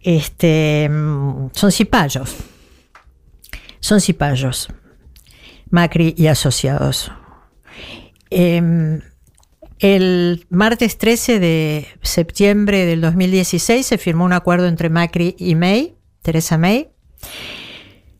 Este, 0.00 0.88
mm, 0.90 1.48
son 1.52 1.72
cipayos. 1.72 2.36
Son 3.80 4.00
cipayos. 4.00 4.68
Macri 5.70 6.14
y 6.16 6.26
asociados. 6.28 7.12
Em, 8.30 9.00
el 9.78 10.46
martes 10.50 10.98
13 10.98 11.38
de 11.38 11.86
septiembre 12.02 12.84
del 12.86 13.00
2016 13.00 13.86
se 13.86 13.98
firmó 13.98 14.24
un 14.24 14.32
acuerdo 14.32 14.66
entre 14.66 14.88
Macri 14.90 15.36
y 15.38 15.54
May, 15.54 15.94
Teresa 16.22 16.58
May, 16.58 16.88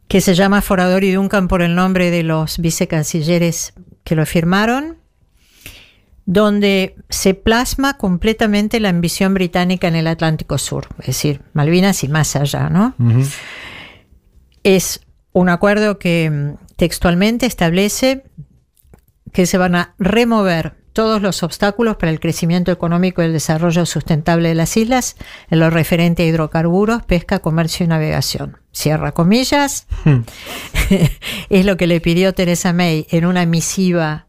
que 0.07 0.21
se 0.21 0.35
llama 0.35 0.63
Forador 0.63 1.05
y 1.05 1.13
Duncan 1.13 1.49
por 1.49 1.63
el 1.63 1.75
nombre 1.75 2.11
de 2.11 2.23
los 2.23 2.59
vicecancilleres 2.59 3.75
que 4.05 4.15
lo 4.15 4.25
firmaron, 4.25 4.98
donde 6.29 6.95
se 7.09 7.33
plasma 7.33 7.97
completamente 7.97 8.81
la 8.81 8.91
ambición 8.91 9.33
británica 9.33 9.89
en 9.89 9.97
el 9.97 10.07
Atlántico 10.07 10.59
Sur, 10.59 10.87
es 11.01 11.07
decir, 11.07 11.41
Malvinas 11.55 12.05
y 12.05 12.09
más 12.09 12.37
allá, 12.37 12.69
¿no? 12.69 12.95
Es 14.63 15.01
un 15.33 15.49
acuerdo 15.49 15.99
que 15.99 16.31
mm, 16.31 16.67
textualmente 16.77 17.47
establece 17.47 18.25
que 19.33 19.47
se 19.47 19.57
van 19.57 19.75
a 19.75 19.95
remover 19.99 20.75
todos 20.93 21.23
los 21.23 21.43
obstáculos 21.43 21.97
para 21.97 22.13
el 22.13 22.21
crecimiento 22.21 22.73
económico 22.73 23.23
y 23.23 23.25
el 23.25 23.33
desarrollo 23.33 23.87
sustentable 23.87 24.51
de 24.51 24.55
las 24.55 24.77
islas 24.77 25.17
en 25.49 25.61
lo 25.61 25.71
referente 25.71 26.25
a 26.25 26.27
hidrocarburos, 26.27 27.05
pesca, 27.05 27.39
comercio 27.39 27.85
y 27.85 27.89
navegación. 27.89 28.59
Cierra 28.71 29.13
comillas. 29.13 29.87
es 31.49 31.65
lo 31.65 31.79
que 31.79 31.87
le 31.87 32.03
pidió 32.03 32.35
Teresa 32.35 32.75
May 32.75 33.07
en 33.09 33.25
una 33.25 33.47
misiva 33.47 34.27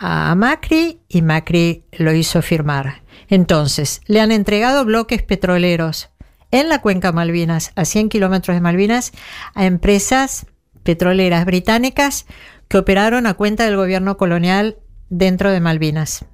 a 0.00 0.34
Macri 0.34 1.02
y 1.08 1.20
Macri 1.20 1.84
lo 1.92 2.12
hizo 2.12 2.40
firmar. 2.40 3.02
Entonces, 3.28 4.00
le 4.06 4.20
han 4.20 4.32
entregado 4.32 4.84
bloques 4.84 5.22
petroleros 5.22 6.10
en 6.50 6.68
la 6.68 6.80
cuenca 6.80 7.12
Malvinas, 7.12 7.70
a 7.76 7.84
100 7.84 8.08
kilómetros 8.08 8.56
de 8.56 8.62
Malvinas, 8.62 9.12
a 9.54 9.66
empresas 9.66 10.46
petroleras 10.82 11.44
británicas 11.44 12.26
que 12.66 12.78
operaron 12.78 13.26
a 13.26 13.34
cuenta 13.34 13.66
del 13.66 13.76
gobierno 13.76 14.16
colonial 14.16 14.78
dentro 15.10 15.50
de 15.50 15.60
Malvinas, 15.60 16.24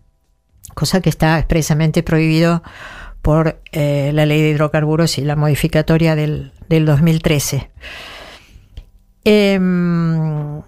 cosa 0.74 1.00
que 1.00 1.10
está 1.10 1.36
expresamente 1.38 2.02
prohibido 2.04 2.62
por 3.20 3.60
eh, 3.72 4.12
la 4.14 4.26
ley 4.26 4.40
de 4.40 4.50
hidrocarburos 4.50 5.18
y 5.18 5.22
la 5.22 5.34
modificatoria 5.34 6.14
del, 6.14 6.52
del 6.68 6.86
2013. 6.86 7.70
Em, 9.24 10.62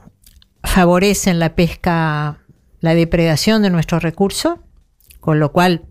favorecen 0.64 1.38
la 1.38 1.54
pesca, 1.54 2.40
la 2.80 2.94
depredación 2.94 3.62
de 3.62 3.70
nuestro 3.70 3.98
recurso, 3.98 4.62
con 5.20 5.40
lo 5.40 5.52
cual 5.52 5.84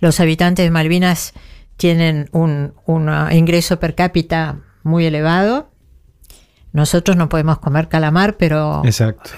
los 0.00 0.20
habitantes 0.20 0.64
de 0.64 0.70
Malvinas 0.70 1.32
tienen 1.76 2.28
un, 2.32 2.74
un, 2.86 3.08
uh, 3.08 3.30
ingreso 3.30 3.80
per 3.80 3.94
cápita 3.94 4.60
muy 4.82 5.06
elevado. 5.06 5.70
Nosotros 6.72 7.16
no 7.16 7.28
podemos 7.28 7.58
comer 7.58 7.88
calamar, 7.88 8.36
pero 8.36 8.82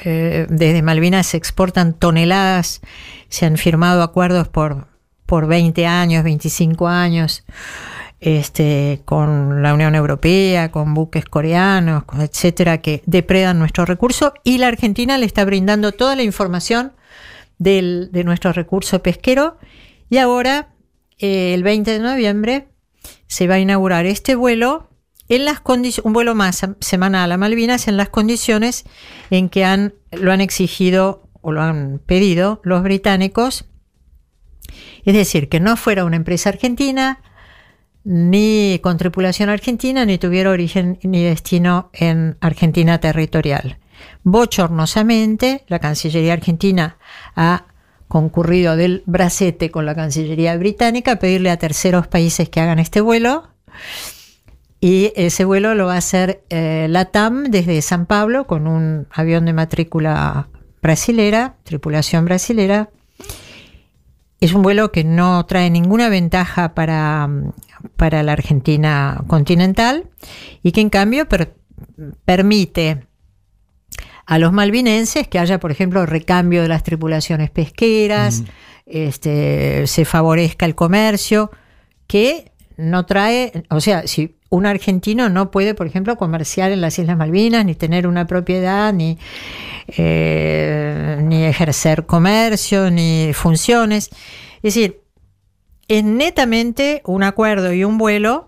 eh, 0.04 0.46
desde 0.48 0.82
Malvinas 0.82 1.26
se 1.26 1.36
exportan 1.36 1.92
toneladas, 1.92 2.80
se 3.28 3.44
han 3.44 3.58
firmado 3.58 4.02
acuerdos 4.02 4.48
por, 4.48 4.88
por 5.26 5.46
20 5.46 5.86
años, 5.86 6.24
25 6.24 6.88
años. 6.88 7.44
Este, 8.20 9.02
con 9.04 9.62
la 9.62 9.74
Unión 9.74 9.94
Europea, 9.94 10.70
con 10.70 10.94
buques 10.94 11.24
coreanos, 11.26 12.04
etcétera, 12.18 12.78
que 12.78 13.02
depredan 13.06 13.58
nuestros 13.58 13.88
recursos, 13.88 14.32
y 14.44 14.58
la 14.58 14.68
Argentina 14.68 15.18
le 15.18 15.26
está 15.26 15.44
brindando 15.44 15.92
toda 15.92 16.16
la 16.16 16.22
información 16.22 16.92
de 17.58 18.22
nuestro 18.24 18.52
recurso 18.52 19.02
pesquero. 19.02 19.58
Y 20.10 20.18
ahora, 20.18 20.74
eh, 21.18 21.54
el 21.54 21.62
20 21.62 21.90
de 21.90 21.98
noviembre, 22.00 22.68
se 23.26 23.46
va 23.48 23.54
a 23.54 23.58
inaugurar 23.58 24.06
este 24.06 24.34
vuelo, 24.34 24.88
en 25.28 25.44
las 25.44 25.60
un 26.04 26.12
vuelo 26.12 26.34
más 26.34 26.62
sem- 26.62 26.76
semanal 26.80 27.32
a 27.32 27.36
Malvinas, 27.36 27.88
en 27.88 27.96
las 27.96 28.08
condiciones 28.10 28.84
en 29.30 29.48
que 29.48 29.64
han, 29.64 29.94
lo 30.12 30.30
han 30.32 30.40
exigido 30.40 31.28
o 31.40 31.50
lo 31.52 31.62
han 31.62 32.00
pedido 32.04 32.60
los 32.64 32.82
británicos. 32.82 33.64
Es 35.04 35.14
decir, 35.14 35.48
que 35.48 35.60
no 35.60 35.76
fuera 35.76 36.04
una 36.04 36.16
empresa 36.16 36.50
argentina, 36.50 37.22
ni 38.08 38.78
con 38.84 38.98
tripulación 38.98 39.48
argentina, 39.48 40.04
ni 40.04 40.16
tuviera 40.16 40.50
origen 40.50 41.00
ni 41.02 41.24
destino 41.24 41.90
en 41.92 42.36
Argentina 42.40 43.00
territorial. 43.00 43.78
Bochornosamente, 44.22 45.64
la 45.66 45.80
Cancillería 45.80 46.34
argentina 46.34 46.98
ha 47.34 47.64
concurrido 48.06 48.76
del 48.76 49.02
bracete 49.06 49.72
con 49.72 49.86
la 49.86 49.96
Cancillería 49.96 50.56
británica 50.56 51.12
a 51.12 51.18
pedirle 51.18 51.50
a 51.50 51.56
terceros 51.56 52.06
países 52.06 52.48
que 52.48 52.60
hagan 52.60 52.78
este 52.78 53.00
vuelo. 53.00 53.48
Y 54.80 55.12
ese 55.16 55.44
vuelo 55.44 55.74
lo 55.74 55.86
va 55.86 55.94
a 55.94 55.98
hacer 55.98 56.44
eh, 56.48 56.86
la 56.88 57.06
TAM 57.06 57.50
desde 57.50 57.82
San 57.82 58.06
Pablo 58.06 58.46
con 58.46 58.68
un 58.68 59.08
avión 59.10 59.46
de 59.46 59.52
matrícula 59.52 60.48
brasilera, 60.80 61.56
tripulación 61.64 62.24
brasilera. 62.24 62.90
Es 64.38 64.52
un 64.52 64.62
vuelo 64.62 64.92
que 64.92 65.02
no 65.02 65.44
trae 65.46 65.70
ninguna 65.70 66.08
ventaja 66.08 66.74
para, 66.74 67.28
para 67.96 68.22
la 68.22 68.32
Argentina 68.32 69.22
continental 69.26 70.08
y 70.62 70.72
que 70.72 70.80
en 70.80 70.90
cambio 70.90 71.28
per- 71.28 71.54
permite 72.24 73.06
a 74.26 74.38
los 74.38 74.52
malvinenses 74.52 75.28
que 75.28 75.38
haya, 75.38 75.60
por 75.60 75.70
ejemplo, 75.70 76.04
recambio 76.04 76.62
de 76.62 76.68
las 76.68 76.82
tripulaciones 76.82 77.50
pesqueras, 77.50 78.42
este, 78.84 79.86
se 79.86 80.04
favorezca 80.04 80.66
el 80.66 80.74
comercio, 80.74 81.50
que 82.06 82.50
no 82.76 83.06
trae, 83.06 83.64
o 83.70 83.80
sea, 83.80 84.06
si 84.06 84.36
un 84.48 84.66
argentino 84.66 85.28
no 85.28 85.50
puede, 85.50 85.74
por 85.74 85.86
ejemplo, 85.86 86.16
comerciar 86.16 86.70
en 86.72 86.80
las 86.80 86.98
Islas 86.98 87.16
Malvinas, 87.16 87.64
ni 87.64 87.74
tener 87.74 88.06
una 88.06 88.26
propiedad, 88.26 88.92
ni, 88.92 89.18
eh, 89.88 91.18
ni 91.22 91.44
ejercer 91.44 92.06
comercio, 92.06 92.90
ni 92.90 93.30
funciones. 93.32 94.10
Es 94.56 94.74
decir, 94.74 95.00
es 95.88 96.04
netamente 96.04 97.02
un 97.04 97.22
acuerdo 97.22 97.72
y 97.72 97.84
un 97.84 97.98
vuelo 97.98 98.46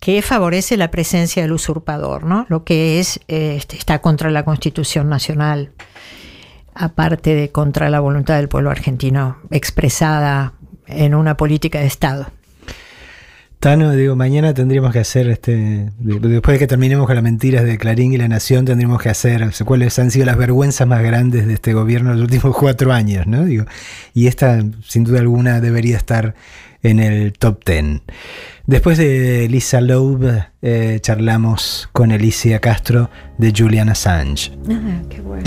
que 0.00 0.22
favorece 0.22 0.76
la 0.76 0.90
presencia 0.90 1.42
del 1.42 1.52
usurpador, 1.52 2.24
¿no? 2.24 2.46
Lo 2.48 2.64
que 2.64 2.98
es 3.00 3.20
eh, 3.28 3.54
este, 3.56 3.76
está 3.76 4.00
contra 4.00 4.30
la 4.30 4.44
Constitución 4.44 5.08
Nacional, 5.10 5.72
aparte 6.74 7.34
de 7.34 7.50
contra 7.50 7.90
la 7.90 8.00
voluntad 8.00 8.36
del 8.36 8.48
pueblo 8.48 8.70
argentino 8.70 9.38
expresada 9.50 10.54
en 10.86 11.14
una 11.14 11.36
política 11.36 11.80
de 11.80 11.86
Estado. 11.86 12.26
Tano, 13.60 13.92
digo, 13.92 14.16
mañana 14.16 14.54
tendríamos 14.54 14.90
que 14.90 15.00
hacer, 15.00 15.28
este, 15.28 15.90
de- 15.98 16.18
después 16.18 16.54
de 16.54 16.58
que 16.58 16.66
terminemos 16.66 17.04
con 17.06 17.14
las 17.14 17.22
mentiras 17.22 17.62
de 17.64 17.76
Clarín 17.76 18.10
y 18.14 18.16
La 18.16 18.26
Nación, 18.26 18.64
tendríamos 18.64 19.02
que 19.02 19.10
hacer 19.10 19.50
cuáles 19.66 19.98
han 19.98 20.10
sido 20.10 20.24
las 20.24 20.38
vergüenzas 20.38 20.88
más 20.88 21.02
grandes 21.02 21.46
de 21.46 21.52
este 21.52 21.74
gobierno 21.74 22.10
en 22.12 22.20
los 22.20 22.30
últimos 22.32 22.56
cuatro 22.56 22.90
años, 22.90 23.26
¿no? 23.26 23.44
Digo, 23.44 23.66
y 24.14 24.28
esta, 24.28 24.64
sin 24.86 25.04
duda 25.04 25.18
alguna, 25.20 25.60
debería 25.60 25.98
estar 25.98 26.34
en 26.82 27.00
el 27.00 27.34
top 27.34 27.62
ten. 27.62 28.00
Después 28.66 28.96
de 28.96 29.46
Lisa 29.50 29.82
Loeb, 29.82 30.42
eh, 30.62 30.98
charlamos 31.02 31.90
con 31.92 32.12
Alicia 32.12 32.60
Castro 32.60 33.10
de 33.36 33.52
Julian 33.54 33.90
Assange. 33.90 34.52
Ah, 34.70 35.02
qué 35.10 35.20
bueno. 35.20 35.44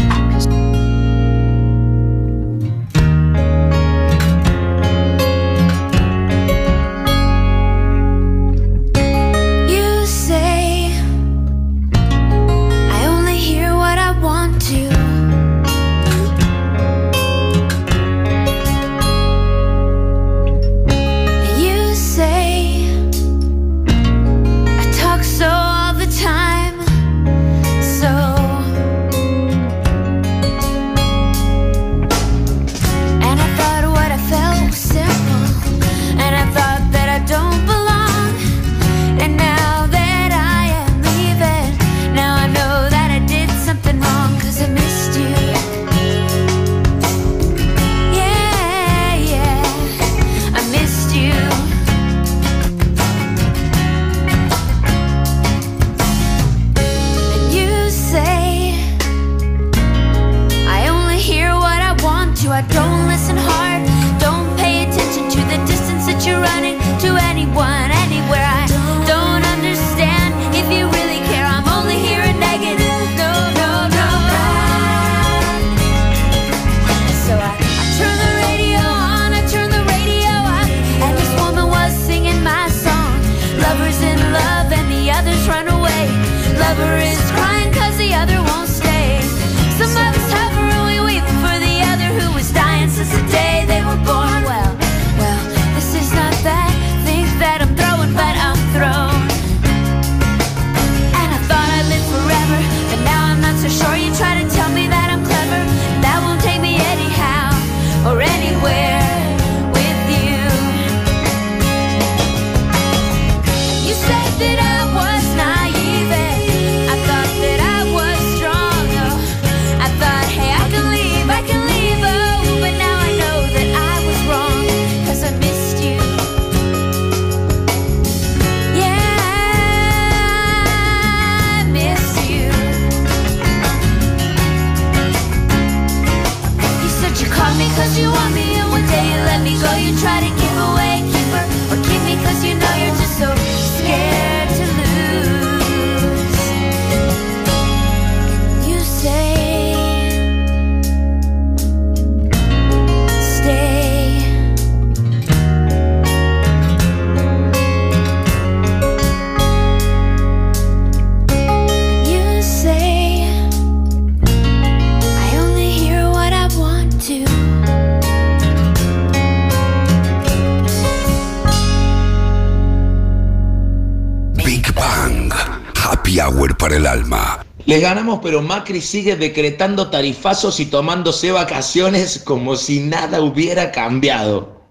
Pero 178.24 178.42
Macri 178.42 178.82
sigue 178.82 179.16
decretando 179.16 179.90
tarifazos 179.90 180.60
y 180.60 180.66
tomándose 180.66 181.32
vacaciones 181.32 182.18
como 182.18 182.56
si 182.56 182.80
nada 182.80 183.22
hubiera 183.22 183.72
cambiado. 183.72 184.64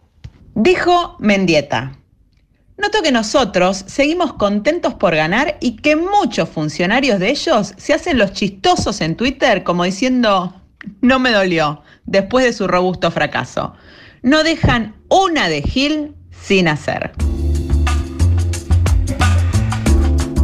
Dijo 0.55 1.17
Mendieta. 1.21 1.99
Noto 2.79 3.03
que 3.03 3.13
nosotros 3.13 3.85
seguimos 3.87 4.33
contentos 4.33 4.95
por 4.95 5.15
ganar 5.15 5.59
y 5.61 5.77
que 5.77 5.95
muchos 5.95 6.49
funcionarios 6.49 7.21
de 7.21 7.31
ellos 7.31 7.75
se 7.77 7.95
hacen 7.95 8.19
los 8.19 8.33
chistosos 8.33 9.01
en 9.03 9.15
Twitter 9.15 9.63
como 9.63 9.85
diciendo, 9.85 10.55
no 11.01 11.19
me 11.19 11.31
dolió, 11.31 11.83
después 12.07 12.45
de 12.45 12.53
su 12.53 12.67
robusto 12.67 13.11
fracaso. 13.11 13.75
No 14.23 14.43
dejan 14.43 14.97
una 15.09 15.49
de 15.49 15.63
Gil 15.63 16.15
sin 16.31 16.67
hacer. 16.67 17.13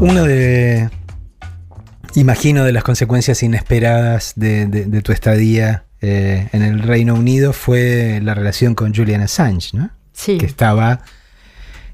Una 0.00 0.22
de. 0.22 0.97
Imagino 2.14 2.64
de 2.64 2.72
las 2.72 2.82
consecuencias 2.84 3.42
inesperadas 3.42 4.32
de, 4.36 4.66
de- 4.66 4.86
de 4.86 5.02
tu 5.02 5.12
estadía 5.12 5.84
eh, 6.00 6.48
en 6.52 6.62
el 6.62 6.80
Reino 6.82 7.14
Unido 7.14 7.52
fue 7.52 8.20
la 8.22 8.34
relación 8.34 8.74
con 8.74 8.94
Julian 8.94 9.20
Assange, 9.20 9.70
¿no? 9.76 9.90
Sí. 10.12 10.38
Que 10.38 10.46
estaba 10.46 11.00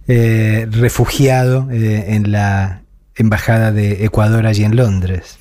eh, 0.09 0.67
refugiado 0.71 1.69
eh, 1.71 2.05
en 2.15 2.31
la 2.33 2.83
embajada 3.17 3.73
de 3.73 4.05
Ecuador 4.05 4.47
allí 4.47 4.65
en 4.65 4.77
Londres. 4.77 5.39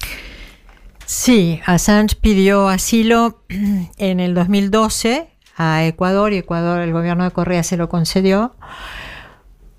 Sí, 1.06 1.60
Assange 1.66 2.16
pidió 2.16 2.70
asilo 2.70 3.44
en 3.98 4.20
el 4.20 4.34
2012 4.34 5.28
a 5.58 5.86
Ecuador 5.86 6.34
y 6.34 6.38
Ecuador, 6.38 6.82
el 6.82 6.94
gobierno 6.94 7.24
de 7.26 7.32
Correa 7.32 7.64
se 7.64 7.78
lo 7.78 7.88
concedió 7.90 8.56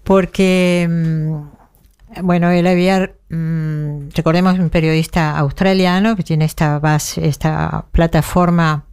porque, 0.05 0.87
mm, 0.89 1.54
bueno, 2.23 2.51
él 2.51 2.66
había, 2.66 3.15
mm, 3.31 4.11
recordemos, 4.15 4.59
un 4.59 4.70
periodista 4.70 5.36
australiano 5.39 6.16
que 6.16 6.23
tiene 6.23 6.45
esta 6.45 6.78
base, 6.78 7.27
esta 7.27 7.86
plataforma 7.93 8.85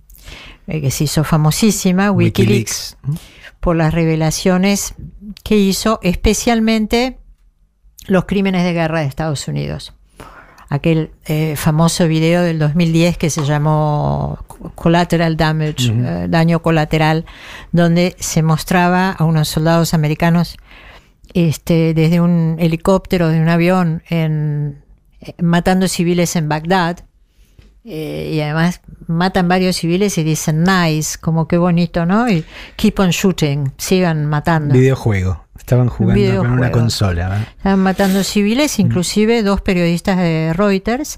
eh, 0.67 0.81
que 0.81 0.91
se 0.91 1.05
hizo 1.05 1.23
famosísima, 1.23 2.11
Wikileaks, 2.11 2.97
por 3.59 3.75
las 3.75 3.93
revelaciones 3.93 4.93
que 5.43 5.57
hizo, 5.57 5.99
especialmente 6.03 7.17
los 8.07 8.25
crímenes 8.25 8.63
de 8.63 8.73
guerra 8.73 9.01
de 9.01 9.07
Estados 9.07 9.47
Unidos. 9.47 9.93
Aquel 10.69 11.11
eh, 11.25 11.55
famoso 11.57 12.07
video 12.07 12.43
del 12.43 12.57
2010 12.57 13.17
que 13.17 13.29
se 13.29 13.43
llamó 13.43 14.45
Collateral 14.75 15.35
Damage, 15.35 15.91
eh, 15.91 16.27
daño 16.29 16.61
colateral, 16.61 17.25
donde 17.71 18.15
se 18.19 18.41
mostraba 18.41 19.11
a 19.11 19.25
unos 19.25 19.49
soldados 19.49 19.93
americanos 19.93 20.57
este, 21.33 21.93
desde 21.93 22.21
un 22.21 22.57
helicóptero, 22.59 23.29
de 23.29 23.39
un 23.39 23.49
avión, 23.49 24.03
en, 24.09 24.83
eh, 25.21 25.33
matando 25.41 25.87
civiles 25.87 26.35
en 26.35 26.49
Bagdad. 26.49 26.99
Eh, 27.83 28.33
y 28.35 28.41
además 28.41 28.81
matan 29.07 29.47
varios 29.47 29.77
civiles 29.77 30.15
y 30.19 30.23
dicen 30.23 30.63
nice, 30.63 31.17
como 31.19 31.47
qué 31.47 31.57
bonito, 31.57 32.05
¿no? 32.05 32.29
Y 32.29 32.45
keep 32.75 32.99
on 32.99 33.09
shooting, 33.09 33.73
sigan 33.77 34.27
matando. 34.27 34.73
Videojuego. 34.73 35.45
Estaban 35.57 35.89
jugando 35.89 36.37
con 36.39 36.51
una 36.51 36.71
consola. 36.71 37.29
¿verdad? 37.29 37.47
Estaban 37.57 37.79
matando 37.79 38.23
civiles, 38.23 38.79
inclusive 38.79 39.43
dos 39.43 39.61
periodistas 39.61 40.17
de 40.17 40.53
Reuters, 40.53 41.17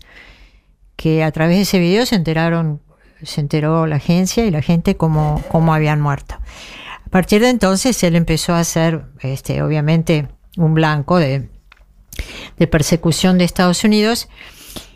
que 0.95 1.23
a 1.23 1.31
través 1.31 1.57
de 1.57 1.61
ese 1.63 1.79
video 1.79 2.05
se 2.05 2.15
enteraron, 2.15 2.81
se 3.23 3.41
enteró 3.41 3.87
la 3.87 3.95
agencia 3.97 4.45
y 4.45 4.51
la 4.51 4.61
gente 4.61 4.95
cómo, 4.95 5.41
cómo 5.49 5.73
habían 5.73 6.01
muerto. 6.01 6.35
A 7.13 7.21
partir 7.21 7.41
de 7.41 7.49
entonces 7.49 8.01
él 8.01 8.15
empezó 8.15 8.55
a 8.55 8.63
ser, 8.63 9.05
este, 9.19 9.61
obviamente, 9.61 10.29
un 10.57 10.73
blanco 10.73 11.19
de, 11.19 11.47
persecución 12.71 13.37
de 13.37 13.45
Estados 13.45 13.83
Unidos. 13.83 14.29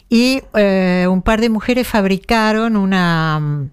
Y 0.09 0.41
eh, 0.55 1.05
un 1.07 1.21
par 1.21 1.41
de 1.41 1.51
mujeres 1.51 1.87
fabricaron 1.87 2.75
una 2.75 3.39
mm, 3.39 3.69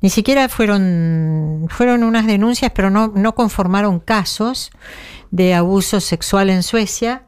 ni 0.00 0.10
siquiera 0.10 0.48
fueron 0.48 1.66
fueron 1.70 2.04
unas 2.04 2.26
denuncias 2.26 2.70
pero 2.72 2.88
no, 2.88 3.08
no 3.16 3.34
conformaron 3.34 3.98
casos 3.98 4.70
de 5.32 5.54
abuso 5.54 6.00
sexual 6.00 6.50
en 6.50 6.62
Suecia. 6.62 7.24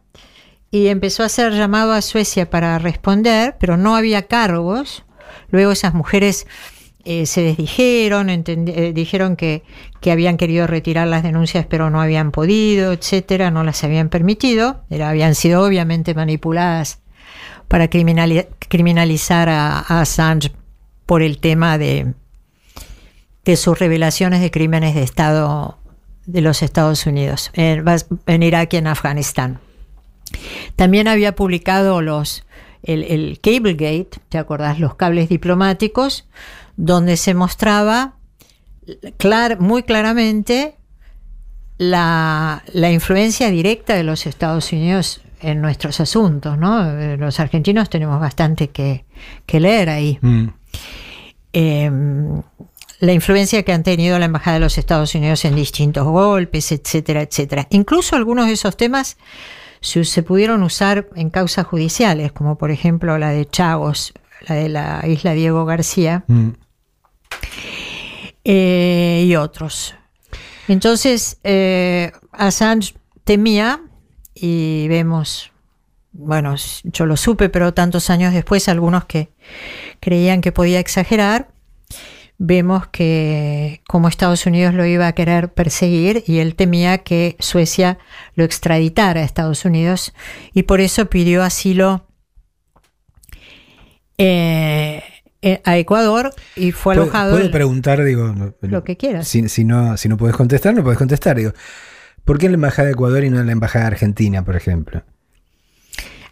Y 0.70 0.86
empezó 0.86 1.24
a 1.24 1.28
ser 1.28 1.52
llamado 1.52 1.92
a 1.92 2.00
Suecia 2.00 2.48
para 2.48 2.78
responder 2.78 3.56
pero 3.58 3.76
no 3.76 3.96
había 3.96 4.28
cargos. 4.28 5.04
Luego 5.50 5.72
esas 5.72 5.94
mujeres 5.94 6.46
eh, 7.12 7.26
se 7.26 7.42
desdijeron, 7.42 8.30
eh, 8.30 8.92
dijeron 8.94 9.34
que, 9.34 9.64
que 10.00 10.12
habían 10.12 10.36
querido 10.36 10.68
retirar 10.68 11.08
las 11.08 11.24
denuncias 11.24 11.66
pero 11.68 11.90
no 11.90 12.00
habían 12.00 12.30
podido, 12.30 12.92
etcétera, 12.92 13.50
no 13.50 13.64
las 13.64 13.82
habían 13.82 14.10
permitido, 14.10 14.84
habían 15.02 15.34
sido 15.34 15.64
obviamente 15.64 16.14
manipuladas 16.14 17.00
para 17.66 17.90
criminali- 17.90 18.46
criminalizar 18.68 19.48
a, 19.48 19.80
Assange 19.80 20.52
por 21.04 21.22
el 21.22 21.38
tema 21.38 21.78
de, 21.78 22.14
de 23.44 23.56
sus 23.56 23.76
revelaciones 23.76 24.40
de 24.40 24.52
crímenes 24.52 24.94
de 24.94 25.02
Estado 25.02 25.78
de 26.26 26.42
los 26.42 26.62
Estados 26.62 27.06
Unidos 27.06 27.50
en, 27.54 27.84
en 28.26 28.42
Irak 28.44 28.72
y 28.74 28.76
en 28.76 28.86
Afganistán. 28.86 29.58
También 30.76 31.08
había 31.08 31.34
publicado 31.34 32.02
los, 32.02 32.44
el, 32.84 33.02
el 33.02 33.40
Cablegate, 33.42 34.20
¿te 34.28 34.38
acordás? 34.38 34.78
Los 34.78 34.94
cables 34.94 35.28
diplomáticos, 35.28 36.28
donde 36.82 37.16
se 37.16 37.34
mostraba 37.34 38.14
clar- 39.18 39.58
muy 39.60 39.82
claramente 39.82 40.76
la, 41.78 42.62
la 42.72 42.90
influencia 42.90 43.50
directa 43.50 43.94
de 43.94 44.04
los 44.04 44.26
Estados 44.26 44.72
Unidos 44.72 45.20
en 45.40 45.60
nuestros 45.60 46.00
asuntos, 46.00 46.58
¿no? 46.58 47.16
Los 47.16 47.40
argentinos 47.40 47.88
tenemos 47.88 48.20
bastante 48.20 48.68
que, 48.70 49.04
que 49.46 49.60
leer 49.60 49.88
ahí. 49.88 50.18
Mm. 50.20 50.46
Eh, 51.52 51.90
la 53.00 53.12
influencia 53.14 53.62
que 53.62 53.72
han 53.72 53.82
tenido 53.82 54.18
la 54.18 54.26
Embajada 54.26 54.54
de 54.54 54.60
los 54.60 54.76
Estados 54.76 55.14
Unidos 55.14 55.44
en 55.46 55.54
distintos 55.56 56.04
golpes, 56.06 56.70
etcétera, 56.72 57.22
etcétera. 57.22 57.66
Incluso 57.70 58.14
algunos 58.16 58.46
de 58.46 58.52
esos 58.52 58.76
temas 58.76 59.16
se, 59.80 60.04
se 60.04 60.22
pudieron 60.22 60.62
usar 60.62 61.08
en 61.16 61.30
causas 61.30 61.66
judiciales, 61.66 62.32
como 62.32 62.58
por 62.58 62.70
ejemplo 62.70 63.16
la 63.16 63.30
de 63.30 63.46
Chagos, 63.46 64.12
la 64.46 64.54
de 64.54 64.68
la 64.68 65.02
isla 65.06 65.32
Diego 65.32 65.64
García, 65.64 66.24
Mm. 66.26 66.50
Eh, 68.44 69.24
y 69.26 69.36
otros. 69.36 69.94
Entonces, 70.68 71.38
eh, 71.44 72.12
Assange 72.32 72.94
temía, 73.24 73.80
y 74.34 74.88
vemos, 74.88 75.52
bueno, 76.12 76.54
yo 76.84 77.06
lo 77.06 77.16
supe, 77.16 77.48
pero 77.48 77.74
tantos 77.74 78.08
años 78.10 78.32
después, 78.32 78.68
algunos 78.68 79.04
que 79.04 79.30
creían 80.00 80.40
que 80.40 80.52
podía 80.52 80.80
exagerar, 80.80 81.48
vemos 82.38 82.86
que 82.86 83.82
como 83.86 84.08
Estados 84.08 84.46
Unidos 84.46 84.72
lo 84.72 84.86
iba 84.86 85.06
a 85.06 85.12
querer 85.12 85.52
perseguir 85.52 86.24
y 86.26 86.38
él 86.38 86.54
temía 86.54 86.98
que 86.98 87.36
Suecia 87.38 87.98
lo 88.34 88.44
extraditara 88.44 89.20
a 89.20 89.24
Estados 89.24 89.66
Unidos 89.66 90.14
y 90.54 90.62
por 90.62 90.80
eso 90.80 91.10
pidió 91.10 91.42
asilo 91.42 92.06
eh, 94.16 95.02
a 95.64 95.78
Ecuador 95.78 96.32
y 96.56 96.72
fue 96.72 96.94
¿Puedo- 96.94 97.04
alojado 97.04 97.32
¿Puedo 97.36 97.50
preguntar, 97.50 98.02
digo, 98.04 98.34
lo 98.60 98.84
que 98.84 98.96
quieras. 98.96 99.26
Si, 99.28 99.48
si 99.48 99.64
no, 99.64 99.96
si 99.96 100.08
no 100.08 100.16
puedes 100.16 100.36
contestar, 100.36 100.74
no 100.74 100.82
puedes 100.82 100.98
contestar. 100.98 101.36
Digo, 101.36 101.52
¿por 102.24 102.38
qué 102.38 102.46
en 102.46 102.52
la 102.52 102.56
embajada 102.56 102.86
de 102.86 102.92
Ecuador 102.92 103.24
y 103.24 103.30
no 103.30 103.40
en 103.40 103.46
la 103.46 103.52
embajada 103.52 103.84
de 103.86 103.90
Argentina, 103.92 104.44
por 104.44 104.56
ejemplo? 104.56 105.02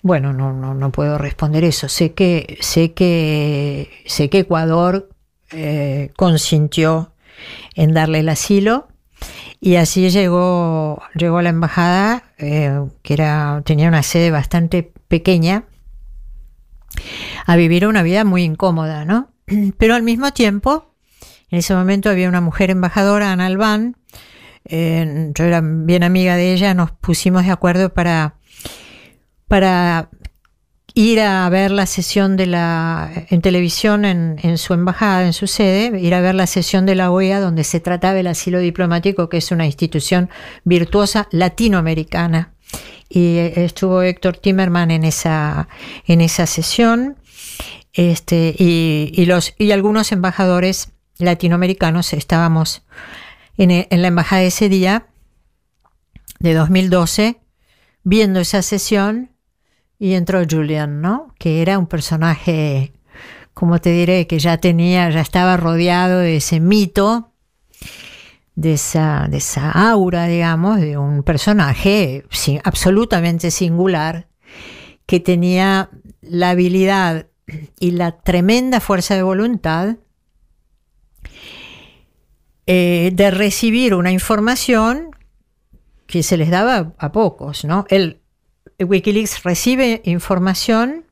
Bueno, 0.03 0.33
no, 0.33 0.53
no, 0.53 0.75
no 0.75 0.93
puedo 0.93 1.19
responder 1.19 1.65
eso. 1.65 1.89
Sé 1.89 2.13
que, 2.13 2.57
sé 2.61 2.93
que, 2.93 3.91
sé 4.07 4.31
que 4.31 4.41
Ecuador 4.41 5.09
eh, 5.51 6.13
consintió 6.17 7.13
en 7.75 7.95
darle 7.95 8.21
el 8.21 8.29
asilo 8.29 8.89
y 9.61 9.75
así 9.77 10.09
llegó, 10.11 11.03
llegó 11.15 11.39
a 11.39 11.43
la 11.43 11.49
embajada, 11.49 12.23
eh, 12.39 12.79
que 13.03 13.15
era, 13.15 13.63
tenía 13.65 13.89
una 13.89 14.05
sede 14.05 14.31
bastante 14.31 14.93
pequeña, 15.09 15.65
a 17.47 17.57
vivir 17.57 17.87
una 17.87 18.03
vida 18.03 18.25
muy 18.25 18.43
incómoda, 18.43 19.05
¿no? 19.05 19.31
Pero 19.79 19.95
al 19.95 20.03
mismo 20.03 20.33
tiempo, 20.33 20.95
en 21.51 21.59
ese 21.59 21.75
momento 21.75 22.11
había 22.11 22.29
una 22.29 22.41
mujer 22.41 22.71
embajadora, 22.71 23.33
Ana 23.33 23.47
Albán, 23.47 23.97
yo 24.71 25.45
era 25.45 25.63
bien 25.63 26.03
amiga 26.03 26.37
de 26.37 26.53
ella, 26.53 26.75
nos 26.75 26.91
pusimos 26.91 27.47
de 27.47 27.53
acuerdo 27.53 27.95
para 27.95 28.35
para 29.47 30.11
ir 30.95 31.21
a 31.21 31.49
ver 31.49 31.71
la 31.71 31.87
sesión 31.87 32.37
de 32.37 32.47
la 32.47 33.11
en 33.31 33.41
televisión 33.41 34.05
en 34.05 34.59
su 34.59 34.75
embajada, 34.75 35.25
en 35.25 35.33
su 35.33 35.47
sede, 35.47 35.99
ir 35.99 36.15
a 36.15 36.21
ver 36.21 36.35
la 36.35 36.47
sesión 36.47 36.85
de 36.87 36.95
la 36.95 37.11
OEA 37.11 37.41
donde 37.41 37.65
se 37.65 37.81
trataba 37.81 38.19
el 38.21 38.27
asilo 38.27 38.59
diplomático, 38.59 39.29
que 39.29 39.39
es 39.39 39.51
una 39.51 39.65
institución 39.65 40.29
virtuosa 40.65 41.29
latinoamericana. 41.31 42.53
Y 43.09 43.39
estuvo 43.39 44.03
Héctor 44.03 44.37
Timerman 44.37 44.91
en 44.91 45.05
esa, 45.05 45.69
en 46.07 46.21
esa 46.21 46.47
sesión. 46.47 47.17
Este, 47.93 48.55
y, 48.59 49.13
y 49.15 49.27
los, 49.27 49.55
y 49.59 49.73
algunos 49.73 50.13
embajadores 50.13 50.93
latinoamericanos 51.19 52.13
estábamos 52.13 52.83
en, 53.57 53.71
en 53.71 54.03
la 54.03 54.09
embajada 54.09 54.43
ese 54.43 54.69
día 54.69 55.07
de 56.39 56.55
2012 56.55 57.41
viendo 58.05 58.41
esa 58.41 58.63
sesión 58.63 59.33
y 59.99 60.15
entró 60.15 60.43
Julian, 60.49 61.01
¿no? 61.01 61.35
Que 61.39 61.61
era 61.61 61.79
un 61.79 61.87
personaje, 61.87 62.93
como 63.53 63.81
te 63.81 63.91
diré, 63.91 64.27
que 64.27 64.39
ya 64.39 64.59
tenía, 64.59 65.11
ya 65.11 65.21
estaba 65.21 65.57
rodeado 65.57 66.21
de 66.21 66.37
ese 66.37 66.61
mito, 66.61 67.28
de 68.59 68.73
esa, 68.73 69.29
de 69.31 69.37
esa 69.37 69.71
aura, 69.71 70.27
digamos, 70.27 70.81
de 70.81 70.99
un 70.99 71.23
personaje 71.23 72.25
absolutamente 72.65 73.53
singular, 73.53 74.27
que 75.07 75.21
tenía 75.21 75.91
la 76.23 76.51
habilidad 76.51 77.29
y 77.79 77.93
la 77.93 78.19
tremenda 78.19 78.81
fuerza 78.81 79.15
de 79.15 79.23
voluntad 79.23 79.99
eh, 82.67 83.13
de 83.15 83.31
recibir 83.31 83.95
una 83.95 84.11
información 84.11 85.11
que 86.09 86.25
se 86.25 86.37
les 86.37 86.51
daba 86.51 86.95
a 86.99 87.13
pocos, 87.13 87.65
¿no? 87.65 87.87
El, 87.89 88.21
Wikileaks 88.81 89.45
recibe 89.45 90.03
información, 90.05 91.05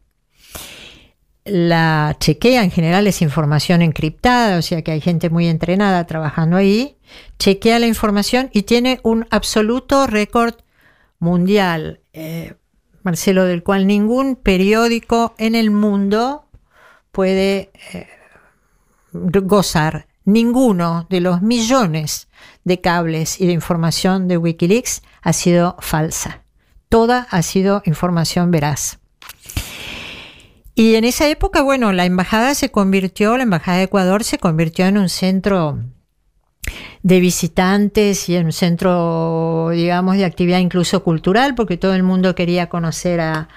la 1.46 2.16
chequea, 2.18 2.64
en 2.64 2.70
general 2.70 3.06
es 3.06 3.22
información 3.22 3.82
encriptada, 3.82 4.58
o 4.58 4.62
sea 4.62 4.82
que 4.82 4.92
hay 4.92 5.00
gente 5.00 5.30
muy 5.30 5.46
entrenada 5.46 6.04
trabajando 6.06 6.56
ahí, 6.56 6.96
chequea 7.38 7.78
la 7.78 7.86
información 7.86 8.50
y 8.52 8.62
tiene 8.62 9.00
un 9.02 9.26
absoluto 9.30 10.06
récord 10.06 10.54
mundial, 11.18 12.00
eh, 12.12 12.54
Marcelo, 13.02 13.44
del 13.44 13.62
cual 13.62 13.86
ningún 13.86 14.36
periódico 14.36 15.34
en 15.38 15.54
el 15.54 15.70
mundo 15.70 16.46
puede 17.12 17.70
eh, 17.92 18.08
gozar. 19.12 20.08
Ninguno 20.24 21.06
de 21.08 21.20
los 21.20 21.40
millones 21.40 22.26
de 22.64 22.80
cables 22.80 23.40
y 23.40 23.46
de 23.46 23.52
información 23.52 24.26
de 24.26 24.36
Wikileaks 24.36 25.02
ha 25.22 25.32
sido 25.32 25.76
falsa. 25.78 26.42
Toda 26.88 27.28
ha 27.30 27.42
sido 27.42 27.80
información 27.84 28.50
veraz. 28.50 28.98
Y 30.78 30.94
en 30.96 31.04
esa 31.04 31.26
época, 31.26 31.62
bueno, 31.62 31.90
la 31.94 32.04
embajada 32.04 32.54
se 32.54 32.70
convirtió, 32.70 33.38
la 33.38 33.44
embajada 33.44 33.78
de 33.78 33.84
Ecuador 33.84 34.24
se 34.24 34.36
convirtió 34.36 34.84
en 34.84 34.98
un 34.98 35.08
centro 35.08 35.78
de 37.02 37.18
visitantes 37.18 38.28
y 38.28 38.36
en 38.36 38.44
un 38.44 38.52
centro, 38.52 39.70
digamos, 39.72 40.18
de 40.18 40.26
actividad 40.26 40.58
incluso 40.58 41.02
cultural, 41.02 41.54
porque 41.54 41.78
todo 41.78 41.94
el 41.94 42.02
mundo 42.02 42.34
quería 42.34 42.68
conocer 42.68 43.20
a, 43.20 43.48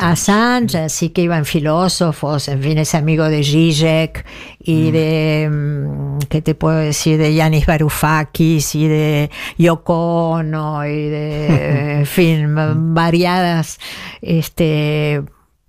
a 0.00 0.10
Assange, 0.10 0.76
así 0.76 1.08
que 1.08 1.22
iban 1.22 1.46
filósofos, 1.46 2.48
en 2.48 2.62
fin, 2.62 2.76
es 2.76 2.94
amigo 2.94 3.24
de 3.24 3.42
Zizek 3.42 4.26
y 4.60 4.90
de, 4.90 5.48
mm, 5.50 6.18
¿qué 6.28 6.42
te 6.42 6.54
puedo 6.54 6.76
decir? 6.76 7.16
De 7.16 7.34
Yanis 7.34 7.64
Varoufakis 7.64 8.74
y 8.74 8.86
de 8.86 9.30
Yoko 9.56 10.32
Ono 10.32 10.84
y 10.84 11.08
de, 11.08 11.96
en 12.00 12.06
fin, 12.06 12.54
variadas 12.94 13.78
este, 14.20 15.22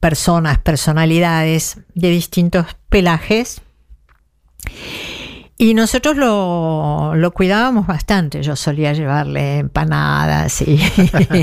personas, 0.05 0.59
personalidades 0.59 1.79
de 1.95 2.11
distintos 2.11 2.67
pelajes. 2.89 3.59
Y 5.57 5.73
nosotros 5.73 6.15
lo, 6.15 7.15
lo 7.15 7.31
cuidábamos 7.31 7.87
bastante. 7.87 8.43
Yo 8.43 8.55
solía 8.55 8.93
llevarle 8.93 9.57
empanadas 9.57 10.61
y, 10.61 10.79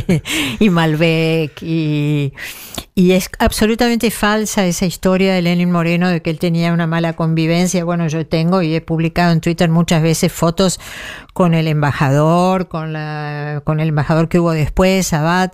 y 0.61 0.71
Malbec. 0.71 1.61
Y, 1.61 2.35
y 2.95 3.11
es 3.11 3.31
absolutamente 3.41 4.13
falsa 4.13 4.65
esa 4.65 4.87
historia 4.87 5.35
de 5.35 5.43
Lenin 5.43 5.73
Moreno 5.73 6.09
de 6.09 6.23
que 6.23 6.31
él 6.31 6.39
tenía 6.39 6.73
una 6.73 6.87
mala 6.87 7.15
convivencia. 7.15 7.85
Bueno, 7.85 8.07
yo 8.07 8.25
tengo 8.29 8.63
y 8.63 8.77
he 8.77 8.81
publicado 8.81 9.33
en 9.33 9.41
Twitter 9.41 9.71
muchas 9.71 10.05
veces 10.05 10.33
fotos 10.33 10.79
con 11.33 11.55
el 11.55 11.67
embajador, 11.67 12.69
con, 12.69 12.93
la, 12.93 13.63
con 13.65 13.81
el 13.81 13.89
embajador 13.89 14.29
que 14.29 14.39
hubo 14.39 14.53
después, 14.53 15.13
Abad 15.13 15.51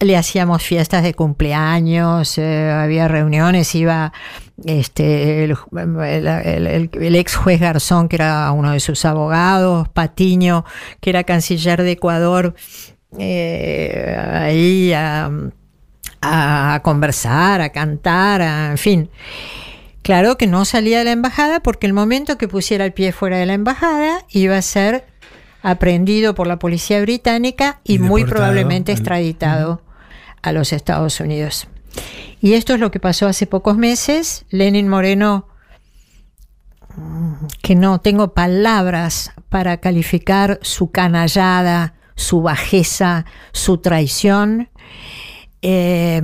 le 0.00 0.16
hacíamos 0.16 0.62
fiestas 0.62 1.02
de 1.02 1.14
cumpleaños, 1.14 2.36
eh, 2.38 2.70
había 2.70 3.06
reuniones, 3.08 3.74
iba 3.74 4.12
este, 4.64 5.44
el, 5.44 7.16
ex 7.16 7.36
juez 7.36 7.60
Garzón, 7.60 8.08
que 8.08 8.16
era 8.16 8.50
uno 8.52 8.72
de 8.72 8.80
sus 8.80 9.04
abogados, 9.04 9.88
Patiño, 9.88 10.64
que 11.00 11.10
era 11.10 11.24
canciller 11.24 11.82
de 11.82 11.92
Ecuador, 11.92 12.54
eh, 13.18 14.16
ahí 14.32 14.92
a, 14.92 15.30
a 16.20 16.80
conversar, 16.82 17.60
a 17.60 17.68
cantar, 17.70 18.42
a- 18.42 18.70
en 18.72 18.78
fin. 18.78 19.10
Claro 20.02 20.36
que 20.36 20.46
no 20.46 20.64
salía 20.66 20.98
de 20.98 21.04
la 21.04 21.12
embajada 21.12 21.60
porque 21.60 21.86
el 21.86 21.94
momento 21.94 22.36
que 22.36 22.46
pusiera 22.48 22.84
el 22.84 22.92
pie 22.92 23.12
fuera 23.12 23.38
de 23.38 23.46
la 23.46 23.54
embajada 23.54 24.18
iba 24.28 24.56
a 24.56 24.62
ser 24.62 25.06
aprendido 25.64 26.34
por 26.34 26.46
la 26.46 26.58
policía 26.58 27.00
británica 27.00 27.80
y, 27.82 27.94
Y 27.94 27.98
muy 27.98 28.24
probablemente 28.24 28.92
al- 28.92 28.98
extraditado 28.98 29.82
a 30.42 30.52
los 30.52 30.72
Estados 30.72 31.18
Unidos. 31.20 31.66
Y 32.40 32.52
esto 32.52 32.74
es 32.74 32.80
lo 32.80 32.90
que 32.90 33.00
pasó 33.00 33.26
hace 33.26 33.46
pocos 33.46 33.76
meses. 33.78 34.44
Lenin 34.50 34.88
Moreno, 34.88 35.48
que 37.62 37.74
no 37.74 38.00
tengo 38.00 38.34
palabras 38.34 39.32
para 39.48 39.78
calificar 39.78 40.58
su 40.60 40.90
canallada, 40.90 41.94
su 42.14 42.42
bajeza, 42.42 43.24
su 43.52 43.78
traición, 43.78 44.68
eh, 45.62 46.20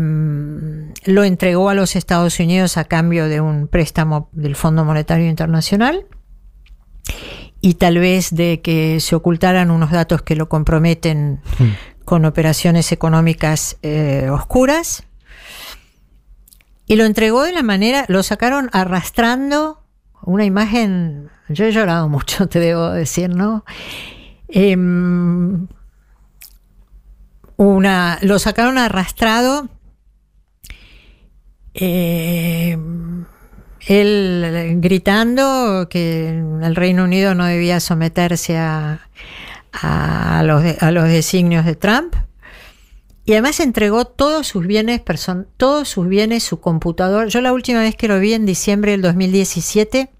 lo 1.06 1.24
entregó 1.24 1.70
a 1.70 1.74
los 1.74 1.96
Estados 1.96 2.38
Unidos 2.40 2.76
a 2.76 2.84
cambio 2.84 3.26
de 3.26 3.40
un 3.40 3.68
préstamo 3.68 4.28
del 4.32 4.54
Fondo 4.54 4.84
Monetario 4.84 5.30
Internacional 5.30 6.04
y 7.60 7.74
tal 7.74 7.98
vez 7.98 8.34
de 8.34 8.60
que 8.62 9.00
se 9.00 9.14
ocultaran 9.14 9.70
unos 9.70 9.90
datos 9.90 10.22
que 10.22 10.36
lo 10.36 10.48
comprometen 10.48 11.40
con 12.04 12.24
operaciones 12.24 12.90
económicas 12.92 13.76
eh, 13.82 14.28
oscuras. 14.30 15.04
Y 16.86 16.96
lo 16.96 17.04
entregó 17.04 17.42
de 17.44 17.52
la 17.52 17.62
manera, 17.62 18.04
lo 18.08 18.22
sacaron 18.22 18.68
arrastrando 18.72 19.82
una 20.22 20.44
imagen, 20.44 21.30
yo 21.48 21.64
he 21.66 21.72
llorado 21.72 22.08
mucho, 22.08 22.46
te 22.48 22.58
debo 22.58 22.90
decir, 22.90 23.30
¿no? 23.30 23.64
Em, 24.48 25.68
una, 27.56 28.18
lo 28.22 28.38
sacaron 28.38 28.78
arrastrado. 28.78 29.68
eh, 31.74 32.76
él 33.86 34.76
gritando 34.80 35.88
que 35.90 36.28
el 36.30 36.76
Reino 36.76 37.04
Unido 37.04 37.34
no 37.34 37.44
debía 37.46 37.80
someterse 37.80 38.56
a, 38.58 39.08
a 39.72 40.42
los, 40.44 40.64
a 40.80 40.90
los 40.90 41.04
designios 41.08 41.64
de 41.64 41.76
Trump. 41.76 42.14
Y 43.24 43.32
además 43.32 43.60
entregó 43.60 44.06
todos 44.06 44.46
sus 44.48 44.66
bienes, 44.66 45.00
person- 45.04 45.46
todos 45.56 45.88
sus 45.88 46.08
bienes, 46.08 46.42
su 46.42 46.58
computador. 46.60 47.28
Yo 47.28 47.40
la 47.40 47.52
última 47.52 47.80
vez 47.80 47.94
que 47.94 48.08
lo 48.08 48.18
vi 48.18 48.32
en 48.34 48.44
diciembre 48.46 48.92
del 48.92 49.02
2017, 49.02 50.10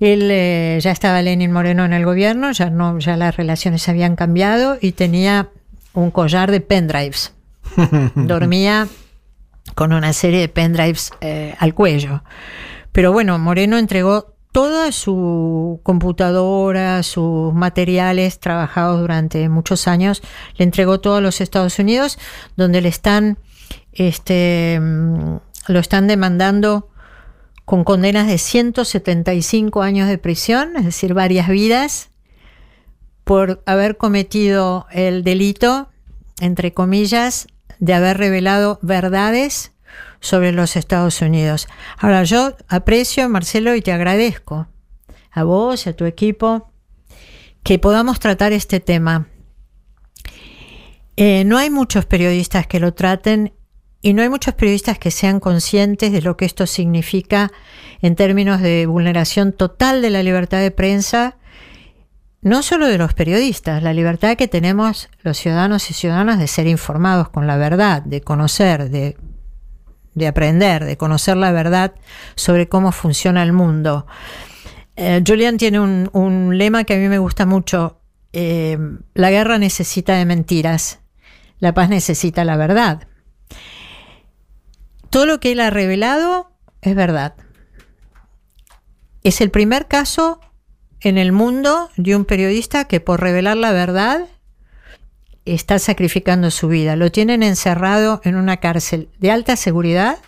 él 0.00 0.28
eh, 0.30 0.78
ya 0.82 0.90
estaba 0.90 1.22
Lenin 1.22 1.52
Moreno 1.52 1.84
en 1.84 1.92
el 1.92 2.04
gobierno, 2.04 2.50
ya 2.52 2.70
no, 2.70 2.98
ya 2.98 3.16
las 3.16 3.36
relaciones 3.36 3.88
habían 3.88 4.16
cambiado 4.16 4.76
y 4.80 4.92
tenía 4.92 5.48
un 5.94 6.10
collar 6.10 6.50
de 6.50 6.60
pendrives. 6.60 7.32
Dormía 8.16 8.88
con 9.74 9.92
una 9.92 10.12
serie 10.12 10.40
de 10.40 10.48
pendrives 10.48 11.12
eh, 11.20 11.54
al 11.58 11.74
cuello. 11.74 12.22
Pero 12.92 13.12
bueno, 13.12 13.38
Moreno 13.38 13.78
entregó 13.78 14.34
toda 14.52 14.92
su 14.92 15.80
computadora, 15.82 17.02
sus 17.02 17.54
materiales 17.54 18.38
trabajados 18.38 19.00
durante 19.00 19.48
muchos 19.48 19.88
años, 19.88 20.22
le 20.56 20.64
entregó 20.64 21.00
todo 21.00 21.16
a 21.16 21.20
los 21.22 21.40
Estados 21.40 21.78
Unidos, 21.78 22.18
donde 22.56 22.82
le 22.82 22.90
están, 22.90 23.38
este, 23.92 24.78
lo 24.78 25.78
están 25.78 26.06
demandando 26.06 26.90
con 27.64 27.84
condenas 27.84 28.26
de 28.26 28.36
175 28.36 29.82
años 29.82 30.08
de 30.08 30.18
prisión, 30.18 30.76
es 30.76 30.84
decir, 30.84 31.14
varias 31.14 31.48
vidas, 31.48 32.10
por 33.24 33.62
haber 33.64 33.96
cometido 33.96 34.86
el 34.90 35.24
delito, 35.24 35.88
entre 36.40 36.74
comillas, 36.74 37.46
de 37.82 37.94
haber 37.94 38.16
revelado 38.16 38.78
verdades 38.80 39.72
sobre 40.20 40.52
los 40.52 40.76
Estados 40.76 41.20
Unidos. 41.20 41.66
Ahora, 41.98 42.22
yo 42.22 42.56
aprecio, 42.68 43.28
Marcelo, 43.28 43.74
y 43.74 43.82
te 43.82 43.90
agradezco 43.90 44.68
a 45.32 45.42
vos 45.42 45.84
y 45.84 45.90
a 45.90 45.96
tu 45.96 46.04
equipo 46.04 46.70
que 47.64 47.80
podamos 47.80 48.20
tratar 48.20 48.52
este 48.52 48.78
tema. 48.78 49.26
Eh, 51.16 51.42
no 51.44 51.58
hay 51.58 51.70
muchos 51.70 52.06
periodistas 52.06 52.68
que 52.68 52.78
lo 52.78 52.94
traten 52.94 53.52
y 54.00 54.14
no 54.14 54.22
hay 54.22 54.28
muchos 54.28 54.54
periodistas 54.54 55.00
que 55.00 55.10
sean 55.10 55.40
conscientes 55.40 56.12
de 56.12 56.22
lo 56.22 56.36
que 56.36 56.44
esto 56.44 56.68
significa 56.68 57.50
en 58.00 58.14
términos 58.14 58.60
de 58.60 58.86
vulneración 58.86 59.52
total 59.52 60.02
de 60.02 60.10
la 60.10 60.22
libertad 60.22 60.60
de 60.60 60.70
prensa, 60.70 61.36
no 62.42 62.62
solo 62.62 62.86
de 62.88 62.98
los 62.98 63.14
periodistas, 63.14 63.82
la 63.82 63.92
libertad 63.92 64.36
que 64.36 64.48
tenemos 64.48 65.08
los 65.22 65.38
ciudadanos 65.38 65.90
y 65.90 65.94
ciudadanas 65.94 66.38
de 66.38 66.48
ser 66.48 66.66
informados 66.66 67.28
con 67.28 67.46
la 67.46 67.56
verdad, 67.56 68.02
de 68.02 68.20
conocer, 68.20 68.90
de, 68.90 69.16
de 70.14 70.26
aprender, 70.26 70.84
de 70.84 70.96
conocer 70.96 71.36
la 71.36 71.52
verdad 71.52 71.94
sobre 72.34 72.68
cómo 72.68 72.90
funciona 72.92 73.42
el 73.44 73.52
mundo. 73.52 74.06
Eh, 74.96 75.22
Julian 75.26 75.56
tiene 75.56 75.78
un, 75.80 76.10
un 76.12 76.58
lema 76.58 76.84
que 76.84 76.94
a 76.94 76.98
mí 76.98 77.08
me 77.08 77.18
gusta 77.18 77.46
mucho. 77.46 78.00
eh, 78.32 78.76
la 79.14 79.30
guerra 79.30 79.58
necesita 79.58 80.14
de 80.14 80.24
mentiras. 80.24 80.98
La 81.60 81.72
paz 81.74 81.88
necesita 81.88 82.44
la 82.44 82.56
verdad. 82.56 83.06
Todo 85.10 85.26
lo 85.26 85.38
que 85.38 85.52
él 85.52 85.60
ha 85.60 85.70
revelado 85.70 86.50
es 86.80 86.94
verdad. 86.96 87.34
Es 89.22 89.40
el 89.40 89.50
primer 89.50 89.86
caso 89.86 90.40
en 91.02 91.18
el 91.18 91.32
mundo 91.32 91.90
de 91.96 92.14
un 92.16 92.24
periodista 92.24 92.84
que 92.84 93.00
por 93.00 93.20
revelar 93.20 93.56
la 93.56 93.72
verdad 93.72 94.26
está 95.44 95.78
sacrificando 95.78 96.50
su 96.50 96.68
vida. 96.68 96.94
Lo 96.96 97.10
tienen 97.10 97.42
encerrado 97.42 98.20
en 98.24 98.36
una 98.36 98.58
cárcel 98.58 99.08
de 99.18 99.30
alta 99.30 99.56
seguridad, 99.56 100.18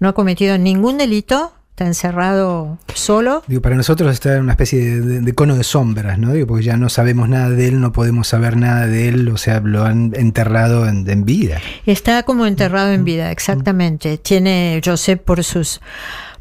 no 0.00 0.08
ha 0.08 0.12
cometido 0.14 0.56
ningún 0.56 0.96
delito, 0.96 1.52
está 1.70 1.86
encerrado 1.86 2.78
solo. 2.94 3.42
Digo, 3.48 3.60
para 3.60 3.76
nosotros 3.76 4.12
está 4.12 4.36
en 4.36 4.42
una 4.44 4.52
especie 4.52 4.78
de, 4.80 5.00
de- 5.02 5.20
de 5.20 5.34
cono 5.34 5.56
de 5.56 5.64
sombras, 5.64 6.18
¿no? 6.18 6.32
Digo, 6.32 6.46
porque 6.46 6.64
ya 6.64 6.76
no 6.76 6.88
sabemos 6.88 7.28
nada 7.28 7.50
de 7.50 7.68
él, 7.68 7.80
no 7.80 7.92
podemos 7.92 8.28
saber 8.28 8.56
nada 8.56 8.86
de 8.86 9.08
él, 9.08 9.28
o 9.28 9.36
sea, 9.36 9.60
lo 9.60 9.84
han 9.84 10.12
enterrado 10.16 10.88
en, 10.88 11.08
en 11.10 11.24
vida. 11.24 11.60
Está 11.84 12.22
como 12.22 12.46
enterrado 12.46 12.92
en 12.92 13.04
vida, 13.04 13.30
exactamente. 13.30 14.16
Tiene, 14.18 14.80
yo 14.82 14.96
sé 14.96 15.16
por 15.16 15.42
sus, 15.44 15.80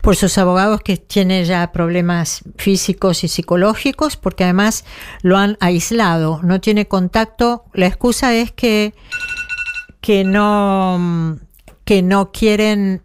por 0.03 0.17
sus 0.17 0.37
abogados 0.37 0.81
que 0.81 0.97
tiene 0.97 1.45
ya 1.45 1.71
problemas 1.71 2.41
físicos 2.57 3.23
y 3.23 3.29
psicológicos, 3.29 4.17
porque 4.17 4.43
además 4.43 4.83
lo 5.21 5.37
han 5.37 5.55
aislado, 5.61 6.41
no 6.43 6.59
tiene 6.59 6.89
contacto. 6.89 7.63
La 7.71 7.87
excusa 7.87 8.35
es 8.35 8.51
que, 8.51 8.93
que 10.01 10.25
no, 10.25 11.39
que 11.85 12.01
no 12.01 12.33
quieren, 12.33 13.01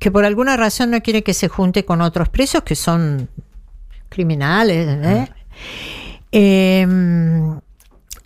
que 0.00 0.10
por 0.10 0.24
alguna 0.24 0.56
razón 0.56 0.90
no 0.90 1.00
quiere 1.00 1.22
que 1.22 1.32
se 1.32 1.46
junte 1.46 1.84
con 1.84 2.00
otros 2.00 2.28
presos 2.28 2.64
que 2.64 2.74
son 2.74 3.30
criminales. 4.08 4.98
¿eh? 5.04 5.28
Em, 6.32 7.60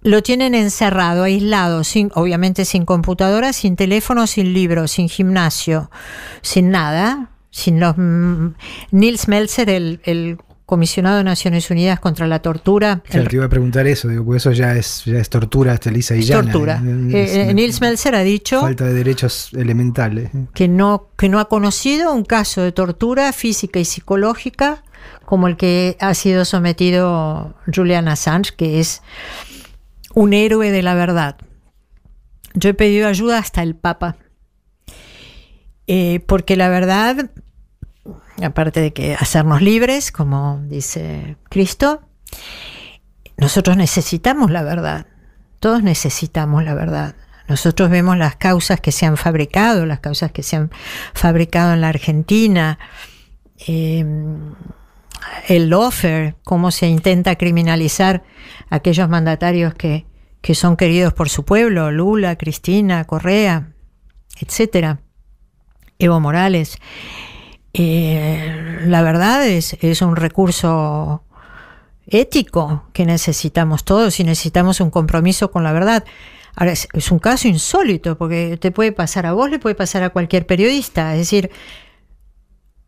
lo 0.01 0.23
tienen 0.23 0.55
encerrado, 0.55 1.25
aislado, 1.25 1.85
sin, 1.85 2.11
obviamente 2.15 2.65
sin 2.65 2.87
computadora, 2.87 3.53
sin 3.53 3.77
teléfono, 3.77 4.27
sin 4.27 4.55
libro, 4.55 4.89
sin 4.89 5.11
gimnasio, 5.11 5.91
sin 6.41 6.71
nada, 6.71 7.33
sin 7.51 7.81
los 7.81 7.95
mm, 7.97 8.55
Nils 8.93 9.29
Melzer, 9.29 9.69
el, 9.71 10.01
el 10.05 10.39
comisionado 10.67 11.17
de 11.19 11.25
Naciones 11.25 11.69
Unidas 11.71 11.99
contra 11.99 12.29
la 12.29 12.41
tortura. 12.43 13.03
Claro, 13.05 13.23
el- 13.23 13.29
te 13.29 13.37
iba 13.37 13.45
a 13.47 13.49
preguntar 13.49 13.89
eso, 13.89 14.07
digo, 14.09 14.25
porque 14.25 14.37
eso 14.39 14.53
ya 14.53 14.77
es, 14.77 15.03
ya 15.05 15.19
es 15.19 15.29
tortura 15.29 15.73
hasta 15.73 15.91
lisa 15.91 16.15
y 16.15 16.23
llana. 16.23 16.53
tortura. 16.53 16.81
¿eh? 16.85 17.09
Es 17.25 17.31
Eh, 17.35 17.51
eh, 17.51 17.55
Nils 17.55 17.81
Melzer 17.81 18.15
ha 18.15 18.21
dicho 18.23 18.61
Falta 18.61 18.85
de 18.85 18.95
derechos 18.95 19.51
elementales. 19.55 20.33
¿eh? 20.33 20.47
que 20.55 20.69
no, 20.69 21.09
que 21.19 21.29
no 21.29 21.41
ha 21.41 21.49
conocido 21.49 22.13
un 22.15 22.25
caso 22.25 22.63
de 22.63 22.71
tortura 22.71 23.33
física 23.33 23.81
y 23.81 23.85
psicológica 23.85 24.85
como 25.25 25.49
el 25.49 25.57
que 25.57 25.97
ha 26.01 26.15
sido 26.15 26.45
sometido 26.45 27.55
Julian 27.75 28.07
Assange, 28.07 28.53
que 28.57 28.79
es 28.81 29.03
un 30.15 30.33
héroe 30.33 30.71
de 30.71 30.83
la 30.83 30.95
verdad. 30.95 31.37
Yo 32.55 32.71
he 32.71 32.75
pedido 32.75 33.07
ayuda 33.09 33.39
hasta 33.39 33.63
el 33.63 33.75
Papa, 33.77 34.17
Eh, 35.87 36.21
porque 36.27 36.57
la 36.57 36.69
verdad, 36.69 37.31
aparte 38.43 38.81
de 38.81 38.93
que 38.93 39.15
hacernos 39.15 39.63
libres, 39.63 40.13
como 40.13 40.61
dice 40.69 41.37
Cristo, 41.49 42.03
nosotros 43.37 43.77
necesitamos 43.77 44.51
la 44.51 44.63
verdad. 44.63 45.07
Todos 45.59 45.83
necesitamos 45.83 46.65
la 46.65 46.75
verdad. 46.75 47.15
Nosotros 47.49 47.91
vemos 47.91 48.17
las 48.17 48.37
causas 48.37 48.81
que 48.81 48.93
se 48.93 49.07
han 49.07 49.17
fabricado, 49.17 49.85
las 49.85 50.01
causas 50.01 50.31
que 50.31 50.43
se 50.43 50.57
han 50.57 50.71
fabricado 51.15 51.73
en 51.75 51.81
la 51.81 51.89
Argentina, 51.89 52.79
eh, 53.67 54.05
el 55.49 55.69
lawfare, 55.69 56.37
cómo 56.45 56.71
se 56.71 56.87
intenta 56.87 57.35
criminalizar 57.37 58.23
a 58.69 58.77
aquellos 58.77 59.09
mandatarios 59.09 59.75
que, 59.75 60.07
que 60.41 60.55
son 60.55 60.77
queridos 60.77 61.13
por 61.13 61.29
su 61.29 61.45
pueblo, 61.45 61.91
Lula, 61.91 62.37
Cristina, 62.37 63.05
Correa, 63.05 63.73
etcétera, 64.41 65.01
Evo 66.01 66.19
Morales. 66.19 66.79
Eh, 67.73 68.81
la 68.87 69.03
verdad 69.03 69.47
es, 69.47 69.77
es 69.81 70.03
un 70.03 70.17
recurso 70.17 71.23
ético 72.09 72.85
que 72.93 73.07
necesitamos 73.07 73.85
todos 73.85 74.19
y 74.19 74.25
necesitamos 74.25 74.81
un 74.81 74.91
compromiso 74.91 75.51
con 75.53 75.63
la 75.63 75.73
verdad. 75.73 76.05
Ahora, 76.57 76.73
es, 76.73 76.89
es 76.93 77.13
un 77.13 77.21
caso 77.21 77.47
insólito 77.47 78.19
porque 78.19 78.57
te 78.61 78.73
puede 78.73 78.91
pasar 78.91 79.27
a 79.27 79.33
vos, 79.33 79.49
le 79.49 79.61
puede 79.61 79.77
pasar 79.77 80.03
a 80.03 80.11
cualquier 80.11 80.47
periodista. 80.47 81.13
Es 81.13 81.21
decir, 81.21 81.51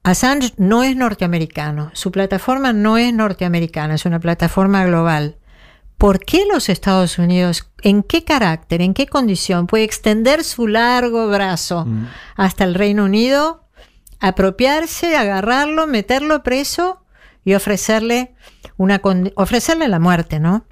Assange 0.03 0.53
no 0.57 0.83
es 0.83 0.97
norteamericano, 0.97 1.93
su 1.95 2.11
plataforma 2.11 2.73
no 2.73 2.99
es 2.99 3.15
norteamericana, 3.15 3.95
es 3.95 4.05
una 4.05 4.19
plataforma 4.19 4.85
global. 4.85 5.37
¿Por 6.03 6.19
qué 6.19 6.47
los 6.53 6.69
Estados 6.69 7.17
Unidos, 7.21 7.71
en 7.81 8.03
qué 8.03 8.25
carácter, 8.25 8.83
en 8.83 8.93
qué 8.93 9.07
condición 9.07 9.69
puede 9.69 9.85
extender 9.85 10.43
su 10.43 10.67
largo 10.67 11.29
brazo 11.29 11.87
hasta 12.35 12.65
el 12.65 12.75
Reino 12.75 13.05
Unido, 13.05 13.69
apropiarse, 14.19 15.17
agarrarlo, 15.17 15.87
meterlo 15.87 16.43
preso 16.43 17.05
y 17.45 17.55
ofrecerle 17.55 18.35
una 18.77 19.01
ofrecerle 19.37 19.87
la 19.87 20.01
muerte, 20.01 20.41
¿no? 20.41 20.65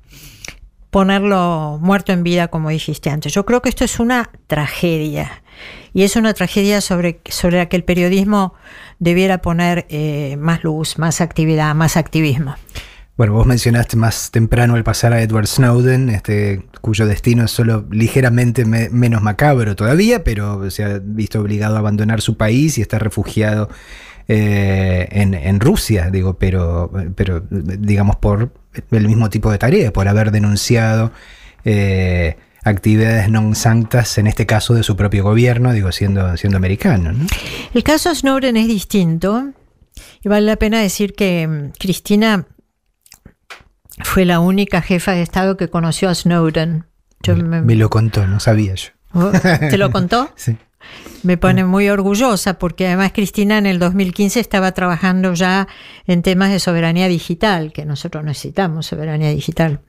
Ponerlo 0.91 1.79
muerto 1.81 2.11
en 2.11 2.25
vida, 2.25 2.49
como 2.49 2.71
dijiste 2.71 3.09
antes. 3.09 3.33
Yo 3.33 3.47
creo 3.47 3.63
que 3.63 3.69
esto 3.69 3.85
es 3.85 4.01
una 4.01 4.33
tragedia. 4.49 5.45
Y 5.93 6.03
es 6.03 6.17
una 6.17 6.35
tragedia 6.35 6.81
sobre, 6.81 7.21
sobre 7.27 7.59
la 7.59 7.69
que 7.69 7.77
el 7.77 7.85
periodismo 7.85 8.55
debiera 8.99 9.39
poner 9.39 9.87
eh, 9.91 10.37
más 10.41 10.65
luz, 10.65 10.99
más 10.99 11.21
actividad, 11.21 11.73
más 11.77 11.97
activismo. 11.97 12.57
Bueno, 13.21 13.35
vos 13.35 13.45
mencionaste 13.45 13.99
más 13.99 14.31
temprano 14.31 14.79
el 14.79 14.83
pasar 14.83 15.13
a 15.13 15.21
Edward 15.21 15.47
Snowden, 15.47 16.09
este, 16.09 16.63
cuyo 16.81 17.05
destino 17.05 17.45
es 17.45 17.51
solo 17.51 17.85
ligeramente 17.91 18.65
me- 18.65 18.89
menos 18.89 19.21
macabro 19.21 19.77
todavía, 19.77 20.25
pero 20.25 20.71
se 20.71 20.85
ha 20.85 20.99
visto 21.05 21.39
obligado 21.39 21.77
a 21.77 21.81
abandonar 21.81 22.23
su 22.23 22.39
país 22.39 22.79
y 22.79 22.81
está 22.81 22.99
refugiado 22.99 23.69
eh, 24.27 25.07
en, 25.11 25.61
Rusia, 25.61 26.09
digo, 26.11 26.39
pero, 26.39 26.91
pero 27.15 27.45
digamos 27.51 28.17
por 28.17 28.55
el 28.91 29.07
mismo 29.07 29.29
tipo 29.29 29.51
de 29.53 29.59
tarea, 29.59 29.93
por 29.93 30.09
haber 30.09 30.31
denunciado 30.31 31.13
eh, 31.67 32.39
actividades 32.65 33.29
non 33.29 33.53
sanctas, 33.53 34.17
en 34.17 34.29
este 34.29 34.47
caso 34.49 34.73
de 34.73 34.83
su 34.83 34.97
propio 34.97 35.25
gobierno, 35.25 35.75
digo, 35.75 35.93
siendo, 35.93 36.39
siendo 36.39 36.57
americano. 36.57 37.13
¿no? 37.13 37.27
El 37.75 37.85
caso 37.85 38.15
Snowden 38.15 38.57
es 38.57 38.67
distinto 38.67 39.53
y 40.25 40.29
vale 40.31 40.47
la 40.47 40.57
pena 40.57 40.81
decir 40.81 41.13
que 41.13 41.45
mm, 41.47 41.77
Cristina 41.79 42.47
fue 44.05 44.25
la 44.25 44.41
única 44.41 44.83
jefa 44.83 45.13
de 45.13 45.23
Estado 45.23 45.57
que 45.57 45.69
conoció 45.69 46.09
a 46.09 46.15
Snowden. 46.15 46.87
Yo 47.23 47.37
me- 47.37 47.63
Me 47.63 47.75
lo 47.77 47.91
contó, 47.91 48.27
no 48.27 48.41
sabía 48.41 48.75
yo. 48.75 48.91
¿Te 49.71 49.77
lo 49.79 49.91
contó? 49.91 50.31
Sí. 50.37 50.57
Me 51.23 51.37
pone 51.37 51.65
muy 51.67 51.91
orgullosa 51.91 52.59
porque 52.59 52.87
además 52.87 53.13
Cristina 53.15 53.59
en 53.59 53.67
el 53.67 53.79
2015 53.79 54.41
estaba 54.41 54.73
trabajando 54.73 55.35
ya 55.35 55.69
en 56.07 56.23
temas 56.23 56.51
de 56.51 56.59
soberanía 56.59 57.07
digital, 57.07 57.73
que 57.75 57.85
nosotros 57.85 58.25
necesitamos 58.25 58.87
soberanía 58.87 59.29
digital, 59.29 59.81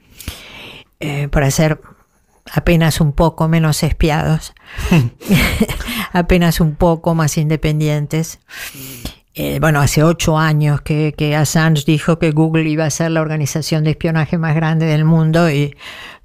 eh, 1.00 1.30
para 1.30 1.50
ser 1.50 1.80
apenas 2.52 3.00
un 3.00 3.14
poco 3.14 3.48
menos 3.48 3.82
espiados, 3.84 4.54
apenas 6.12 6.60
un 6.60 6.76
poco 6.76 7.16
más 7.16 7.38
independientes. 7.38 8.40
Eh, 9.34 9.60
bueno, 9.62 9.80
hace 9.80 10.04
ocho 10.04 10.38
años 10.38 10.82
que, 10.82 11.36
Assange 11.38 11.86
dijo 11.86 12.20
que 12.20 12.32
Google 12.32 12.70
iba 12.70 12.84
a 12.86 12.90
ser 12.90 13.12
la 13.12 13.22
organización 13.22 13.86
de 13.86 13.92
espionaje 13.92 14.38
más 14.38 14.56
grande 14.56 14.86
del 14.86 15.06
mundo 15.06 15.50
y 15.50 15.76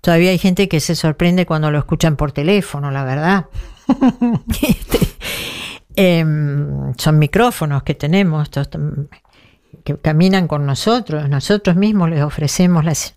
todavía 0.01 0.31
hay 0.31 0.39
gente 0.39 0.69
que 0.69 0.81
se 0.81 0.97
sorprende 0.97 1.47
cuando 1.47 1.71
lo 1.71 1.79
escuchan 1.79 2.17
por 2.17 2.33
teléfono, 2.33 2.91
la 2.91 3.05
verdad. 3.05 3.47
Em, 5.99 6.93
son 6.99 7.19
micrófonos 7.19 7.83
que 7.83 7.95
tenemos, 7.95 8.51
que 9.83 9.97
caminan 9.97 10.47
con 10.47 10.67
nosotros, 10.67 11.27
nosotros 11.31 11.75
mismos 11.75 12.11
les 12.11 12.21
ofrecemos 12.23 12.85
las, 12.85 13.15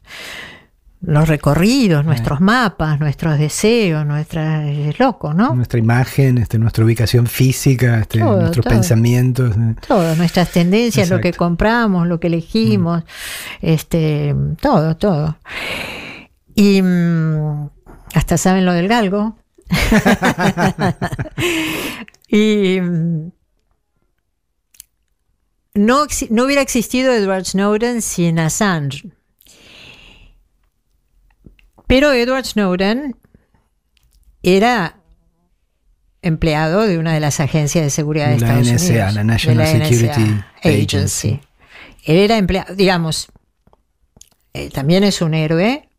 los 1.01 1.29
recorridos, 1.29 2.03
nuestros 2.03 2.41
mapas, 2.41 2.99
nuestros 2.99 3.39
deseos, 3.39 4.05
nuestra, 4.05 4.69
es 4.69 4.99
loco, 4.99 5.33
¿no? 5.33 5.55
Nuestra 5.55 5.79
imagen, 5.79 6.37
este, 6.37 6.59
nuestra 6.59 6.83
ubicación 6.83 7.25
física, 7.27 8.01
este, 8.01 8.19
Todo, 8.19 8.41
nuestros 8.41 8.65
todo. 8.65 8.73
pensamientos. 8.73 9.55
eh. 9.55 9.75
Todo, 9.87 10.13
nuestras 10.15 10.51
tendencias, 10.51 11.09
lo 11.09 11.21
que 11.21 11.31
compramos, 11.31 12.05
lo 12.07 12.19
que 12.19 12.27
elegimos, 12.27 13.03
este, 13.61 14.35
todo, 14.61 14.97
todo. 14.97 15.37
Y 16.53 16.81
mm, 16.81 17.69
hasta 18.13 18.37
saben 18.37 18.65
lo 18.65 18.73
del 18.73 18.89
galgo. 18.89 19.37
y 22.27 22.81
mm, 22.81 23.31
no, 25.75 26.05
no 26.29 26.43
hubiera 26.43 26.61
existido 26.61 27.13
Edward 27.13 27.45
Snowden 27.45 28.01
sin 28.01 28.37
Assange. 28.39 29.09
Pero 31.89 32.13
Edward 32.13 32.45
Snowden 32.45 33.15
era 34.43 35.01
empleado 36.21 36.85
de 36.85 36.99
una 36.99 37.15
de 37.15 37.19
las 37.19 37.39
agencias 37.39 37.83
de 37.83 37.89
seguridad 37.89 38.29
de 38.29 38.39
La 38.39 38.59
Estados 38.59 38.67
NSA, 38.67 38.91
Unidos. 38.91 39.13
la 39.15 39.19
de 39.21 39.25
National 39.25 39.67
Security 39.67 40.21
NSA 40.21 40.69
Agency. 40.69 41.41
Él 42.03 42.17
era 42.17 42.37
empleado, 42.37 42.75
digamos, 42.75 43.29
eh, 44.53 44.69
también 44.69 45.03
es 45.03 45.23
un 45.23 45.33
héroe 45.33 45.89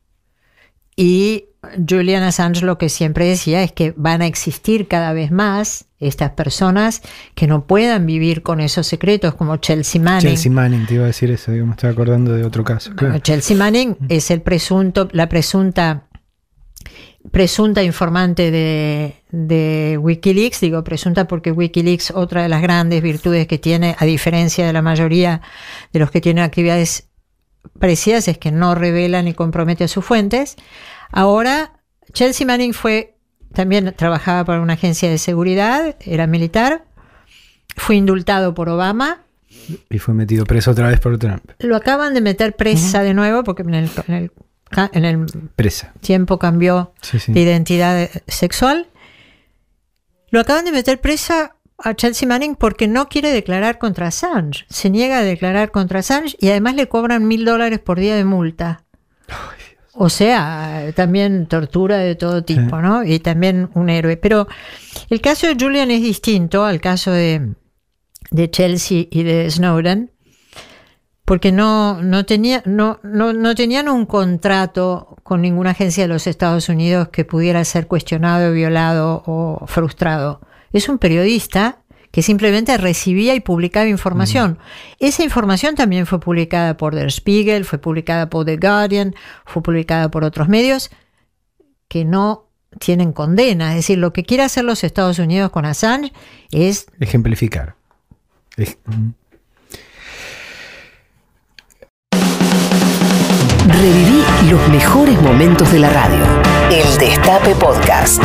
y 0.94 1.46
Julian 1.88 2.22
Assange 2.22 2.64
lo 2.64 2.78
que 2.78 2.88
siempre 2.88 3.26
decía 3.26 3.62
es 3.62 3.72
que 3.72 3.92
van 3.96 4.22
a 4.22 4.26
existir 4.26 4.88
cada 4.88 5.12
vez 5.12 5.30
más 5.30 5.86
estas 5.98 6.30
personas 6.30 7.02
que 7.34 7.46
no 7.46 7.66
puedan 7.66 8.06
vivir 8.06 8.42
con 8.42 8.60
esos 8.60 8.86
secretos, 8.86 9.34
como 9.34 9.58
Chelsea 9.58 10.00
Manning. 10.00 10.30
Chelsea 10.30 10.50
Manning, 10.50 10.86
te 10.86 10.94
iba 10.94 11.04
a 11.04 11.08
decir 11.08 11.30
eso, 11.30 11.52
digo, 11.52 11.66
me 11.66 11.72
estaba 11.72 11.92
acordando 11.92 12.32
de 12.32 12.44
otro 12.44 12.64
caso. 12.64 12.94
claro. 12.94 13.18
Chelsea 13.18 13.56
Manning 13.56 13.96
es 14.08 14.30
el 14.30 14.40
presunto, 14.40 15.08
la 15.12 15.28
presunta 15.28 16.06
presunta 17.30 17.82
informante 17.82 18.50
de, 18.50 19.22
de 19.30 19.98
Wikileaks, 19.98 20.60
digo 20.60 20.82
presunta 20.82 21.28
porque 21.28 21.52
Wikileaks, 21.52 22.12
otra 22.12 22.42
de 22.42 22.48
las 22.48 22.62
grandes 22.62 23.02
virtudes 23.02 23.46
que 23.46 23.58
tiene, 23.58 23.94
a 23.98 24.06
diferencia 24.06 24.66
de 24.66 24.72
la 24.72 24.82
mayoría 24.82 25.42
de 25.92 25.98
los 26.00 26.10
que 26.10 26.20
tienen 26.20 26.42
actividades 26.42 27.08
parecidas, 27.78 28.26
es 28.28 28.38
que 28.38 28.50
no 28.50 28.74
revela 28.74 29.22
ni 29.22 29.34
compromete 29.34 29.84
a 29.84 29.88
sus 29.88 30.04
fuentes. 30.04 30.56
Ahora, 31.12 31.72
Chelsea 32.12 32.46
Manning 32.46 32.72
fue, 32.74 33.16
también 33.52 33.94
trabajaba 33.96 34.44
para 34.44 34.60
una 34.60 34.74
agencia 34.74 35.08
de 35.10 35.18
seguridad, 35.18 35.96
era 36.00 36.26
militar, 36.26 36.84
fue 37.76 37.96
indultado 37.96 38.54
por 38.54 38.68
Obama, 38.68 39.20
Y 39.90 39.98
fue 39.98 40.14
metido 40.14 40.44
preso 40.46 40.70
otra 40.70 40.88
vez 40.88 41.00
por 41.00 41.18
Trump. 41.18 41.44
lo 41.58 41.76
acaban 41.76 42.14
de 42.14 42.20
meter 42.20 42.54
presa 42.56 43.02
de 43.02 43.14
nuevo 43.14 43.42
porque 43.44 43.62
en 43.62 43.74
el, 43.74 43.90
en 44.08 44.14
el- 44.14 44.30
en 44.92 45.04
el 45.04 45.26
Presa. 45.56 45.92
tiempo 46.00 46.38
cambió 46.38 46.92
Sí, 47.02 47.18
sí. 47.18 47.32
de 47.32 47.40
identidad 47.40 48.08
sexual. 48.28 48.86
Lo 50.30 50.38
acaban 50.40 50.64
de 50.64 50.70
meter 50.72 51.00
presa 51.00 51.56
a 51.78 51.94
Chelsea 51.94 52.28
Manning 52.28 52.54
porque 52.54 52.86
no 52.86 53.08
quiere 53.08 53.30
declarar 53.32 53.78
contra 53.78 54.06
Assange. 54.08 54.64
Se 54.68 54.88
niega 54.90 55.18
a 55.18 55.22
declarar 55.22 55.72
contra 55.72 55.98
Assange 56.00 56.36
y 56.38 56.50
además 56.50 56.76
le 56.76 56.88
cobran 56.88 57.26
mil 57.26 57.44
dólares 57.44 57.80
por 57.80 57.98
día 57.98 58.14
de 58.14 58.24
multa. 58.24 58.84
O 59.92 60.08
sea, 60.08 60.92
también 60.94 61.46
tortura 61.46 61.98
de 61.98 62.14
todo 62.14 62.44
tipo, 62.44 62.80
¿no? 62.80 63.04
Y 63.04 63.18
también 63.18 63.70
un 63.74 63.90
héroe. 63.90 64.16
Pero 64.16 64.46
el 65.08 65.20
caso 65.20 65.46
de 65.46 65.56
Julian 65.58 65.90
es 65.90 66.02
distinto 66.02 66.64
al 66.64 66.80
caso 66.80 67.10
de, 67.10 67.54
de 68.30 68.50
Chelsea 68.50 69.06
y 69.10 69.22
de 69.24 69.50
Snowden 69.50 70.12
porque 71.30 71.52
no, 71.52 72.02
no, 72.02 72.26
tenía, 72.26 72.60
no, 72.66 72.98
no, 73.04 73.32
no 73.32 73.54
tenían 73.54 73.88
un 73.88 74.04
contrato 74.04 75.16
con 75.22 75.40
ninguna 75.42 75.70
agencia 75.70 76.02
de 76.02 76.08
los 76.08 76.26
Estados 76.26 76.68
Unidos 76.68 77.10
que 77.10 77.24
pudiera 77.24 77.64
ser 77.64 77.86
cuestionado, 77.86 78.52
violado 78.52 79.22
o 79.26 79.64
frustrado. 79.68 80.40
Es 80.72 80.88
un 80.88 80.98
periodista 80.98 81.79
que 82.10 82.22
simplemente 82.22 82.76
recibía 82.76 83.34
y 83.34 83.40
publicaba 83.40 83.86
información. 83.86 84.58
Esa 84.98 85.22
información 85.22 85.74
también 85.76 86.06
fue 86.06 86.20
publicada 86.20 86.76
por 86.76 86.94
Der 86.94 87.12
Spiegel, 87.12 87.64
fue 87.64 87.78
publicada 87.78 88.28
por 88.28 88.44
The 88.44 88.56
Guardian, 88.56 89.14
fue 89.44 89.62
publicada 89.62 90.10
por 90.10 90.24
otros 90.24 90.48
medios 90.48 90.90
que 91.88 92.04
no 92.04 92.48
tienen 92.78 93.12
condena. 93.12 93.70
Es 93.70 93.76
decir, 93.76 93.98
lo 93.98 94.12
que 94.12 94.24
quiere 94.24 94.42
hacer 94.42 94.64
los 94.64 94.84
Estados 94.84 95.18
Unidos 95.18 95.50
con 95.50 95.64
Assange 95.64 96.12
es 96.50 96.86
Ejemplificar. 97.00 97.74
Ej-. 98.56 98.78
Reviví 103.66 104.22
los 104.50 104.68
mejores 104.68 105.20
momentos 105.22 105.70
de 105.72 105.78
la 105.78 105.90
radio. 105.90 106.24
El 106.70 106.98
Destape 106.98 107.54
Podcast. 107.54 108.22